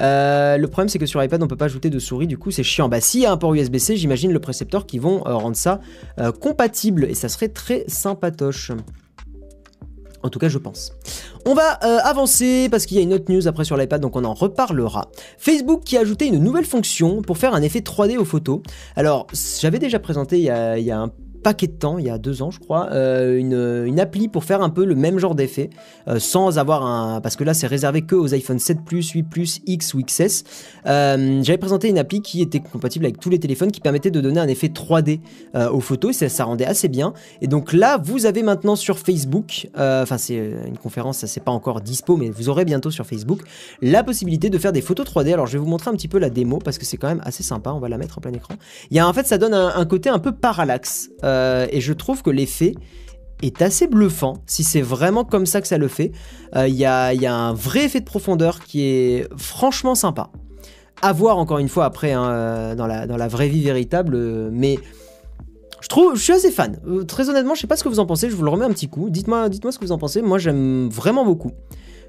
Euh, 0.00 0.56
le 0.56 0.66
problème 0.66 0.88
c'est 0.88 0.98
que 0.98 1.06
sur 1.06 1.22
iPad 1.22 1.40
on 1.42 1.46
peut 1.46 1.56
pas 1.56 1.66
ajouter 1.66 1.90
de 1.90 1.98
souris, 1.98 2.26
du 2.26 2.38
coup 2.38 2.50
c'est 2.50 2.62
chiant. 2.62 2.88
Bah 2.88 3.00
s'il 3.00 3.20
y 3.20 3.26
a 3.26 3.32
un 3.32 3.36
port 3.36 3.54
USB-C, 3.54 3.96
j'imagine 3.96 4.32
le 4.32 4.40
précepteur 4.40 4.86
qui 4.86 4.98
vont 4.98 5.26
euh, 5.26 5.34
rendre 5.34 5.56
ça 5.56 5.80
euh, 6.18 6.32
compatible 6.32 7.04
et 7.04 7.14
ça 7.14 7.28
serait 7.28 7.48
très 7.48 7.84
sympatoche. 7.86 8.72
En 10.22 10.30
tout 10.30 10.38
cas, 10.38 10.48
je 10.48 10.56
pense. 10.56 10.94
On 11.44 11.52
va 11.52 11.72
avancer 12.02 12.68
parce 12.70 12.86
qu'il 12.86 12.96
y 12.96 13.00
a 13.00 13.02
une 13.02 13.12
autre 13.12 13.30
news 13.30 13.46
après 13.46 13.64
sur 13.64 13.76
l'iPad, 13.76 14.00
donc 14.00 14.16
on 14.16 14.24
en 14.24 14.32
reparlera. 14.32 15.10
Facebook 15.36 15.82
qui 15.84 15.98
a 15.98 16.00
ajouté 16.00 16.26
une 16.26 16.38
nouvelle 16.38 16.64
fonction 16.64 17.20
pour 17.20 17.36
faire 17.36 17.54
un 17.54 17.60
effet 17.60 17.80
3D 17.80 18.16
aux 18.16 18.24
photos. 18.24 18.60
Alors, 18.96 19.26
j'avais 19.60 19.78
déjà 19.78 19.98
présenté 19.98 20.38
il 20.38 20.44
y, 20.44 20.48
a, 20.48 20.78
il 20.78 20.86
y 20.86 20.92
paquet 21.44 21.68
de 21.68 21.72
temps, 21.72 21.98
il 21.98 22.06
y 22.06 22.10
a 22.10 22.18
deux 22.18 22.42
ans 22.42 22.50
je 22.50 22.58
crois, 22.58 22.88
euh, 22.90 23.36
une, 23.86 24.00
appli 24.00 24.26
pour 24.26 24.42
faire 24.42 24.62
un 24.62 24.70
peu 24.70 24.84
le 24.84 24.96
même 24.96 25.18
genre 25.18 25.36
d'effet, 25.36 25.70
euh, 26.08 26.18
sans 26.18 26.58
avoir 26.58 26.84
un... 26.84 27.20
Parce 27.20 27.36
que 27.36 27.44
là 27.44 27.54
c'est 27.54 27.68
réservé 27.68 28.02
que 28.02 28.16
aux 28.16 28.34
iPhone 28.34 28.58
7 28.58 28.78
Plus, 28.84 29.10
8 29.10 29.22
Plus, 29.24 29.60
X 29.66 29.94
ou 29.94 30.02
XS. 30.02 30.42
Euh, 30.86 31.40
j'avais 31.42 31.58
présenté 31.58 31.88
une 31.88 31.98
appli 31.98 32.22
qui 32.22 32.42
était 32.42 32.58
compatible 32.58 33.04
avec 33.04 33.20
tous 33.20 33.30
les 33.30 33.38
téléphones, 33.38 33.70
qui 33.70 33.80
permettait 33.80 34.10
de 34.10 34.20
donner 34.20 34.40
un 34.40 34.48
effet 34.48 34.68
3D 34.68 35.20
aux 35.54 35.80
photos, 35.80 36.22
et 36.22 36.28
ça, 36.28 36.44
rendait 36.44 36.64
assez 36.64 36.88
bien. 36.88 37.12
Et 37.40 37.46
donc 37.46 37.72
là, 37.72 37.98
vous 38.02 38.26
avez 38.26 38.42
maintenant 38.42 38.74
sur 38.74 38.98
Facebook, 38.98 39.68
enfin 39.76 40.18
c'est 40.18 40.36
une 40.66 40.78
conférence, 40.78 41.18
ça 41.18 41.26
c'est 41.26 41.42
pas 41.42 41.52
encore 41.52 41.82
dispo, 41.82 42.16
mais 42.16 42.30
vous 42.30 42.48
aurez 42.48 42.64
bientôt 42.64 42.90
sur 42.90 43.06
Facebook, 43.06 43.42
la 43.82 44.02
possibilité 44.02 44.50
de 44.50 44.58
faire 44.58 44.72
des 44.72 44.80
photos 44.80 45.06
3D. 45.06 45.32
Alors 45.32 45.46
je 45.46 45.52
vais 45.52 45.58
vous 45.58 45.68
montrer 45.68 45.90
un 45.90 45.94
petit 45.94 46.08
peu 46.08 46.18
la 46.18 46.30
démo, 46.30 46.58
parce 46.58 46.78
que 46.78 46.84
c'est 46.84 46.96
quand 46.96 47.08
même 47.08 47.22
assez 47.24 47.42
sympa, 47.42 47.70
on 47.70 47.78
va 47.78 47.88
la 47.88 47.98
mettre 47.98 48.18
en 48.18 48.20
plein 48.20 48.32
écran. 48.32 48.54
Il 48.90 48.96
y 48.96 49.00
a 49.00 49.06
en 49.06 49.12
fait, 49.12 49.26
ça 49.26 49.38
donne 49.38 49.54
un, 49.54 49.84
côté 49.84 50.08
un 50.08 50.18
peu 50.18 50.32
parallaxe. 50.32 51.10
Et 51.70 51.80
je 51.80 51.92
trouve 51.92 52.22
que 52.22 52.30
l'effet 52.30 52.74
est 53.42 53.62
assez 53.62 53.86
bluffant, 53.86 54.34
si 54.46 54.64
c'est 54.64 54.80
vraiment 54.80 55.24
comme 55.24 55.46
ça 55.46 55.60
que 55.60 55.66
ça 55.66 55.78
le 55.78 55.88
fait. 55.88 56.12
Euh, 56.56 56.68
il 56.68 56.74
y, 56.74 56.84
a, 56.86 57.10
un 57.10 57.52
vrai 57.52 57.84
effet 57.84 58.00
de 58.00 58.04
profondeur 58.04 58.60
qui 58.60 58.82
est 58.82 59.28
franchement 59.36 59.94
sympa. 59.94 60.30
À 61.02 61.12
voir 61.12 61.38
encore 61.38 61.58
une 61.58 61.68
fois 61.68 61.84
après 61.84 62.12
hein, 62.12 62.24
euh, 62.30 62.74
dans, 62.74 62.86
la, 62.86 63.28
vraie 63.28 63.48
vie 63.48 63.62
véritable, 63.62 64.16
mais 64.50 64.78
je 65.80 65.88
trouve, 65.88 66.16
je 66.16 66.22
suis 66.22 66.32
assez 66.32 66.50
fan. 66.50 66.78
très 67.06 67.28
honnêtement, 67.28 67.54
je 67.54 67.60
sais 67.60 67.66
pas 67.66 67.76
ce 67.76 67.84
que 67.84 67.88
vous 67.88 68.00
en 68.00 68.06
pensez, 68.06 68.30
je 68.30 68.36
vous 68.36 68.44
le 68.44 68.50
remets 68.50 68.64
un 68.64 68.72
petit 68.72 68.88
coup. 68.88 69.10
Dites-moi, 69.10 69.48
dites-moi 69.48 69.72
ce 69.72 69.78
que 69.78 69.84
vous 69.84 69.92
en 69.92 69.98
pensez. 69.98 70.22
Moi, 70.22 70.38
j'aime 70.38 70.88
vraiment 70.88 71.24
beaucoup. 71.24 71.52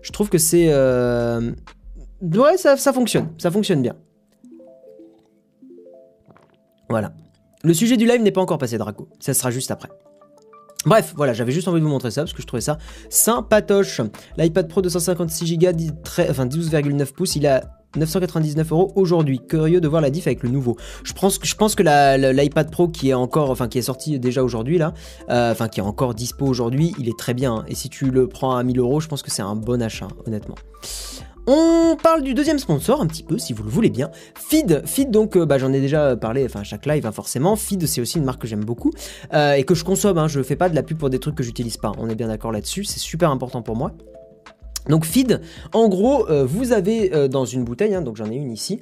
Je 0.01 0.11
trouve 0.11 0.29
que 0.29 0.37
c'est, 0.37 0.67
ouais, 0.69 2.57
ça, 2.57 2.77
ça 2.77 2.93
fonctionne, 2.93 3.29
ça 3.37 3.51
fonctionne 3.51 3.81
bien. 3.81 3.95
Voilà. 6.89 7.11
Le 7.65 7.73
sujet 7.73 7.97
du 7.97 8.05
live 8.05 8.21
n'est 8.21 8.31
pas 8.31 8.41
encore 8.41 8.59
passé, 8.59 8.77
Draco. 8.77 9.07
Ça 9.19 9.33
sera 9.33 9.49
juste 9.49 9.71
après. 9.71 9.89
Bref, 10.85 11.13
voilà, 11.15 11.33
j'avais 11.33 11.51
juste 11.51 11.67
envie 11.67 11.79
de 11.79 11.83
vous 11.83 11.89
montrer 11.89 12.11
ça 12.11 12.21
parce 12.21 12.33
que 12.33 12.43
je 12.43 12.45
trouvais 12.45 12.61
ça 12.61 12.77
sympatoche. 13.09 14.01
L'iPad 14.37 14.67
Pro 14.67 14.83
256 14.83 15.57
Go, 15.57 15.69
enfin 16.29 16.45
12,9 16.45 17.11
pouces, 17.13 17.35
il 17.35 17.47
a 17.47 17.63
999 17.95 18.71
euros 18.71 18.91
aujourd'hui. 18.95 19.39
Curieux 19.39 19.81
de 19.81 19.87
voir 19.87 20.03
la 20.03 20.11
diff 20.11 20.27
avec 20.27 20.43
le 20.43 20.49
nouveau. 20.49 20.77
Je 21.03 21.13
pense 21.13 21.39
que, 21.39 21.47
je 21.47 21.55
pense 21.55 21.73
que 21.73 21.81
l'iPad 21.81 22.69
Pro 22.69 22.87
qui 22.87 23.09
est 23.09 23.15
encore, 23.15 23.49
enfin 23.49 23.67
sorti 23.81 24.19
déjà 24.19 24.43
aujourd'hui 24.43 24.77
là, 24.77 24.93
euh, 25.31 25.51
enfin 25.51 25.67
qui 25.67 25.79
est 25.79 25.83
encore 25.83 26.13
dispo 26.13 26.45
aujourd'hui, 26.45 26.93
il 26.99 27.09
est 27.09 27.17
très 27.17 27.33
bien. 27.33 27.65
Et 27.67 27.73
si 27.73 27.89
tu 27.89 28.11
le 28.11 28.27
prends 28.27 28.55
à 28.55 28.61
1000 28.61 28.77
euros, 28.77 28.99
je 28.99 29.07
pense 29.07 29.23
que 29.23 29.31
c'est 29.31 29.41
un 29.41 29.55
bon 29.55 29.81
achat, 29.81 30.09
honnêtement. 30.27 30.55
On 31.47 31.95
parle 32.01 32.23
du 32.23 32.33
deuxième 32.33 32.57
sponsor 32.57 33.01
un 33.01 33.07
petit 33.07 33.23
peu, 33.23 33.37
si 33.37 33.53
vous 33.53 33.63
le 33.63 33.69
voulez 33.69 33.89
bien. 33.89 34.09
Feed, 34.35 34.81
Feed 34.85 35.11
donc, 35.11 35.37
euh, 35.37 35.45
bah, 35.45 35.59
j'en 35.59 35.71
ai 35.73 35.79
déjà 35.79 36.15
parlé, 36.15 36.45
enfin 36.45 36.63
chaque 36.63 36.85
live 36.85 37.05
hein, 37.05 37.11
forcément. 37.11 37.55
Feed, 37.55 37.85
c'est 37.85 38.01
aussi 38.01 38.17
une 38.17 38.23
marque 38.23 38.41
que 38.41 38.47
j'aime 38.47 38.65
beaucoup 38.65 38.91
euh, 39.33 39.53
et 39.53 39.63
que 39.63 39.75
je 39.75 39.83
consomme. 39.83 40.17
Hein. 40.17 40.27
je 40.27 40.41
fais 40.41 40.55
pas 40.55 40.69
de 40.69 40.75
la 40.75 40.81
pub 40.81 40.97
pour 40.97 41.09
des 41.09 41.19
trucs 41.19 41.35
que 41.35 41.43
j'utilise 41.43 41.77
pas. 41.77 41.91
On 41.97 42.09
est 42.09 42.15
bien 42.15 42.27
d'accord 42.27 42.51
là-dessus. 42.51 42.83
C'est 42.83 42.99
super 42.99 43.29
important 43.29 43.61
pour 43.61 43.75
moi. 43.75 43.91
Donc 44.89 45.05
feed, 45.05 45.41
en 45.73 45.87
gros, 45.89 46.29
euh, 46.29 46.45
vous 46.45 46.71
avez 46.71 47.09
dans 47.29 47.45
une 47.45 47.63
bouteille, 47.63 47.95
hein, 47.95 48.01
donc 48.01 48.17
j'en 48.17 48.29
ai 48.29 48.35
une 48.35 48.51
ici, 48.51 48.79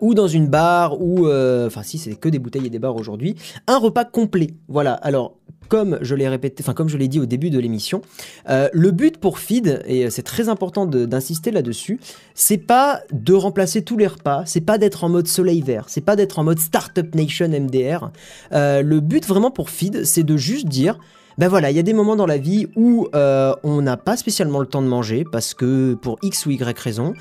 ou 0.00 0.14
dans 0.14 0.28
une 0.28 0.48
barre, 0.48 1.00
ou 1.00 1.28
enfin 1.28 1.82
si 1.82 1.98
c'est 1.98 2.14
que 2.14 2.28
des 2.28 2.38
bouteilles 2.38 2.66
et 2.66 2.70
des 2.70 2.78
barres 2.78 2.96
aujourd'hui, 2.96 3.34
un 3.66 3.78
repas 3.78 4.04
complet. 4.04 4.54
Voilà. 4.68 4.94
Alors 4.94 5.34
comme 5.68 5.98
je 6.02 6.14
l'ai 6.14 6.28
répété, 6.28 6.62
enfin 6.62 6.74
comme 6.74 6.88
je 6.88 6.96
l'ai 6.96 7.08
dit 7.08 7.20
au 7.20 7.26
début 7.26 7.50
de 7.50 7.58
l'émission, 7.58 8.02
euh, 8.48 8.68
le 8.72 8.90
but 8.90 9.18
pour 9.18 9.38
Feed, 9.38 9.82
et 9.86 10.10
c'est 10.10 10.22
très 10.22 10.48
important 10.48 10.86
d'insister 10.86 11.50
là-dessus, 11.50 12.00
c'est 12.34 12.58
pas 12.58 13.00
de 13.12 13.34
remplacer 13.34 13.82
tous 13.82 13.96
les 13.96 14.06
repas, 14.06 14.44
c'est 14.46 14.60
pas 14.60 14.78
d'être 14.78 15.04
en 15.04 15.08
mode 15.08 15.26
soleil 15.26 15.62
vert, 15.62 15.86
c'est 15.88 16.00
pas 16.00 16.16
d'être 16.16 16.38
en 16.38 16.44
mode 16.44 16.58
Startup 16.58 17.14
Nation 17.14 17.48
MDR. 17.48 18.10
Euh, 18.52 18.82
le 18.82 19.00
but 19.00 19.26
vraiment 19.26 19.50
pour 19.50 19.70
Feed, 19.70 20.04
c'est 20.04 20.22
de 20.22 20.36
juste 20.36 20.66
dire, 20.66 20.98
ben 21.38 21.48
voilà, 21.48 21.70
il 21.70 21.76
y 21.76 21.80
a 21.80 21.82
des 21.82 21.92
moments 21.92 22.16
dans 22.16 22.26
la 22.26 22.38
vie 22.38 22.68
où 22.76 23.08
euh, 23.14 23.54
on 23.62 23.82
n'a 23.82 23.96
pas 23.96 24.16
spécialement 24.16 24.60
le 24.60 24.66
temps 24.66 24.82
de 24.82 24.86
manger 24.86 25.24
parce 25.30 25.54
que 25.54 25.94
pour 25.94 26.18
X 26.22 26.46
ou 26.46 26.50
Y 26.50 26.78
raison. 26.78 27.14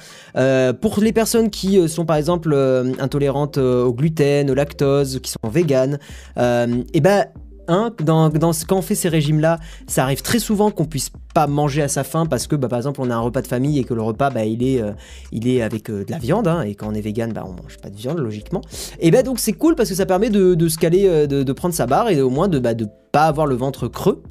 pour 0.81 0.99
les 0.99 1.13
personnes 1.13 1.49
qui 1.49 1.87
sont 1.89 2.05
par 2.05 2.17
exemple 2.17 2.55
intolérantes 2.99 3.57
au 3.57 3.93
gluten, 3.93 4.49
au 4.49 4.53
lactose, 4.53 5.19
qui 5.21 5.31
sont 5.31 5.49
véganes, 5.49 5.99
et 6.37 7.01
ben 7.01 7.25
Hein, 7.67 7.93
quand 8.05 8.71
on 8.71 8.81
fait 8.81 8.95
ces 8.95 9.09
régimes-là, 9.09 9.59
ça 9.87 10.03
arrive 10.03 10.21
très 10.21 10.39
souvent 10.39 10.69
qu'on 10.69 10.85
puisse 10.85 11.09
pas 11.33 11.47
manger 11.47 11.81
à 11.81 11.87
sa 11.87 12.03
faim 12.03 12.25
parce 12.25 12.47
que, 12.47 12.55
bah, 12.55 12.67
par 12.67 12.77
exemple, 12.77 12.99
on 13.01 13.09
a 13.09 13.15
un 13.15 13.19
repas 13.19 13.41
de 13.41 13.47
famille 13.47 13.79
et 13.79 13.83
que 13.83 13.93
le 13.93 14.01
repas, 14.01 14.29
bah, 14.29 14.45
il 14.45 14.63
est, 14.63 14.81
euh, 14.81 15.65
avec 15.65 15.89
euh, 15.89 16.03
de 16.03 16.11
la 16.11 16.17
viande, 16.17 16.47
hein, 16.47 16.61
et 16.61 16.75
quand 16.75 16.87
on 16.89 16.93
est 16.93 17.01
vegan, 17.01 17.31
bah, 17.31 17.43
on 17.45 17.61
mange 17.61 17.77
pas 17.77 17.89
de 17.89 17.95
viande, 17.95 18.19
logiquement. 18.19 18.61
Et 18.99 19.11
bah, 19.11 19.23
donc 19.23 19.39
c'est 19.39 19.53
cool 19.53 19.75
parce 19.75 19.89
que 19.89 19.95
ça 19.95 20.05
permet 20.05 20.29
de, 20.29 20.67
se 20.67 20.77
caler, 20.77 21.07
euh, 21.07 21.25
de, 21.25 21.43
de, 21.43 21.53
prendre 21.53 21.73
sa 21.73 21.85
barre 21.85 22.09
et 22.09 22.21
au 22.21 22.29
moins 22.29 22.47
de, 22.47 22.59
bah, 22.59 22.73
de 22.73 22.87
pas 23.11 23.25
avoir 23.25 23.47
le 23.47 23.55
ventre 23.55 23.87
creux. 23.87 24.21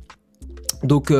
Donc, 0.83 1.13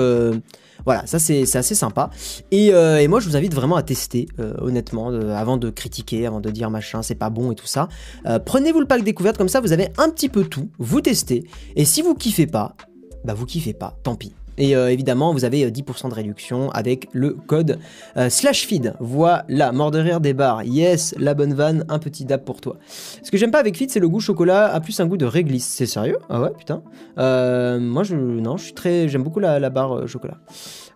voilà, 0.85 1.07
ça 1.07 1.19
c'est 1.19 1.57
assez 1.57 1.75
sympa. 1.75 2.11
Euh, 2.53 2.97
et, 2.99 3.09
moi 3.09 3.21
je 3.21 3.29
vous 3.29 3.37
invite 3.37 3.55
vraiment 3.55 3.77
à 3.77 3.83
tester, 3.83 4.29
euh, 4.39 4.55
honnêtement, 4.61 5.09
avant 5.09 5.57
de 5.57 5.71
critiquer, 5.71 6.27
avant 6.27 6.41
de 6.41 6.51
dire 6.51 6.71
machin, 6.71 7.03
c'est 7.03 7.15
pas 7.15 7.31
bon 7.31 7.53
et 7.53 7.55
tout 7.55 7.67
ça. 7.67 7.89
Euh, 8.27 8.39
prenez-vous 8.39 8.81
le 8.81 8.87
pack 8.87 9.03
découverte, 9.03 9.39
comme 9.39 9.49
ça 9.49 9.61
vous 9.61 9.73
avez 9.73 9.89
un 9.99 10.11
petit 10.11 10.29
peu 10.29 10.45
tout, 10.45 10.69
vous 10.79 11.01
testez. 11.01 11.45
Et 11.77 11.85
si 11.85 12.03
vous 12.03 12.15
kiffez 12.15 12.47
pas, 12.47 12.77
bah 13.25 13.35
vous 13.35 13.47
kiffez 13.47 13.73
pas, 13.73 13.97
tant 14.03 14.17
pis. 14.17 14.33
Et 14.63 14.75
évidemment, 14.75 15.33
vous 15.33 15.45
avez 15.45 15.69
10% 15.71 16.09
de 16.09 16.15
réduction 16.15 16.71
avec 16.71 17.09
le 17.13 17.31
code 17.33 17.81
slash 18.29 18.65
feed. 18.67 18.95
Voilà, 19.01 19.73
mort 19.73 19.91
de 19.91 19.99
rire 19.99 20.21
des 20.21 20.35
bars. 20.35 20.63
Yes, 20.63 21.17
la 21.19 21.35
bonne 21.35 21.53
vanne, 21.53 21.85
un 21.89 21.99
petit 21.99 22.25
dab 22.25 22.45
pour 22.45 22.61
toi. 22.61 22.77
Ce 22.87 23.31
que 23.31 23.37
j'aime 23.37 23.51
pas 23.51 23.59
avec 23.59 23.77
feed, 23.77 23.91
c'est 23.91 23.99
le 23.99 24.09
goût 24.09 24.21
chocolat, 24.21 24.73
a 24.73 24.79
plus 24.79 25.01
un 25.01 25.07
goût 25.07 25.17
de 25.17 25.27
réglisse. 25.27 25.67
C'est 25.67 25.87
sérieux? 25.87 26.19
Ah 26.31 26.41
ouais, 26.41 26.53
putain. 26.57 26.83
moi, 27.17 28.05
je, 28.05 28.15
non, 28.15 28.57
je 28.57 28.67
suis 28.67 28.75
très, 28.75 29.09
j'aime 29.09 29.25
beaucoup 29.25 29.41
la 29.41 29.69
barre 29.71 30.07
chocolat. 30.07 30.39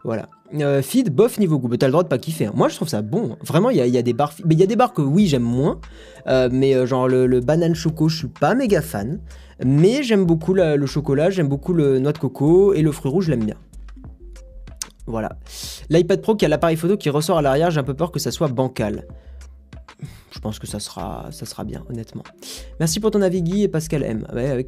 Voilà. 0.04 0.28
Feed, 0.82 1.10
bof 1.10 1.38
niveau 1.38 1.58
goût. 1.58 1.76
T'as 1.76 1.86
le 1.86 1.92
droit 1.92 2.02
de 2.02 2.08
pas 2.08 2.18
kiffer. 2.18 2.46
Hein. 2.46 2.52
Moi, 2.54 2.68
je 2.68 2.76
trouve 2.76 2.88
ça 2.88 3.02
bon. 3.02 3.36
Vraiment, 3.42 3.70
il 3.70 3.76
y 3.76 3.98
a, 3.98 4.02
des 4.02 4.12
bars. 4.12 4.32
Mais 4.44 4.54
il 4.54 4.60
y 4.60 4.62
a 4.62 4.66
des 4.66 4.76
bars 4.76 4.92
que 4.92 5.02
oui, 5.02 5.26
j'aime 5.26 5.42
moins. 5.42 5.80
mais 6.26 6.86
genre 6.86 7.08
le, 7.08 7.26
le 7.26 7.40
banane 7.40 7.74
choco, 7.74 8.08
je 8.08 8.18
suis 8.18 8.28
pas 8.28 8.54
méga 8.54 8.82
fan. 8.82 9.20
Mais 9.64 10.02
j'aime 10.02 10.24
beaucoup 10.24 10.52
le 10.54 10.86
chocolat, 10.86 11.30
j'aime 11.30 11.48
beaucoup 11.48 11.72
le 11.72 11.98
noix 11.98 12.12
de 12.12 12.18
coco 12.18 12.74
et 12.74 12.82
le 12.82 12.92
fruit 12.92 13.10
rouge, 13.10 13.26
je 13.26 13.30
l'aime 13.30 13.44
bien. 13.44 13.56
Voilà. 15.06 15.36
L'iPad 15.88 16.20
Pro 16.20 16.34
qui 16.34 16.44
a 16.44 16.48
l'appareil 16.48 16.76
photo 16.76 16.96
qui 16.96 17.10
ressort 17.10 17.38
à 17.38 17.42
l'arrière, 17.42 17.70
j'ai 17.70 17.80
un 17.80 17.84
peu 17.84 17.94
peur 17.94 18.10
que 18.10 18.18
ça 18.18 18.30
soit 18.30 18.48
bancal. 18.48 19.04
Je 20.36 20.40
pense 20.42 20.58
que 20.58 20.66
ça 20.66 20.78
sera, 20.78 21.64
bien, 21.64 21.82
honnêtement. 21.88 22.22
Merci 22.78 23.00
pour 23.00 23.10
ton 23.10 23.22
avis, 23.22 23.40
Guy 23.40 23.62
et 23.62 23.68
Pascal 23.68 24.02
M. 24.02 24.26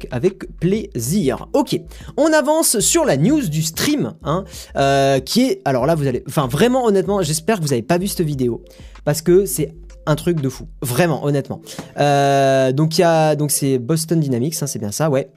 avec, 0.09 0.47
plaisir. 0.59 1.47
Ok, 1.53 1.79
on 2.17 2.33
avance 2.33 2.79
sur 2.79 3.05
la 3.05 3.17
news 3.17 3.47
du 3.47 3.61
stream, 3.61 4.15
hein, 4.23 4.45
euh, 4.77 5.19
qui 5.19 5.43
est... 5.43 5.61
Alors 5.65 5.85
là, 5.85 5.93
vous 5.93 6.07
allez... 6.07 6.23
Enfin, 6.27 6.47
vraiment, 6.47 6.85
honnêtement, 6.85 7.21
j'espère 7.21 7.57
que 7.57 7.61
vous 7.61 7.69
n'avez 7.69 7.83
pas 7.83 7.99
vu 7.99 8.07
cette 8.07 8.25
vidéo. 8.25 8.63
Parce 9.05 9.21
que 9.21 9.45
c'est 9.45 9.75
un 10.07 10.15
truc 10.15 10.41
de 10.41 10.49
fou. 10.49 10.67
Vraiment, 10.81 11.23
honnêtement. 11.23 11.61
Euh, 11.99 12.71
donc, 12.71 12.97
y 12.97 13.03
a... 13.03 13.35
Donc, 13.35 13.51
c'est 13.51 13.77
Boston 13.77 14.19
Dynamics, 14.19 14.55
hein, 14.63 14.67
c'est 14.67 14.79
bien 14.79 14.91
ça, 14.91 15.11
ouais 15.11 15.29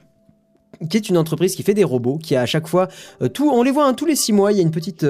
qui 0.89 0.97
est 0.97 1.07
une 1.07 1.17
entreprise 1.17 1.55
qui 1.55 1.61
fait 1.61 1.75
des 1.75 1.83
robots, 1.83 2.17
qui 2.17 2.35
a 2.35 2.41
à 2.41 2.45
chaque 2.47 2.67
fois 2.67 2.89
euh, 3.21 3.29
tout, 3.29 3.49
on 3.49 3.61
les 3.61 3.69
voit 3.69 3.85
hein, 3.85 3.93
tous 3.93 4.07
les 4.07 4.15
six 4.15 4.33
mois, 4.33 4.51
il 4.51 4.57
y 4.57 4.59
a 4.59 4.63
une 4.63 4.71
petite 4.71 5.05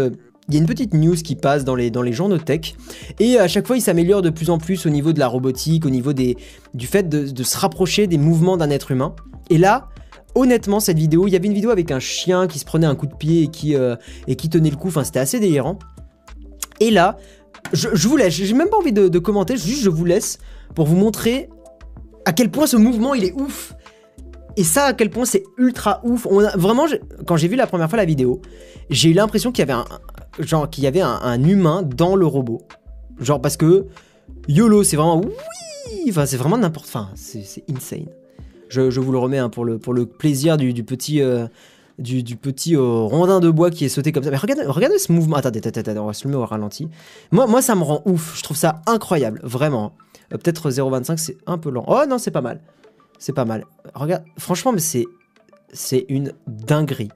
il 0.49 0.53
y 0.53 0.57
a 0.57 0.59
une 0.59 0.67
petite 0.67 0.93
news 0.93 1.15
qui 1.15 1.35
passe 1.35 1.63
dans 1.63 1.75
les, 1.75 1.91
journaux 2.11 2.37
tech. 2.37 2.75
Et 3.19 3.37
à 3.39 3.47
chaque 3.47 3.65
fois 3.65 3.77
il 3.77 3.81
s'améliore 3.81 4.21
de 4.21 4.29
plus 4.29 4.49
en 4.49 4.57
plus 4.57 4.85
au 4.85 4.89
niveau 4.89 5.13
de 5.13 5.19
la 5.19 5.27
robotique, 5.27 5.85
au 5.85 5.89
niveau 5.89 6.13
du 6.13 6.87
fait 6.87 7.07
de, 7.07 7.43
se 7.43 7.57
rapprocher 7.57 8.07
des 8.07 8.17
mouvements 8.17 8.57
d'un 8.57 8.69
être 8.69 8.91
humain. 8.91 9.15
Et 9.49 9.57
là, 9.57 9.89
honnêtement, 10.35 10.79
cette 10.79 10.97
vidéo, 10.97 11.27
il 11.27 11.31
y 11.31 11.35
avait 11.35 11.47
une 11.47 11.53
vidéo 11.53 11.69
avec 11.69 11.91
un 11.91 11.99
chien 11.99 12.47
qui 12.47 12.59
se 12.59 12.65
prenait 12.65 12.87
un 12.87 12.95
coup 12.95 13.07
de 13.07 13.15
pied 13.15 13.43
et 13.43 13.47
qui, 13.47 13.75
euh, 13.75 13.95
tenait 14.51 14.69
le 14.69 14.75
coup, 14.75 14.89
enfin 14.89 15.03
c'était 15.03 15.19
assez 15.19 15.39
délirant. 15.39 15.79
Et 16.79 16.91
là, 16.91 17.17
je, 17.71 18.07
vous 18.07 18.17
laisse, 18.17 18.33
j'ai 18.33 18.53
même 18.53 18.69
pas 18.69 18.77
envie 18.77 18.91
de, 18.91 19.07
de 19.07 19.19
commenter, 19.19 19.55
juste 19.55 19.83
je 19.83 19.89
vous 19.89 20.05
laisse 20.05 20.39
pour 20.75 20.85
vous 20.85 20.95
montrer 20.95 21.49
à 22.25 22.33
quel 22.33 22.49
point 22.49 22.67
ce 22.67 22.77
mouvement 22.77 23.13
il 23.13 23.23
est 23.23 23.33
ouf 23.33 23.73
et 24.55 24.63
ça, 24.63 24.85
à 24.85 24.93
quel 24.93 25.09
point 25.09 25.25
c'est 25.25 25.43
ultra 25.57 26.01
ouf. 26.03 26.25
On 26.29 26.41
vraiment, 26.57 26.85
quand 27.25 27.37
j'ai 27.37 27.47
vu 27.47 27.55
la 27.55 27.67
première 27.67 27.89
fois 27.89 27.97
la 27.97 28.05
vidéo, 28.05 28.41
j'ai 28.89 29.09
eu 29.09 29.13
l'impression 29.13 29.51
qu'il 29.51 29.67
y 29.67 29.69
avait 29.69 29.73
un, 29.73 29.85
genre 30.39 30.69
qu'il 30.69 30.83
y 30.83 30.87
avait 30.87 31.01
un, 31.01 31.43
humain 31.43 31.81
dans 31.83 32.15
le 32.15 32.25
robot. 32.25 32.61
Genre 33.19 33.41
parce 33.41 33.57
que 33.57 33.87
YOLO, 34.47 34.83
c'est 34.83 34.95
vraiment 34.95 35.21
oui, 35.21 36.05
enfin 36.09 36.25
c'est 36.25 36.37
vraiment 36.37 36.57
n'importe, 36.57 36.87
enfin 36.87 37.09
c'est 37.15 37.63
insane. 37.69 38.07
Je, 38.69 38.99
vous 38.99 39.11
le 39.11 39.19
remets 39.19 39.37
hein, 39.37 39.49
pour 39.49 39.65
le 39.65 39.77
pour 39.77 39.93
le 39.93 40.07
plaisir 40.07 40.57
du, 40.57 40.83
petit 40.83 41.21
euh, 41.21 41.45
du, 41.99 42.35
petit 42.35 42.75
euh, 42.75 42.81
rondin 42.81 43.39
de 43.39 43.51
bois 43.51 43.69
qui 43.69 43.85
est 43.85 43.89
sauté 43.89 44.11
comme 44.11 44.23
ça. 44.23 44.31
Mais 44.31 44.37
regardez, 44.37 44.65
regardez 44.65 44.97
ce 44.97 45.11
mouvement. 45.11 45.35
Attendez, 45.35 45.65
attendez, 45.65 45.99
on 45.99 46.07
va 46.07 46.13
se 46.13 46.23
le 46.23 46.31
mettre 46.31 46.41
au 46.41 46.45
ralenti. 46.45 46.89
Moi, 47.31 47.45
moi, 47.45 47.61
ça 47.61 47.75
me 47.75 47.83
rend 47.83 48.01
ouf. 48.05 48.35
Je 48.35 48.41
trouve 48.41 48.57
ça 48.57 48.81
incroyable, 48.87 49.39
vraiment. 49.43 49.93
Euh, 50.33 50.37
peut-être 50.37 50.71
0,25, 50.71 51.17
c'est 51.17 51.37
un 51.45 51.59
peu 51.59 51.69
lent. 51.69 51.85
Oh 51.87 52.01
non, 52.09 52.17
c'est 52.17 52.31
pas 52.31 52.41
mal. 52.41 52.61
C'est 53.23 53.31
pas 53.31 53.45
mal. 53.45 53.63
Regarde, 53.95 54.25
franchement, 54.37 54.73
c'est 54.77 56.05
une 56.09 56.33
dinguerie. 56.45 57.07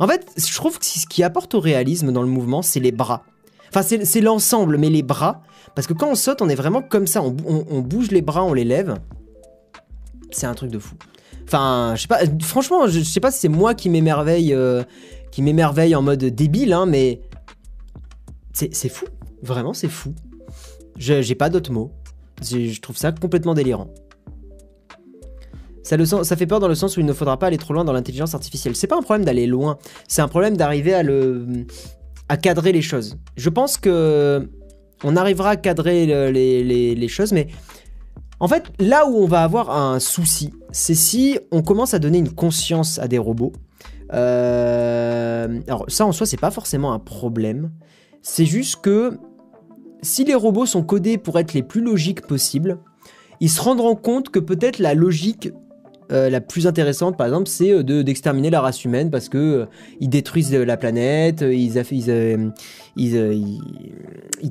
En 0.00 0.08
fait, 0.08 0.28
je 0.36 0.52
trouve 0.52 0.80
que 0.80 0.84
ce 0.84 1.06
qui 1.06 1.22
apporte 1.22 1.54
au 1.54 1.60
réalisme 1.60 2.10
dans 2.10 2.22
le 2.22 2.28
mouvement, 2.28 2.62
c'est 2.62 2.80
les 2.80 2.90
bras. 2.90 3.22
Enfin, 3.68 3.82
c'est 3.82 4.20
l'ensemble, 4.20 4.76
mais 4.76 4.90
les 4.90 5.04
bras. 5.04 5.42
Parce 5.76 5.86
que 5.86 5.92
quand 5.92 6.08
on 6.08 6.16
saute, 6.16 6.42
on 6.42 6.48
est 6.48 6.56
vraiment 6.56 6.82
comme 6.82 7.06
ça. 7.06 7.22
On, 7.22 7.80
bouge 7.80 8.10
les 8.10 8.22
bras, 8.22 8.42
on 8.42 8.52
les 8.52 8.64
lève. 8.64 8.96
C'est 10.32 10.46
un 10.46 10.54
truc 10.54 10.72
de 10.72 10.80
fou. 10.80 10.96
Enfin, 11.44 11.92
je 11.94 12.02
sais 12.02 12.08
pas. 12.08 12.18
Franchement, 12.42 12.88
je, 12.88 12.98
sais 12.98 13.20
pas 13.20 13.30
si 13.30 13.38
c'est 13.38 13.48
moi 13.48 13.74
qui 13.74 13.90
m'émerveille, 13.90 14.52
euh, 14.52 14.82
qui 15.30 15.42
m'émerveille 15.42 15.94
en 15.94 16.02
mode 16.02 16.24
débile, 16.24 16.72
hein, 16.72 16.86
mais 16.86 17.20
c'est 18.52 18.88
fou. 18.88 19.06
Vraiment, 19.42 19.74
c'est 19.74 19.88
fou. 19.88 20.12
J'ai 20.96 21.36
pas 21.36 21.50
d'autres 21.50 21.70
mots. 21.70 21.92
Je 22.42 22.80
trouve 22.80 22.96
ça 22.96 23.12
complètement 23.12 23.54
délirant. 23.54 23.94
Ça, 25.88 26.36
fait 26.36 26.46
peur 26.46 26.60
dans 26.60 26.68
le 26.68 26.74
sens 26.74 26.98
où 26.98 27.00
il 27.00 27.06
ne 27.06 27.14
faudra 27.14 27.38
pas 27.38 27.46
aller 27.46 27.56
trop 27.56 27.72
loin 27.72 27.82
dans 27.82 27.94
l'intelligence 27.94 28.34
artificielle. 28.34 28.76
C'est 28.76 28.86
pas 28.86 28.98
un 28.98 29.02
problème 29.02 29.24
d'aller 29.24 29.46
loin, 29.46 29.78
c'est 30.06 30.20
un 30.20 30.28
problème 30.28 30.56
d'arriver 30.56 30.92
à 30.92 31.02
le 31.02 31.46
à 32.28 32.36
cadrer 32.36 32.72
les 32.72 32.82
choses. 32.82 33.16
Je 33.38 33.48
pense 33.48 33.78
que 33.78 34.50
on 35.02 35.16
arrivera 35.16 35.50
à 35.50 35.56
cadrer 35.56 36.06
les, 36.30 37.08
choses, 37.08 37.32
mais 37.32 37.46
en 38.38 38.48
fait, 38.48 38.64
là 38.78 39.06
où 39.06 39.16
on 39.16 39.26
va 39.26 39.42
avoir 39.42 39.70
un 39.70 39.98
souci, 39.98 40.52
c'est 40.72 40.94
si 40.94 41.38
on 41.52 41.62
commence 41.62 41.94
à 41.94 41.98
donner 41.98 42.18
une 42.18 42.32
conscience 42.32 42.98
à 42.98 43.08
des 43.08 43.18
robots. 43.18 43.52
Euh, 44.12 45.60
alors 45.66 45.86
ça 45.88 46.04
en 46.04 46.12
soi, 46.12 46.26
c'est 46.26 46.36
pas 46.36 46.50
forcément 46.50 46.92
un 46.92 46.98
problème. 46.98 47.70
C'est 48.20 48.44
juste 48.44 48.82
que 48.82 49.16
si 50.02 50.24
les 50.24 50.34
robots 50.34 50.66
sont 50.66 50.82
codés 50.82 51.16
pour 51.16 51.38
être 51.38 51.54
les 51.54 51.62
plus 51.62 51.80
logiques 51.80 52.26
possibles, 52.26 52.78
ils 53.40 53.50
se 53.50 53.62
rendront 53.62 53.96
compte 53.96 54.28
que 54.28 54.38
peut-être 54.38 54.78
la 54.78 54.94
logique 54.94 55.50
euh, 56.10 56.30
la 56.30 56.40
plus 56.40 56.66
intéressante, 56.66 57.18
par 57.18 57.26
exemple, 57.26 57.48
c'est 57.48 57.70
euh, 57.70 57.82
de, 57.82 58.00
d'exterminer 58.00 58.48
la 58.48 58.62
race 58.62 58.82
humaine 58.84 59.10
parce 59.10 59.28
que 59.28 59.38
euh, 59.38 59.66
ils 60.00 60.08
détruisent 60.08 60.54
la 60.54 60.76
planète, 60.78 61.44
ils, 61.46 61.72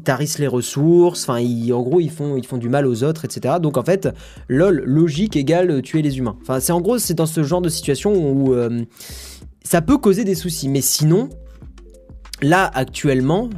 tarissent 0.03 0.39
les 0.39 0.47
ressources, 0.47 1.27
enfin, 1.27 1.43
en 1.43 1.81
gros, 1.81 1.99
ils 1.99 2.11
font, 2.11 2.37
ils 2.37 2.45
font 2.45 2.57
du 2.57 2.69
mal 2.69 2.85
aux 2.85 3.03
autres, 3.03 3.25
etc. 3.25 3.55
Donc, 3.59 3.77
en 3.77 3.83
fait, 3.83 4.09
lol, 4.47 4.83
logique 4.85 5.35
égale 5.35 5.81
tuer 5.81 6.03
les 6.03 6.19
humains. 6.19 6.37
Enfin, 6.41 6.59
c'est 6.59 6.71
en 6.71 6.81
gros, 6.81 6.99
c'est 6.99 7.15
dans 7.15 7.25
ce 7.25 7.41
genre 7.41 7.61
de 7.61 7.69
situation 7.69 8.13
où 8.13 8.55
ça 9.63 9.81
peut 9.81 9.97
causer 9.97 10.23
des 10.23 10.35
soucis, 10.35 10.69
mais 10.69 10.81
sinon, 10.81 11.29
là, 12.41 12.69
actuellement, 12.73 13.49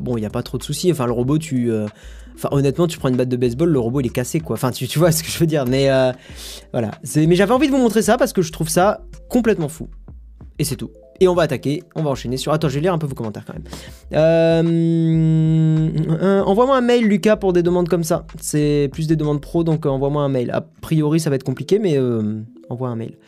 bon, 0.00 0.16
il 0.16 0.20
n'y 0.20 0.26
a 0.26 0.30
pas 0.30 0.42
trop 0.42 0.58
de 0.58 0.62
soucis. 0.62 0.92
Enfin, 0.92 1.06
le 1.06 1.12
robot, 1.12 1.38
tu 1.38 1.72
Enfin, 2.42 2.56
honnêtement, 2.56 2.86
tu 2.86 2.98
prends 2.98 3.08
une 3.10 3.16
batte 3.16 3.28
de 3.28 3.36
baseball, 3.36 3.68
le 3.68 3.78
robot 3.78 4.00
il 4.00 4.06
est 4.06 4.10
cassé 4.10 4.40
quoi. 4.40 4.54
Enfin, 4.54 4.70
tu, 4.70 4.88
tu 4.88 4.98
vois 4.98 5.12
ce 5.12 5.22
que 5.22 5.30
je 5.30 5.38
veux 5.38 5.46
dire. 5.46 5.66
Mais 5.66 5.90
euh, 5.90 6.12
voilà. 6.72 6.92
Mais 7.14 7.36
j'avais 7.36 7.52
envie 7.52 7.66
de 7.66 7.72
vous 7.72 7.78
montrer 7.78 8.02
ça 8.02 8.16
parce 8.16 8.32
que 8.32 8.40
je 8.40 8.50
trouve 8.50 8.68
ça 8.68 9.02
complètement 9.28 9.68
fou. 9.68 9.88
Et 10.58 10.64
c'est 10.64 10.76
tout. 10.76 10.90
Et 11.22 11.28
on 11.28 11.34
va 11.34 11.42
attaquer, 11.42 11.82
on 11.94 12.02
va 12.02 12.08
enchaîner 12.08 12.38
sur... 12.38 12.50
Attends, 12.50 12.70
je 12.70 12.76
vais 12.76 12.80
lire 12.80 12.94
un 12.94 12.98
peu 12.98 13.06
vos 13.06 13.14
commentaires 13.14 13.44
quand 13.46 13.52
même. 13.52 13.64
Euh, 14.14 14.62
euh, 16.22 16.42
envoie-moi 16.42 16.78
un 16.78 16.80
mail, 16.80 17.04
Lucas, 17.04 17.36
pour 17.36 17.52
des 17.52 17.62
demandes 17.62 17.90
comme 17.90 18.04
ça. 18.04 18.24
C'est 18.40 18.88
plus 18.90 19.06
des 19.06 19.16
demandes 19.16 19.42
pro, 19.42 19.62
donc 19.62 19.84
envoie-moi 19.84 20.22
un 20.22 20.30
mail. 20.30 20.50
A 20.50 20.62
priori, 20.62 21.20
ça 21.20 21.28
va 21.28 21.36
être 21.36 21.44
compliqué, 21.44 21.78
mais 21.78 21.98
envoie 22.70 22.88
un 22.88 22.96
mail. 22.96 23.18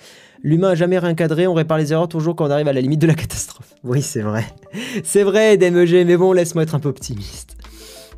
L'humain 0.42 0.70
a 0.70 0.74
jamais 0.74 0.98
rien 0.98 1.14
cadré, 1.14 1.46
on 1.46 1.54
répare 1.54 1.78
les 1.78 1.92
erreurs 1.92 2.08
toujours 2.08 2.34
quand 2.34 2.46
on 2.46 2.50
arrive 2.50 2.66
à 2.66 2.72
la 2.72 2.80
limite 2.80 3.00
de 3.00 3.06
la 3.06 3.14
catastrophe. 3.14 3.74
Oui, 3.84 4.00
c'est 4.00 4.22
vrai. 4.22 4.44
C'est 5.04 5.22
vrai, 5.22 5.56
DMG, 5.56 6.04
mais 6.06 6.16
bon, 6.16 6.32
laisse-moi 6.32 6.64
être 6.64 6.74
un 6.74 6.80
peu 6.80 6.88
optimiste. 6.88 7.56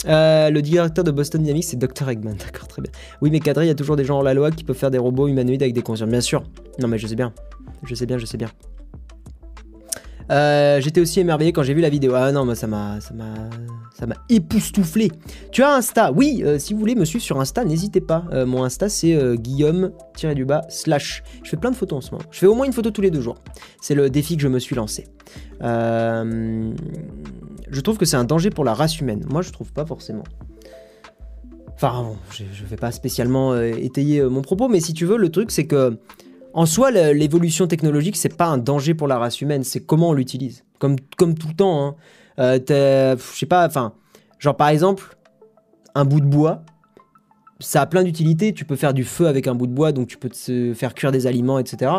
Euh, 0.06 0.50
le 0.50 0.62
directeur 0.62 1.04
de 1.04 1.10
Boston 1.10 1.42
Dynamics, 1.42 1.64
c'est 1.64 1.78
Dr. 1.78 2.08
Eggman. 2.08 2.34
D'accord, 2.38 2.68
très 2.68 2.82
bien. 2.82 2.92
Oui, 3.20 3.30
mais 3.30 3.40
cadré, 3.40 3.64
il 3.64 3.68
y 3.68 3.72
a 3.72 3.74
toujours 3.74 3.96
des 3.96 4.04
gens 4.04 4.16
hors 4.16 4.22
la 4.22 4.34
loi 4.34 4.50
qui 4.50 4.64
peuvent 4.64 4.76
faire 4.76 4.90
des 4.90 4.98
robots 4.98 5.28
humanoïdes 5.28 5.62
avec 5.62 5.74
des 5.74 5.82
consciences. 5.82 6.08
Bien 6.08 6.20
sûr. 6.20 6.44
Non, 6.78 6.88
mais 6.88 6.98
je 6.98 7.06
sais 7.06 7.16
bien. 7.16 7.32
Je 7.84 7.94
sais 7.94 8.06
bien, 8.06 8.18
je 8.18 8.26
sais 8.26 8.38
bien. 8.38 8.48
Euh, 10.30 10.80
j'étais 10.80 11.02
aussi 11.02 11.20
émerveillé 11.20 11.52
quand 11.52 11.62
j'ai 11.62 11.74
vu 11.74 11.82
la 11.82 11.90
vidéo. 11.90 12.14
Ah 12.14 12.32
non, 12.32 12.46
moi 12.46 12.54
ça 12.54 12.66
m'a, 12.66 12.98
ça 12.98 13.12
m'a, 13.12 13.34
ça 13.94 14.06
m'a 14.06 14.14
époustouflé. 14.30 15.12
Tu 15.52 15.62
as 15.62 15.74
Insta 15.74 16.12
Oui, 16.12 16.42
euh, 16.42 16.58
si 16.58 16.72
vous 16.72 16.80
voulez 16.80 16.94
me 16.94 17.04
suivre 17.04 17.22
sur 17.22 17.38
Insta, 17.38 17.62
n'hésitez 17.62 18.00
pas. 18.00 18.24
mon 18.46 18.64
Insta 18.64 18.88
c'est 18.88 19.36
Guillaume-du-bas 19.36 20.62
slash. 20.70 21.22
Je 21.42 21.50
fais 21.50 21.58
plein 21.58 21.70
de 21.70 21.76
photos 21.76 21.98
en 21.98 22.00
ce 22.00 22.10
moment. 22.12 22.24
Je 22.30 22.38
fais 22.38 22.46
au 22.46 22.54
moins 22.54 22.64
une 22.64 22.72
photo 22.72 22.90
tous 22.90 23.02
les 23.02 23.10
deux 23.10 23.20
jours. 23.20 23.36
C'est 23.82 23.94
le 23.94 24.08
défi 24.08 24.36
que 24.36 24.42
je 24.42 24.48
me 24.48 24.58
suis 24.58 24.74
lancé. 24.74 25.04
Je 27.74 27.80
trouve 27.80 27.98
que 27.98 28.04
c'est 28.04 28.16
un 28.16 28.24
danger 28.24 28.50
pour 28.50 28.64
la 28.64 28.72
race 28.72 29.00
humaine. 29.00 29.24
Moi, 29.28 29.42
je 29.42 29.50
trouve 29.50 29.72
pas 29.72 29.84
forcément. 29.84 30.22
Enfin, 31.74 32.04
bon, 32.04 32.16
je, 32.30 32.44
ne 32.44 32.68
vais 32.68 32.76
pas 32.76 32.92
spécialement 32.92 33.52
euh, 33.52 33.72
étayer 33.76 34.20
euh, 34.20 34.28
mon 34.28 34.42
propos, 34.42 34.68
mais 34.68 34.78
si 34.78 34.94
tu 34.94 35.06
veux, 35.06 35.16
le 35.16 35.28
truc, 35.28 35.50
c'est 35.50 35.66
que 35.66 35.98
en 36.52 36.66
soi, 36.66 36.92
l'évolution 36.92 37.66
technologique, 37.66 38.16
c'est 38.16 38.36
pas 38.36 38.46
un 38.46 38.58
danger 38.58 38.94
pour 38.94 39.08
la 39.08 39.18
race 39.18 39.40
humaine, 39.40 39.64
c'est 39.64 39.80
comment 39.80 40.10
on 40.10 40.12
l'utilise. 40.12 40.64
Comme, 40.78 40.94
comme 41.16 41.34
tout 41.34 41.48
le 41.48 41.54
temps. 41.54 41.84
Hein. 41.84 41.96
Euh, 42.38 43.16
je 43.16 43.36
sais 43.36 43.46
pas, 43.46 43.66
enfin, 43.66 43.92
genre 44.38 44.56
par 44.56 44.68
exemple, 44.68 45.16
un 45.96 46.04
bout 46.04 46.20
de 46.20 46.26
bois, 46.26 46.62
ça 47.64 47.80
a 47.80 47.86
plein 47.86 48.02
d'utilités. 48.02 48.52
Tu 48.52 48.64
peux 48.64 48.76
faire 48.76 48.94
du 48.94 49.04
feu 49.04 49.26
avec 49.26 49.46
un 49.46 49.54
bout 49.54 49.66
de 49.66 49.72
bois, 49.72 49.92
donc 49.92 50.06
tu 50.06 50.16
peux 50.16 50.28
te 50.28 50.72
faire 50.74 50.94
cuire 50.94 51.12
des 51.12 51.26
aliments, 51.26 51.58
etc. 51.58 51.90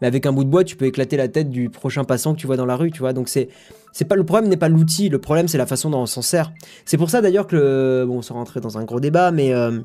Mais 0.00 0.06
avec 0.06 0.26
un 0.26 0.32
bout 0.32 0.44
de 0.44 0.48
bois, 0.48 0.64
tu 0.64 0.76
peux 0.76 0.86
éclater 0.86 1.16
la 1.16 1.28
tête 1.28 1.50
du 1.50 1.68
prochain 1.68 2.04
passant 2.04 2.34
que 2.34 2.40
tu 2.40 2.46
vois 2.46 2.56
dans 2.56 2.66
la 2.66 2.76
rue, 2.76 2.90
tu 2.90 3.00
vois. 3.00 3.12
Donc 3.12 3.28
c'est, 3.28 3.48
c'est 3.92 4.06
pas 4.06 4.16
le 4.16 4.24
problème 4.24 4.48
n'est 4.48 4.56
pas 4.56 4.68
l'outil, 4.68 5.08
le 5.08 5.18
problème 5.18 5.48
c'est 5.48 5.58
la 5.58 5.66
façon 5.66 5.90
dont 5.90 6.00
on 6.00 6.06
s'en 6.06 6.22
sert. 6.22 6.52
C'est 6.84 6.96
pour 6.96 7.10
ça 7.10 7.20
d'ailleurs 7.20 7.46
que 7.46 8.04
bon, 8.06 8.22
sans 8.22 8.34
rentrer 8.34 8.60
dans 8.60 8.78
un 8.78 8.84
gros 8.84 9.00
débat, 9.00 9.30
mais 9.30 9.52
euh, 9.52 9.80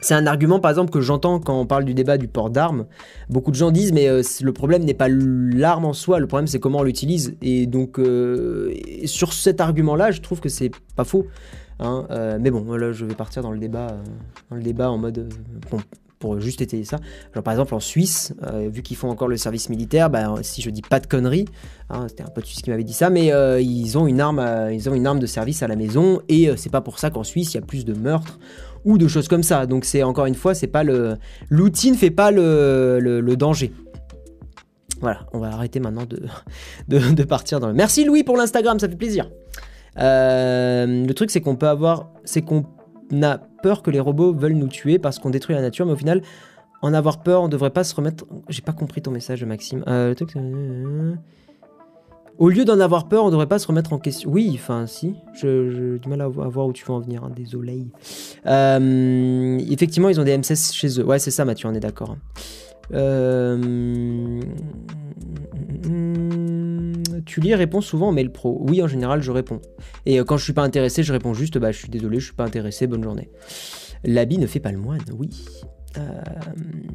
c'est 0.00 0.14
un 0.14 0.26
argument 0.26 0.60
par 0.60 0.70
exemple 0.70 0.90
que 0.90 1.00
j'entends 1.00 1.40
quand 1.40 1.58
on 1.58 1.66
parle 1.66 1.84
du 1.84 1.94
débat 1.94 2.18
du 2.18 2.28
port 2.28 2.50
d'armes. 2.50 2.86
Beaucoup 3.28 3.50
de 3.50 3.56
gens 3.56 3.70
disent 3.70 3.92
mais 3.92 4.08
euh, 4.08 4.22
le 4.40 4.52
problème 4.52 4.84
n'est 4.84 4.94
pas 4.94 5.08
l'arme 5.08 5.84
en 5.84 5.92
soi, 5.92 6.20
le 6.20 6.26
problème 6.26 6.46
c'est 6.46 6.60
comment 6.60 6.78
on 6.78 6.84
l'utilise. 6.84 7.36
Et 7.42 7.66
donc 7.66 7.98
euh, 7.98 8.72
sur 9.04 9.32
cet 9.32 9.60
argument-là, 9.60 10.12
je 10.12 10.20
trouve 10.20 10.40
que 10.40 10.48
c'est 10.48 10.70
pas 10.94 11.04
faux. 11.04 11.26
Hein, 11.80 12.06
euh, 12.10 12.38
mais 12.40 12.50
bon, 12.50 12.64
là, 12.74 12.92
je 12.92 13.04
vais 13.04 13.14
partir 13.14 13.42
dans 13.42 13.52
le 13.52 13.58
débat, 13.58 13.88
euh, 13.88 14.02
dans 14.50 14.56
le 14.56 14.62
débat 14.62 14.90
en 14.90 14.98
mode. 14.98 15.18
Euh, 15.18 15.78
pour 16.18 16.40
juste 16.40 16.60
étayer 16.60 16.84
ça. 16.84 16.98
Genre 17.34 17.42
par 17.42 17.52
exemple 17.52 17.74
en 17.74 17.80
Suisse, 17.80 18.34
euh, 18.42 18.68
vu 18.70 18.82
qu'ils 18.82 18.96
font 18.96 19.08
encore 19.08 19.28
le 19.28 19.36
service 19.36 19.68
militaire, 19.68 20.10
bah, 20.10 20.34
si 20.42 20.62
je 20.62 20.70
dis 20.70 20.82
pas 20.82 21.00
de 21.00 21.06
conneries, 21.06 21.46
hein, 21.90 22.06
c'était 22.08 22.22
un 22.22 22.32
de 22.34 22.44
Suisse 22.44 22.62
qui 22.62 22.70
m'avait 22.70 22.84
dit 22.84 22.92
ça, 22.92 23.10
mais 23.10 23.32
euh, 23.32 23.60
ils 23.60 23.96
ont 23.98 24.06
une 24.06 24.20
arme, 24.20 24.44
ils 24.72 24.88
ont 24.88 24.94
une 24.94 25.06
arme 25.06 25.18
de 25.18 25.26
service 25.26 25.62
à 25.62 25.68
la 25.68 25.76
maison 25.76 26.20
et 26.28 26.50
c'est 26.56 26.70
pas 26.70 26.80
pour 26.80 26.98
ça 26.98 27.10
qu'en 27.10 27.24
Suisse 27.24 27.54
il 27.54 27.56
y 27.56 27.58
a 27.58 27.66
plus 27.66 27.84
de 27.84 27.94
meurtres 27.94 28.38
ou 28.84 28.98
de 28.98 29.08
choses 29.08 29.28
comme 29.28 29.42
ça. 29.42 29.66
Donc 29.66 29.84
c'est 29.84 30.02
encore 30.02 30.26
une 30.26 30.34
fois, 30.34 30.54
c'est 30.54 30.66
pas 30.66 30.82
l'outil 31.50 31.90
ne 31.90 31.96
fait 31.96 32.10
pas 32.10 32.30
le, 32.30 33.34
danger. 33.36 33.72
Voilà, 35.00 35.20
on 35.32 35.38
va 35.38 35.48
arrêter 35.52 35.78
maintenant 35.78 36.04
de, 36.88 37.22
partir 37.22 37.60
dans 37.60 37.68
le. 37.68 37.74
Merci 37.74 38.04
Louis 38.04 38.24
pour 38.24 38.36
l'Instagram, 38.36 38.78
ça 38.80 38.88
fait 38.88 38.96
plaisir. 38.96 39.30
Euh, 39.98 41.06
le 41.06 41.12
truc, 41.14 41.30
c'est 41.30 41.40
qu'on 41.40 41.56
peut 41.56 41.68
avoir. 41.68 42.10
C'est 42.24 42.42
qu'on 42.42 42.64
a 43.22 43.38
peur 43.62 43.82
que 43.82 43.90
les 43.90 44.00
robots 44.00 44.32
veulent 44.32 44.52
nous 44.52 44.68
tuer 44.68 44.98
parce 44.98 45.18
qu'on 45.18 45.30
détruit 45.30 45.54
la 45.54 45.62
nature, 45.62 45.86
mais 45.86 45.92
au 45.92 45.96
final, 45.96 46.22
en 46.82 46.94
avoir 46.94 47.22
peur, 47.22 47.42
on 47.42 47.48
devrait 47.48 47.70
pas 47.70 47.84
se 47.84 47.94
remettre. 47.94 48.24
J'ai 48.48 48.62
pas 48.62 48.72
compris 48.72 49.02
ton 49.02 49.10
message, 49.10 49.44
Maxime. 49.44 49.82
Euh, 49.88 50.10
le 50.10 50.14
truc, 50.14 50.34
au 52.38 52.48
lieu 52.50 52.64
d'en 52.64 52.78
avoir 52.78 53.08
peur, 53.08 53.24
on 53.24 53.30
devrait 53.30 53.48
pas 53.48 53.58
se 53.58 53.66
remettre 53.66 53.92
en 53.92 53.98
question. 53.98 54.30
Oui, 54.30 54.52
enfin, 54.54 54.86
si. 54.86 55.16
J'ai 55.34 55.98
du 55.98 56.08
mal 56.08 56.20
à 56.20 56.28
voir 56.28 56.66
où 56.68 56.72
tu 56.72 56.84
veux 56.84 56.92
en 56.92 57.00
venir. 57.00 57.24
Hein, 57.24 57.32
désolé. 57.34 57.86
Euh, 58.46 59.58
effectivement, 59.68 60.08
ils 60.08 60.20
ont 60.20 60.24
des 60.24 60.38
M16 60.38 60.72
chez 60.72 61.00
eux. 61.00 61.04
Ouais, 61.04 61.18
c'est 61.18 61.32
ça, 61.32 61.44
Mathieu, 61.44 61.68
on 61.68 61.74
est 61.74 61.80
d'accord. 61.80 62.16
Tu 67.24 67.40
lis 67.40 67.54
répond 67.54 67.80
souvent 67.80 68.08
en 68.08 68.12
mail 68.12 68.30
pro. 68.30 68.58
Oui, 68.68 68.82
en 68.82 68.88
général, 68.88 69.22
je 69.22 69.30
réponds. 69.30 69.60
Et 70.06 70.20
euh, 70.20 70.24
quand 70.24 70.36
je 70.36 70.44
suis 70.44 70.52
pas 70.52 70.62
intéressé, 70.62 71.02
je 71.02 71.12
réponds 71.12 71.34
juste 71.34 71.58
bah, 71.58 71.72
je 71.72 71.78
suis 71.78 71.88
désolé, 71.88 72.20
je 72.20 72.26
suis 72.26 72.34
pas 72.34 72.44
intéressé, 72.44 72.86
bonne 72.86 73.02
journée. 73.02 73.30
L'habit 74.04 74.38
ne 74.38 74.46
fait 74.46 74.60
pas 74.60 74.72
le 74.72 74.78
moine, 74.78 75.00
oui. 75.16 75.30
Euh, 75.96 76.22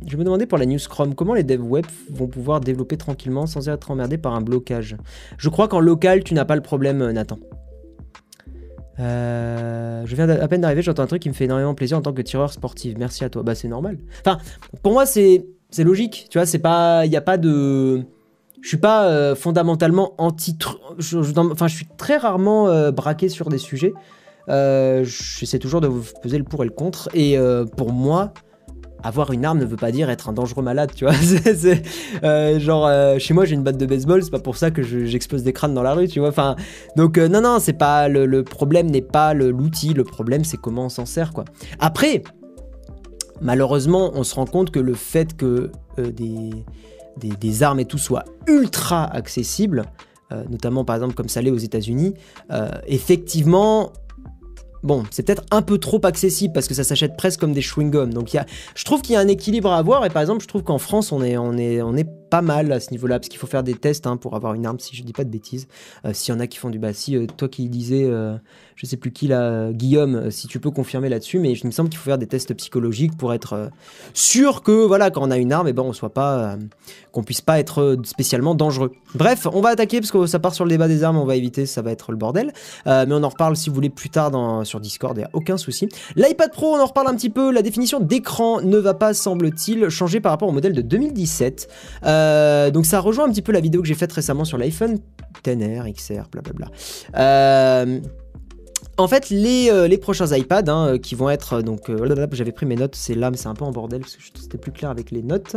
je 0.07 0.15
me 0.17 0.23
demandais 0.23 0.45
pour 0.45 0.57
la 0.57 0.65
news 0.65 0.79
Chrome, 0.87 1.15
comment 1.15 1.33
les 1.33 1.43
devs 1.43 1.61
web 1.61 1.85
vont 2.09 2.27
pouvoir 2.27 2.61
développer 2.61 2.95
tranquillement 2.95 3.47
sans 3.47 3.67
être 3.67 3.91
emmerdés 3.91 4.17
par 4.17 4.35
un 4.35 4.41
blocage? 4.41 4.95
Je 5.37 5.49
crois 5.49 5.67
qu'en 5.67 5.79
local, 5.79 6.23
tu 6.23 6.33
n'as 6.33 6.45
pas 6.45 6.55
le 6.55 6.61
problème, 6.61 7.01
euh, 7.01 7.11
Nathan. 7.11 7.39
je 8.97 10.15
viens 10.15 10.29
à 10.29 10.47
peine 10.47 10.61
d'arriver, 10.61 10.81
j'entends 10.81 11.03
un 11.03 11.07
truc 11.07 11.21
qui 11.21 11.29
me 11.29 11.33
fait 11.33 11.45
énormément 11.45 11.73
plaisir 11.73 11.97
en 11.97 12.01
tant 12.01 12.13
que 12.13 12.21
tireur 12.21 12.53
sportif. 12.53 12.95
Merci 12.97 13.23
à 13.23 13.29
toi. 13.29 13.43
Bah 13.43 13.55
c'est 13.55 13.67
normal. 13.67 13.97
Enfin, 14.21 14.37
pour 14.83 14.93
moi 14.93 15.05
c'est 15.05 15.45
c'est 15.73 15.83
logique, 15.83 16.27
tu 16.29 16.37
vois, 16.37 16.45
c'est 16.45 16.59
pas, 16.59 17.05
il 17.05 17.09
n'y 17.09 17.17
a 17.17 17.21
pas 17.21 17.37
de, 17.37 18.05
je 18.63 18.69
suis 18.69 18.77
pas 18.77 19.07
euh, 19.07 19.35
fondamentalement 19.35 20.13
anti, 20.17 20.57
enfin, 21.37 21.67
je 21.67 21.75
suis 21.75 21.87
très 21.97 22.15
rarement 22.15 22.69
euh, 22.69 22.91
braqué 22.91 23.27
sur 23.27 23.49
des 23.49 23.57
sujets. 23.57 23.93
Euh, 24.47 25.03
j'essaie 25.03 25.59
toujours 25.59 25.81
de 25.81 25.87
vous 25.87 26.03
peser 26.21 26.37
le 26.37 26.45
pour 26.45 26.63
et 26.63 26.67
le 26.67 26.71
contre, 26.71 27.09
et 27.13 27.37
pour 27.75 27.91
moi, 27.91 28.33
avoir 29.03 29.33
une 29.33 29.43
arme 29.43 29.59
ne 29.59 29.65
veut 29.65 29.75
pas 29.75 29.91
dire 29.91 30.09
être 30.09 30.29
un 30.29 30.33
dangereux 30.33 30.63
malade, 30.63 30.91
tu 30.95 31.03
vois. 31.03 31.13
genre, 32.59 33.19
chez 33.19 33.33
moi, 33.33 33.43
j'ai 33.43 33.55
une 33.55 33.63
batte 33.63 33.77
de 33.77 33.85
baseball, 33.85 34.23
c'est 34.23 34.31
pas 34.31 34.39
pour 34.39 34.55
ça 34.55 34.71
que 34.71 34.81
j'explose 34.81 35.43
des 35.43 35.51
crânes 35.51 35.73
dans 35.73 35.83
la 35.83 35.93
rue, 35.93 36.07
tu 36.07 36.21
vois. 36.21 36.29
Enfin, 36.29 36.55
donc, 36.95 37.17
non, 37.17 37.41
non, 37.41 37.57
c'est 37.59 37.77
pas 37.77 38.07
le, 38.07 38.25
le 38.25 38.45
problème 38.45 38.89
n'est 38.89 39.01
pas 39.01 39.33
l'outil, 39.33 39.93
le 39.93 40.05
problème 40.05 40.45
c'est 40.45 40.57
comment 40.57 40.85
on 40.85 40.89
s'en 40.89 41.05
sert, 41.05 41.33
quoi. 41.33 41.43
Après, 41.79 42.23
Malheureusement, 43.43 44.11
on 44.15 44.23
se 44.23 44.35
rend 44.35 44.45
compte 44.45 44.71
que 44.71 44.79
le 44.79 44.93
fait 44.93 45.35
que 45.35 45.69
euh, 45.99 46.11
des, 47.17 47.63
armes 47.63 47.79
et 47.79 47.85
tout 47.85 47.97
soient 47.97 48.25
ultra 48.47 49.05
accessibles, 49.05 49.83
euh, 50.31 50.43
notamment 50.49 50.83
par 50.83 50.95
exemple 50.95 51.13
comme 51.13 51.29
ça 51.29 51.41
l'est 51.41 51.51
aux 51.51 51.57
États-Unis, 51.57 52.13
euh, 52.51 52.69
effectivement, 52.87 53.93
bon, 54.83 55.03
c'est 55.11 55.23
peut-être 55.23 55.43
un 55.51 55.61
peu 55.61 55.77
trop 55.77 56.03
accessible 56.05 56.53
parce 56.53 56.67
que 56.67 56.73
ça 56.73 56.83
s'achète 56.83 57.15
presque 57.17 57.39
comme 57.39 57.53
des 57.53 57.61
chewing-gums. 57.61 58.11
Donc 58.11 58.33
y 58.33 58.37
a, 58.37 58.45
je 58.75 58.83
trouve 58.85 59.01
qu'il 59.01 59.13
y 59.13 59.15
a 59.15 59.19
un 59.19 59.27
équilibre 59.27 59.71
à 59.71 59.77
avoir 59.77 60.05
et 60.05 60.09
par 60.09 60.21
exemple, 60.21 60.41
je 60.41 60.47
trouve 60.47 60.63
qu'en 60.63 60.79
France, 60.79 61.11
on 61.11 61.21
est, 61.21 61.37
on 61.37 61.57
est 61.57 62.07
pas 62.33 62.41
mal 62.41 62.71
à 62.71 62.79
ce 62.79 62.89
niveau-là 62.89 63.19
parce 63.19 63.29
qu'il 63.29 63.37
faut 63.37 63.45
faire 63.45 63.61
des 63.61 63.75
tests 63.75 64.07
hein, 64.07 64.17
pour 64.17 64.35
avoir 64.35 64.55
une 64.55 64.65
arme, 64.65 64.79
si 64.79 64.95
je 64.95 65.03
dis 65.03 65.13
pas 65.13 65.23
de 65.23 65.29
bêtises. 65.29 65.67
S'il 66.13 66.33
y 66.33 66.35
en 66.35 66.39
a 66.39 66.47
qui 66.47 66.57
font 66.57 66.71
du 66.71 66.79
bah, 66.79 66.93
si 66.93 67.27
toi 67.37 67.47
qui 67.47 67.69
disais 67.69 68.09
je 68.75 68.85
sais 68.85 68.97
plus 68.97 69.11
qui 69.11 69.27
là, 69.27 69.71
Guillaume, 69.71 70.15
euh, 70.15 70.29
si 70.31 70.47
tu 70.47 70.59
peux 70.59 70.71
confirmer 70.71 71.09
là-dessus, 71.09 71.39
mais 71.39 71.51
il 71.51 71.65
me 71.65 71.71
semble 71.71 71.89
qu'il 71.89 71.99
faut 71.99 72.09
faire 72.09 72.17
des 72.17 72.27
tests 72.27 72.53
psychologiques 72.53 73.15
pour 73.17 73.33
être 73.33 73.53
euh, 73.53 73.67
sûr 74.13 74.63
que 74.63 74.85
voilà, 74.85 75.11
quand 75.11 75.21
on 75.21 75.31
a 75.31 75.37
une 75.37 75.53
arme, 75.53 75.67
et 75.67 75.71
eh 75.71 75.73
ben 75.73 75.83
on 75.83 75.93
soit 75.93 76.13
pas, 76.13 76.37
euh, 76.37 76.57
qu'on 77.11 77.23
puisse 77.23 77.41
pas 77.41 77.59
être 77.59 77.97
spécialement 78.03 78.55
dangereux. 78.55 78.91
Bref, 79.15 79.47
on 79.51 79.61
va 79.61 79.69
attaquer 79.69 79.99
parce 79.99 80.11
que 80.11 80.25
ça 80.25 80.39
part 80.39 80.53
sur 80.53 80.65
le 80.65 80.69
débat 80.69 80.87
des 80.87 81.03
armes, 81.03 81.17
on 81.17 81.25
va 81.25 81.35
éviter, 81.35 81.65
ça 81.65 81.81
va 81.81 81.91
être 81.91 82.11
le 82.11 82.17
bordel. 82.17 82.51
mais 82.85 83.05
on 83.09 83.23
en 83.23 83.29
reparle 83.29 83.55
si 83.55 83.69
vous 83.69 83.75
voulez 83.75 83.89
plus 83.89 84.09
tard 84.09 84.31
dans, 84.31 84.63
sur 84.63 84.79
Discord, 84.79 85.17
il 85.17 85.23
a 85.23 85.29
aucun 85.33 85.57
souci. 85.57 85.87
L'iPad 86.15 86.51
Pro, 86.51 86.75
on 86.75 86.79
en 86.79 86.85
reparle 86.85 87.07
un 87.07 87.15
petit 87.15 87.29
peu. 87.29 87.51
La 87.51 87.61
définition 87.61 87.99
d'écran 87.99 88.61
ne 88.61 88.77
va 88.77 88.93
pas, 88.93 89.13
semble-t-il, 89.13 89.89
changer 89.89 90.19
par 90.19 90.31
rapport 90.31 90.49
au 90.49 90.51
modèle 90.51 90.73
de 90.73 90.81
2017. 90.81 91.69
Donc 92.71 92.85
ça 92.85 92.99
rejoint 92.99 93.25
un 93.25 93.29
petit 93.29 93.41
peu 93.41 93.51
la 93.51 93.59
vidéo 93.59 93.81
que 93.81 93.87
j'ai 93.87 93.95
faite 93.95 94.11
récemment 94.11 94.45
sur 94.45 94.57
l'iPhone 94.57 94.99
10R, 95.43 95.93
XR, 95.93 96.29
blablabla. 96.31 96.67
Euh, 97.17 97.99
en 98.97 99.07
fait, 99.07 99.29
les, 99.29 99.69
euh, 99.71 99.97
prochains 99.97 100.35
iPads 100.35 100.63
hein, 100.67 100.87
euh, 100.87 100.97
qui 100.97 101.15
vont 101.15 101.29
être 101.29 101.53
euh, 101.53 101.61
donc 101.61 101.89
j'avais 102.33 102.51
pris 102.51 102.65
mes 102.65 102.75
notes, 102.75 102.95
c'est 102.95 103.15
là, 103.15 103.31
mais 103.31 103.37
c'est 103.37 103.47
un 103.47 103.53
peu 103.53 103.65
en 103.65 103.71
bordel 103.71 104.01
parce 104.01 104.15
que 104.15 104.23
c'était 104.39 104.57
plus 104.57 104.71
clair 104.71 104.89
avec 104.89 105.11
les 105.11 105.23
notes. 105.23 105.55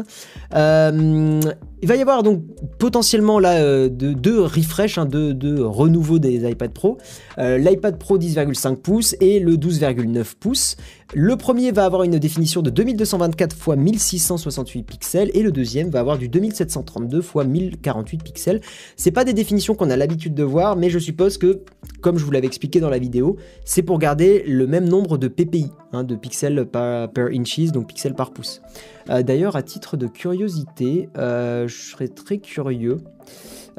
il 0.53 1.89
va 1.89 1.97
y 1.97 2.01
avoir 2.01 2.23
donc 2.23 2.43
potentiellement 2.79 3.39
là 3.39 3.89
deux 3.89 4.41
refresh, 4.41 4.99
hein, 4.99 5.05
deux, 5.05 5.35
deux 5.35 5.65
renouveaux 5.65 6.19
des 6.19 6.49
iPad 6.49 6.73
Pro. 6.73 6.99
L'iPad 7.39 7.99
Pro 7.99 8.19
10,5 8.19 8.77
pouces 8.77 9.17
et 9.21 9.41
le 9.41 9.57
12,9 9.57 10.35
pouces. 10.39 10.77
Le 11.15 11.37
premier 11.37 11.71
va 11.71 11.85
avoir 11.85 12.03
une 12.03 12.19
définition 12.19 12.63
de 12.63 12.71
2224 12.71 13.55
x 13.55 13.77
1668 13.77 14.83
pixels 14.83 15.31
et 15.35 15.43
le 15.43 15.53
deuxième 15.53 15.89
va 15.89 16.01
avoir 16.01 16.19
du 16.19 16.29
2732 16.29 17.19
x 17.19 17.35
1048 17.47 18.23
pixels. 18.25 18.61
C'est 18.97 19.13
pas 19.13 19.25
des 19.25 19.33
définitions 19.33 19.75
qu'on 19.75 19.91
a 19.91 19.97
l'habitude 19.97 20.35
de 20.35 20.43
voir, 20.43 20.77
mais 20.77 20.91
je 20.91 20.99
suppose 20.99 21.39
que, 21.39 21.63
comme 22.01 22.19
je 22.19 22.25
vous 22.25 22.33
l'avais 22.33 22.49
expliqué 22.49 22.81
dans 22.81 22.91
la 22.91 22.99
vidéo, 22.99 23.26
c'est 23.65 23.83
pour 23.83 23.99
garder 23.99 24.43
le 24.47 24.67
même 24.67 24.89
nombre 24.89 25.19
de 25.19 25.29
PPI, 25.29 25.73
hein, 25.93 26.05
de 26.05 26.15
pixels 26.15 26.67
par, 26.67 27.11
per 27.11 27.29
inches, 27.33 27.73
donc 27.73 27.89
pixels 27.89 28.15
par 28.15 28.31
pouce. 28.31 28.63
Euh, 29.11 29.23
d'ailleurs, 29.23 29.57
à 29.57 29.63
titre 29.63 29.97
de 29.97 30.07
curiosité, 30.07 31.09
euh, 31.17 31.69
je 31.69 31.75
serais 31.75 32.09
très 32.09 32.39
curieux. 32.39 32.99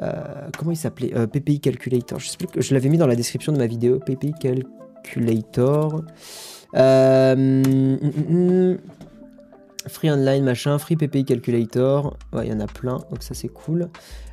Euh, 0.00 0.12
comment 0.56 0.70
il 0.70 0.76
s'appelait 0.76 1.12
PPI 1.26 1.60
Calculator. 1.60 2.18
Je, 2.20 2.74
l'avais 2.74 2.88
mis 2.88 2.98
dans 2.98 3.06
la 3.06 3.16
description 3.16 3.52
de 3.52 3.58
ma 3.58 3.66
vidéo. 3.66 3.98
PPI 3.98 4.32
Calculator. 4.40 6.02
Mm, 6.74 7.62
mm, 7.62 8.72
mm. 8.72 8.78
free 9.88 10.10
Online, 10.10 10.44
machin, 10.44 10.78
Free 10.78 10.96
PPI 10.96 11.24
Calculator. 11.24 12.16
Il 12.42 12.48
y 12.48 12.52
en 12.52 12.60
a 12.60 12.66
plein, 12.66 12.98
donc 13.10 13.22
ça 13.22 13.34
c'est 13.34 13.48
cool. 13.48 13.88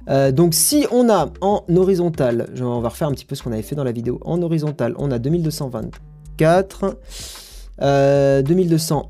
Euh, 0.09 0.31
donc 0.31 0.53
si 0.53 0.85
on 0.91 1.09
a 1.09 1.31
en 1.41 1.63
horizontal, 1.75 2.47
on 2.61 2.79
va 2.79 2.89
refaire 2.89 3.07
un 3.07 3.11
petit 3.11 3.25
peu 3.25 3.35
ce 3.35 3.43
qu'on 3.43 3.51
avait 3.51 3.61
fait 3.61 3.75
dans 3.75 3.83
la 3.83 3.91
vidéo. 3.91 4.19
En 4.23 4.41
horizontal, 4.41 4.93
on 4.97 5.11
a 5.11 5.19
2224, 5.19 6.97
euh, 7.81 8.41
2200, 8.41 9.07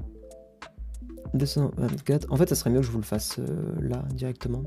224. 1.33 2.31
En 2.31 2.37
fait, 2.37 2.49
ça 2.49 2.55
serait 2.55 2.69
mieux 2.69 2.79
que 2.79 2.85
je 2.85 2.91
vous 2.91 2.99
le 2.99 3.03
fasse 3.03 3.37
euh, 3.39 3.43
là 3.81 4.03
directement. 4.13 4.63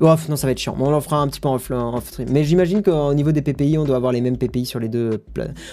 Oh, 0.00 0.14
non, 0.28 0.36
ça 0.36 0.46
va 0.46 0.52
être 0.52 0.58
chiant. 0.58 0.76
on 0.78 0.92
en 0.92 1.00
fera 1.00 1.18
un 1.18 1.28
petit 1.28 1.40
peu 1.40 1.48
en 1.48 1.56
off. 1.96 2.18
Mais 2.30 2.44
j'imagine 2.44 2.82
qu'au 2.82 3.12
niveau 3.12 3.32
des 3.32 3.42
PPI, 3.42 3.76
on 3.76 3.84
doit 3.84 3.96
avoir 3.96 4.12
les 4.12 4.20
mêmes 4.20 4.38
PPI 4.38 4.66
sur 4.66 4.80
les 4.80 4.88
deux. 4.88 5.22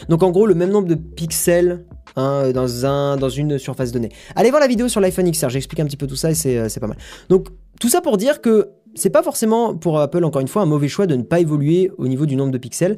Donc 0.10 0.24
en 0.24 0.32
gros, 0.32 0.46
le 0.46 0.56
même 0.56 0.70
nombre 0.70 0.88
de 0.88 0.96
pixels 0.96 1.86
hein, 2.16 2.52
dans, 2.52 2.86
un, 2.86 3.18
dans 3.18 3.30
une 3.30 3.58
surface 3.58 3.92
donnée. 3.92 4.10
Allez 4.36 4.50
voir 4.50 4.62
la 4.62 4.68
vidéo 4.68 4.88
sur 4.88 5.00
l'iPhone 5.02 5.30
XR, 5.32 5.50
j'explique 5.50 5.80
un 5.80 5.86
petit 5.86 5.98
peu 5.98 6.08
tout 6.08 6.16
ça 6.16 6.32
et 6.32 6.36
euh, 6.58 6.70
c'est 6.70 6.80
pas 6.80 6.88
mal. 6.88 6.98
Donc 7.30 7.48
tout 7.80 7.90
ça 7.90 8.02
pour 8.02 8.18
dire 8.18 8.42
que 8.42 8.70
c'est 8.96 9.10
pas 9.10 9.24
forcément 9.24 9.76
pour 9.76 10.00
Apple, 10.00 10.24
encore 10.24 10.42
une 10.42 10.48
fois, 10.48 10.62
un 10.62 10.66
mauvais 10.66 10.88
choix 10.88 11.08
de 11.08 11.16
ne 11.16 11.24
pas 11.24 11.40
évoluer 11.40 11.92
au 11.98 12.08
niveau 12.08 12.26
du 12.26 12.36
nombre 12.36 12.52
de 12.52 12.58
pixels. 12.58 12.98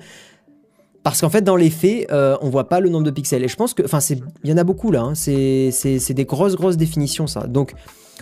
Parce 1.03 1.19
qu'en 1.19 1.29
fait, 1.29 1.41
dans 1.41 1.57
les 1.57 1.69
faits, 1.69 2.09
euh, 2.11 2.37
on 2.41 2.49
voit 2.49 2.69
pas 2.69 2.79
le 2.79 2.89
nombre 2.89 3.05
de 3.05 3.11
pixels. 3.11 3.43
Et 3.43 3.49
je 3.49 3.55
pense 3.55 3.73
que, 3.73 3.83
enfin, 3.83 3.99
il 4.43 4.49
y 4.49 4.53
en 4.53 4.57
a 4.57 4.63
beaucoup 4.63 4.91
là. 4.91 5.01
Hein. 5.01 5.15
C'est 5.15 6.13
des 6.13 6.25
grosses, 6.25 6.55
grosses 6.55 6.77
définitions, 6.77 7.27
ça. 7.27 7.45
Donc, 7.45 7.73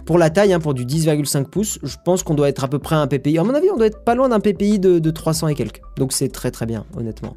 pour 0.05 0.17
la 0.17 0.31
taille, 0.31 0.51
hein, 0.51 0.59
pour 0.59 0.73
du 0.73 0.85
10,5 0.85 1.45
pouces, 1.45 1.79
je 1.83 1.95
pense 2.03 2.23
qu'on 2.23 2.33
doit 2.33 2.49
être 2.49 2.63
à 2.63 2.67
peu 2.67 2.79
près 2.79 2.95
un 2.95 3.05
PPI. 3.05 3.37
À 3.37 3.43
mon 3.43 3.53
avis, 3.53 3.69
on 3.71 3.77
doit 3.77 3.85
être 3.85 4.03
pas 4.03 4.15
loin 4.15 4.29
d'un 4.29 4.39
PPI 4.39 4.79
de, 4.79 5.11
300 5.11 5.49
et 5.49 5.55
quelques. 5.55 5.81
Donc 5.97 6.11
c'est 6.11 6.29
très 6.29 6.49
très 6.49 6.65
bien, 6.65 6.85
honnêtement. 6.97 7.35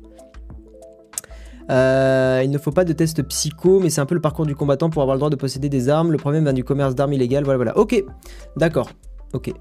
Euh, 1.70 2.42
il 2.44 2.50
ne 2.50 2.58
faut 2.58 2.72
pas 2.72 2.84
de 2.84 2.92
test 2.92 3.22
psycho, 3.22 3.80
mais 3.80 3.90
c'est 3.90 4.00
un 4.00 4.06
peu 4.06 4.14
le 4.14 4.20
parcours 4.20 4.46
du 4.46 4.54
combattant 4.54 4.90
pour 4.90 5.02
avoir 5.02 5.14
le 5.14 5.18
droit 5.18 5.30
de 5.30 5.36
posséder 5.36 5.68
des 5.68 5.88
armes. 5.88 6.10
Le 6.10 6.18
problème 6.18 6.44
vient 6.44 6.52
du 6.52 6.64
commerce 6.64 6.94
d'armes 6.94 7.12
illégal. 7.12 7.44
Voilà, 7.44 7.56
voilà. 7.56 7.78
Ok, 7.78 8.02
d'accord. 8.56 8.90
Ok. 9.32 9.52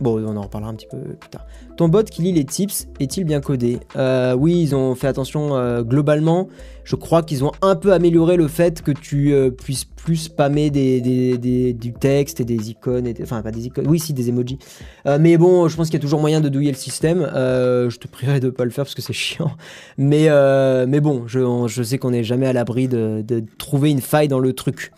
Bon, 0.00 0.22
on 0.24 0.36
en 0.36 0.42
reparlera 0.42 0.70
un 0.70 0.74
petit 0.74 0.86
peu 0.90 0.98
plus 0.98 1.30
tard. 1.30 1.46
Ton 1.76 1.88
bot 1.88 2.02
qui 2.02 2.22
lit 2.22 2.32
les 2.32 2.44
tips 2.44 2.88
est-il 2.98 3.24
bien 3.24 3.40
codé? 3.40 3.78
Euh, 3.96 4.34
Oui, 4.34 4.60
ils 4.60 4.74
ont 4.74 4.94
fait 4.94 5.06
attention 5.06 5.54
euh, 5.56 5.82
globalement. 5.82 6.48
Je 6.84 6.96
crois 6.96 7.22
qu'ils 7.22 7.44
ont 7.44 7.52
un 7.62 7.76
peu 7.76 7.92
amélioré 7.92 8.36
le 8.36 8.48
fait 8.48 8.82
que 8.82 8.90
tu 8.90 9.32
euh, 9.32 9.50
puisses 9.50 9.84
plus 9.84 10.16
spammer 10.16 10.70
des, 10.70 11.00
du 11.74 11.92
texte 11.92 12.40
et 12.40 12.44
des 12.44 12.70
icônes. 12.70 13.06
Et 13.06 13.14
enfin, 13.22 13.42
pas 13.42 13.52
des 13.52 13.66
icônes, 13.66 13.86
oui, 13.86 14.00
si, 14.00 14.12
des 14.12 14.30
emojis. 14.30 14.58
mais 15.20 15.36
bon, 15.36 15.68
je 15.68 15.76
pense 15.76 15.88
qu'il 15.88 15.94
y 15.94 16.00
a 16.00 16.02
toujours 16.02 16.20
moyen 16.20 16.40
de 16.40 16.48
douiller 16.48 16.72
le 16.72 16.76
système. 16.76 17.20
je 17.20 17.96
te 17.96 18.08
prierai 18.08 18.40
de 18.40 18.46
ne 18.46 18.50
pas 18.50 18.64
le 18.64 18.70
faire 18.70 18.84
parce 18.84 18.96
que 18.96 19.02
c'est 19.02 19.12
chiant. 19.12 19.52
Mais, 19.98 20.28
bon, 21.00 21.24
je, 21.28 21.82
sais 21.82 21.98
qu'on 21.98 22.10
n'est 22.10 22.24
jamais 22.24 22.46
à 22.46 22.52
l'abri 22.52 22.88
de 22.88 23.44
trouver 23.58 23.90
une 23.90 24.00
faille 24.00 24.28
dans 24.28 24.40
le 24.40 24.52
truc. 24.52 24.92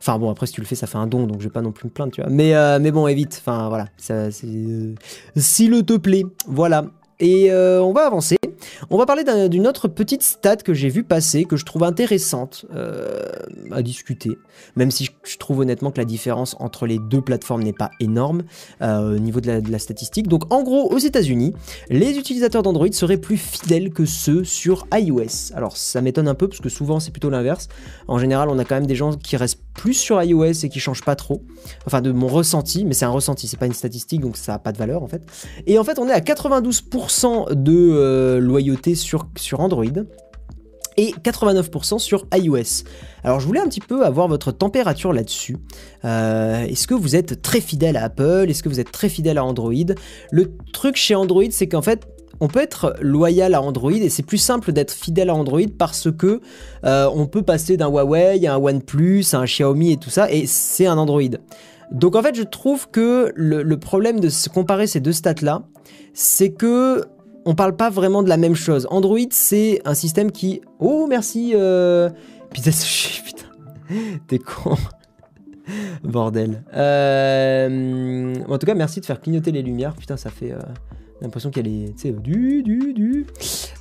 Enfin 0.00 0.18
bon, 0.18 0.30
après 0.30 0.46
si 0.46 0.52
tu 0.52 0.60
le 0.60 0.66
fais, 0.66 0.74
ça 0.74 0.86
fait 0.86 0.98
un 0.98 1.06
don, 1.06 1.26
donc 1.26 1.40
je 1.40 1.44
vais 1.44 1.52
pas 1.52 1.62
non 1.62 1.72
plus 1.72 1.86
me 1.86 1.90
plaindre, 1.90 2.12
tu 2.12 2.20
vois. 2.20 2.30
Mais, 2.30 2.54
euh, 2.54 2.78
mais 2.80 2.90
bon, 2.92 3.06
évite. 3.08 3.36
Enfin 3.40 3.68
voilà, 3.68 3.86
ça, 3.96 4.14
euh, 4.14 4.94
si 5.36 5.68
le 5.68 5.82
te 5.82 5.96
plaît, 5.96 6.24
voilà. 6.46 6.84
Et 7.20 7.50
euh, 7.50 7.82
on 7.82 7.92
va 7.92 8.06
avancer. 8.06 8.36
On 8.90 8.98
va 8.98 9.06
parler 9.06 9.24
d'un- 9.24 9.48
d'une 9.48 9.66
autre 9.66 9.88
petite 9.88 10.22
stat 10.22 10.56
que 10.56 10.74
j'ai 10.74 10.88
vu 10.88 11.04
passer, 11.04 11.44
que 11.44 11.56
je 11.56 11.64
trouve 11.64 11.82
intéressante 11.84 12.66
euh, 12.74 13.22
à 13.70 13.82
discuter. 13.82 14.38
Même 14.76 14.90
si 14.90 15.08
je, 15.24 15.36
trouve 15.38 15.60
honnêtement 15.60 15.90
que 15.90 15.98
la 15.98 16.04
différence 16.04 16.56
entre 16.58 16.86
les 16.86 16.98
deux 16.98 17.20
plateformes 17.20 17.62
n'est 17.62 17.72
pas 17.72 17.90
énorme 18.00 18.42
euh, 18.82 19.16
au 19.16 19.18
niveau 19.18 19.40
de 19.40 19.62
la, 19.70 19.78
statistique. 19.78 20.28
Donc 20.28 20.52
en 20.52 20.62
gros, 20.62 20.90
aux 20.92 20.98
États-Unis, 20.98 21.54
les 21.88 22.18
utilisateurs 22.18 22.62
d'Android 22.62 22.90
seraient 22.92 23.18
plus 23.18 23.36
fidèles 23.36 23.90
que 23.90 24.04
ceux 24.04 24.44
sur 24.44 24.86
iOS. 24.92 25.54
Alors 25.54 25.76
ça 25.76 26.00
m'étonne 26.00 26.28
un 26.28 26.34
peu 26.34 26.48
parce 26.48 26.60
que 26.60 26.68
souvent 26.68 27.00
c'est 27.00 27.10
plutôt 27.10 27.30
l'inverse. 27.30 27.68
En 28.08 28.18
général, 28.18 28.48
on 28.48 28.58
a 28.58 28.64
quand 28.64 28.74
même 28.74 28.86
des 28.86 28.96
gens 28.96 29.14
qui 29.14 29.36
restent 29.36 29.60
plus 29.74 29.94
sur 29.94 30.20
iOS 30.20 30.64
et 30.64 30.68
qui 30.68 30.80
changent 30.80 31.04
pas 31.04 31.14
trop. 31.14 31.42
Enfin, 31.86 32.00
de 32.00 32.10
mon 32.10 32.26
ressenti, 32.26 32.84
mais 32.84 32.94
c'est 32.94 33.04
un 33.04 33.10
ressenti, 33.10 33.46
c'est 33.46 33.56
pas 33.56 33.66
une 33.66 33.72
statistique, 33.72 34.20
donc 34.20 34.36
ça 34.36 34.54
a 34.54 34.58
pas 34.58 34.72
de 34.72 34.78
valeur 34.78 35.02
en 35.02 35.08
fait. 35.08 35.22
Et 35.66 35.78
en 35.78 35.84
fait, 35.84 35.98
on 35.98 36.08
est 36.08 36.12
à 36.12 36.20
92% 36.20 37.54
de 37.54 37.72
euh, 37.72 38.40
loyauté 38.48 38.94
sur, 38.94 39.28
sur 39.36 39.60
Android 39.60 39.84
et 40.98 41.14
89% 41.22 41.98
sur 42.00 42.26
iOS. 42.34 42.84
Alors 43.22 43.40
je 43.40 43.46
voulais 43.46 43.60
un 43.60 43.68
petit 43.68 43.80
peu 43.80 44.04
avoir 44.04 44.26
votre 44.28 44.50
température 44.50 45.12
là-dessus. 45.12 45.56
Euh, 46.04 46.64
Est-ce 46.64 46.86
que 46.86 46.94
vous 46.94 47.14
êtes 47.14 47.40
très 47.40 47.60
fidèle 47.60 47.96
à 47.96 48.04
Apple? 48.04 48.46
Est-ce 48.48 48.62
que 48.62 48.68
vous 48.68 48.80
êtes 48.80 48.90
très 48.90 49.08
fidèle 49.08 49.38
à 49.38 49.44
Android? 49.44 49.72
Le 50.32 50.52
truc 50.72 50.96
chez 50.96 51.14
Android, 51.14 51.44
c'est 51.50 51.68
qu'en 51.68 51.82
fait, 51.82 52.06
on 52.40 52.48
peut 52.48 52.60
être 52.60 52.94
loyal 53.00 53.54
à 53.54 53.62
Android 53.62 53.92
et 53.92 54.08
c'est 54.08 54.24
plus 54.24 54.38
simple 54.38 54.72
d'être 54.72 54.92
fidèle 54.92 55.30
à 55.30 55.34
Android 55.34 55.60
parce 55.78 56.10
que 56.10 56.40
euh, 56.84 57.08
on 57.14 57.26
peut 57.26 57.42
passer 57.42 57.76
d'un 57.76 57.88
Huawei 57.88 58.46
à 58.46 58.54
un 58.54 58.58
OnePlus, 58.58 59.24
à 59.32 59.38
un 59.38 59.44
Xiaomi 59.44 59.92
et 59.92 59.96
tout 59.96 60.10
ça, 60.10 60.30
et 60.30 60.46
c'est 60.46 60.86
un 60.86 60.98
Android. 60.98 61.22
Donc 61.92 62.16
en 62.16 62.22
fait, 62.22 62.34
je 62.34 62.42
trouve 62.42 62.88
que 62.90 63.32
le, 63.34 63.62
le 63.62 63.78
problème 63.78 64.20
de 64.20 64.28
se 64.28 64.48
comparer 64.48 64.86
ces 64.86 65.00
deux 65.00 65.12
stats-là, 65.12 65.62
c'est 66.12 66.50
que 66.50 67.04
on 67.48 67.54
parle 67.54 67.74
pas 67.76 67.88
vraiment 67.88 68.22
de 68.22 68.28
la 68.28 68.36
même 68.36 68.54
chose. 68.54 68.86
Android, 68.90 69.18
c'est 69.30 69.80
un 69.86 69.94
système 69.94 70.30
qui... 70.30 70.60
Oh, 70.78 71.06
merci 71.08 71.52
euh... 71.54 72.10
Putain, 72.52 72.70
putain. 73.24 73.46
T'es 74.26 74.38
con. 74.38 74.76
Bordel. 76.04 76.62
Euh, 76.74 78.34
En 78.48 78.58
tout 78.58 78.66
cas, 78.66 78.74
merci 78.74 79.00
de 79.00 79.06
faire 79.06 79.18
clignoter 79.20 79.50
les 79.50 79.62
lumières. 79.62 79.94
Putain, 79.94 80.16
ça 80.18 80.28
fait... 80.30 80.52
euh, 80.52 80.58
L'impression 81.22 81.50
qu'elle 81.50 81.66
est, 81.66 81.94
tu 81.96 82.02
sais, 82.02 82.10
du, 82.12 82.62
du, 82.62 82.92
du. 82.92 83.26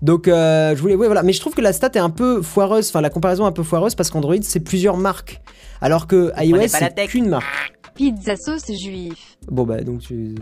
Donc, 0.02 0.28
euh, 0.28 0.76
je 0.76 0.82
voulais, 0.82 0.96
ouais, 0.96 1.06
voilà. 1.06 1.22
Mais 1.22 1.34
je 1.34 1.40
trouve 1.40 1.54
que 1.54 1.62
la 1.62 1.72
stat 1.74 1.92
est 1.94 2.00
un 2.00 2.10
peu 2.10 2.42
foireuse, 2.42 2.88
enfin, 2.90 3.02
la 3.02 3.12
comparaison 3.12 3.44
est 3.44 3.50
un 3.50 3.52
peu 3.52 3.62
foireuse 3.64 3.94
parce 3.94 4.10
qu'Android, 4.10 4.34
c'est 4.42 4.60
plusieurs 4.62 4.98
marques. 4.98 5.40
Alors 5.82 6.08
que 6.08 6.32
iOS, 6.44 6.68
c'est 6.70 6.96
qu'une 7.08 7.30
marque. 7.30 7.46
Pizza 7.94 8.36
sauce 8.38 8.72
juif. 8.72 9.38
Bon 9.50 9.66
bah 9.66 9.82
donc 9.82 10.00
tu... 10.00 10.34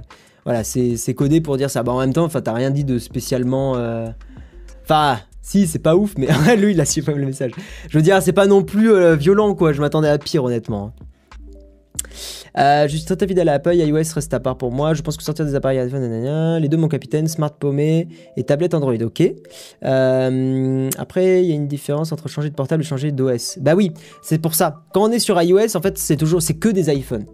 voilà 0.46 0.64
c'est 0.64 1.14
codé 1.16 1.41
pour 1.41 1.58
dire 1.58 1.70
ça. 1.70 1.84
Bah 1.84 1.91
en 1.91 2.00
même 2.00 2.14
temps, 2.14 2.28
t'as 2.30 2.54
rien 2.54 2.70
dit 2.72 2.84
de 2.86 3.00
spécialement. 3.00 3.76
euh, 3.76 4.08
Enfin 4.84 5.20
si 5.41 5.68
c'est 5.68 5.80
pas 5.80 5.96
ouf, 5.96 6.14
mais 6.18 6.28
lui 6.58 6.72
il 6.72 6.82
a 6.82 6.86
su 6.86 7.04
même 7.04 7.18
le 7.18 7.26
message. 7.26 7.52
Je 7.89 7.98
veux 7.98 8.02
dire 8.04 8.22
c'est 8.22 8.34
pas 8.34 8.48
non 8.48 8.64
plus 8.64 8.91
euh, 8.91 9.16
violent 9.16 9.54
quoi. 9.56 9.74
Je 9.74 9.82
m'attendais 9.82 10.10
à 10.10 10.18
pire 10.18 10.43
honnêtement. 10.43 10.93
Euh, 12.58 12.88
juste 12.88 13.16
très 13.18 13.28
fidèle 13.28 13.49
à 13.49 13.53
Apple, 13.53 13.76
iOS 13.76 14.14
reste 14.14 14.34
à 14.34 14.39
part 14.39 14.58
pour 14.58 14.72
moi. 14.72 14.93
Je 14.93 15.01
pense 15.01 15.18
que 15.18 15.24
sortir 15.24 15.45
des 15.45 15.56
appareils 15.56 15.80
iPhone, 15.80 16.60
les 16.60 16.68
deux 16.70 16.78
mon 16.78 16.88
capitaine, 16.88 17.28
Smart 17.28 17.53
Paumé 17.53 18.08
et 18.38 18.43
tablette 18.43 18.74
Android, 18.74 18.95
ok. 18.95 19.24
Euh, 19.84 20.89
après, 20.97 21.43
il 21.43 21.49
y 21.49 21.51
a 21.51 21.56
une 21.56 21.68
différence 21.68 22.12
entre 22.12 22.28
changer 22.30 22.49
de 22.49 22.56
portable 22.56 22.84
et 22.84 22.86
changer 22.86 23.12
d'OS. 23.12 23.60
Bah 23.60 23.76
oui, 23.76 23.91
c'est 24.22 24.41
pour 24.41 24.56
ça. 24.56 24.84
Quand 24.93 25.03
on 25.03 25.12
est 25.12 25.20
sur 25.20 25.41
iOS, 25.41 25.76
en 25.76 25.82
fait, 25.82 25.97
c'est 25.97 26.18
toujours, 26.18 26.41
c'est 26.41 26.56
que 26.56 26.70
des 26.70 26.93
iPhones. 26.93 27.26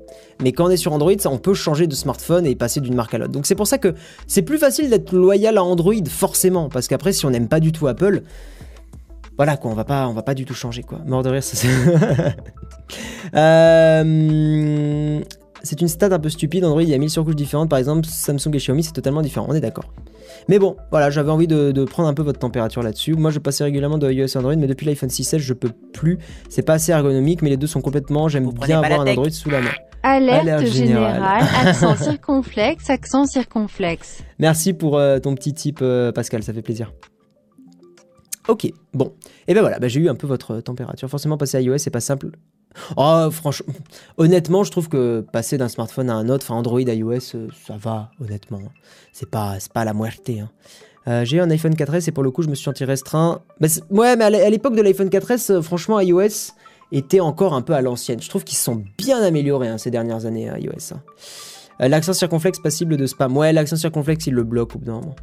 Mais 0.42 0.52
quand 0.52 0.66
on 0.66 0.70
est 0.70 0.78
sur 0.78 0.94
Android, 0.94 1.12
on 1.26 1.38
peut 1.38 1.54
changer 1.54 1.88
de 1.88 1.94
smartphone 1.94 2.46
et 2.46 2.56
passer 2.56 2.82
d'une 2.82 2.96
marque 2.96 3.14
à 3.14 3.20
l'autre. 3.20 3.32
Donc 3.32 3.46
c'est 3.46 3.56
pour 3.56 3.68
ça 3.68 3.78
que 3.78 3.94
c'est 4.28 4.42
plus 4.42 4.58
facile 4.58 4.90
d'être 4.90 5.14
loyal 5.14 5.58
à 5.58 5.64
Android, 5.64 5.94
forcément, 6.10 6.70
parce 6.70 6.88
qu'après, 6.88 7.14
si 7.14 7.26
on 7.26 7.30
n'aime 7.30 7.48
pas 7.48 7.60
du 7.60 7.72
tout 7.72 7.88
Apple, 7.88 8.24
voilà 9.38 9.58
quoi, 9.58 9.72
on 9.72 9.76
va 9.76 9.86
pas, 9.86 10.08
on 10.08 10.14
va 10.14 10.24
pas 10.24 10.34
du 10.34 10.46
tout 10.46 10.54
changer 10.54 10.84
quoi. 10.84 11.00
Mort 11.06 11.24
de 11.24 11.30
rire, 11.30 11.44
ça 11.44 11.56
c'est. 11.56 11.68
Euh, 13.34 15.22
c'est 15.64 15.80
une 15.80 15.88
stat 15.88 16.10
un 16.12 16.20
peu 16.20 16.30
stupide. 16.30 16.66
Android, 16.66 16.82
il 16.82 16.90
y 16.90 16.94
a 16.94 16.98
1000 16.98 17.10
surcouches 17.10 17.36
différentes. 17.36 17.70
Par 17.70 17.80
exemple, 17.80 18.06
Samsung 18.06 18.54
et 18.54 18.58
Xiaomi, 18.58 18.84
c'est 18.84 18.92
totalement 18.92 19.22
différent. 19.22 19.46
On 19.48 19.54
est 19.54 19.62
d'accord. 19.62 19.86
Mais 20.50 20.60
bon, 20.60 20.76
voilà, 20.90 21.10
j'avais 21.10 21.32
envie 21.32 21.48
de, 21.48 21.72
de 21.72 21.84
prendre 21.86 22.10
un 22.10 22.14
peu 22.14 22.24
votre 22.24 22.40
température 22.40 22.82
là-dessus. 22.82 23.14
Moi, 23.14 23.32
je 23.32 23.40
passais 23.40 23.64
régulièrement 23.64 23.98
de 23.98 24.12
iOS 24.12 24.36
à 24.36 24.40
Android, 24.40 24.56
mais 24.56 24.68
depuis 24.68 24.86
l'iPhone 24.86 25.10
6S, 25.10 25.38
je 25.38 25.54
peux 25.54 25.72
plus. 25.94 26.18
C'est 26.50 26.64
pas 26.64 26.74
assez 26.74 26.92
ergonomique, 26.92 27.42
mais 27.42 27.50
les 27.50 27.58
deux 27.58 27.68
sont 27.68 27.82
complètement. 27.82 28.28
J'aime 28.28 28.50
bien 28.52 28.82
avoir 28.82 29.02
un. 29.02 29.08
Android 29.08 29.30
sous 29.30 29.50
la 29.50 29.62
main. 29.62 29.72
Alerte, 30.04 30.42
Alerte 30.42 30.66
générale. 30.66 31.14
générale. 31.14 31.68
accent 31.68 31.96
circonflexe, 32.04 32.90
accent 32.90 33.26
circonflexe. 33.26 34.24
Merci 34.40 34.74
pour 34.74 34.98
euh, 34.98 35.20
ton 35.20 35.36
petit 35.36 35.54
tip, 35.54 35.80
euh, 35.82 36.12
Pascal, 36.12 36.42
ça 36.42 36.54
fait 36.54 36.64
plaisir. 36.64 36.92
Ok, 38.48 38.72
bon. 38.94 39.14
Et 39.48 39.54
ben 39.54 39.62
voilà, 39.62 39.80
bah, 39.80 39.88
j'ai 39.88 40.00
eu 40.00 40.10
un 40.10 40.16
peu 40.16 40.28
votre 40.28 40.60
température. 40.62 41.10
Forcément, 41.10 41.38
passer 41.38 41.58
à 41.58 41.62
iOS, 41.62 41.78
c'est 41.78 41.90
pas 41.92 42.00
simple. 42.02 42.32
Oh, 42.98 43.28
franchement, 43.32 43.74
honnêtement, 44.18 44.64
je 44.64 44.72
trouve 44.72 44.88
que 44.90 45.22
passer 45.34 45.58
d'un 45.58 45.68
smartphone 45.68 46.10
à 46.10 46.16
un 46.16 46.30
autre, 46.30 46.46
enfin 46.46 46.56
Android, 46.56 46.80
iOS, 46.82 47.36
euh, 47.36 47.48
ça 47.68 47.76
va, 47.78 48.12
honnêtement. 48.22 48.62
C'est 49.12 49.30
pas, 49.30 49.58
pas 49.74 49.84
la 49.86 49.94
muerte. 49.94 50.30
Hein. 50.30 50.50
Euh, 51.08 51.26
j'ai 51.26 51.38
eu 51.38 51.40
un 51.42 51.50
iPhone 51.52 51.74
4S 51.76 52.08
et 52.08 52.12
pour 52.12 52.24
le 52.24 52.32
coup, 52.32 52.44
je 52.44 52.48
me 52.48 52.56
suis 52.56 52.64
senti 52.64 52.86
restreint. 52.86 53.42
C'est- 53.68 53.84
ouais, 53.92 54.16
mais 54.16 54.24
à 54.24 54.30
l'é- 54.30 54.42
à 54.42 54.50
l'époque 54.50 54.76
de 54.76 54.82
l'iPhone 54.82 55.10
4S, 55.10 55.50
euh, 55.52 55.62
franchement, 55.62 56.00
iOS 56.00 56.54
était 56.94 57.20
encore 57.20 57.54
un 57.54 57.62
peu 57.62 57.74
à 57.74 57.82
l'ancienne. 57.82 58.22
Je 58.22 58.30
trouve 58.30 58.44
qu'ils 58.44 58.58
se 58.58 58.64
sont 58.64 58.84
bien 58.98 59.22
améliorés 59.22 59.68
hein, 59.68 59.78
ces 59.78 59.92
dernières 59.92 60.26
années, 60.26 60.50
euh, 60.50 60.58
iOS. 60.60 60.94
hein. 60.94 61.02
L'accent 61.88 62.14
circonflexe 62.14 62.60
passible 62.60 62.96
de 62.96 63.06
spam. 63.08 63.36
Ouais, 63.36 63.52
l'accent 63.52 63.76
circonflexe, 63.76 64.28
il 64.28 64.34
le 64.34 64.44
bloque 64.44 64.76
au 64.76 64.80
bout 64.80 64.86
d'un 64.86 64.94
moment. 65.00 65.16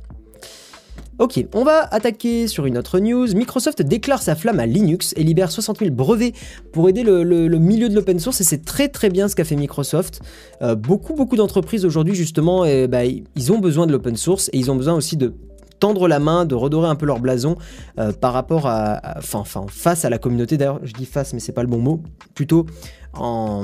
Ok, 1.18 1.44
on 1.52 1.64
va 1.64 1.80
attaquer 1.90 2.46
sur 2.46 2.66
une 2.66 2.78
autre 2.78 3.00
news. 3.00 3.26
Microsoft 3.34 3.82
déclare 3.82 4.22
sa 4.22 4.36
flamme 4.36 4.60
à 4.60 4.66
Linux 4.66 5.14
et 5.16 5.24
libère 5.24 5.50
60 5.50 5.80
000 5.80 5.90
brevets 5.90 6.32
pour 6.72 6.88
aider 6.88 7.02
le, 7.02 7.48
milieu 7.58 7.88
de 7.88 7.94
l'open 7.96 8.20
source 8.20 8.40
et 8.40 8.44
c'est 8.44 8.64
très 8.64 8.86
très 8.86 9.10
bien 9.10 9.26
ce 9.26 9.34
qu'a 9.34 9.44
fait 9.44 9.56
Microsoft. 9.56 10.20
Euh, 10.62 10.76
beaucoup 10.76 11.14
beaucoup 11.14 11.34
d'entreprises 11.34 11.84
aujourd'hui 11.84 12.14
justement, 12.14 12.64
eh 12.64 12.86
bah, 12.86 13.04
ils 13.04 13.52
ont 13.52 13.58
besoin 13.58 13.88
de 13.88 13.92
l'open 13.92 14.16
source 14.16 14.48
et 14.52 14.58
ils 14.58 14.70
ont 14.70 14.76
besoin 14.76 14.94
aussi 14.94 15.16
de 15.16 15.34
tendre 15.80 16.06
la 16.06 16.20
main, 16.20 16.44
de 16.44 16.54
redorer 16.54 16.88
un 16.88 16.94
peu 16.94 17.06
leur 17.06 17.18
blason 17.18 17.56
euh, 17.98 18.12
par 18.12 18.32
rapport 18.32 18.66
à, 18.66 19.18
enfin, 19.18 19.66
face 19.68 20.04
à 20.04 20.10
la 20.10 20.18
communauté. 20.18 20.56
D'ailleurs, 20.56 20.80
je 20.84 20.92
dis 20.92 21.06
face, 21.06 21.32
mais 21.32 21.40
c'est 21.40 21.52
pas 21.52 21.62
le 21.62 21.68
bon 21.68 21.78
mot. 21.78 22.00
Plutôt 22.34 22.66
en 23.14 23.62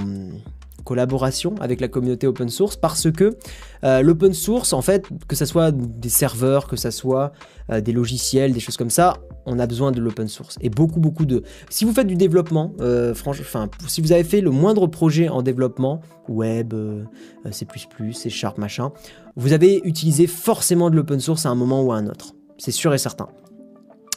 collaboration 0.84 1.54
avec 1.60 1.80
la 1.80 1.88
communauté 1.88 2.26
open 2.26 2.48
source 2.48 2.76
parce 2.76 3.10
que 3.10 3.36
euh, 3.84 4.02
l'open 4.02 4.32
source, 4.32 4.72
en 4.72 4.82
fait, 4.82 5.08
que 5.28 5.36
ça 5.36 5.46
soit 5.46 5.72
des 5.72 6.08
serveurs, 6.08 6.66
que 6.68 6.76
ça 6.76 6.90
soit 6.90 7.32
euh, 7.70 7.80
des 7.80 7.92
logiciels, 7.92 8.52
des 8.52 8.60
choses 8.60 8.76
comme 8.76 8.90
ça, 8.90 9.18
on 9.46 9.58
a 9.58 9.66
besoin 9.66 9.92
de 9.92 10.00
l'open 10.00 10.28
source. 10.28 10.56
Et 10.60 10.70
beaucoup, 10.70 11.00
beaucoup 11.00 11.26
de... 11.26 11.42
Si 11.70 11.84
vous 11.84 11.92
faites 11.92 12.06
du 12.06 12.16
développement, 12.16 12.74
euh, 12.80 13.14
franchement, 13.14 13.68
si 13.88 14.00
vous 14.00 14.12
avez 14.12 14.24
fait 14.24 14.40
le 14.40 14.50
moindre 14.50 14.86
projet 14.86 15.28
en 15.28 15.42
développement, 15.42 16.00
web, 16.28 16.74
C++, 17.50 17.66
C 18.12 18.30
Sharp, 18.30 18.58
machin, 18.58 18.92
vous 19.36 19.52
avez 19.52 19.80
utilisé 19.84 20.26
forcément 20.26 20.90
de 20.90 20.96
l'open 20.96 21.20
source 21.20 21.46
à 21.46 21.50
un 21.50 21.54
moment 21.54 21.82
ou 21.82 21.92
à 21.92 21.96
un 21.96 22.06
autre. 22.06 22.34
C'est 22.56 22.70
sûr 22.70 22.94
et 22.94 22.98
certain. 22.98 23.28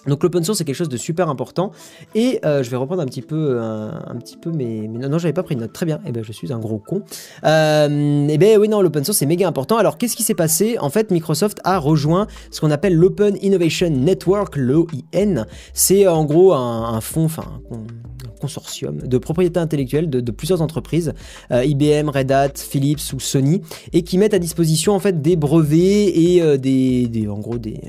Donc 0.07 0.23
l'open 0.23 0.43
source 0.43 0.57
c'est 0.59 0.65
quelque 0.65 0.75
chose 0.75 0.89
de 0.89 0.97
super 0.97 1.29
important. 1.29 1.71
Et 2.15 2.39
euh, 2.45 2.63
je 2.63 2.69
vais 2.69 2.77
reprendre 2.77 3.01
un 3.01 3.05
petit 3.05 3.21
peu 3.21 3.59
un, 3.59 4.03
un 4.07 4.15
petit 4.15 4.37
peu 4.37 4.51
mes, 4.51 4.87
non, 4.87 5.17
j'avais 5.17 5.33
pas 5.33 5.43
pris 5.43 5.55
de 5.55 5.61
note 5.61 5.73
très 5.73 5.85
bien. 5.85 5.99
Et 6.05 6.11
ben 6.11 6.23
je 6.23 6.31
suis 6.31 6.51
un 6.53 6.59
gros 6.59 6.79
con. 6.79 7.01
Euh, 7.43 8.27
et 8.27 8.37
ben 8.37 8.59
oui 8.59 8.69
non 8.69 8.81
l'open 8.81 9.03
source 9.03 9.17
c'est 9.17 9.25
méga 9.25 9.47
important. 9.47 9.77
Alors 9.77 9.97
qu'est-ce 9.97 10.15
qui 10.15 10.23
s'est 10.23 10.33
passé? 10.35 10.77
En 10.79 10.89
fait 10.89 11.11
Microsoft 11.11 11.59
a 11.63 11.77
rejoint 11.77 12.27
ce 12.51 12.61
qu'on 12.61 12.71
appelle 12.71 12.95
l'Open 12.95 13.37
Innovation 13.41 13.89
Network 13.89 14.55
l'OIN 14.55 15.45
c'est 15.73 16.07
en 16.07 16.25
gros 16.25 16.53
un, 16.53 16.99
fonds 17.01 17.25
enfin 17.25 17.43
un 17.55 17.59
con- 17.69 17.83
un 18.25 18.39
consortium 18.39 18.97
de 18.97 19.17
propriété 19.17 19.59
intellectuelle 19.59 20.09
de, 20.09 20.31
plusieurs 20.31 20.61
entreprises 20.61 21.13
euh, 21.51 21.63
IBM 21.65 22.09
Red 22.09 22.31
Hat 22.31 22.49
Philips 22.55 23.13
ou 23.13 23.19
Sony 23.19 23.61
et 23.93 24.03
qui 24.03 24.17
mettent 24.17 24.33
à 24.33 24.39
disposition 24.39 24.93
en 24.93 24.99
fait 24.99 25.21
des 25.21 25.35
brevets 25.35 26.11
et 26.15 26.41
euh, 26.41 26.57
des- 26.57 27.27
en 27.29 27.39
gros 27.39 27.57
des 27.57 27.79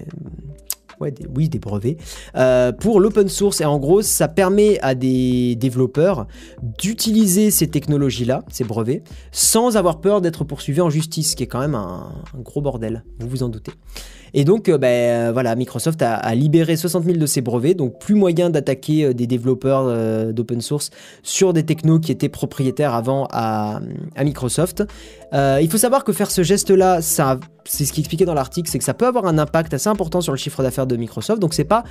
Oui, 1.00 1.48
des 1.48 1.58
brevets, 1.58 1.96
euh, 2.36 2.72
pour 2.72 3.00
l'open 3.00 3.28
source. 3.28 3.60
Et 3.60 3.64
en 3.64 3.78
gros, 3.78 4.02
ça 4.02 4.28
permet 4.28 4.78
à 4.80 4.94
des 4.94 5.54
développeurs 5.56 6.26
d'utiliser 6.78 7.50
ces 7.50 7.68
technologies-là, 7.68 8.44
ces 8.50 8.64
brevets, 8.64 9.02
sans 9.30 9.76
avoir 9.76 10.00
peur 10.00 10.20
d'être 10.20 10.44
poursuivis 10.44 10.80
en 10.80 10.90
justice, 10.90 11.32
ce 11.32 11.36
qui 11.36 11.44
est 11.44 11.46
quand 11.46 11.60
même 11.60 11.74
un, 11.74 12.12
un 12.36 12.40
gros 12.40 12.60
bordel, 12.60 13.04
vous 13.20 13.28
vous 13.28 13.42
en 13.42 13.48
doutez. 13.48 13.72
Et 14.34 14.44
donc, 14.44 14.68
euh, 14.68 14.78
ben, 14.78 14.88
euh, 14.88 15.32
voilà, 15.32 15.54
Microsoft 15.54 16.02
a, 16.02 16.34
libéré 16.34 16.76
60 16.76 17.04
000 17.04 17.16
de 17.18 17.26
ces 17.26 17.40
brevets, 17.40 17.74
donc 17.74 17.98
plus 17.98 18.14
moyen 18.14 18.50
d'attaquer 18.50 19.04
euh, 19.04 19.14
des 19.14 19.26
développeurs 19.26 19.68
d'open 20.32 20.60
source 20.60 20.90
sur 21.22 21.52
des 21.52 21.64
technos 21.64 22.00
qui 22.00 22.12
étaient 22.12 22.28
propriétaires 22.28 22.94
avant 22.94 23.26
à, 23.30 23.80
Microsoft. 24.22 24.84
Il 25.32 25.68
faut 25.70 25.78
savoir 25.78 26.04
que 26.04 26.12
faire 26.12 26.30
ce 26.30 26.42
geste-là, 26.42 27.00
c'est 27.02 27.84
ce 27.84 27.92
qui 27.92 28.00
expliquait 28.00 28.24
dans 28.24 28.34
l'article, 28.34 28.70
c'est 28.70 28.78
que 28.78 28.84
ça 28.84 28.94
peut 28.94 29.06
avoir 29.06 29.26
un 29.26 29.38
impact 29.38 29.74
assez 29.74 29.88
important 29.88 30.20
sur 30.20 30.32
le 30.32 30.38
chiffre 30.38 30.62
d'affaires 30.62 30.86
de 30.86 30.96
Microsoft. 30.96 31.40
Donc 31.40 31.54
c'est 31.54 31.64
pas, 31.64 31.84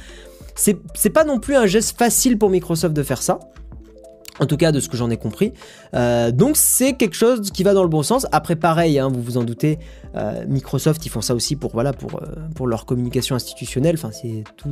c'est 0.56 1.10
pas 1.10 1.24
non 1.24 1.40
plus 1.40 1.56
un 1.56 1.66
geste 1.66 1.98
facile 1.98 2.38
pour 2.38 2.50
Microsoft 2.50 2.96
de 2.96 3.04
faire 3.04 3.22
ça. 3.22 3.40
En 4.40 4.46
tout 4.46 4.58
cas, 4.58 4.72
de 4.72 4.80
ce 4.80 4.90
que 4.90 4.98
j'en 4.98 5.10
ai 5.10 5.18
compris. 5.18 5.54
Euh, 5.94 6.32
donc, 6.32 6.58
c'est 6.58 6.94
quelque 6.94 7.16
chose 7.16 7.52
qui 7.52 7.64
va 7.64 7.74
dans 7.74 7.84
le 7.84 7.90
bon 7.90 8.04
sens. 8.04 8.28
Après, 8.32 8.56
pareil, 8.56 9.00
hein, 9.00 9.10
vous 9.12 9.22
vous 9.22 9.38
en 9.38 9.44
doutez, 9.44 9.80
euh, 10.16 10.46
Microsoft, 10.48 11.06
ils 11.06 11.10
font 11.10 11.22
ça 11.22 11.34
aussi 11.34 11.56
pour 11.56 11.72
voilà, 11.74 11.94
pour, 11.94 12.22
euh, 12.22 12.66
leur 12.68 12.86
communication 12.86 13.36
institutionnelle. 13.36 13.96
Enfin, 13.96 14.12
tout 14.58 14.70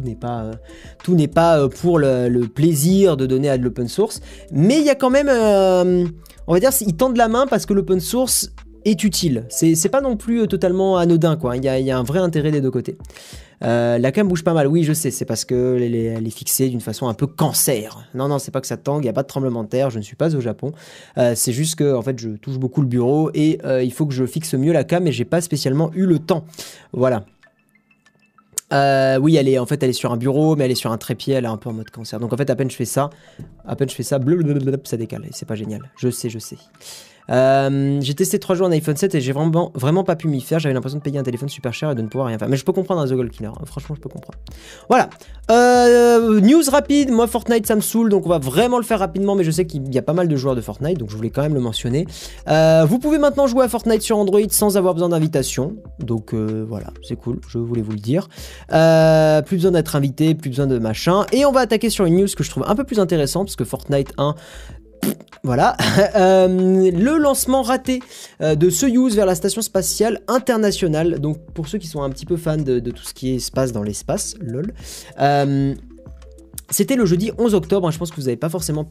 n'est 1.16 1.28
pas 1.28 1.70
pour 1.70 2.00
le, 2.00 2.30
le 2.30 2.48
plaisir 2.48 3.18
de 3.18 3.26
donner 3.26 3.50
à 3.50 3.58
de 3.58 3.64
l'open 3.64 3.88
source, 3.88 4.22
mais 4.52 4.80
il 4.80 4.86
y 4.86 4.90
a 4.90 4.96
quand 4.96 5.10
même, 5.10 5.30
on 5.30 6.54
va 6.54 6.60
dire, 6.60 6.72
ils 6.82 6.96
tendent 6.96 7.18
la 7.18 7.28
main 7.28 7.48
parce 7.48 7.66
que 7.66 7.74
l'open 7.74 8.00
source 8.00 8.52
est 8.86 9.03
utile. 9.03 9.45
C'est 9.49 9.90
pas 9.90 10.02
non 10.02 10.16
plus 10.16 10.41
euh, 10.41 10.45
totalement 10.45 10.98
anodin, 10.98 11.36
quoi. 11.36 11.57
Il 11.57 11.64
y 11.64 11.68
a, 11.68 11.80
il 11.80 11.86
y 11.86 11.91
a 11.91 11.98
un 11.98 12.03
vrai 12.03 12.20
intérêt 12.20 12.52
des 12.52 12.62
deux 12.62 12.72
côtés. 12.72 12.98
Euh, 13.64 13.98
la 13.98 14.12
cam 14.12 14.28
bouge 14.28 14.44
pas 14.44 14.53
mal, 14.53 14.68
oui, 14.68 14.84
je 14.84 14.94
sais, 14.94 15.12
c'est 15.12 15.26
parce 15.26 15.44
que 15.44 15.78
elle 15.82 15.95
est, 15.95 16.30
fixée 16.30 16.70
d'une 16.70 16.82
façon 16.82 17.07
un 17.07 17.14
peu 17.14 17.26
cancer. 17.26 18.07
Non, 18.14 18.28
non, 18.28 18.38
c'est 18.38 18.52
pas 18.52 18.62
que 18.62 18.68
ça 18.68 18.78
tangue, 18.78 19.02
il 19.02 19.06
n'y 19.06 19.10
a 19.10 19.14
pas 19.14 19.24
de 19.24 19.28
tremblement 19.28 19.64
de 19.64 19.70
terre, 19.70 19.90
je 19.90 19.98
ne 19.98 20.03
suis 20.03 20.16
pas 20.16 20.36
au 20.36 20.41
Japon. 20.41 20.74
Euh, 21.18 21.34
c'est 21.36 21.53
juste 21.53 21.76
que, 21.76 21.95
en 21.95 22.02
fait, 22.02 22.20
je 22.20 22.30
touche 22.30 22.60
beaucoup 22.60 22.82
le 22.82 22.88
bureau 22.88 23.32
et 23.34 23.60
il 23.82 23.91
faut 23.91 24.06
que 24.06 24.14
je 24.14 24.26
fixe 24.26 24.53
mieux 24.53 24.74
la 24.74 24.84
cam 24.84 25.07
et 25.07 25.12
j'ai 25.12 25.26
pas 25.26 25.41
spécialement 25.41 25.91
eu 25.94 26.06
le 26.06 26.20
temps. 26.20 26.45
Voilà. 26.94 27.26
Oui, 28.72 29.38
elle 29.38 29.48
est 29.48 29.57
en 29.57 29.66
fait, 29.66 29.82
elle 29.82 29.91
est 29.91 29.94
sur 29.94 30.12
un 30.12 30.18
bureau, 30.18 30.57
mais 30.57 30.66
elle 30.66 30.72
est 30.72 30.76
sur 30.76 30.91
un 30.91 30.98
trépied, 30.98 31.34
elle 31.34 31.45
est 31.45 31.48
un 31.48 31.57
peu 31.57 31.70
en 31.70 31.74
mode 31.74 31.90
cancer. 31.90 32.20
Donc 32.20 32.34
en 32.34 32.38
fait, 32.38 32.49
à 32.49 32.56
peine 32.56 32.70
je 32.70 32.76
fais 32.76 32.86
ça, 32.86 33.10
à 33.66 33.76
peine 33.78 33.90
je 33.90 33.95
fais 33.95 34.03
ça, 34.03 34.20
blablabla, 34.20 34.78
ça 34.84 34.98
décale. 34.98 35.26
C'est 35.32 35.48
pas 35.48 35.56
génial. 35.56 35.80
Je 35.98 36.10
sais, 36.10 36.30
je 36.30 36.40
sais. 36.40 36.57
Euh, 37.32 38.00
j'ai 38.02 38.14
testé 38.14 38.40
3 38.40 38.56
jours 38.56 38.68
un 38.68 38.72
iPhone 38.72 38.96
7 38.96 39.16
et 39.16 39.22
j'ai 39.22 39.32
vraiment, 39.32 39.72
vraiment 39.74 40.04
pas 40.04 40.16
pu 40.16 40.28
m'y 40.28 40.42
faire. 40.42 40.60
J'avais 40.60 40.74
l'impression 40.74 41.00
de 41.00 41.04
payer 41.04 41.18
un 41.20 41.24
téléphone 41.24 41.50
super 41.50 41.74
cher 41.74 41.92
et 41.92 41.96
de 41.96 42.02
ne 42.02 42.08
pouvoir 42.08 42.28
rien 42.28 42.38
faire. 42.38 42.50
Mais 42.50 42.58
je 42.58 42.66
peux 42.66 42.74
comprendre 42.74 43.02
un 43.02 43.08
The 43.08 43.14
Gold 43.14 43.32
Killer. 43.32 43.50
hein. 43.50 43.66
Franchement, 43.66 43.96
je 43.96 44.02
peux 44.02 44.10
comprendre. 44.10 44.38
Voilà. 44.90 45.10
Euh, 45.52 46.40
news 46.42 46.64
rapide. 46.72 47.12
Moi, 47.12 47.28
Fortnite, 47.28 47.66
ça 47.66 47.76
me 47.76 47.82
saoule. 47.82 48.10
Donc, 48.10 48.26
on 48.26 48.30
va 48.30 48.40
vraiment 48.40 48.78
le 48.78 48.84
faire 48.84 49.00
rapidement. 49.00 49.36
Mais 49.36 49.44
je 49.44 49.52
sais 49.52 49.66
qu'il 49.66 49.94
y 49.94 49.98
a 49.98 50.02
pas 50.02 50.14
mal 50.14 50.28
de 50.28 50.36
joueurs 50.36 50.56
de 50.56 50.62
Fortnite. 50.62 50.98
Donc, 50.98 51.10
je 51.10 51.16
voulais 51.16 51.30
quand 51.30 51.42
même 51.42 51.54
le 51.54 51.60
mentionner. 51.60 52.06
Euh, 52.48 52.86
vous 52.88 53.00
pouvez 53.00 53.18
maintenant 53.18 53.48
jouer 53.48 53.66
à 53.66 53.70
Fortnite 53.70 54.02
sur 54.02 54.18
Android 54.18 54.40
sans 54.50 54.78
avoir 54.78 54.94
besoin 54.94 55.10
d'invitation. 55.10 55.76
Donc, 56.00 56.34
voilà. 56.34 56.88
C'est 57.02 57.16
cool. 57.16 57.40
Je 57.48 57.58
voulais 57.58 57.82
vous 57.82 57.92
le 57.92 58.00
dire. 58.00 58.28
Plus 58.70 59.58
besoin 59.58 59.72
d'être 59.72 59.96
invité. 59.96 60.36
Plus 60.36 60.50
besoin 60.50 60.68
de 60.68 60.78
machin. 60.80 61.26
Et 61.32 61.46
on 61.46 61.52
va 61.52 61.62
attaquer 61.62 61.90
sur 61.90 62.06
une 62.06 62.18
news 62.18 62.28
que 62.36 62.44
je 62.44 62.50
trouve 62.50 62.64
un 62.68 62.76
peu 62.76 62.84
plus 62.84 63.00
intéressante. 63.00 63.48
Parce 63.48 63.56
que 63.56 63.66
Fortnite 63.66 64.14
1. 64.18 64.36
Voilà, 65.44 65.78
Euh, 66.16 66.48
le 66.92 67.18
lancement 67.18 67.62
raté 67.62 68.02
euh, 68.42 68.56
de 68.56 68.70
Soyuz 68.70 69.16
vers 69.16 69.26
la 69.26 69.36
station 69.36 69.62
spatiale 69.62 70.22
internationale. 70.28 71.20
Donc 71.20 71.38
pour 71.54 71.68
ceux 71.68 71.78
qui 71.78 71.88
sont 71.88 72.04
un 72.04 72.10
petit 72.10 72.26
peu 72.26 72.38
fans 72.38 72.58
de, 72.58 72.80
tout 72.80 73.04
ce 73.04 73.14
qui 73.14 73.32
est 73.32 73.36
espace 73.36 73.72
dans 73.72 73.84
l'espace, 73.84 74.36
lol. 74.40 74.74
Euh, 75.20 75.74
c'était 76.70 76.96
le 76.96 77.06
jeudi 77.06 77.32
11 77.38 77.54
octobre, 77.54 77.88
hein, 77.88 77.92
je 77.92 77.98
pense 77.98 78.12
que 78.12 78.16
vous 78.16 78.24
n'avez 78.24 78.38
pas 78.38 78.50
forcément 78.50 78.90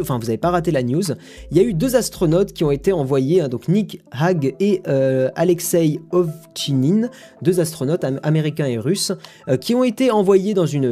enfin 0.00 0.18
vous 0.18 0.26
n'avez 0.26 0.38
pas 0.38 0.50
raté 0.50 0.70
la 0.70 0.82
news. 0.82 1.02
Il 1.50 1.56
y 1.56 1.60
a 1.60 1.62
eu 1.62 1.74
deux 1.74 1.96
astronautes 1.96 2.52
qui 2.52 2.64
ont 2.64 2.70
été 2.70 2.92
envoyés, 2.92 3.40
hein, 3.40 3.48
donc 3.48 3.68
Nick 3.68 4.02
Hag 4.10 4.54
et 4.60 4.82
euh, 4.88 5.30
Alexei 5.34 6.00
Ovchinin, 6.10 7.08
deux 7.40 7.60
astronautes 7.60 8.04
am- 8.04 8.20
américains 8.22 8.66
et 8.66 8.78
russes, 8.78 9.12
euh, 9.48 9.56
qui 9.56 9.74
ont 9.74 9.84
été 9.84 10.10
envoyés 10.10 10.54
dans 10.54 10.66
une, 10.66 10.82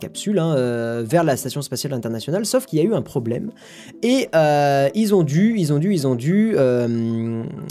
capsule 0.00 0.38
hein, 0.38 0.54
euh, 0.56 1.04
vers 1.06 1.24
la 1.24 1.36
station 1.36 1.62
spatiale 1.62 1.92
internationale, 1.92 2.46
sauf 2.46 2.66
qu'il 2.66 2.78
y 2.78 2.82
a 2.82 2.84
eu 2.84 2.94
un 2.94 3.02
problème 3.02 3.50
et 4.02 4.28
ils 4.94 5.14
ont 5.14 5.22
dû, 5.22 5.54
ils 5.58 5.72
ont 5.72 5.78
dû, 5.78 5.92
ils 5.92 6.06
ont 6.06 6.14
dû 6.14 6.56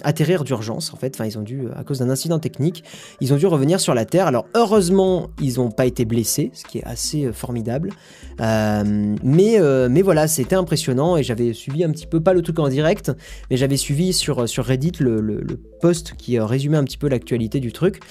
atterrir 0.03 0.44
d'urgence 0.44 0.94
en 0.94 0.98
fait. 0.98 1.15
Enfin, 1.15 1.26
ils 1.26 1.38
ont 1.38 1.41
dû, 1.41 1.64
à 1.76 1.84
cause 1.84 1.99
d'un 1.99 2.10
incident 2.10 2.40
technique, 2.40 2.84
ils 3.22 3.34
ont 3.34 3.38
dû 3.38 3.45
revenir 3.48 3.80
sur 3.80 3.94
la 3.94 4.06
Terre. 4.06 4.27
Alors 4.27 4.45
heureusement, 4.56 5.30
ils 5.41 5.57
n'ont 5.57 5.72
pas 5.72 5.86
été 5.86 6.06
blessés, 6.06 6.52
ce 6.53 6.64
qui 6.65 6.80
est 6.80 6.84
assez 6.84 7.32
formidable. 7.32 7.91
Mais, 8.40 9.60
mais 9.95 10.01
voilà, 10.01 10.27
c'était 10.27 10.57
impressionnant 10.57 11.15
et 11.15 11.23
j'avais 11.23 11.53
suivi 11.53 11.85
un 11.85 11.89
petit 11.89 12.05
peu, 12.05 12.19
pas 12.19 12.34
le 12.34 12.41
truc 12.41 12.59
en 12.59 12.67
direct, 12.67 13.13
mais 13.49 13.55
j'avais 13.55 13.77
suivi 13.77 14.11
sur, 14.11 14.49
sur 14.49 14.65
Reddit 14.65 14.91
le, 14.99 15.41
post 15.80 16.15
qui 16.17 16.38
euh, 16.38 16.45
résumait 16.45 16.76
un 16.76 16.84
petit 16.84 16.97
peu 16.97 17.07
l'actualité 17.07 17.61
du 17.61 17.72
truc. 17.72 18.01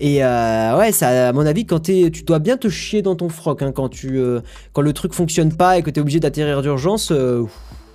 Et 0.00 0.24
euh, 0.24 0.78
ouais, 0.78 1.04
à 1.04 1.34
mon 1.34 1.44
avis, 1.44 1.66
quand 1.66 1.80
tu 1.80 2.10
dois 2.26 2.38
bien 2.38 2.56
te 2.56 2.70
chier 2.70 3.02
dans 3.02 3.14
ton 3.14 3.28
froc 3.28 3.60
hein, 3.60 3.72
quand, 3.72 3.90
tu, 3.90 4.16
euh, 4.16 4.40
quand 4.72 4.80
le 4.80 4.94
truc 4.94 5.12
fonctionne 5.12 5.54
pas 5.54 5.76
et 5.76 5.82
que 5.82 5.90
tu 5.90 5.98
es 5.98 6.00
obligé 6.00 6.18
d'atterrir 6.18 6.62
d'urgence. 6.62 7.10
euh, 7.10 7.44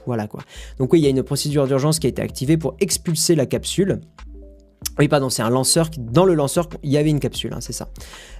voilà 0.05 0.27
quoi. 0.27 0.41
Donc 0.77 0.93
oui, 0.93 0.99
il 0.99 1.03
y 1.03 1.07
a 1.07 1.09
une 1.09 1.23
procédure 1.23 1.65
d'urgence 1.65 1.97
qui 1.97 2.05
a 2.05 2.09
été 2.11 2.21
activée 2.21 2.57
pour 2.57 2.75
expulser 2.79 3.33
la 3.33 3.47
capsule. 3.47 3.99
Oui, 4.97 5.07
pardon, 5.07 5.29
c'est 5.29 5.41
un 5.41 5.49
lanceur. 5.49 5.89
Dans 5.97 6.25
le 6.25 6.33
lanceur, 6.33 6.67
il 6.83 6.91
y 6.91 6.97
avait 6.97 7.09
une 7.09 7.19
capsule, 7.21 7.53
hein, 7.53 7.61
c'est 7.61 7.73
ça. 7.73 7.87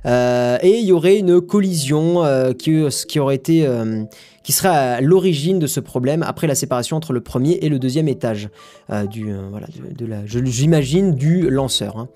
Euh, 0.05 0.57
et 0.61 0.79
il 0.79 0.85
y 0.85 0.91
aurait 0.91 1.17
une 1.17 1.39
collision 1.39 2.23
euh, 2.25 2.51
qui, 2.51 3.19
aurait 3.19 3.35
été, 3.35 3.65
euh, 3.65 4.03
qui 4.49 4.53
serait 4.53 4.69
à 4.69 4.99
l'origine 4.99 5.59
de 5.59 5.67
ce 5.67 5.79
problème 5.79 6.23
après 6.23 6.47
la 6.47 6.55
séparation 6.55 6.97
entre 6.97 7.13
le 7.13 7.21
premier 7.21 7.59
et 7.61 7.69
le 7.69 7.77
deuxième 7.77 8.07
étage 8.07 8.49
euh, 8.89 9.05
du, 9.05 9.31
euh, 9.31 9.41
voilà, 9.51 9.67
de, 9.67 9.93
de 9.93 10.05
la, 10.07 10.25
je- 10.25 10.43
j'imagine, 10.43 11.13
du 11.13 11.51
lanceur. 11.51 11.97
hein. 11.99 12.07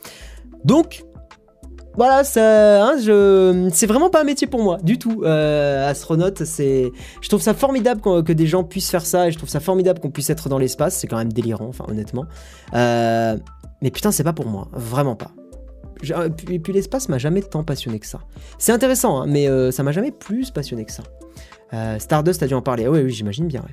Donc, 0.65 1.03
voilà, 1.95 2.23
ça, 2.23 2.85
hein, 2.87 2.93
je, 2.99 3.69
c'est 3.71 3.85
vraiment 3.85 4.09
pas 4.09 4.21
un 4.21 4.23
métier 4.23 4.47
pour 4.47 4.63
moi 4.63 4.79
du 4.81 4.97
tout. 4.97 5.21
Euh, 5.25 5.87
astronaute, 5.87 6.43
c'est, 6.43 6.91
je 7.21 7.29
trouve 7.29 7.39
ça 7.43 7.53
formidable 7.53 8.01
que 8.01 8.33
des 8.33 8.47
gens 8.47 8.63
puissent 8.63 8.89
faire 8.89 9.05
ça 9.05 9.27
et 9.27 9.31
je 9.31 9.37
trouve 9.37 9.49
ça 9.49 9.59
formidable 9.59 9.99
qu'on 9.99 10.09
puisse 10.09 10.31
être 10.31 10.49
dans 10.49 10.57
l'espace. 10.57 10.97
C'est 10.97 11.05
quand 11.05 11.17
même 11.17 11.31
délirant, 11.31 11.67
enfin 11.67 11.85
honnêtement. 11.87 12.25
Mais 12.73 13.91
putain, 13.91 14.11
c'est 14.11 14.23
pas 14.23 14.33
pour 14.33 14.47
moi, 14.47 14.69
vraiment 14.73 15.15
pas. 15.15 15.29
J'ai- 16.01 16.15
Et 16.25 16.29
puis, 16.31 16.57
puis 16.57 16.73
l'espace 16.73 17.09
m'a 17.09 17.19
jamais 17.19 17.43
tant 17.43 17.63
passionné 17.63 17.99
que 17.99 18.07
ça. 18.07 18.21
C'est 18.57 18.71
intéressant, 18.71 19.21
hein, 19.21 19.25
mais 19.27 19.47
ça 19.71 19.83
m'a 19.83 19.91
jamais 19.91 20.11
plus 20.11 20.49
passionné 20.49 20.85
que 20.85 20.91
ça. 20.91 21.03
Euh, 21.73 21.99
Stardust 21.99 22.43
a 22.43 22.47
dû 22.47 22.53
en 22.53 22.61
parler. 22.61 22.85
Ah 22.85 22.91
oui, 22.91 23.01
oui, 23.01 23.11
j'imagine 23.11 23.47
bien. 23.47 23.63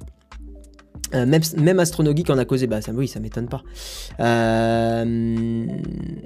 Euh, 1.15 1.27
même, 1.27 1.43
même 1.57 1.81
Astronogeek 1.81 2.31
en 2.31 2.39
a 2.39 2.45
causé, 2.45 2.67
bah 2.69 2.81
ça, 2.81 2.93
oui, 2.93 3.09
ça 3.09 3.19
m'étonne 3.19 3.49
pas. 3.49 3.63
Euh, 4.21 5.67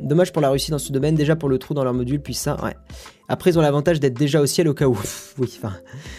dommage 0.03 0.33
pour 0.33 0.43
la 0.43 0.51
Russie 0.51 0.71
dans 0.71 0.79
ce 0.79 0.93
domaine, 0.93 1.15
déjà 1.15 1.37
pour 1.37 1.49
le 1.49 1.59
trou 1.59 1.73
dans 1.73 1.85
leur 1.85 1.95
module, 1.95 2.21
puis 2.21 2.35
ça, 2.35 2.63
ouais. 2.63 2.75
Après, 3.29 3.51
ils 3.51 3.59
ont 3.59 3.63
l'avantage 3.63 3.99
d'être 3.99 4.19
déjà 4.19 4.43
au 4.43 4.47
ciel 4.47 4.69
au 4.69 4.75
cas 4.75 4.87
où. 4.87 4.99
oui, 5.39 5.51
enfin, 5.57 5.75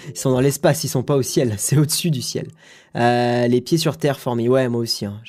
ils 0.10 0.18
sont 0.18 0.32
dans 0.32 0.40
l'espace, 0.40 0.84
ils 0.84 0.88
sont 0.88 1.03
pas 1.03 1.15
au 1.15 1.22
ciel, 1.22 1.53
c'est 1.57 1.77
au-dessus 1.77 2.10
du 2.10 2.22
ciel. 2.23 2.48
Les 2.95 3.61
pieds 3.64 3.77
sur 3.77 3.98
terre 3.98 4.19
formés, 4.19 4.49
ouais, 4.49 4.68
moi 4.68 4.82
aussi. 4.82 5.06
hein. 5.06 5.22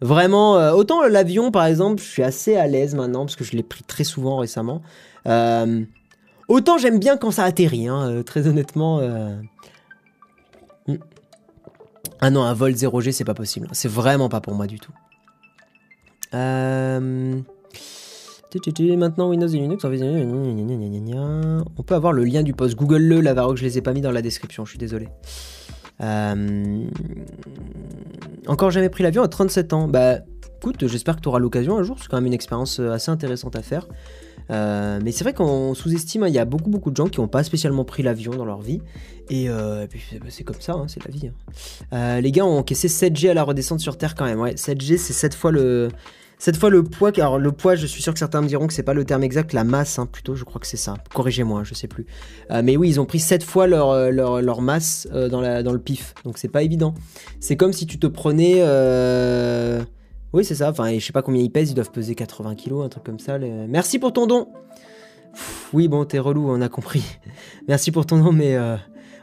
Vraiment, 0.00 0.52
autant 0.74 1.02
l'avion 1.08 1.50
par 1.50 1.66
exemple, 1.66 2.00
je 2.00 2.06
suis 2.08 2.22
assez 2.22 2.54
à 2.54 2.68
l'aise 2.68 2.94
maintenant 2.94 3.24
parce 3.24 3.34
que 3.34 3.42
je 3.42 3.56
l'ai 3.56 3.64
pris 3.64 3.82
très 3.82 4.04
souvent 4.04 4.36
récemment. 4.36 4.80
Euh, 5.26 5.82
autant 6.48 6.78
j'aime 6.78 6.98
bien 6.98 7.16
quand 7.16 7.30
ça 7.30 7.44
atterrit, 7.44 7.88
hein, 7.88 8.08
euh, 8.08 8.22
très 8.22 8.46
honnêtement. 8.46 8.98
euh. 9.00 9.36
Hmm. 10.86 10.96
Ah 12.20 12.30
non, 12.30 12.42
un 12.42 12.54
vol 12.54 12.72
0G, 12.72 13.12
c'est 13.12 13.24
pas 13.24 13.34
possible. 13.34 13.68
C'est 13.72 13.88
vraiment 13.88 14.28
pas 14.28 14.40
pour 14.40 14.54
moi 14.54 14.66
du 14.66 14.80
tout. 14.80 14.92
Euh... 16.34 17.40
Maintenant, 18.96 19.28
Windows 19.28 19.46
et 19.46 19.58
Linux, 19.58 19.84
on 19.84 21.82
peut 21.82 21.94
avoir 21.94 22.12
le 22.12 22.24
lien 22.24 22.42
du 22.42 22.54
post. 22.54 22.76
Google-le, 22.76 23.20
la 23.20 23.34
Varrock, 23.34 23.58
je 23.58 23.62
les 23.62 23.76
ai 23.76 23.82
pas 23.82 23.92
mis 23.92 24.00
dans 24.00 24.10
la 24.10 24.22
description, 24.22 24.64
je 24.64 24.70
suis 24.70 24.78
désolé. 24.78 25.08
Encore 28.46 28.70
jamais 28.70 28.88
pris 28.88 29.02
l'avion 29.02 29.22
à 29.22 29.28
37 29.28 29.74
ans. 29.74 29.86
Bah, 29.86 30.20
écoute, 30.56 30.86
j'espère 30.86 31.16
que 31.16 31.20
tu 31.20 31.28
auras 31.28 31.40
l'occasion 31.40 31.76
un 31.76 31.82
jour. 31.82 31.98
C'est 32.00 32.08
quand 32.08 32.16
même 32.16 32.26
une 32.26 32.32
expérience 32.32 32.80
assez 32.80 33.10
intéressante 33.10 33.54
à 33.54 33.62
faire. 33.62 33.86
Euh, 34.50 34.98
mais 35.04 35.12
c'est 35.12 35.24
vrai 35.24 35.34
qu'on 35.34 35.74
sous-estime, 35.74 36.22
hein, 36.22 36.28
il 36.28 36.34
y 36.34 36.38
a 36.38 36.44
beaucoup 36.44 36.70
beaucoup 36.70 36.90
de 36.90 36.96
gens 36.96 37.08
qui 37.08 37.20
n'ont 37.20 37.28
pas 37.28 37.42
spécialement 37.44 37.84
pris 37.84 38.02
l'avion 38.02 38.32
dans 38.32 38.44
leur 38.46 38.60
vie. 38.62 38.80
Et, 39.30 39.48
euh, 39.50 39.86
puis 39.86 40.00
c'est- 40.10 40.20
c'est 40.30 40.44
comme 40.44 40.60
ça, 40.60 40.72
hein, 40.72 40.86
c'est 40.88 41.04
la 41.04 41.10
vie. 41.10 41.28
hein. 41.28 41.52
Euh, 41.92 42.20
les 42.22 42.32
gars 42.32 42.46
ont 42.46 42.58
encaissé 42.58 42.88
7G 42.88 43.28
à 43.30 43.34
la 43.34 43.42
redescente 43.42 43.80
sur 43.80 43.98
Terre 43.98 44.14
quand 44.14 44.24
même. 44.24 44.40
Ouais, 44.40 44.56
7G 44.56 44.96
c'est 44.96 45.12
7 45.12 45.34
fois 45.34 45.52
le... 45.52 45.88
7 46.40 46.56
fois 46.56 46.70
le 46.70 46.84
poids, 46.84 47.10
alors 47.16 47.36
le 47.38 47.50
poids, 47.50 47.74
je 47.74 47.84
suis 47.84 48.00
sûr 48.00 48.12
que 48.12 48.18
certains 48.20 48.40
me 48.40 48.46
diront 48.46 48.68
que 48.68 48.72
c'est 48.72 48.84
pas 48.84 48.94
le 48.94 49.04
terme 49.04 49.24
exact, 49.24 49.52
la 49.52 49.64
masse, 49.64 49.98
plutôt, 50.12 50.36
je 50.36 50.44
crois 50.44 50.60
que 50.60 50.68
c'est 50.68 50.76
ça. 50.76 50.94
Corrigez-moi, 51.12 51.64
je 51.64 51.74
sais 51.74 51.88
plus. 51.88 52.06
Mais 52.62 52.76
oui, 52.76 52.88
ils 52.90 53.00
ont 53.00 53.06
pris 53.06 53.18
7 53.18 53.42
fois 53.42 53.66
leur, 53.66 54.12
leur, 54.12 54.40
leur 54.40 54.60
masse 54.62 55.08
dans, 55.12 55.40
la, 55.40 55.64
dans 55.64 55.72
le 55.72 55.80
pif, 55.80 56.14
donc 56.24 56.38
c'est 56.38 56.46
pas 56.46 56.62
évident. 56.62 56.94
C'est 57.40 57.56
comme 57.56 57.72
si 57.72 57.86
tu 57.88 57.98
te 57.98 58.06
prenais. 58.06 58.62
Oui, 60.32 60.44
c'est 60.44 60.56
ça, 60.56 60.70
enfin, 60.70 60.92
je 60.98 61.04
sais 61.04 61.12
pas 61.12 61.22
combien 61.22 61.42
ils 61.42 61.50
pèsent, 61.50 61.70
ils 61.70 61.74
doivent 61.74 61.90
peser 61.90 62.14
80 62.14 62.54
kilos, 62.54 62.84
un 62.84 62.88
truc 62.88 63.04
comme 63.04 63.18
ça. 63.18 63.38
Merci 63.38 63.98
pour 63.98 64.12
ton 64.12 64.26
don 64.26 64.48
Oui, 65.72 65.88
bon, 65.88 66.04
t'es 66.04 66.18
relou, 66.18 66.50
on 66.50 66.60
a 66.60 66.68
compris. 66.68 67.02
Merci 67.68 67.90
pour 67.90 68.04
ton 68.04 68.18
don, 68.18 68.32
mais 68.32 68.54
euh, 68.54 68.76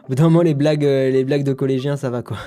au 0.03 0.07
bout 0.09 0.15
d'un 0.15 0.23
moment, 0.23 0.41
les 0.41 0.55
blagues, 0.55 0.85
euh, 0.85 1.11
les 1.11 1.23
blagues 1.23 1.43
de 1.43 1.53
collégiens, 1.53 1.95
ça 1.95 2.09
va 2.09 2.23
quoi. 2.23 2.37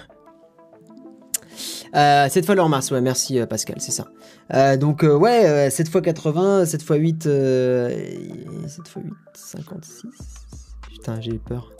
Euh, 1.94 2.28
7 2.28 2.44
fois 2.44 2.54
leur 2.54 2.68
masse, 2.68 2.90
ouais, 2.90 3.00
merci 3.00 3.38
euh, 3.38 3.46
Pascal, 3.46 3.76
c'est 3.80 3.92
ça. 3.92 4.76
Donc, 4.76 5.02
ouais, 5.02 5.46
euh, 5.46 5.70
7 5.70 5.88
fois 5.88 6.02
80, 6.02 6.66
7 6.66 6.82
fois 6.82 6.96
8, 6.96 7.26
euh, 7.26 7.88
7 8.66 8.88
fois 8.88 9.02
8, 9.02 9.12
56. 9.34 10.04
Putain, 10.90 11.20
j'ai 11.20 11.34
eu 11.34 11.38
peur. 11.38 11.72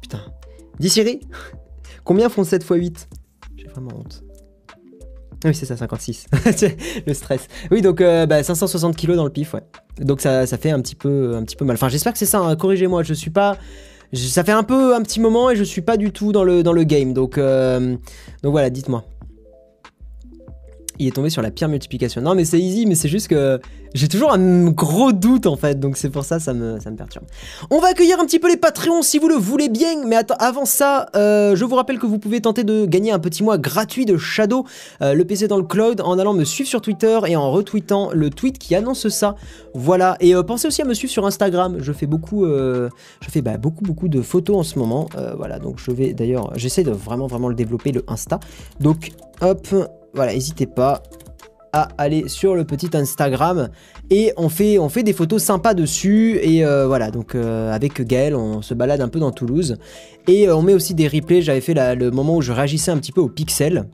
Putain. 0.00 0.20
Dis 0.78 0.90
Siri, 0.90 1.20
combien 2.04 2.28
font 2.28 2.44
7 2.44 2.62
fois 2.62 2.76
8 2.76 3.08
J'ai 3.56 3.68
vraiment 3.68 3.90
honte. 3.96 4.22
Ah 5.44 5.48
Oui, 5.48 5.54
c'est 5.54 5.66
ça, 5.66 5.76
56. 5.76 6.26
le 7.06 7.14
stress. 7.14 7.48
Oui, 7.70 7.82
donc 7.82 8.00
euh, 8.00 8.26
bah, 8.26 8.42
560 8.42 8.96
kilos 8.96 9.16
dans 9.16 9.24
le 9.24 9.30
pif, 9.30 9.54
ouais. 9.54 9.62
Donc 10.00 10.20
ça, 10.20 10.46
fait 10.46 10.70
un 10.70 10.80
petit 10.80 10.94
peu, 10.94 11.34
un 11.36 11.42
petit 11.42 11.56
peu 11.56 11.64
mal. 11.64 11.74
Enfin, 11.74 11.88
j'espère 11.88 12.12
que 12.12 12.18
c'est 12.18 12.26
ça. 12.26 12.40
hein, 12.40 12.54
Corrigez-moi, 12.56 13.02
je 13.02 13.14
suis 13.14 13.30
pas, 13.30 13.56
ça 14.12 14.44
fait 14.44 14.52
un 14.52 14.62
peu 14.62 14.94
un 14.94 15.02
petit 15.02 15.20
moment 15.20 15.50
et 15.50 15.56
je 15.56 15.64
suis 15.64 15.82
pas 15.82 15.96
du 15.96 16.12
tout 16.12 16.32
dans 16.32 16.44
le, 16.44 16.62
dans 16.62 16.72
le 16.72 16.84
game. 16.84 17.12
Donc, 17.12 17.38
euh, 17.38 17.96
donc 18.42 18.52
voilà, 18.52 18.70
dites-moi. 18.70 19.04
Il 21.02 21.08
est 21.08 21.10
tombé 21.10 21.30
sur 21.30 21.42
la 21.42 21.50
pire 21.50 21.68
multiplication. 21.68 22.20
Non, 22.20 22.36
mais 22.36 22.44
c'est 22.44 22.60
easy, 22.60 22.86
mais 22.86 22.94
c'est 22.94 23.08
juste 23.08 23.26
que 23.26 23.60
j'ai 23.92 24.06
toujours 24.06 24.32
un 24.32 24.70
gros 24.70 25.12
doute 25.12 25.46
en 25.46 25.56
fait, 25.56 25.80
donc 25.80 25.96
c'est 25.96 26.10
pour 26.10 26.24
ça 26.24 26.38
ça 26.38 26.54
me, 26.54 26.78
ça 26.78 26.92
me 26.92 26.96
perturbe. 26.96 27.26
On 27.70 27.80
va 27.80 27.88
accueillir 27.88 28.20
un 28.20 28.24
petit 28.24 28.38
peu 28.38 28.48
les 28.48 28.56
Patreons 28.56 29.02
si 29.02 29.18
vous 29.18 29.26
le 29.26 29.34
voulez 29.34 29.68
bien, 29.68 30.06
mais 30.06 30.16
avant 30.38 30.64
ça, 30.64 31.08
euh, 31.16 31.56
je 31.56 31.64
vous 31.64 31.74
rappelle 31.74 31.98
que 31.98 32.06
vous 32.06 32.20
pouvez 32.20 32.40
tenter 32.40 32.62
de 32.62 32.86
gagner 32.86 33.10
un 33.10 33.18
petit 33.18 33.42
mois 33.42 33.58
gratuit 33.58 34.04
de 34.04 34.16
Shadow, 34.16 34.64
euh, 35.02 35.12
le 35.12 35.24
PC 35.24 35.48
dans 35.48 35.56
le 35.56 35.64
cloud, 35.64 36.00
en 36.02 36.20
allant 36.20 36.34
me 36.34 36.44
suivre 36.44 36.68
sur 36.68 36.80
Twitter 36.80 37.18
et 37.26 37.34
en 37.34 37.50
retweetant 37.50 38.10
le 38.12 38.30
tweet 38.30 38.58
qui 38.58 38.76
annonce 38.76 39.08
ça. 39.08 39.34
Voilà, 39.74 40.16
et 40.20 40.36
euh, 40.36 40.44
pensez 40.44 40.68
aussi 40.68 40.82
à 40.82 40.84
me 40.84 40.94
suivre 40.94 41.12
sur 41.12 41.26
Instagram. 41.26 41.78
Je 41.80 41.92
fais 41.92 42.06
beaucoup, 42.06 42.46
je 42.46 42.88
fais 43.28 43.42
bah, 43.42 43.58
beaucoup 43.58 43.82
beaucoup 43.82 44.08
de 44.08 44.22
photos 44.22 44.56
en 44.56 44.62
ce 44.62 44.78
moment. 44.78 45.08
Voilà, 45.36 45.58
donc 45.58 45.78
je 45.78 45.90
vais 45.90 46.12
d'ailleurs, 46.12 46.52
j'essaie 46.56 46.84
de 46.84 46.92
vraiment 46.92 47.26
vraiment 47.26 47.48
le 47.48 47.56
développer 47.56 47.90
le 47.90 48.04
Insta. 48.06 48.38
Donc 48.80 49.10
hop, 49.40 49.66
voilà, 50.14 50.32
n'hésitez 50.32 50.66
pas 50.66 51.02
à 51.72 51.88
aller 51.96 52.28
sur 52.28 52.54
le 52.54 52.64
petit 52.64 52.90
Instagram 52.94 53.70
et 54.10 54.32
on 54.36 54.48
fait, 54.48 55.02
des 55.02 55.12
photos 55.12 55.42
sympas 55.42 55.72
dessus 55.74 56.38
et 56.42 56.64
euh, 56.64 56.86
voilà 56.86 57.10
donc 57.10 57.34
euh, 57.34 57.72
avec 57.72 58.02
Gaël 58.02 58.34
on 58.36 58.60
se 58.60 58.74
balade 58.74 59.00
un 59.00 59.08
peu 59.08 59.18
dans 59.18 59.32
Toulouse 59.32 59.78
et 60.28 60.48
euh, 60.48 60.56
on 60.56 60.62
met 60.62 60.74
aussi 60.74 60.94
des 60.94 61.08
replays. 61.08 61.40
J'avais 61.40 61.62
fait 61.62 61.74
le 61.74 62.10
moment 62.10 62.36
où 62.36 62.42
je 62.42 62.52
réagissais 62.52 62.90
un 62.90 62.98
petit 62.98 63.12
peu 63.12 63.22
aux 63.22 63.28
pixels 63.28 63.88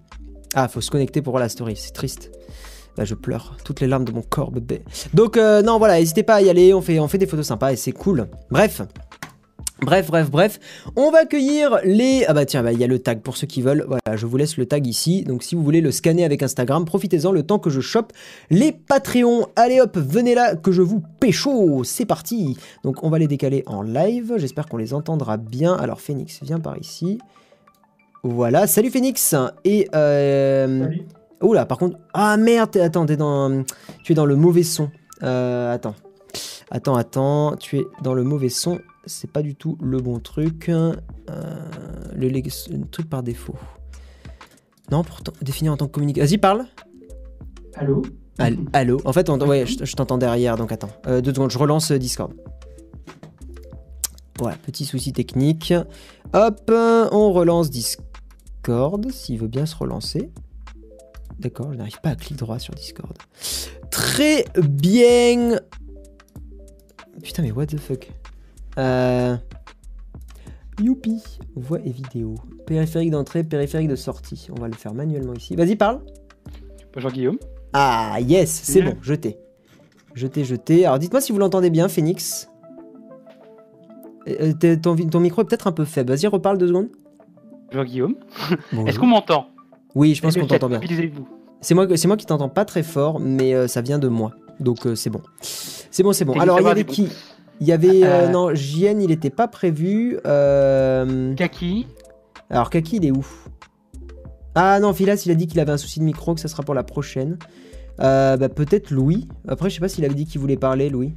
ah 0.55 0.67
faut 0.67 0.81
se 0.81 0.91
connecter 0.91 1.23
pour 1.23 1.33
voir 1.33 1.43
la 1.43 1.49
story 1.49 1.77
c'est 1.77 1.93
triste. 1.93 2.33
Là, 2.97 3.05
je 3.05 3.15
pleure 3.15 3.57
toutes 3.65 3.81
les 3.81 3.87
larmes 3.87 4.05
de 4.05 4.11
mon 4.11 4.23
corps 4.23 4.51
bébé 4.51 4.83
donc 5.15 5.37
non 5.37 5.79
voilà 5.79 6.01
n'hésitez 6.01 6.25
pas 6.25 6.37
à 6.37 6.43
y 6.43 6.51
aller 6.51 6.75
on 6.75 6.81
fait, 6.81 6.99
on 6.99 7.07
fait 7.07 7.19
des 7.19 7.27
photos 7.27 7.47
sympas 7.47 7.73
et 7.73 7.77
c'est 7.77 7.93
cool. 7.93 8.27
Bref 8.51 8.83
Bref, 9.81 10.09
bref, 10.09 10.31
bref. 10.31 10.59
On 10.97 11.13
va 11.13 11.19
accueillir 11.21 11.79
les... 11.85 12.25
Ah 12.27 12.35
bah 12.35 12.45
tiens, 12.45 12.65
bah, 12.65 12.73
il 12.73 12.81
y 12.81 12.85
a 12.85 12.89
le 12.89 12.99
tag 12.99 13.21
pour 13.21 13.37
ceux 13.37 13.47
qui 13.47 13.63
veulent. 13.63 13.85
Voilà, 13.87 14.17
je 14.17 14.27
vous 14.27 14.37
laisse 14.37 14.57
le 14.57 14.67
tag 14.67 14.87
ici. 14.87 15.23
Donc 15.23 15.45
si 15.45 15.55
vous 15.55 15.63
voulez 15.63 15.81
le 15.81 15.93
scanner 15.93 16.25
avec 16.25 16.43
Instagram, 16.43 16.85
profitez-en 16.85 17.31
le 17.31 17.45
temps 17.45 17.61
que 17.61 17.71
je 17.71 17.81
chope 17.81 18.13
les 18.51 18.73
Patreons. 18.73 19.47
Allez 19.55 19.81
hop, 19.81 19.97
venez 19.97 20.35
là 20.35 20.57
que 20.57 20.73
je 20.73 20.83
vous 20.83 21.01
pécho. 21.21 21.85
C'est 21.85 22.07
parti. 22.07 22.57
Donc 22.83 23.05
on 23.05 23.11
va 23.11 23.21
les 23.21 23.29
décaler 23.29 23.63
en 23.67 23.83
live. 23.83 24.35
J'espère 24.37 24.67
qu'on 24.67 24.79
les 24.79 24.95
entendra 24.95 25.37
bien. 25.37 25.75
Alors 25.75 26.01
Phoenix, 26.01 26.41
viens 26.43 26.59
par 26.59 26.77
ici. 26.77 27.19
Voilà, 28.25 28.67
salut 28.67 28.91
Phoenix. 28.91 29.35
Et... 29.65 29.89
Euh... 29.95 30.89
Oula, 31.41 31.67
par 31.67 31.79
contre... 31.79 31.99
Ah 32.15 32.37
merde, 32.37 32.77
attends, 32.79 33.05
dans... 33.05 33.63
Tu 34.03 34.11
es 34.11 34.15
dans 34.17 34.27
le 34.27 34.35
mauvais 34.35 34.65
son. 34.65 34.91
Euh, 35.23 35.73
attends. 35.73 35.95
Attends, 36.71 36.97
attends, 36.97 37.57
tu 37.57 37.79
es 37.79 37.85
dans 38.03 38.13
le 38.13 38.25
mauvais 38.25 38.49
son. 38.49 38.81
C'est 39.09 39.31
pas 39.31 39.41
du 39.43 39.55
tout 39.55 39.79
le 39.81 39.99
bon 40.01 40.21
truc. 40.21 40.69
Euh, 40.69 40.93
le, 42.15 42.85
truc 42.91 43.09
par 43.09 43.23
défaut. 43.23 43.57
Non, 44.91 45.03
pourtant, 45.03 45.33
définir 45.43 45.73
en 45.73 45.77
tant 45.77 45.87
que 45.87 45.93
communicateur. 45.93 46.29
Vas-y, 46.29 46.39
parle. 46.39 46.67
Allô? 47.75 48.03
Al- 48.39 48.59
Allô? 48.73 49.01
En 49.05 49.13
fait, 49.13 49.31
on- 49.31 49.39
ouais, 49.47 49.65
je, 49.67 49.85
je 49.85 49.97
t'entends 49.97 50.19
derrière, 50.19 50.57
donc 50.57 50.73
attends. 50.73 50.91
Euh, 51.07 51.21
deux 51.23 51.33
secondes, 51.33 51.51
je 51.51 51.59
relance 51.59 51.91
euh, 51.91 51.99
Discord. 51.99 52.33
Voilà, 54.39 54.57
petit 54.59 54.85
souci 54.85 55.13
technique. 55.13 55.73
Hop, 56.33 56.71
on 56.71 57.33
relance 57.33 57.71
Discord, 57.71 59.11
s'il 59.11 59.39
veut 59.39 59.49
bien 59.49 59.67
se 59.67 59.75
relancer. 59.75 60.31
D'accord, 61.39 61.73
je 61.73 61.79
n'arrive 61.79 62.01
pas 62.03 62.11
à 62.11 62.15
clic 62.17 62.37
droit 62.39 62.59
sur 62.59 62.75
Discord. 62.75 63.17
Très 63.91 64.45
bien. 64.63 65.59
Putain, 67.23 67.43
mais 67.43 67.53
what 67.53 67.67
the 67.67 67.79
fuck? 67.79 68.11
Euh... 68.79 69.37
Youpi, 70.81 71.23
voix 71.57 71.81
et 71.85 71.91
vidéo. 71.91 72.35
Périphérique 72.67 73.11
d'entrée, 73.11 73.43
périphérique 73.43 73.89
de 73.89 73.97
sortie. 73.97 74.49
On 74.57 74.61
va 74.61 74.69
le 74.69 74.75
faire 74.75 74.95
manuellement 74.95 75.35
ici. 75.35 75.57
Vas-y, 75.57 75.75
parle. 75.77 76.01
Bonjour 76.95 77.11
Guillaume. 77.11 77.39
Ah, 77.73 78.17
yes, 78.21 78.51
c'est 78.51 78.83
bon, 78.83 78.95
jeté. 79.03 79.37
Jeté, 80.15 80.45
jeté. 80.45 80.87
Alors 80.87 80.99
dites-moi 80.99 81.21
si 81.21 81.33
vous 81.33 81.39
l'entendez 81.39 81.71
bien, 81.71 81.89
Phoenix. 81.89 82.49
Euh, 84.29 84.53
t'es- 84.53 84.77
ton, 84.77 84.95
ton 84.97 85.21
micro 85.21 85.43
est 85.43 85.45
peut-être 85.45 85.67
un 85.67 85.73
peu 85.73 85.85
faible. 85.85 86.13
Vas-y, 86.13 86.27
reparle 86.27 86.59
deux 86.59 86.69
secondes. 86.69 86.89
Bonjour 87.71 87.85
Guillaume. 87.85 88.15
Est-ce 88.87 88.99
qu'on 88.99 89.07
m'entend? 89.07 89.49
Oui, 89.95 90.15
je 90.15 90.23
pense 90.23 90.37
qu'on 90.37 90.47
t'entend 90.47 90.69
bien. 90.69 90.81
C'est 91.61 91.75
moi, 91.75 91.87
moi 91.87 92.17
qui 92.17 92.27
t'entends 92.27 92.49
pas 92.49 92.65
très 92.65 92.83
fort, 92.83 93.21
mais 93.21 93.55
euh, 93.55 93.67
ça 93.67 93.81
vient 93.81 93.99
de 93.99 94.09
moi. 94.09 94.33
Donc 94.61 94.87
euh, 94.87 94.95
c'est 94.95 95.11
bon. 95.11 95.23
C'est 95.41 96.03
bon, 96.03 96.13
c'est 96.13 96.25
bon. 96.25 96.39
Alors 96.39 96.59
il 96.59 96.63
y 96.63 96.65
va, 96.65 96.71
avait 96.71 96.85
qui 96.85 97.09
Il 97.61 97.67
y 97.67 97.73
avait... 97.73 98.05
euh, 98.05 98.27
Euh, 98.27 98.29
Non, 98.29 98.55
JN, 98.55 99.01
il 99.01 99.11
était 99.11 99.31
pas 99.31 99.49
prévu. 99.49 100.19
Euh, 100.27 101.35
Kaki 101.35 101.87
Alors 102.51 102.71
Kaki, 102.71 102.97
il 102.97 103.07
est 103.07 103.11
où? 103.11 103.27
Ah 104.55 104.81
non, 104.81 104.93
Philas, 104.93 105.23
il 105.27 105.31
a 105.33 105.35
dit 105.35 105.47
qu'il 105.47 105.61
avait 105.61 105.73
un 105.73 105.77
souci 105.77 106.01
de 106.01 106.05
micro, 106.05 106.35
que 106.35 106.41
ça 106.41 106.49
sera 106.49 106.63
pour 106.63 106.75
la 106.75 106.83
prochaine. 106.83 107.39
Euh, 108.01 108.37
bah, 108.37 108.49
peut-être 108.49 108.91
Louis. 108.91 109.29
Après, 109.47 109.71
je 109.71 109.75
sais 109.75 109.81
pas 109.81 109.89
s'il 109.89 110.05
avait 110.05 110.15
dit 110.15 110.27
qu'il 110.27 110.41
voulait 110.41 110.57
parler, 110.57 110.89
Louis. 110.89 111.15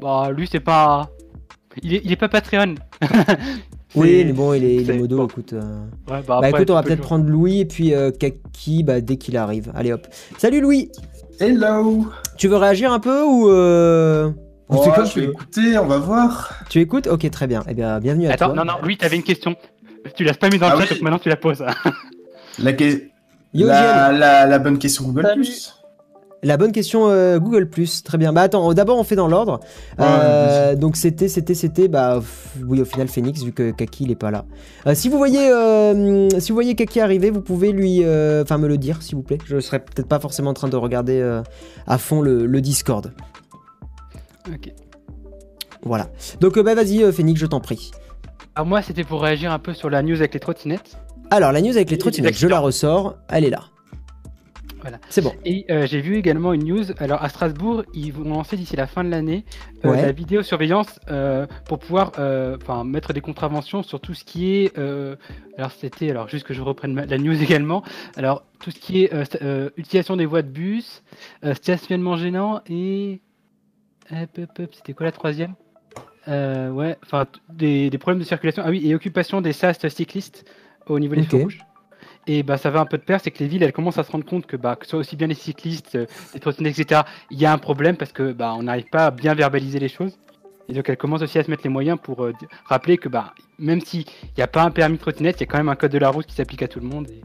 Bah 0.00 0.30
lui 0.30 0.46
c'est 0.50 0.60
pas... 0.60 1.08
Il 1.82 1.94
est, 1.94 2.02
il 2.04 2.12
est 2.12 2.16
pas 2.16 2.28
Patreon. 2.28 2.74
Oui, 3.94 4.24
mais 4.26 4.32
bon, 4.34 4.52
il 4.52 4.62
est, 4.64 4.76
il 4.76 4.90
est 4.90 4.98
modo, 4.98 5.16
bon. 5.16 5.26
écoute. 5.26 5.54
euh. 5.54 5.60
Ouais, 6.10 6.20
bah, 6.20 6.22
Bah 6.26 6.36
après, 6.38 6.50
écoute, 6.50 6.70
on 6.70 6.74
va 6.74 6.82
peut-être 6.82 7.00
prendre 7.00 7.24
Louis 7.26 7.60
et 7.60 7.64
puis 7.64 7.94
euh, 7.94 8.10
Kaki 8.10 8.82
bah, 8.82 9.00
dès 9.00 9.16
qu'il 9.16 9.38
arrive. 9.38 9.72
Allez 9.74 9.92
hop. 9.92 10.06
Salut 10.36 10.60
Louis 10.60 10.90
Hello 11.40 12.04
Tu 12.36 12.48
veux 12.48 12.56
réagir 12.56 12.92
un 12.92 12.98
peu 13.00 13.22
ou... 13.24 13.48
euh, 13.48 14.28
ou 14.28 14.34
Oh, 14.68 14.80
c'est 14.84 14.92
comme 14.92 15.06
Je 15.06 15.12
tu 15.12 15.20
vais 15.20 15.26
écouter, 15.26 15.78
on 15.78 15.86
va 15.86 15.98
voir. 15.98 16.54
Tu 16.68 16.80
écoutes? 16.80 17.06
Ok, 17.06 17.30
très 17.30 17.46
bien. 17.46 17.62
Eh 17.68 17.74
bien, 17.74 18.00
bienvenue 18.00 18.26
à 18.26 18.32
Attends, 18.32 18.46
toi. 18.52 18.56
non, 18.56 18.64
non, 18.64 18.78
Louis 18.82 18.96
t'avais 18.96 19.16
une 19.16 19.22
question. 19.22 19.54
Tu 20.16 20.24
l'as 20.24 20.34
pas 20.34 20.48
mis 20.50 20.58
dans 20.58 20.66
Ah 20.68 20.74
le 20.74 20.80
chat, 20.80 20.86
oui. 20.90 20.94
donc 20.96 21.02
maintenant 21.02 21.18
tu 21.18 21.28
la 21.28 21.36
poses. 21.36 21.64
La, 22.58 22.72
que- 22.72 23.02
Yo, 23.52 23.66
la, 23.66 24.12
la, 24.12 24.46
la 24.46 24.58
bonne 24.58 24.78
question 24.78 25.04
Google+. 25.04 25.22
Salut. 25.22 25.42
Plus. 25.42 25.72
La 26.42 26.56
bonne 26.56 26.72
question 26.72 27.08
euh, 27.08 27.38
Google 27.38 27.68
Plus, 27.68 28.02
très 28.02 28.18
bien. 28.18 28.32
Bah 28.32 28.42
attends, 28.42 28.72
d'abord 28.72 28.98
on 28.98 29.04
fait 29.04 29.16
dans 29.16 29.26
l'ordre. 29.28 29.60
Ouais, 29.98 30.04
Euh, 30.06 30.74
donc 30.74 30.96
c'était, 30.96 31.28
c'était, 31.28 31.54
c'était, 31.54 31.88
bah 31.88 32.16
pff, 32.20 32.56
oui 32.66 32.80
au 32.80 32.84
final 32.84 33.08
Phoenix 33.08 33.42
vu 33.42 33.52
que 33.52 33.70
Kaki 33.72 34.04
il 34.04 34.10
est 34.10 34.14
pas 34.16 34.30
là. 34.30 34.44
Euh, 34.86 34.94
si 34.94 35.08
vous 35.08 35.16
voyez, 35.18 35.50
euh, 35.50 36.28
si 36.38 36.50
vous 36.50 36.54
voyez 36.54 36.74
Kaki 36.74 37.00
arriver, 37.00 37.30
vous 37.30 37.40
pouvez 37.40 37.72
lui, 37.72 38.00
euh, 38.04 38.42
enfin 38.42 38.58
me 38.58 38.68
le 38.68 38.78
dire 38.78 39.02
s'il 39.02 39.16
vous 39.16 39.22
plaît. 39.22 39.38
Je 39.46 39.60
serais 39.60 39.80
peut-être 39.80 40.08
pas 40.08 40.20
forcément 40.20 40.50
en 40.50 40.54
train 40.54 40.68
de 40.68 40.76
regarder 40.76 41.20
euh, 41.20 41.42
à 41.86 41.98
fond 41.98 42.20
le, 42.20 42.46
le 42.46 42.60
Discord. 42.60 43.12
Ok. 44.52 44.72
Voilà. 45.82 46.08
Donc 46.40 46.56
euh, 46.58 46.62
bah 46.62 46.74
vas-y 46.74 47.02
euh, 47.02 47.12
Phoenix, 47.12 47.40
je 47.40 47.46
t'en 47.46 47.60
prie. 47.60 47.90
Alors 48.54 48.66
moi 48.66 48.82
c'était 48.82 49.04
pour 49.04 49.22
réagir 49.22 49.52
un 49.52 49.58
peu 49.58 49.74
sur 49.74 49.90
la 49.90 50.02
news 50.02 50.16
avec 50.16 50.34
les 50.34 50.40
trottinettes. 50.40 50.96
Alors 51.30 51.52
la 51.52 51.60
news 51.60 51.70
avec 51.76 51.88
les 51.90 51.94
Et 51.94 51.96
les 51.96 51.98
trottinettes, 51.98 52.36
je 52.38 52.46
la 52.48 52.58
ressors, 52.60 53.16
elle 53.28 53.44
est 53.44 53.50
là. 53.50 53.64
Voilà. 54.82 54.98
C'est 55.08 55.20
bon. 55.20 55.32
Et 55.44 55.64
euh, 55.70 55.84
j'ai 55.86 56.00
vu 56.00 56.16
également 56.16 56.52
une 56.52 56.62
news. 56.64 56.84
Alors 56.98 57.20
à 57.22 57.28
Strasbourg, 57.28 57.82
ils 57.92 58.12
vont 58.12 58.22
lancer 58.30 58.56
d'ici 58.56 58.76
la 58.76 58.86
fin 58.86 59.02
de 59.02 59.08
l'année 59.10 59.44
euh, 59.84 59.90
Ouais. 59.90 60.00
la 60.02 60.12
vidéosurveillance 60.12 61.00
euh, 61.10 61.46
pour 61.66 61.80
pouvoir 61.80 62.12
euh, 62.20 62.56
enfin, 62.62 62.84
mettre 62.84 63.12
des 63.12 63.20
contraventions 63.20 63.82
sur 63.82 64.00
tout 64.00 64.14
ce 64.14 64.22
qui 64.24 64.54
est. 64.54 64.78
euh, 64.78 65.16
alors 65.58 65.72
c'était 65.72 66.10
alors 66.10 66.28
juste 66.28 66.46
que 66.46 66.54
je 66.54 66.62
reprenne 66.62 66.92
ma- 66.94 67.04
la 67.04 67.18
news 67.18 67.32
également. 67.42 67.82
Alors 68.16 68.44
tout 68.60 68.70
ce 68.70 68.78
qui 68.78 69.02
est 69.02 69.12
euh, 69.12 69.24
euh, 69.42 69.70
utilisation 69.76 70.16
des 70.16 70.26
voies 70.26 70.42
de 70.42 70.50
bus, 70.50 71.02
euh, 71.44 71.54
stationnement 71.54 72.16
gênant 72.16 72.60
et 72.70 73.20
c'était 74.72 74.92
quoi 74.92 75.06
la 75.06 75.12
troisième 75.12 75.54
Euh, 76.28 76.70
Ouais, 76.70 76.96
enfin 77.04 77.26
des, 77.52 77.90
des 77.90 77.98
problèmes 77.98 78.20
de 78.20 78.24
circulation. 78.26 78.62
Ah 78.66 78.70
oui, 78.70 78.82
et 78.88 78.94
occupation 78.94 79.40
des 79.40 79.52
sas 79.52 79.78
cyclistes 79.88 80.44
au 80.86 80.98
niveau 80.98 81.14
des 81.14 81.22
Ok. 81.22 81.30
feux 81.30 81.36
rouges. 81.42 81.58
Et 82.28 82.42
bah 82.42 82.56
ça 82.56 82.70
va 82.70 82.80
un 82.80 82.86
peu 82.86 82.98
de 82.98 83.04
pair, 83.04 83.20
c'est 83.22 83.30
que 83.30 83.38
les 83.38 83.46
villes 83.48 83.62
elles 83.62 83.72
commencent 83.72 83.98
à 83.98 84.02
se 84.02 84.10
rendre 84.10 84.24
compte 84.24 84.46
que 84.46 84.56
bah 84.56 84.74
que 84.74 84.84
ce 84.84 84.90
soit 84.90 84.98
aussi 84.98 85.14
bien 85.14 85.28
les 85.28 85.34
cyclistes, 85.34 85.94
euh, 85.94 86.06
les 86.34 86.40
trottinettes, 86.40 86.76
etc. 86.78 87.02
Il 87.30 87.38
y 87.40 87.46
a 87.46 87.52
un 87.52 87.58
problème 87.58 87.96
parce 87.96 88.10
que 88.12 88.32
bah 88.32 88.54
on 88.58 88.64
n'arrive 88.64 88.88
pas 88.90 89.06
à 89.06 89.10
bien 89.12 89.34
verbaliser 89.34 89.78
les 89.78 89.88
choses. 89.88 90.18
Et 90.68 90.72
donc 90.72 90.88
elles 90.88 90.96
commencent 90.96 91.22
aussi 91.22 91.38
à 91.38 91.44
se 91.44 91.50
mettre 91.50 91.62
les 91.62 91.70
moyens 91.70 91.96
pour 92.02 92.24
euh, 92.24 92.32
rappeler 92.64 92.98
que 92.98 93.08
bah 93.08 93.32
même 93.60 93.80
s'il 93.80 94.04
n'y 94.36 94.42
a 94.42 94.48
pas 94.48 94.62
un 94.64 94.72
permis 94.72 94.96
de 94.96 95.00
trottinette, 95.00 95.36
il 95.36 95.40
y 95.40 95.44
a 95.44 95.46
quand 95.46 95.58
même 95.58 95.68
un 95.68 95.76
code 95.76 95.92
de 95.92 95.98
la 95.98 96.08
route 96.10 96.26
qui 96.26 96.34
s'applique 96.34 96.62
à 96.62 96.68
tout 96.68 96.80
le 96.80 96.86
monde. 96.88 97.06
et- 97.10 97.22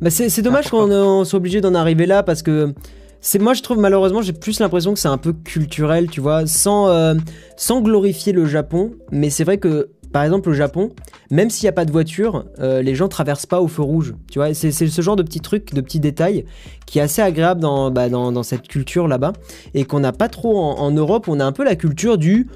Bah 0.00 0.08
c'est, 0.08 0.40
dommage 0.40 0.70
qu'on 0.70 0.90
on 0.90 1.24
soit 1.24 1.36
obligé 1.36 1.60
d'en 1.60 1.74
arriver 1.74 2.06
là 2.06 2.22
parce 2.22 2.42
que 2.42 2.72
c'est 3.20 3.38
moi 3.38 3.54
je 3.54 3.62
trouve 3.62 3.78
malheureusement 3.78 4.22
j'ai 4.22 4.32
plus 4.32 4.60
l'impression 4.60 4.94
que 4.94 5.00
c'est 5.00 5.08
un 5.08 5.18
peu 5.18 5.32
culturel 5.32 6.08
tu 6.08 6.20
vois 6.20 6.46
sans 6.46 6.88
euh, 6.88 7.14
sans 7.56 7.80
glorifier 7.80 8.32
le 8.32 8.46
Japon. 8.46 8.92
Mais 9.10 9.30
c'est 9.30 9.44
vrai 9.44 9.58
que 9.58 9.90
par 10.12 10.22
exemple 10.22 10.48
au 10.48 10.52
Japon 10.52 10.90
même 11.30 11.50
s'il 11.50 11.64
n'y 11.66 11.70
a 11.70 11.72
pas 11.72 11.84
de 11.84 11.92
voiture 11.92 12.44
euh, 12.60 12.80
les 12.80 12.94
gens 12.94 13.08
traversent 13.08 13.46
pas 13.46 13.60
au 13.60 13.68
feu 13.68 13.82
rouge 13.82 14.14
tu 14.30 14.38
vois. 14.38 14.54
C'est, 14.54 14.70
ce 14.70 15.02
genre 15.02 15.16
de 15.16 15.22
petits 15.22 15.40
trucs 15.40 15.74
de 15.74 15.80
petits 15.80 16.00
détails 16.00 16.44
qui 16.86 16.98
est 16.98 17.02
assez 17.02 17.20
agréable 17.20 17.60
dans, 17.60 17.90
bah, 17.90 18.08
dans, 18.08 18.32
dans 18.32 18.42
cette 18.42 18.68
culture 18.68 19.08
là-bas 19.08 19.32
et 19.74 19.84
qu'on 19.84 20.00
n'a 20.00 20.12
pas 20.12 20.28
trop 20.28 20.58
en 20.58 20.90
Europe. 20.90 21.28
On 21.28 21.40
a 21.40 21.44
un 21.44 21.52
peu 21.52 21.64
la 21.64 21.76
culture 21.76 22.18
du 22.18 22.48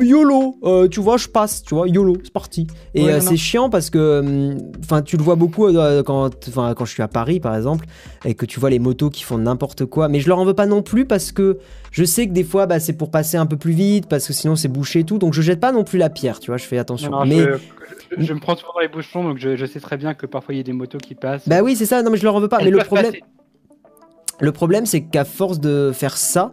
YOLO, 0.00 0.56
euh, 0.64 0.88
tu 0.88 1.00
vois, 1.00 1.16
je 1.16 1.28
passe, 1.28 1.62
tu 1.62 1.74
vois, 1.74 1.88
YOLO, 1.88 2.16
c'est 2.22 2.32
parti. 2.32 2.66
Et 2.94 3.04
Ouais, 3.04 3.12
euh, 3.12 3.20
c'est 3.20 3.36
chiant 3.36 3.70
parce 3.70 3.90
que, 3.90 4.20
hum, 4.20 4.58
enfin, 4.82 5.02
tu 5.02 5.16
le 5.16 5.22
vois 5.22 5.36
beaucoup 5.36 5.66
euh, 5.66 6.02
quand, 6.02 6.30
quand 6.54 6.84
je 6.84 6.90
suis 6.90 7.02
à 7.02 7.08
Paris, 7.08 7.40
par 7.40 7.54
exemple, 7.54 7.86
et 8.24 8.34
que 8.34 8.46
tu 8.46 8.60
vois 8.60 8.70
les 8.70 8.78
motos 8.78 9.10
qui 9.10 9.22
font 9.22 9.38
n'importe 9.38 9.84
quoi. 9.86 10.08
Mais 10.08 10.20
je 10.20 10.28
leur 10.28 10.38
en 10.38 10.44
veux 10.44 10.54
pas 10.54 10.66
non 10.66 10.82
plus 10.82 11.04
parce 11.04 11.32
que 11.32 11.58
je 11.90 12.04
sais 12.04 12.26
que 12.26 12.32
des 12.32 12.44
fois, 12.44 12.66
bah, 12.66 12.80
c'est 12.80 12.92
pour 12.92 13.10
passer 13.10 13.36
un 13.36 13.46
peu 13.46 13.56
plus 13.56 13.72
vite, 13.72 14.08
parce 14.08 14.26
que 14.26 14.32
sinon 14.32 14.56
c'est 14.56 14.68
bouché 14.68 15.00
et 15.00 15.04
tout. 15.04 15.18
Donc 15.18 15.34
je 15.34 15.42
jette 15.42 15.60
pas 15.60 15.72
non 15.72 15.84
plus 15.84 15.98
la 15.98 16.10
pierre, 16.10 16.40
tu 16.40 16.50
vois, 16.50 16.58
je 16.58 16.64
fais 16.64 16.78
attention. 16.78 17.10
Non, 17.10 17.20
non, 17.20 17.26
mais 17.26 17.46
je, 18.16 18.32
me 18.32 18.40
prends 18.40 18.56
souvent 18.56 18.72
dans 18.74 18.80
les 18.80 18.88
bouchons, 18.88 19.22
donc 19.22 19.38
je, 19.38 19.56
je 19.56 19.66
sais 19.66 19.80
très 19.80 19.96
bien 19.96 20.14
que 20.14 20.26
parfois 20.26 20.54
il 20.54 20.58
y 20.58 20.60
a 20.60 20.64
des 20.64 20.72
motos 20.72 20.98
qui 20.98 21.14
passent. 21.14 21.48
bah 21.48 21.62
oui, 21.62 21.76
c'est 21.76 21.86
ça. 21.86 22.02
Non, 22.02 22.10
mais 22.10 22.18
je 22.18 22.24
leur 22.24 22.34
en 22.34 22.40
veux 22.40 22.48
pas. 22.48 22.58
Elles 22.60 22.66
mais 22.66 22.70
le 22.70 22.78
problème, 22.78 23.12
passer. 23.12 23.22
Le 24.40 24.52
problème, 24.52 24.86
c'est 24.86 25.02
qu'à 25.02 25.24
force 25.24 25.58
de 25.58 25.90
faire 25.92 26.16
ça, 26.16 26.52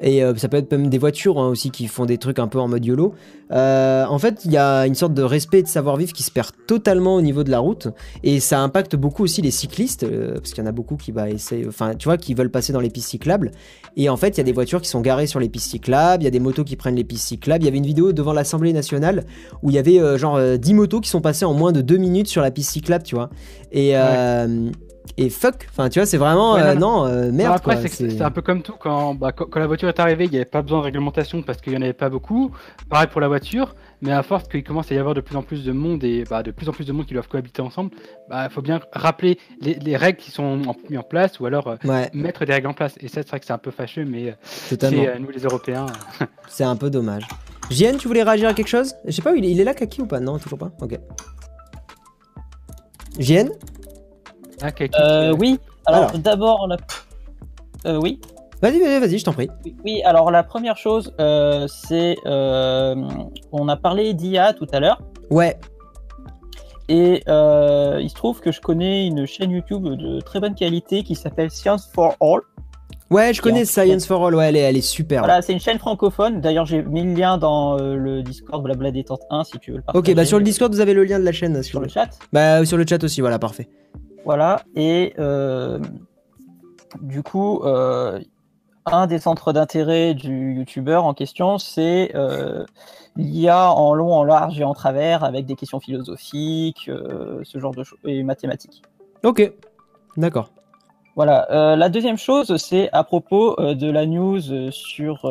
et 0.00 0.22
euh, 0.22 0.34
ça 0.36 0.48
peut 0.48 0.56
être 0.56 0.70
même 0.72 0.88
des 0.88 0.98
voitures 0.98 1.38
hein, 1.38 1.48
aussi 1.48 1.70
qui 1.70 1.86
font 1.86 2.06
des 2.06 2.18
trucs 2.18 2.38
un 2.38 2.48
peu 2.48 2.58
en 2.58 2.68
mode 2.68 2.84
YOLO, 2.84 3.14
euh, 3.52 4.04
en 4.06 4.18
fait, 4.18 4.44
il 4.44 4.52
y 4.52 4.56
a 4.56 4.86
une 4.86 4.94
sorte 4.94 5.14
de 5.14 5.22
respect 5.22 5.58
et 5.58 5.62
de 5.62 5.68
savoir-vivre 5.68 6.12
qui 6.12 6.22
se 6.22 6.30
perd 6.30 6.50
totalement 6.66 7.16
au 7.16 7.20
niveau 7.20 7.44
de 7.44 7.50
la 7.50 7.58
route, 7.58 7.88
et 8.22 8.40
ça 8.40 8.60
impacte 8.60 8.96
beaucoup 8.96 9.22
aussi 9.22 9.42
les 9.42 9.50
cyclistes, 9.50 10.04
euh, 10.04 10.34
parce 10.34 10.52
qu'il 10.52 10.64
y 10.64 10.66
en 10.66 10.70
a 10.70 10.72
beaucoup 10.72 10.96
qui 10.96 11.12
bah, 11.12 11.28
essayent, 11.28 11.66
enfin, 11.68 11.94
tu 11.94 12.06
vois, 12.06 12.16
qui 12.16 12.34
veulent 12.34 12.50
passer 12.50 12.72
dans 12.72 12.80
les 12.80 12.90
pistes 12.90 13.10
cyclables, 13.10 13.50
et 13.96 14.08
en 14.08 14.16
fait, 14.16 14.30
il 14.30 14.38
y 14.38 14.40
a 14.40 14.44
des 14.44 14.52
voitures 14.52 14.80
qui 14.80 14.88
sont 14.88 15.02
garées 15.02 15.26
sur 15.26 15.38
les 15.38 15.48
pistes 15.48 15.70
cyclables, 15.70 16.22
il 16.22 16.24
y 16.24 16.28
a 16.28 16.32
des 16.32 16.40
motos 16.40 16.64
qui 16.64 16.76
prennent 16.76 16.96
les 16.96 17.04
pistes 17.04 17.28
cyclables, 17.28 17.62
il 17.62 17.66
y 17.66 17.68
avait 17.68 17.78
une 17.78 17.86
vidéo 17.86 18.12
devant 18.12 18.32
l'Assemblée 18.32 18.72
nationale 18.72 19.24
où 19.62 19.70
il 19.70 19.74
y 19.74 19.78
avait 19.78 20.18
genre 20.18 20.36
euh, 20.36 20.56
10 20.56 20.74
motos 20.74 21.00
qui 21.00 21.10
sont 21.10 21.20
passées 21.20 21.44
en 21.44 21.52
moins 21.52 21.72
de 21.72 21.82
2 21.82 21.98
minutes 21.98 22.28
sur 22.28 22.40
la 22.40 22.50
piste 22.50 22.70
cyclable, 22.70 23.04
tu 23.04 23.14
vois, 23.14 23.30
et... 23.70 23.94
Et 25.18 25.28
fuck, 25.30 25.66
enfin 25.70 25.88
tu 25.88 25.98
vois, 25.98 26.06
c'est 26.06 26.16
vraiment 26.16 26.54
Ouais, 26.54 26.60
non, 26.62 26.66
euh, 26.66 26.74
non. 26.74 26.80
non, 26.80 27.06
euh, 27.06 27.32
merde 27.32 27.54
après, 27.56 27.74
quoi. 27.80 27.88
c'est 27.88 28.22
un 28.22 28.30
peu 28.30 28.40
comme 28.40 28.62
tout. 28.62 28.74
Quand, 28.78 29.14
bah, 29.14 29.32
quand, 29.32 29.46
quand 29.46 29.58
la 29.60 29.66
voiture 29.66 29.88
est 29.88 29.98
arrivée, 30.00 30.24
il 30.24 30.30
n'y 30.30 30.36
avait 30.36 30.44
pas 30.44 30.62
besoin 30.62 30.78
de 30.78 30.84
réglementation 30.84 31.42
parce 31.42 31.60
qu'il 31.60 31.72
n'y 31.72 31.78
en 31.78 31.82
avait 31.82 31.92
pas 31.92 32.08
beaucoup. 32.08 32.50
Pareil 32.88 33.08
pour 33.10 33.20
la 33.20 33.28
voiture. 33.28 33.74
Mais 34.00 34.10
à 34.12 34.22
force 34.24 34.48
qu'il 34.48 34.64
commence 34.64 34.90
à 34.90 34.96
y 34.96 34.98
avoir 34.98 35.14
de 35.14 35.20
plus 35.20 35.36
en 35.36 35.42
plus 35.42 35.64
de 35.64 35.70
monde 35.70 36.02
et 36.02 36.24
bah, 36.28 36.42
de 36.42 36.50
plus 36.50 36.68
en 36.68 36.72
plus 36.72 36.86
de 36.86 36.92
monde 36.92 37.06
qui 37.06 37.14
doivent 37.14 37.28
cohabiter 37.28 37.62
ensemble, 37.62 37.90
il 38.32 38.48
faut 38.50 38.60
bien 38.62 38.80
rappeler 38.92 39.38
les, 39.60 39.74
les 39.74 39.96
règles 39.96 40.18
qui 40.18 40.32
sont 40.32 40.42
en- 40.66 40.74
mises 40.90 40.98
en 40.98 41.02
place 41.04 41.38
ou 41.38 41.46
alors 41.46 41.68
euh, 41.68 41.76
Ouais, 41.84 42.10
mettre 42.12 42.44
des 42.44 42.52
règles 42.52 42.66
en 42.66 42.72
place. 42.74 42.94
Et 43.00 43.06
ça, 43.06 43.22
c'est 43.22 43.28
vrai 43.28 43.38
que 43.38 43.46
c'est 43.46 43.52
un 43.52 43.58
peu 43.58 43.70
fâcheux, 43.70 44.04
mais 44.04 44.34
c'est 44.42 44.82
euh, 44.82 45.18
nous 45.20 45.30
les 45.30 45.42
Européens. 45.42 45.86
C'est 46.48 46.64
un 46.64 46.74
peu 46.76 46.90
dommage. 46.90 47.26
JN, 47.70 47.96
tu 47.96 48.08
voulais 48.08 48.22
réagir 48.24 48.48
à 48.48 48.54
quelque 48.54 48.66
chose? 48.68 48.94
Je 49.06 49.12
sais 49.12 49.22
pas, 49.22 49.34
il 49.36 49.44
est, 49.44 49.50
il 49.52 49.60
est 49.60 49.64
là, 49.64 49.72
Kaki 49.74 50.02
ou 50.02 50.06
pas? 50.06 50.18
Non, 50.20 50.38
toujours 50.38 50.58
pas? 50.58 50.70
Ok. 50.80 50.98
JN 53.18 53.50
ah, 54.62 54.70
Euh, 55.00 55.34
oui, 55.38 55.58
alors, 55.86 56.00
Alors. 56.04 56.18
d'abord, 56.18 56.66
la... 56.68 56.76
euh, 57.86 57.98
oui. 58.02 58.20
Vas-y, 58.60 58.78
vas-y, 58.78 59.00
vas-y, 59.00 59.18
je 59.18 59.24
t'en 59.24 59.32
prie. 59.32 59.48
Oui, 59.84 60.02
alors 60.04 60.30
la 60.30 60.42
première 60.44 60.76
chose, 60.76 61.12
euh, 61.20 61.66
c'est. 61.68 62.16
euh, 62.26 62.94
on 63.50 63.68
a 63.68 63.76
parlé 63.76 64.14
d'IA 64.14 64.52
tout 64.52 64.66
à 64.72 64.78
l'heure, 64.80 65.00
Ouais, 65.30 65.58
et 66.88 67.22
euh, 67.28 67.98
il 68.02 68.10
se 68.10 68.14
trouve 68.14 68.40
que 68.40 68.52
je 68.52 68.60
connais 68.60 69.06
une 69.06 69.24
chaîne 69.26 69.50
YouTube 69.50 69.84
de 69.84 70.20
très 70.20 70.40
bonne 70.40 70.54
qualité 70.54 71.02
qui 71.04 71.14
s'appelle 71.14 71.50
Science 71.50 71.88
for 71.94 72.14
All. 72.20 72.40
ouais, 73.10 73.32
je 73.32 73.40
connais 73.40 73.62
en- 73.62 73.64
Science 73.64 74.06
for 74.06 74.26
All, 74.26 74.34
ouais, 74.34 74.48
elle 74.48 74.56
est, 74.56 74.60
elle 74.60 74.76
est 74.76 74.80
super. 74.80 75.20
Voilà, 75.20 75.42
c'est 75.42 75.52
une 75.52 75.60
chaîne 75.60 75.78
francophone. 75.78 76.40
D'ailleurs, 76.40 76.66
j'ai 76.66 76.82
mis 76.82 77.02
le 77.02 77.14
lien 77.14 77.38
dans 77.38 77.78
euh, 77.78 77.96
le 77.96 78.22
Discord 78.22 78.62
Blabla 78.62 78.90
Détente 78.90 79.22
1 79.30 79.44
si 79.44 79.58
tu 79.58 79.70
veux 79.70 79.78
le 79.78 79.82
partager. 79.82 80.10
Ok, 80.12 80.16
bah 80.16 80.24
sur 80.24 80.38
le 80.38 80.44
Discord, 80.44 80.72
vous 80.74 80.80
avez 80.80 80.92
le 80.94 81.04
lien 81.04 81.18
de 81.18 81.24
la 81.24 81.32
chaîne. 81.32 81.54
Sur 81.62 81.72
Sur 81.72 81.80
le 81.80 81.88
chat. 81.88 82.10
Bah 82.32 82.64
sur 82.64 82.76
le 82.76 82.84
chat 82.86 83.02
aussi, 83.02 83.20
voilà, 83.20 83.38
parfait. 83.38 83.68
Voilà, 84.24 84.62
et 84.76 85.14
euh, 85.18 85.80
du 87.00 87.22
coup, 87.22 87.60
euh, 87.64 88.20
un 88.86 89.06
des 89.06 89.18
centres 89.18 89.52
d'intérêt 89.52 90.14
du 90.14 90.54
youtubeur 90.54 91.04
en 91.04 91.14
question, 91.14 91.58
c'est 91.58 92.12
euh, 92.14 92.64
l'IA 93.16 93.72
en 93.72 93.94
long, 93.94 94.12
en 94.12 94.22
large 94.22 94.60
et 94.60 94.64
en 94.64 94.74
travers, 94.74 95.24
avec 95.24 95.46
des 95.46 95.56
questions 95.56 95.80
philosophiques, 95.80 96.88
ce 97.42 97.58
genre 97.58 97.74
de 97.74 97.82
choses, 97.82 97.98
et 98.04 98.22
mathématiques. 98.22 98.82
Ok, 99.24 99.52
d'accord. 100.16 100.50
Voilà, 101.16 101.76
la 101.76 101.88
deuxième 101.88 102.16
chose, 102.16 102.56
c'est 102.56 102.90
à 102.92 103.04
propos 103.04 103.56
de 103.58 103.90
la 103.90 104.06
news 104.06 104.70
sur 104.70 105.28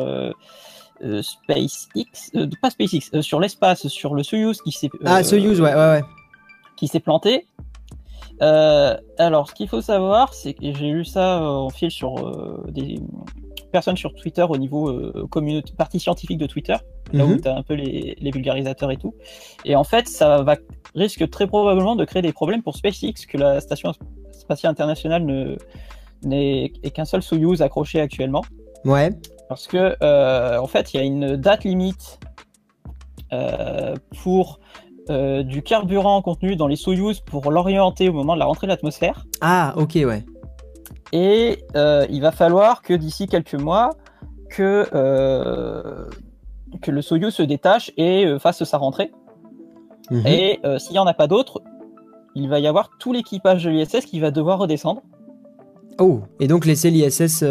SpaceX, 1.00 2.30
pas 2.60 2.70
SpaceX, 2.70 3.20
sur 3.20 3.40
l'espace, 3.40 3.88
sur 3.88 4.14
le 4.14 4.22
Soyuz 4.22 4.60
qui 4.62 4.70
s'est 4.70 4.90
Ah, 5.04 5.24
Soyuz, 5.24 5.60
ouais, 5.60 5.74
ouais, 5.74 5.74
ouais. 5.74 6.02
qui 6.76 6.86
s'est 6.86 7.00
planté. 7.00 7.46
Euh, 8.40 8.96
alors, 9.18 9.48
ce 9.48 9.54
qu'il 9.54 9.68
faut 9.68 9.80
savoir, 9.82 10.32
c'est 10.34 10.54
que 10.54 10.60
j'ai 10.62 10.90
lu 10.90 11.04
ça 11.04 11.38
euh, 11.38 11.46
en 11.46 11.70
fil 11.70 11.90
sur 11.90 12.18
euh, 12.26 12.64
des 12.70 12.98
personnes 13.70 13.96
sur 13.96 14.14
Twitter 14.14 14.42
au 14.48 14.56
niveau 14.56 14.88
euh, 14.88 15.26
communauté, 15.30 15.72
partie 15.76 16.00
scientifique 16.00 16.38
de 16.38 16.46
Twitter, 16.46 16.76
là 17.12 17.24
où 17.24 17.30
Mhm. 17.30 17.40
tu 17.40 17.48
as 17.48 17.56
un 17.56 17.62
peu 17.62 17.74
les, 17.74 18.16
les 18.20 18.30
vulgarisateurs 18.30 18.90
et 18.90 18.96
tout. 18.96 19.14
Et 19.64 19.76
en 19.76 19.84
fait, 19.84 20.08
ça 20.08 20.42
va 20.42 20.56
risque 20.94 21.28
très 21.30 21.46
probablement 21.46 21.96
de 21.96 22.04
créer 22.04 22.22
des 22.22 22.32
problèmes 22.32 22.62
pour 22.62 22.76
SpaceX, 22.76 23.26
que 23.28 23.38
la 23.38 23.60
station 23.60 23.92
spatiale 24.32 24.72
internationale 24.72 25.24
ne 25.24 25.56
n'est 26.24 26.72
est 26.82 26.90
qu'un 26.90 27.04
seul 27.04 27.22
Soyuz 27.22 27.62
accroché 27.62 28.00
actuellement. 28.00 28.42
Ouais, 28.84 29.10
Parce 29.48 29.66
que, 29.66 29.96
en 30.58 30.66
fait, 30.66 30.92
il 30.94 30.96
y 30.98 31.00
a 31.00 31.02
une 31.04 31.36
date 31.36 31.64
limite 31.64 32.18
pour 34.22 34.60
euh, 35.10 35.42
du 35.42 35.62
carburant 35.62 36.22
contenu 36.22 36.56
dans 36.56 36.66
les 36.68 36.76
Soyuz 36.76 37.20
pour 37.20 37.50
l'orienter 37.50 38.08
au 38.08 38.12
moment 38.12 38.34
de 38.34 38.38
la 38.38 38.44
rentrée 38.46 38.66
de 38.66 38.72
l'atmosphère. 38.72 39.24
ah, 39.40 39.74
ok, 39.76 39.94
ouais. 39.96 40.24
Et 41.12 41.58
euh, 41.76 42.06
il 42.10 42.22
va 42.22 42.30
falloir 42.32 42.80
que 42.82 42.94
d'ici 42.94 43.26
quelques 43.26 43.54
mois, 43.54 43.90
que, 44.50 44.86
euh, 44.94 46.06
que 46.80 46.90
le 46.90 47.02
Soyuz 47.02 47.34
se 47.34 47.42
détache 47.42 47.90
et 47.96 48.26
fasse 48.38 48.62
sa 48.64 48.78
rentrée. 48.78 49.12
Mhm. 50.10 50.26
Et 50.26 50.60
s'il 50.78 50.92
n'y 50.92 50.98
en 50.98 51.06
a 51.06 51.14
pas 51.14 51.26
d'autres, 51.26 51.60
il 52.34 52.48
va 52.48 52.60
y 52.60 52.66
avoir 52.66 52.90
tout 52.98 53.12
l'équipage 53.12 53.64
de 53.64 53.70
l'ISS 53.70 54.06
qui 54.06 54.20
va 54.20 54.30
devoir 54.30 54.58
redescendre. 54.58 55.02
Oh, 55.98 56.20
et 56.40 56.46
donc 56.46 56.64
laisser 56.64 56.90
l'ISS. 56.90 57.42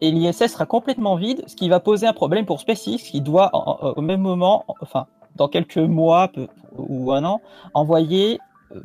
et 0.00 0.10
l'ISS 0.10 0.46
sera 0.52 0.66
complètement 0.66 1.16
vide, 1.16 1.42
ce 1.48 1.56
qui 1.56 1.68
va 1.68 1.80
poser 1.80 2.06
un 2.06 2.12
problème 2.12 2.44
pour 2.46 2.60
SpaceX 2.60 2.98
qui 2.98 3.20
doit 3.20 3.50
en- 3.52 3.78
en- 3.80 3.92
au 3.96 4.00
même 4.00 4.20
moment, 4.20 4.64
enfin 4.80 5.06
dans 5.36 5.48
quelques 5.48 5.78
mois 5.78 6.28
peu- 6.28 6.48
ou 6.76 7.12
un 7.12 7.24
an, 7.24 7.40
envoyer 7.74 8.38
euh, 8.74 8.80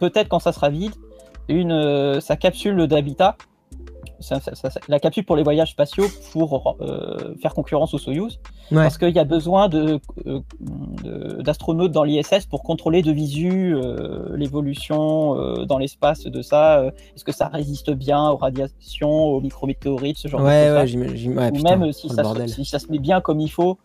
peut-être 0.00 0.28
quand 0.28 0.38
ça 0.40 0.52
sera 0.52 0.70
vide 0.70 0.92
une 1.48 1.72
euh, 1.72 2.20
sa 2.20 2.36
capsule 2.36 2.86
d'habitat, 2.86 3.36
la 4.88 4.98
capsule 5.00 5.24
pour 5.26 5.36
les 5.36 5.42
voyages 5.42 5.72
spatiaux 5.72 6.06
pour 6.32 6.76
euh, 6.80 7.34
faire 7.42 7.52
concurrence 7.52 7.92
au 7.94 7.98
Soyuz, 7.98 8.38
Ouais. 8.70 8.78
parce 8.82 8.96
qu'il 8.96 9.10
y 9.14 9.18
a 9.18 9.24
besoin 9.24 9.68
de 9.68 10.00
de- 10.24 11.42
d'astronautes 11.42 11.92
dans 11.92 12.02
l'ISS 12.04 12.46
pour 12.48 12.62
contrôler 12.62 13.02
de 13.02 13.12
visu 13.12 13.74
euh, 13.76 14.34
l'évolution 14.36 15.38
euh, 15.38 15.66
dans 15.66 15.76
l'espace 15.76 16.24
de 16.24 16.40
ça. 16.40 16.82
Est-ce 17.14 17.24
que 17.24 17.32
ça 17.32 17.48
résiste 17.48 17.90
bien 17.90 18.30
aux 18.30 18.36
radiations, 18.38 19.10
aux 19.26 19.40
micrométéorites, 19.42 20.16
ce 20.16 20.28
genre 20.28 20.40
de 20.40 20.46
choses. 20.46 20.96
ouais, 20.96 21.50
Ou 21.50 21.52
putain, 21.56 21.76
même 21.76 21.92
si 21.92 22.08
ça, 22.08 22.24
se, 22.24 22.46
si 22.46 22.64
ça 22.64 22.78
se 22.78 22.90
met 22.90 22.98
bien 22.98 23.20
comme 23.20 23.40
il 23.40 23.50
faut 23.50 23.76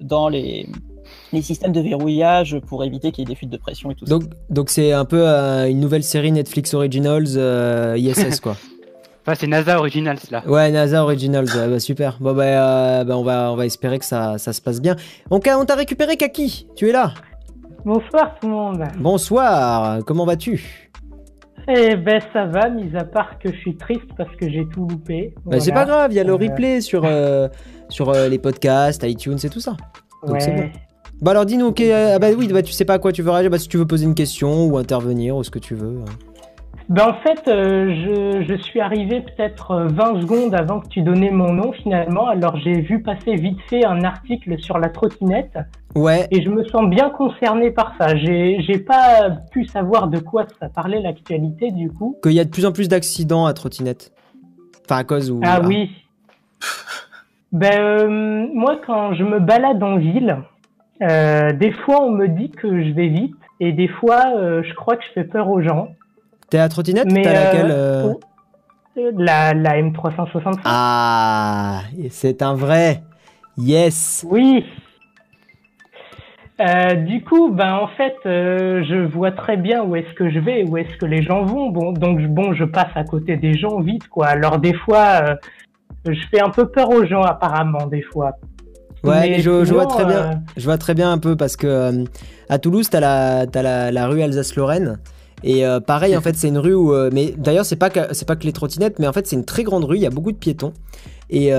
dans 0.00 0.28
les, 0.28 0.66
les 1.32 1.42
systèmes 1.42 1.72
de 1.72 1.80
verrouillage 1.80 2.58
pour 2.66 2.84
éviter 2.84 3.12
qu'il 3.12 3.22
y 3.22 3.30
ait 3.30 3.32
des 3.32 3.36
fuites 3.36 3.50
de 3.50 3.56
pression 3.56 3.90
et 3.90 3.94
tout 3.94 4.06
ça. 4.06 4.10
Donc, 4.10 4.24
donc 4.50 4.70
c'est 4.70 4.92
un 4.92 5.04
peu 5.04 5.26
euh, 5.28 5.68
une 5.68 5.80
nouvelle 5.80 6.02
série 6.04 6.32
Netflix 6.32 6.74
Originals 6.74 7.26
euh, 7.36 7.96
ISS, 7.98 8.40
quoi. 8.40 8.56
Enfin, 9.26 9.36
c'est 9.40 9.46
NASA 9.46 9.78
Originals 9.78 10.18
là. 10.30 10.42
Ouais, 10.46 10.70
NASA 10.70 11.02
Originals, 11.02 11.46
ouais, 11.56 11.66
bah, 11.66 11.80
super. 11.80 12.18
Bon, 12.20 12.34
bah, 12.34 12.42
euh, 12.44 13.04
bah, 13.04 13.16
on, 13.16 13.22
va, 13.24 13.50
on 13.52 13.56
va 13.56 13.64
espérer 13.64 13.98
que 13.98 14.04
ça, 14.04 14.36
ça 14.36 14.52
se 14.52 14.60
passe 14.60 14.82
bien. 14.82 14.96
On, 15.30 15.38
t'a- 15.40 15.58
on 15.58 15.64
t'a 15.64 15.76
récupéré, 15.76 16.18
Kaki 16.18 16.66
Tu 16.76 16.90
es 16.90 16.92
là 16.92 17.14
Bonsoir 17.86 18.34
tout 18.38 18.48
le 18.48 18.52
monde. 18.52 18.84
Bonsoir, 18.98 20.00
comment 20.04 20.26
vas-tu? 20.26 20.90
Eh 21.66 21.96
ben 21.96 22.20
ça 22.34 22.44
va, 22.44 22.68
mis 22.68 22.94
à 22.94 23.04
part 23.04 23.38
que 23.38 23.50
je 23.50 23.56
suis 23.56 23.76
triste 23.78 24.04
parce 24.18 24.36
que 24.36 24.50
j'ai 24.50 24.66
tout 24.68 24.86
loupé. 24.86 25.34
bah, 25.46 25.58
C'est 25.58 25.72
pas 25.72 25.86
Voilà. 25.86 25.98
grave, 26.00 26.12
il 26.12 26.16
y 26.16 26.20
a 26.20 26.24
le 26.24 26.32
Euh, 26.34 26.36
replay 26.36 26.82
sur, 26.82 27.04
euh, 27.06 27.48
sur 27.88 28.10
euh, 28.10 28.28
les 28.28 28.38
podcasts, 28.38 29.02
iTunes 29.04 29.38
et 29.42 29.48
tout 29.48 29.60
ça. 29.60 29.76
donc 30.26 30.40
c'est 30.40 30.54
Ouais. 30.54 30.72
Bah 31.22 31.30
alors 31.30 31.46
dis-nous, 31.46 31.66
ok, 31.66 31.80
euh, 31.80 32.14
ah 32.16 32.18
bah 32.18 32.28
oui, 32.36 32.48
bah, 32.48 32.62
tu 32.62 32.72
sais 32.72 32.84
pas 32.84 32.94
à 32.94 32.98
quoi 32.98 33.12
tu 33.12 33.22
veux 33.22 33.30
réagir, 33.30 33.50
bah, 33.50 33.58
si 33.58 33.68
tu 33.68 33.76
veux 33.78 33.86
poser 33.86 34.04
une 34.04 34.14
question 34.16 34.66
ou 34.66 34.76
intervenir 34.78 35.36
ou 35.36 35.44
ce 35.44 35.50
que 35.50 35.58
tu 35.60 35.74
veux. 35.74 36.00
hein. 36.00 36.12
Ben 36.90 37.08
en 37.08 37.14
fait, 37.22 37.48
euh, 37.48 37.94
je, 38.04 38.44
je 38.46 38.62
suis 38.62 38.78
arrivé 38.80 39.22
peut-être 39.22 39.70
euh, 39.70 39.86
20 39.88 40.20
secondes 40.20 40.54
avant 40.54 40.80
que 40.80 40.88
tu 40.88 41.00
donnais 41.00 41.30
mon 41.30 41.50
nom 41.54 41.72
finalement. 41.72 42.26
Alors 42.26 42.58
j'ai 42.58 42.82
vu 42.82 43.00
passer 43.00 43.36
vite 43.36 43.56
fait 43.70 43.86
un 43.86 44.04
article 44.04 44.58
sur 44.58 44.78
la 44.78 44.90
trottinette 44.90 45.56
Ouais, 45.94 46.26
et 46.30 46.42
je 46.42 46.50
me 46.50 46.62
sens 46.68 46.86
bien 46.90 47.08
concerné 47.08 47.70
par 47.70 47.94
ça. 47.98 48.14
J'ai 48.16 48.60
j'ai 48.66 48.78
pas 48.80 49.30
pu 49.50 49.64
savoir 49.64 50.08
de 50.08 50.18
quoi 50.18 50.44
ça 50.60 50.68
parlait 50.68 51.00
l'actualité 51.00 51.70
du 51.70 51.88
coup. 51.90 52.18
qu'il 52.22 52.32
y 52.32 52.40
a 52.40 52.44
de 52.44 52.50
plus 52.50 52.66
en 52.66 52.72
plus 52.72 52.88
d'accidents 52.88 53.46
à 53.46 53.54
trottinette. 53.54 54.12
Enfin, 54.84 54.98
à 55.00 55.04
cause 55.04 55.30
ou. 55.30 55.40
Ah 55.42 55.60
oui. 55.64 55.90
Ben, 57.54 57.70
euh, 57.80 58.48
moi, 58.52 58.80
quand 58.84 59.14
je 59.14 59.22
me 59.22 59.38
balade 59.38 59.80
en 59.80 59.96
ville, 59.96 60.38
euh, 61.02 61.52
des 61.52 61.70
fois, 61.70 62.02
on 62.02 62.10
me 62.10 62.26
dit 62.26 62.50
que 62.50 62.82
je 62.82 62.90
vais 62.90 63.06
vite, 63.06 63.36
et 63.60 63.70
des 63.70 63.86
fois, 63.86 64.24
euh, 64.36 64.64
je 64.64 64.74
crois 64.74 64.96
que 64.96 65.04
je 65.04 65.12
fais 65.12 65.22
peur 65.22 65.48
aux 65.48 65.62
gens. 65.62 65.90
T'es 66.50 66.58
à 66.58 66.68
trottinette 66.68 67.12
Mais, 67.12 67.22
T'as 67.22 67.32
laquelle 67.32 68.16
La, 69.16 69.54
la 69.54 69.80
M365. 69.80 70.58
Ah, 70.64 71.82
c'est 72.10 72.42
un 72.42 72.54
vrai. 72.56 73.02
Yes. 73.56 74.26
Oui. 74.28 74.64
Euh, 76.60 76.94
du 76.94 77.22
coup, 77.22 77.50
ben 77.50 77.74
en 77.74 77.88
fait, 77.88 78.14
euh, 78.26 78.84
je 78.84 78.94
vois 78.94 79.32
très 79.32 79.56
bien 79.56 79.82
où 79.82 79.96
est-ce 79.96 80.12
que 80.14 80.30
je 80.30 80.38
vais, 80.38 80.64
où 80.64 80.76
est-ce 80.76 80.96
que 80.98 81.06
les 81.06 81.22
gens 81.22 81.44
vont. 81.44 81.70
Bon, 81.70 81.92
donc 81.92 82.20
bon, 82.26 82.52
je 82.52 82.64
passe 82.64 82.90
à 82.94 83.02
côté 83.02 83.36
des 83.36 83.54
gens 83.54 83.80
vite, 83.80 84.08
quoi. 84.08 84.26
Alors 84.26 84.58
des 84.58 84.74
fois, 84.74 85.20
euh, 85.22 85.34
je 86.06 86.20
fais 86.30 86.40
un 86.40 86.50
peu 86.50 86.66
peur 86.68 86.90
aux 86.90 87.04
gens, 87.06 87.22
apparemment, 87.22 87.86
des 87.86 88.02
fois. 88.02 88.32
Ouais, 89.02 89.20
Mais 89.20 89.30
mais 89.30 89.38
je, 89.40 89.64
je 89.64 89.74
vois 89.74 89.86
très 89.86 90.04
bien. 90.04 90.16
euh, 90.16 90.32
Je 90.56 90.64
vois 90.64 90.78
très 90.78 90.94
bien 90.94 91.12
un 91.12 91.18
peu 91.18 91.36
parce 91.36 91.56
que 91.56 91.66
euh, 91.66 92.04
à 92.48 92.58
Toulouse, 92.58 92.88
t'as 92.90 93.00
la, 93.00 93.44
la, 93.54 93.90
la 93.92 94.06
rue 94.06 94.22
Alsace-Lorraine. 94.22 94.98
Et 95.42 95.66
euh, 95.66 95.78
pareil, 95.80 96.16
en 96.16 96.22
fait, 96.22 96.36
c'est 96.36 96.48
une 96.48 96.56
rue 96.58 96.72
où. 96.74 96.94
mais 97.12 97.34
d'ailleurs, 97.36 97.66
c'est 97.66 97.76
pas, 97.76 97.90
que, 97.90 98.00
c'est 98.14 98.26
pas 98.26 98.34
que 98.36 98.44
les 98.44 98.52
trottinettes, 98.52 98.98
mais 98.98 99.06
en 99.06 99.12
fait, 99.12 99.26
c'est 99.26 99.36
une 99.36 99.44
très 99.44 99.62
grande 99.62 99.84
rue, 99.84 99.96
il 99.96 100.02
y 100.02 100.06
a 100.06 100.10
beaucoup 100.10 100.32
de 100.32 100.38
piétons. 100.38 100.72
Et 101.28 101.50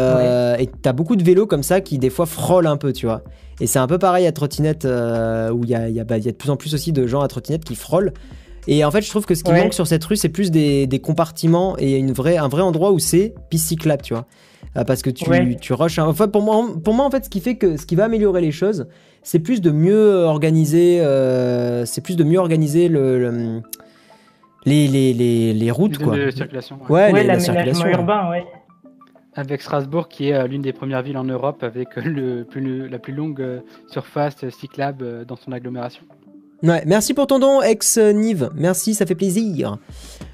t'as 0.81 0.93
beaucoup 0.93 1.15
de 1.15 1.23
vélos 1.23 1.45
comme 1.45 1.63
ça 1.63 1.81
qui, 1.81 1.99
des 1.99 2.09
fois, 2.09 2.26
frôlent 2.26 2.67
un 2.67 2.77
peu, 2.77 2.93
tu 2.93 3.05
vois. 3.05 3.22
Et 3.61 3.67
c'est 3.67 3.80
un 3.80 3.88
peu 3.88 3.99
pareil 3.99 4.26
à 4.26 4.31
trottinette 4.31 4.85
où 4.85 5.63
il 5.63 5.69
y 5.69 5.76
a, 5.76 5.88
il 5.89 5.95
y, 5.95 5.99
a, 5.99 6.03
bah, 6.03 6.17
il 6.17 6.26
y 6.26 6.30
a 6.30 6.31
de 6.31 6.38
plus 6.38 6.49
en 6.49 6.57
plus 6.57 6.73
aussi 6.73 6.91
de 6.93 7.05
gens 7.05 7.22
à 7.22 7.27
trottinette 7.27 7.63
qui 7.63 7.76
frôlent. 7.76 8.11
Et 8.67 8.83
en 8.83 8.91
fait, 8.91 9.01
je 9.01 9.09
trouve 9.09 9.25
que 9.25 9.35
ce 9.35 9.43
qui 9.43 9.51
Ouais. 9.51 9.61
manque 9.63 9.73
sur 9.73 9.85
cette 9.87 10.03
rue, 10.05 10.15
c'est 10.15 10.29
plus 10.29 10.49
des, 10.51 10.87
des 10.87 10.99
compartiments 10.99 11.75
et 11.77 11.97
une 11.97 12.11
vraie, 12.11 12.37
un 12.37 12.47
vrai 12.47 12.61
endroit 12.61 12.91
où 12.91 12.99
c'est 12.99 13.33
piste 13.49 13.67
cyclable, 13.67 14.01
tu 14.01 14.13
vois. 14.13 14.25
Euh, 14.77 14.83
parce 14.83 15.01
que 15.03 15.09
tu, 15.09 15.29
Ouais. 15.29 15.55
tu 15.61 15.73
rushes. 15.73 15.99
un- 15.99 16.07
Enfin, 16.07 16.27
pour 16.27 16.41
moi, 16.41 16.67
pour 16.83 16.93
moi, 16.93 17.05
en 17.05 17.11
fait, 17.11 17.25
ce 17.25 17.29
qui 17.29 17.39
fait 17.39 17.55
que 17.55 17.77
ce 17.77 17.85
qui 17.85 17.95
va 17.95 18.05
améliorer 18.05 18.41
les 18.41 18.51
choses, 18.51 18.87
c'est 19.23 19.39
plus 19.39 19.61
de 19.61 19.71
mieux 19.71 20.23
organiser. 20.23 20.99
euh, 21.01 21.85
c'est 21.85 22.01
plus 22.01 22.15
de 22.17 22.23
mieux 22.23 22.39
organiser 22.39 22.87
le, 22.89 23.19
le- 23.19 23.61
les, 24.65 24.87
les, 24.87 25.13
les, 25.13 25.53
les 25.53 25.71
routes, 25.71 25.97
quoi. 25.99 26.15
de 26.17 26.31
circulation. 26.31 26.77
ouais. 26.89 27.05
Ouais, 27.07 27.13
ouais, 27.13 27.21
les- 27.21 27.27
la 27.27 27.39
circulation. 27.39 27.87
urbain, 27.87 28.29
ouais. 28.31 28.45
Avec 29.35 29.61
Strasbourg, 29.61 30.07
qui 30.07 30.29
est 30.29 30.33
euh, 30.33 30.47
l'une 30.47 30.61
des 30.61 30.73
premières 30.73 31.01
villes 31.03 31.17
en 31.17 31.23
Europe 31.25 31.61
avec 31.63 31.97
euh, 31.97 32.01
le 32.03 32.43
plus, 32.45 32.87
la 32.89 32.99
plus 32.99 33.13
longue 33.13 33.61
surface 33.91 34.47
cyclable 34.49 35.25
dans 35.25 35.35
son 35.35 35.51
agglomération. 35.51 36.03
Ouais, 36.64 36.84
merci 36.86 37.14
pour 37.14 37.27
ton 37.27 37.40
don, 37.40 37.61
ex-Nive. 37.61 38.49
Merci, 38.56 38.94
ça 38.95 39.06
fait 39.06 39.15
plaisir. 39.15 39.77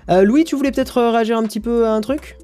Euh, 0.10 0.24
Louis, 0.24 0.44
tu 0.44 0.56
voulais 0.56 0.72
peut-être 0.72 0.98
euh, 0.98 1.12
réagir 1.12 1.38
un 1.38 1.44
petit 1.44 1.60
peu 1.60 1.86
à 1.86 1.94
un 1.94 2.02
truc? 2.02 2.38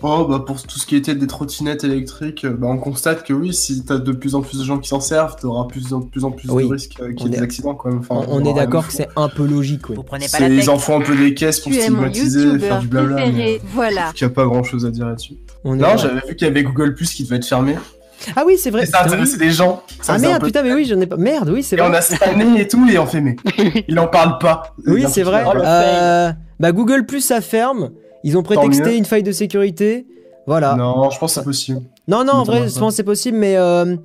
Oh, 0.00 0.26
bah 0.28 0.44
pour 0.46 0.62
tout 0.62 0.78
ce 0.78 0.86
qui 0.86 0.94
était 0.94 1.16
des 1.16 1.26
trottinettes 1.26 1.82
électriques, 1.82 2.44
euh, 2.44 2.50
bah 2.56 2.68
on 2.70 2.78
constate 2.78 3.24
que 3.24 3.32
oui, 3.32 3.52
si 3.52 3.84
t'as 3.84 3.98
de 3.98 4.12
plus 4.12 4.36
en 4.36 4.42
plus 4.42 4.60
de 4.60 4.64
gens 4.64 4.78
qui 4.78 4.88
s'en 4.88 5.00
servent, 5.00 5.34
t'auras 5.34 5.66
plus 5.66 5.92
en 5.92 6.02
plus 6.02 6.22
en 6.24 6.30
plus 6.30 6.48
Oui. 6.50 6.68
de 6.68 6.72
risques 6.72 6.94
euh, 7.00 7.12
qu'il 7.12 7.26
y 7.26 7.28
ait 7.34 7.36
des 7.36 7.42
accidents 7.42 7.74
quand 7.74 7.88
même. 7.88 7.98
Enfin, 7.98 8.24
On, 8.28 8.44
est 8.44 8.54
d'accord 8.54 8.86
que 8.86 8.92
c'est 8.92 9.08
un 9.16 9.28
peu 9.28 9.44
logique, 9.44 9.88
ouais. 9.90 9.96
Vous 9.96 10.04
prenez 10.04 10.26
pas 10.26 10.38
C'est- 10.38 10.48
la 10.48 10.54
Ils 10.54 10.70
en 10.70 10.78
font 10.78 11.00
un 11.00 11.04
peu 11.04 11.16
des 11.16 11.34
caisses 11.34 11.58
pour 11.58 11.72
Tu 11.72 11.78
es 11.78 11.90
mon 11.90 11.96
stigmatiser, 12.12 12.40
faire 12.40 12.52
youtubeur 12.52 12.78
du 12.80 12.86
blabla. 12.86 13.26
mais 13.32 13.60
voilà. 13.74 14.12
Il 14.14 14.22
n'y 14.24 14.26
a 14.30 14.30
pas 14.34 14.44
grand 14.44 14.62
chose 14.62 14.86
à 14.86 14.90
dire 14.90 15.06
là-dessus. 15.06 15.34
Non, 15.64 15.96
j'avais 15.96 16.20
vu 16.28 16.36
qu'il 16.36 16.46
y 16.46 16.50
avait 16.50 16.62
Google 16.62 16.94
Plus 16.94 17.12
qui 17.12 17.24
devait 17.24 17.36
être 17.36 17.46
fermé. 17.46 17.74
Ah 18.36 18.42
oui, 18.46 18.56
c'est 18.58 18.70
vrai. 18.70 18.86
Ça 18.86 18.98
putain, 18.98 19.12
intéressait 19.12 19.32
oui. 19.34 19.38
des 19.46 19.50
gens. 19.50 19.82
Ça 20.02 20.14
Ah 20.14 20.18
merde, 20.18 20.40
peu- 20.40 20.46
putain, 20.46 20.62
mais 20.62 20.72
oui, 20.74 20.84
j'en 20.84 21.00
ai 21.00 21.06
pas. 21.06 21.16
Merde, 21.16 21.50
oui, 21.50 21.62
c'est 21.62 21.76
Et 21.76 21.80
on 21.82 21.88
vrai. 21.88 21.98
a 21.98 22.00
scanné 22.02 22.60
et 22.60 22.68
tout, 22.68 22.86
et 22.90 22.98
on 22.98 23.06
fait 23.06 23.20
mais. 23.20 23.36
Il 23.88 23.98
en 23.98 24.06
parle 24.08 24.38
pas. 24.38 24.74
Oui, 24.86 25.04
c'est 25.08 25.22
vrai. 25.22 25.44
Euh, 25.64 26.32
bah, 26.60 26.72
Google 26.72 27.06
Plus, 27.06 27.20
ça 27.20 27.40
ferme. 27.40 27.90
Ils 28.24 28.36
ont 28.36 28.42
prétexté 28.42 28.96
une 28.96 29.04
faille 29.04 29.22
de 29.22 29.32
sécurité. 29.32 30.06
Voilà. 30.46 30.74
Non, 30.74 31.10
je 31.10 31.18
pense 31.18 31.34
que 31.34 31.40
c'est 31.40 31.44
possible. 31.44 31.80
Non, 32.08 32.24
non, 32.24 32.32
en 32.32 32.42
vrai, 32.44 32.68
je 32.68 32.78
pense 32.78 32.92
que 32.92 32.96
c'est 32.96 33.02
possible, 33.04 33.36
mais 33.38 33.56
euh, 33.56 33.96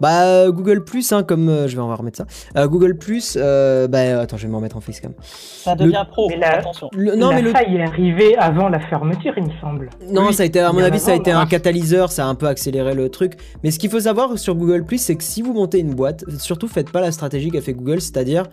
bah, 0.00 0.50
Google 0.50 0.84
Plus, 0.84 1.12
hein, 1.12 1.22
comme 1.22 1.48
euh, 1.48 1.68
je 1.68 1.76
vais 1.76 1.82
va 1.82 1.94
remettre 1.94 2.18
ça. 2.18 2.26
Euh, 2.56 2.66
Google 2.68 2.96
Plus, 2.96 3.36
euh, 3.40 3.88
bah, 3.88 4.20
attends, 4.20 4.36
je 4.36 4.42
vais 4.46 4.50
me 4.50 4.56
remettre 4.56 4.76
en 4.76 4.80
facecam. 4.80 5.12
Ça 5.22 5.74
devient 5.74 6.04
pro, 6.10 6.28
Mais 6.28 6.36
la- 6.36 6.58
attention. 6.58 6.88
Le- 6.92 7.14
non, 7.14 7.30
la 7.30 7.36
mais 7.36 7.42
le, 7.42 7.50
faille 7.50 7.76
est 7.76 7.82
arrivée 7.82 8.36
avant 8.36 8.68
la 8.68 8.80
fermeture, 8.80 9.32
il 9.36 9.44
me 9.44 9.52
semble. 9.60 9.90
non, 10.10 10.26
Oui, 10.26 10.34
ça 10.34 10.42
a 10.42 10.46
été, 10.46 10.60
à 10.60 10.72
mon 10.72 10.80
avis, 10.82 10.98
ça 10.98 11.12
a 11.12 11.14
été 11.14 11.30
un 11.30 11.38
mars. 11.38 11.50
catalyseur, 11.50 12.10
ça 12.10 12.24
a 12.24 12.28
un 12.28 12.34
peu 12.34 12.46
accéléré 12.46 12.94
le 12.94 13.08
truc. 13.08 13.34
Mais 13.62 13.70
ce 13.70 13.78
qu'il 13.78 13.90
faut 13.90 14.00
savoir 14.00 14.38
sur 14.38 14.54
Google 14.54 14.84
Plus, 14.84 14.98
c'est 14.98 15.16
que 15.16 15.24
si 15.24 15.42
vous 15.42 15.52
montez 15.52 15.78
une 15.78 15.94
boîte, 15.94 16.24
surtout 16.38 16.68
faites 16.68 16.90
pas 16.90 17.00
la 17.00 17.12
stratégie 17.12 17.50
qu'a 17.50 17.60
fait 17.60 17.72
Google, 17.74 18.00
c'est-à-dire 18.00 18.44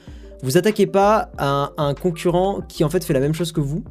vous 0.41 0.57
attaquez 0.57 0.87
pas 0.87 1.29
à 1.37 1.47
un, 1.47 1.69
un 1.77 1.93
concurrent 1.93 2.59
qui 2.67 2.83
en 2.85 2.89
fait 2.89 3.03
fait 3.03 3.13
la 3.13 3.19
même 3.19 3.33
chose 3.33 3.51
que 3.51 3.59
vous. 3.59 3.83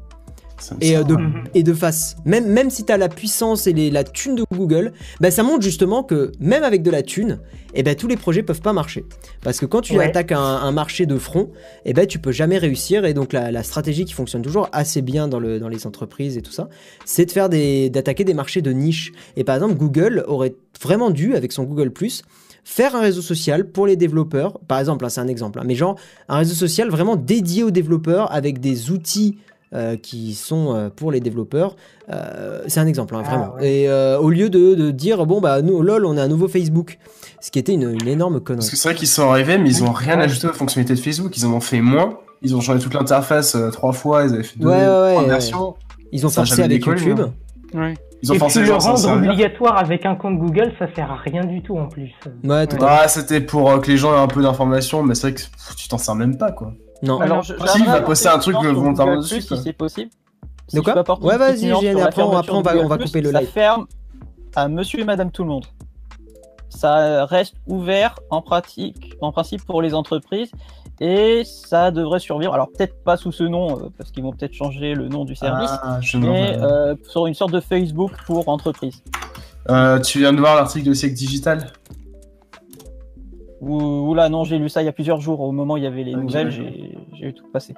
Et, 0.81 0.97
euh, 0.97 1.03
de, 1.05 1.15
Mhm. 1.15 1.45
et 1.55 1.63
de 1.63 1.73
face. 1.73 2.17
Même, 2.25 2.47
même 2.47 2.71
si 2.71 2.85
tu 2.85 2.93
as 2.93 2.97
la 2.97 3.09
puissance 3.09 3.67
et 3.67 3.73
les- 3.73 3.91
la 3.91 4.05
thune 4.05 4.35
de 4.35 4.45
Google, 4.53 4.93
bah, 5.21 5.31
ça 5.31 5.43
montre 5.43 5.63
justement 5.63 6.03
que 6.03 6.33
même 6.41 6.63
avec 6.65 6.83
de 6.83 6.91
la 6.91 7.03
thune, 7.03 7.39
eh 7.75 7.83
ben, 7.83 7.95
tous 7.95 8.09
les 8.09 8.17
projets 8.17 8.43
peuvent 8.43 8.61
pas 8.61 8.73
marcher. 8.73 9.05
Parce 9.43 9.61
que 9.61 9.67
quand 9.67 9.81
tu 9.83 9.97
Ouais. 9.97 10.05
attaques 10.05 10.33
un, 10.33 10.39
un 10.39 10.73
marché 10.73 11.07
de 11.07 11.17
front, 11.19 11.51
eh 11.85 11.93
ben, 11.93 12.07
tu 12.07 12.19
peux 12.19 12.33
jamais 12.33 12.59
réussir. 12.59 13.05
Et 13.05 13.15
donc 13.15 13.33
la, 13.33 13.51
la 13.51 13.63
stratégie 13.63 14.05
qui 14.05 14.15
fonctionne 14.15 14.43
toujours 14.43 14.69
assez 14.73 15.03
bien 15.03 15.29
dans, 15.29 15.39
le, 15.41 15.61
dans 15.61 15.69
les 15.69 15.87
entreprises 15.87 16.37
et 16.37 16.43
tout 16.43 16.53
ça, 16.53 16.69
c'est 17.05 17.27
de 17.27 17.31
faire 17.31 17.49
des, 17.49 17.91
d'attaquer 17.91 18.25
des 18.25 18.35
marchés 18.35 18.63
de 18.63 18.73
niche. 18.73 19.13
Et 19.37 19.45
par 19.45 19.55
exemple, 19.57 19.75
Google 19.75 20.25
aurait 20.27 20.55
vraiment 20.81 21.11
dû, 21.11 21.35
avec 21.35 21.53
son 21.53 21.65
Google⁇ 21.65 21.89
faire 22.65 22.95
un 22.95 23.01
réseau 23.01 23.23
social 23.23 23.65
pour 23.71 23.87
les 23.87 23.97
développeurs. 23.97 24.59
Par 24.69 24.79
exemple, 24.79 25.03
hein, 25.05 25.09
c'est 25.09 25.23
un 25.23 25.27
exemple, 25.29 25.59
hein, 25.59 25.65
mais 25.67 25.75
genre 25.75 25.97
un 26.29 26.37
réseau 26.39 26.55
social 26.55 26.91
vraiment 26.91 27.17
dédié 27.17 27.63
aux 27.63 27.71
développeurs 27.71 28.31
avec 28.31 28.61
des 28.61 28.91
outils 28.91 29.39
euh, 29.75 29.97
qui 29.97 30.35
sont 30.35 30.75
euh, 30.75 30.89
pour 30.89 31.13
les 31.13 31.21
développeurs. 31.21 31.77
Euh, 32.11 32.63
c'est 32.69 32.81
un 32.81 32.87
exemple, 32.87 33.15
hein, 33.15 33.23
Ah, 33.25 33.29
vraiment. 33.29 33.55
ouais. 33.57 33.71
Et 33.83 33.89
euh, 33.89 34.19
au 34.19 34.31
lieu 34.31 34.49
de, 34.51 34.75
de 34.75 34.91
dire, 34.91 35.27
bon, 35.27 35.41
bah, 35.41 35.63
nous, 35.63 35.83
lol, 35.83 36.07
on 36.07 36.17
a 36.17 36.23
un 36.23 36.29
nouveau 36.29 36.49
Facebook, 36.49 36.99
ce 37.41 37.51
qui 37.51 37.59
était 37.59 37.73
une, 37.75 37.91
une 38.01 38.09
énorme 38.09 38.35
Parce 38.41 38.45
connerie. 38.45 38.71
que 38.71 38.77
c'est 38.77 38.89
vrai 38.89 38.95
qu'ils 38.97 39.09
sont 39.09 39.29
arrivés, 39.31 39.59
mais 39.59 39.69
ils 39.71 39.85
ont 39.85 39.93
rien 39.93 40.19
ajouté 40.21 40.47
aux 40.49 40.53
fonctionnalités 40.53 40.95
de 40.95 41.01
Facebook. 41.01 41.37
Ils 41.37 41.47
en 41.47 41.53
ont 41.53 41.61
fait 41.61 41.81
moins. 41.81 42.19
Ils 42.43 42.55
ont 42.55 42.61
changé 42.61 42.79
toute 42.81 42.95
l'interface 42.95 43.55
euh, 43.57 43.71
trois 43.71 43.93
fois. 43.93 44.25
Ils 44.25 44.35
avaient 44.35 44.43
fait 44.43 44.59
deux 44.59 44.69
Ouais, 44.69 44.75
ouais, 44.77 44.81
ouais, 44.87 45.11
trois 45.13 45.23
ouais. 45.25 45.29
versions. 45.29 45.75
Ils 46.13 46.25
ont 46.25 46.29
ça 46.31 46.45
forcé 46.47 46.63
avec 46.63 46.79
décollé, 46.81 47.03
YouTube. 47.03 47.21
hein. 47.21 47.79
Ouais. 47.79 47.95
Ils 48.23 48.33
ont 48.33 48.35
Et 48.35 48.39
forcé 48.39 48.61
puis 48.61 48.69
les 48.69 48.75
le 48.75 48.81
gens 48.81 48.93
à 48.93 48.97
s'en 48.97 49.09
rendre 49.11 49.27
obligatoire 49.29 49.79
avec 49.79 50.05
un 50.07 50.15
compte 50.17 50.39
Google, 50.39 50.73
ça 50.79 50.87
sert 50.97 51.11
à 51.13 51.17
rien 51.17 51.45
du 51.45 51.63
tout 51.63 51.77
en 51.77 51.87
plus. 51.87 52.11
Ouais, 52.43 52.67
tout 52.67 52.83
à 52.85 53.03
Ah, 53.03 53.09
c'était 53.09 53.41
pour 53.41 53.71
euh, 53.71 53.79
que 53.79 53.89
les 53.91 53.97
gens 53.97 54.13
aient 54.15 54.19
un 54.19 54.27
peu 54.27 54.43
d'informations, 54.43 55.03
mais 55.05 55.15
c'est 55.15 55.29
vrai 55.29 55.35
que 55.35 55.41
pff, 55.43 55.77
tu 55.77 55.87
t'en 55.89 55.99
sers 55.99 56.15
même 56.17 56.37
pas, 56.37 56.51
quoi. 56.51 56.73
Non. 57.03 57.21
Alors, 57.21 57.43
je, 57.43 57.55
Si, 57.67 57.79
il 57.81 57.87
va 57.87 58.01
poster 58.01 58.29
un 58.29 58.39
truc 58.39 58.57
volontairement 58.57 59.17
dessus, 59.19 59.41
si 59.43 59.57
c'est 59.57 59.73
possible. 59.73 60.11
Si 60.69 60.77
De 60.77 60.81
quoi 60.83 60.95
Ouais, 61.21 61.39
vas-y, 61.39 61.71
après, 61.71 62.03
après, 62.03 62.23
on 62.23 62.31
va- 62.63 62.77
on 62.77 62.89
couper 62.99 63.21
le 63.23 63.33
ça 63.33 63.41
live. 63.41 63.49
ferme 63.51 63.87
à 64.55 64.69
monsieur 64.69 65.01
et 65.01 65.05
madame 65.05 65.31
tout 65.31 65.43
le 65.45 65.49
monde. 65.49 65.65
Ça 66.69 67.25
reste 67.25 67.55
ouvert 67.67 68.19
en 68.31 68.43
pratique, 68.43 69.15
en 69.21 69.33
principe 69.33 69.65
pour 69.65 69.81
les 69.83 69.95
entreprises 69.95 70.51
et 71.01 71.43
ça 71.45 71.91
devrait 71.91 72.21
survivre. 72.21 72.53
Alors 72.53 72.69
peut-être 72.69 73.03
pas 73.03 73.17
sous 73.17 73.33
ce 73.33 73.45
nom 73.45 73.79
euh, 73.79 73.89
parce 73.97 74.11
qu'ils 74.11 74.23
vont 74.23 74.33
peut-être 74.33 74.53
changer 74.53 74.95
le 74.95 75.09
nom 75.09 75.25
du 75.25 75.35
service, 75.35 75.71
Ah, 75.83 76.01
me 76.19 76.19
mais 76.31 76.57
euh, 76.61 76.95
sur 77.09 77.27
une 77.27 77.35
sorte 77.35 77.53
de 77.53 77.61
Facebook 77.61 78.13
pour 78.27 78.49
entreprises. 78.49 79.03
Euh, 79.71 79.99
tu 80.01 80.19
viens 80.19 80.33
de 80.33 80.39
voir 80.39 80.57
l'article 80.57 80.89
de 80.89 80.95
Siècle 80.95 81.15
Digital? 81.15 81.73
Ou 83.61 84.11
oula 84.11 84.29
non, 84.29 84.45
j'ai 84.45 84.59
lu 84.59 84.69
ça 84.69 84.83
il 84.83 84.87
y 84.87 84.89
a 84.89 84.93
plusieurs 84.93 85.21
jours. 85.21 85.41
Au 85.41 85.53
moment 85.53 85.75
où 85.75 85.77
il 85.77 85.85
y 85.85 85.87
avait 85.87 86.05
les 86.05 86.15
nouvelles, 86.15 86.51
j'ai 86.51 86.97
j'ai 87.19 87.27
eu 87.27 87.35
tout 87.35 87.47
passé. 87.53 87.75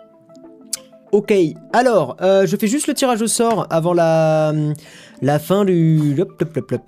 Ok, 1.12 1.34
alors, 1.72 2.16
euh, 2.20 2.46
je 2.46 2.56
fais 2.56 2.68
juste 2.68 2.86
le 2.86 2.94
tirage 2.94 3.20
au 3.20 3.26
sort 3.26 3.66
avant 3.70 3.92
la, 3.92 4.52
la 5.22 5.38
fin 5.40 5.64
du... 5.64 6.16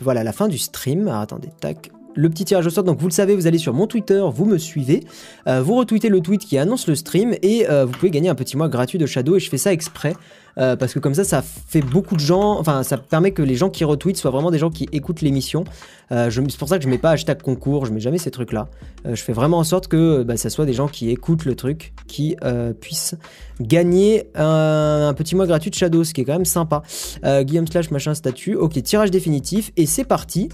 voilà, 0.00 0.22
la 0.22 0.32
fin 0.32 0.46
du 0.46 0.58
stream. 0.58 1.08
Alors, 1.08 1.22
attendez, 1.22 1.48
tac. 1.60 1.90
Le 2.14 2.28
petit 2.28 2.44
tirage 2.44 2.66
au 2.66 2.70
sort, 2.70 2.84
donc 2.84 3.00
vous 3.00 3.08
le 3.08 3.12
savez, 3.12 3.34
vous 3.34 3.46
allez 3.46 3.58
sur 3.58 3.72
mon 3.72 3.86
Twitter, 3.86 4.22
vous 4.32 4.44
me 4.44 4.58
suivez, 4.58 5.00
euh, 5.48 5.62
vous 5.62 5.74
retweetez 5.74 6.10
le 6.10 6.20
tweet 6.20 6.44
qui 6.44 6.58
annonce 6.58 6.86
le 6.86 6.94
stream 6.94 7.34
et 7.42 7.68
euh, 7.68 7.86
vous 7.86 7.92
pouvez 7.92 8.10
gagner 8.10 8.28
un 8.28 8.34
petit 8.34 8.56
mois 8.56 8.68
gratuit 8.68 8.98
de 8.98 9.06
Shadow 9.06 9.36
et 9.36 9.40
je 9.40 9.48
fais 9.48 9.58
ça 9.58 9.72
exprès 9.72 10.14
euh, 10.58 10.76
parce 10.76 10.92
que 10.92 10.98
comme 10.98 11.14
ça, 11.14 11.24
ça 11.24 11.42
fait 11.42 11.80
beaucoup 11.80 12.14
de 12.14 12.20
gens, 12.20 12.58
enfin 12.58 12.82
ça 12.82 12.98
permet 12.98 13.32
que 13.32 13.42
les 13.42 13.54
gens 13.54 13.70
qui 13.70 13.84
retweetent 13.84 14.16
soient 14.16 14.30
vraiment 14.30 14.50
des 14.50 14.58
gens 14.58 14.70
qui 14.70 14.88
écoutent 14.92 15.20
l'émission. 15.20 15.64
Euh, 16.10 16.30
c'est 16.30 16.58
pour 16.58 16.68
ça 16.68 16.78
que 16.78 16.84
je 16.84 16.88
mets 16.88 16.98
pas 16.98 17.10
hashtag 17.10 17.40
concours, 17.40 17.86
je 17.86 17.92
mets 17.92 18.00
jamais 18.00 18.18
ces 18.18 18.30
trucs-là. 18.30 18.68
Euh, 19.06 19.14
je 19.14 19.22
fais 19.22 19.32
vraiment 19.32 19.58
en 19.58 19.64
sorte 19.64 19.88
que 19.88 20.22
bah, 20.22 20.36
ça 20.36 20.50
soit 20.50 20.66
des 20.66 20.74
gens 20.74 20.88
qui 20.88 21.10
écoutent 21.10 21.44
le 21.44 21.54
truc, 21.54 21.94
qui 22.06 22.36
puissent 22.80 23.14
gagner 23.60 24.28
un, 24.34 25.08
un 25.08 25.14
petit 25.14 25.34
mois 25.34 25.46
gratuit 25.46 25.70
de 25.70 25.74
Shadow, 25.74 26.04
ce 26.04 26.12
qui 26.12 26.20
est 26.20 26.24
quand 26.24 26.32
même 26.32 26.44
sympa. 26.44 26.82
Guillaume 27.24 27.66
slash 27.66 27.90
machin 27.90 28.14
statut, 28.14 28.54
ok, 28.54 28.82
tirage 28.82 29.10
définitif, 29.10 29.72
et 29.76 29.86
c'est 29.86 30.04
parti. 30.04 30.48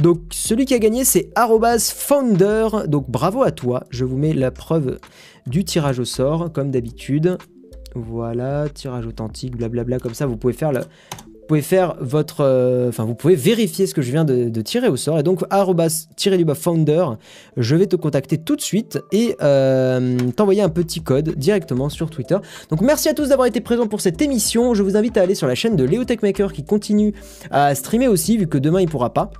Donc 0.00 0.20
celui 0.30 0.64
qui 0.64 0.74
a 0.74 0.78
gagné 0.78 1.04
c'est 1.04 1.30
founder, 1.78 2.68
donc 2.86 3.10
bravo 3.10 3.42
à 3.42 3.50
toi, 3.50 3.84
je 3.90 4.04
vous 4.04 4.16
mets 4.16 4.32
la 4.32 4.50
preuve 4.50 4.98
du 5.46 5.64
tirage 5.64 5.98
au 5.98 6.04
sort, 6.04 6.52
comme 6.52 6.70
d'habitude. 6.70 7.36
Voilà, 7.94 8.68
tirage 8.68 9.06
authentique, 9.06 9.56
blablabla, 9.56 9.98
comme 9.98 10.14
ça 10.14 10.26
vous 10.26 10.36
pouvez 10.36 10.52
faire 10.52 10.72
le... 10.72 10.80
Vous 10.80 11.48
pouvez 11.48 11.62
faire 11.62 11.96
votre, 12.00 12.40
euh, 12.40 12.88
enfin 12.88 13.04
vous 13.04 13.16
pouvez 13.16 13.34
vérifier 13.34 13.88
ce 13.88 13.94
que 13.94 14.00
je 14.00 14.12
viens 14.12 14.24
de, 14.24 14.60
tirer 14.62 14.88
au 14.88 14.96
sort 14.96 15.18
et 15.18 15.24
donc 15.24 15.40
arrobas 15.50 16.06
tiré 16.16 16.38
du 16.38 16.44
bas 16.44 16.54
founder, 16.54 17.04
je 17.56 17.74
vais 17.74 17.86
te 17.86 17.96
contacter 17.96 18.38
tout 18.38 18.54
de 18.54 18.60
suite 18.60 19.00
et 19.10 19.36
euh, 19.42 20.16
t'envoyer 20.36 20.62
un 20.62 20.68
petit 20.68 21.02
code 21.02 21.30
directement 21.36 21.88
sur 21.88 22.10
Twitter. 22.10 22.38
Donc 22.70 22.80
merci 22.80 23.08
à 23.08 23.14
tous 23.14 23.30
d'avoir 23.30 23.48
été 23.48 23.60
présents 23.60 23.88
pour 23.88 24.00
cette 24.00 24.22
émission. 24.22 24.72
Je 24.72 24.84
vous 24.84 24.96
invite 24.96 25.16
à 25.18 25.22
aller 25.22 25.34
sur 25.34 25.48
la 25.48 25.56
chaîne 25.56 25.74
de 25.74 25.84
Léo 25.84 26.04
Techmaker 26.04 26.52
qui 26.52 26.64
continue 26.64 27.12
à 27.50 27.74
streamer 27.74 28.06
aussi 28.06 28.38
vu 28.38 28.46
que 28.46 28.56
demain 28.56 28.80
il 28.80 28.88
pourra 28.88 29.12
pas. 29.12 29.32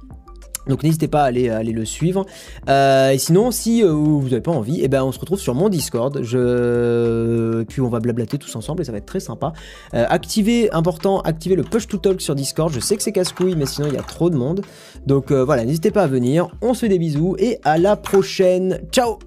Donc 0.69 0.83
n'hésitez 0.83 1.09
pas 1.09 1.23
à 1.23 1.27
aller, 1.27 1.73
le 1.73 1.85
suivre. 1.85 2.25
Euh, 2.69 3.11
et 3.11 3.19
sinon, 3.19 3.51
si 3.51 3.83
euh, 3.83 3.91
vous 3.91 4.25
n'avez 4.25 4.41
pas 4.41 4.53
envie, 4.53 4.81
eh 4.83 4.89
ben, 4.89 5.03
on 5.03 5.13
se 5.13 5.19
retrouve 5.19 5.41
sur 5.41 5.55
mon 5.55 5.69
Discord. 5.69 6.23
Je... 6.23 7.63
Puis 7.65 7.81
on 7.81 7.89
va 7.89 8.01
blablater 8.01 8.39
tous 8.39 8.55
ensemble 8.57 8.83
et 8.83 8.85
ça 8.85 8.93
va 8.93 8.99
être 8.99 9.07
très 9.07 9.21
sympa. 9.21 9.53
Euh, 9.95 10.05
activez, 10.09 10.73
important, 10.73 11.21
activez 11.21 11.57
le 11.57 11.65
push 11.65 11.87
to 11.89 11.99
talk 11.99 12.21
sur 12.21 12.35
Discord. 12.35 12.73
Je 12.73 12.81
sais 12.81 12.97
que 12.97 13.03
c'est 13.03 13.13
casse-couille, 13.13 13.57
mais 13.57 13.67
sinon 13.67 13.89
il 13.89 13.95
y 13.95 13.99
a 13.99 14.03
trop 14.03 14.31
de 14.31 14.37
monde. 14.37 14.63
Donc 15.07 15.33
voilà, 15.33 15.65
n'hésitez 15.65 15.91
pas 15.91 16.03
à 16.03 16.07
venir. 16.07 16.49
On 16.61 16.75
se 16.75 16.81
fait 16.81 16.89
des 16.89 16.99
bisous 16.99 17.37
et 17.39 17.59
à 17.65 17.79
la 17.79 17.97
prochaine. 17.97 18.81
Ciao 18.93 19.19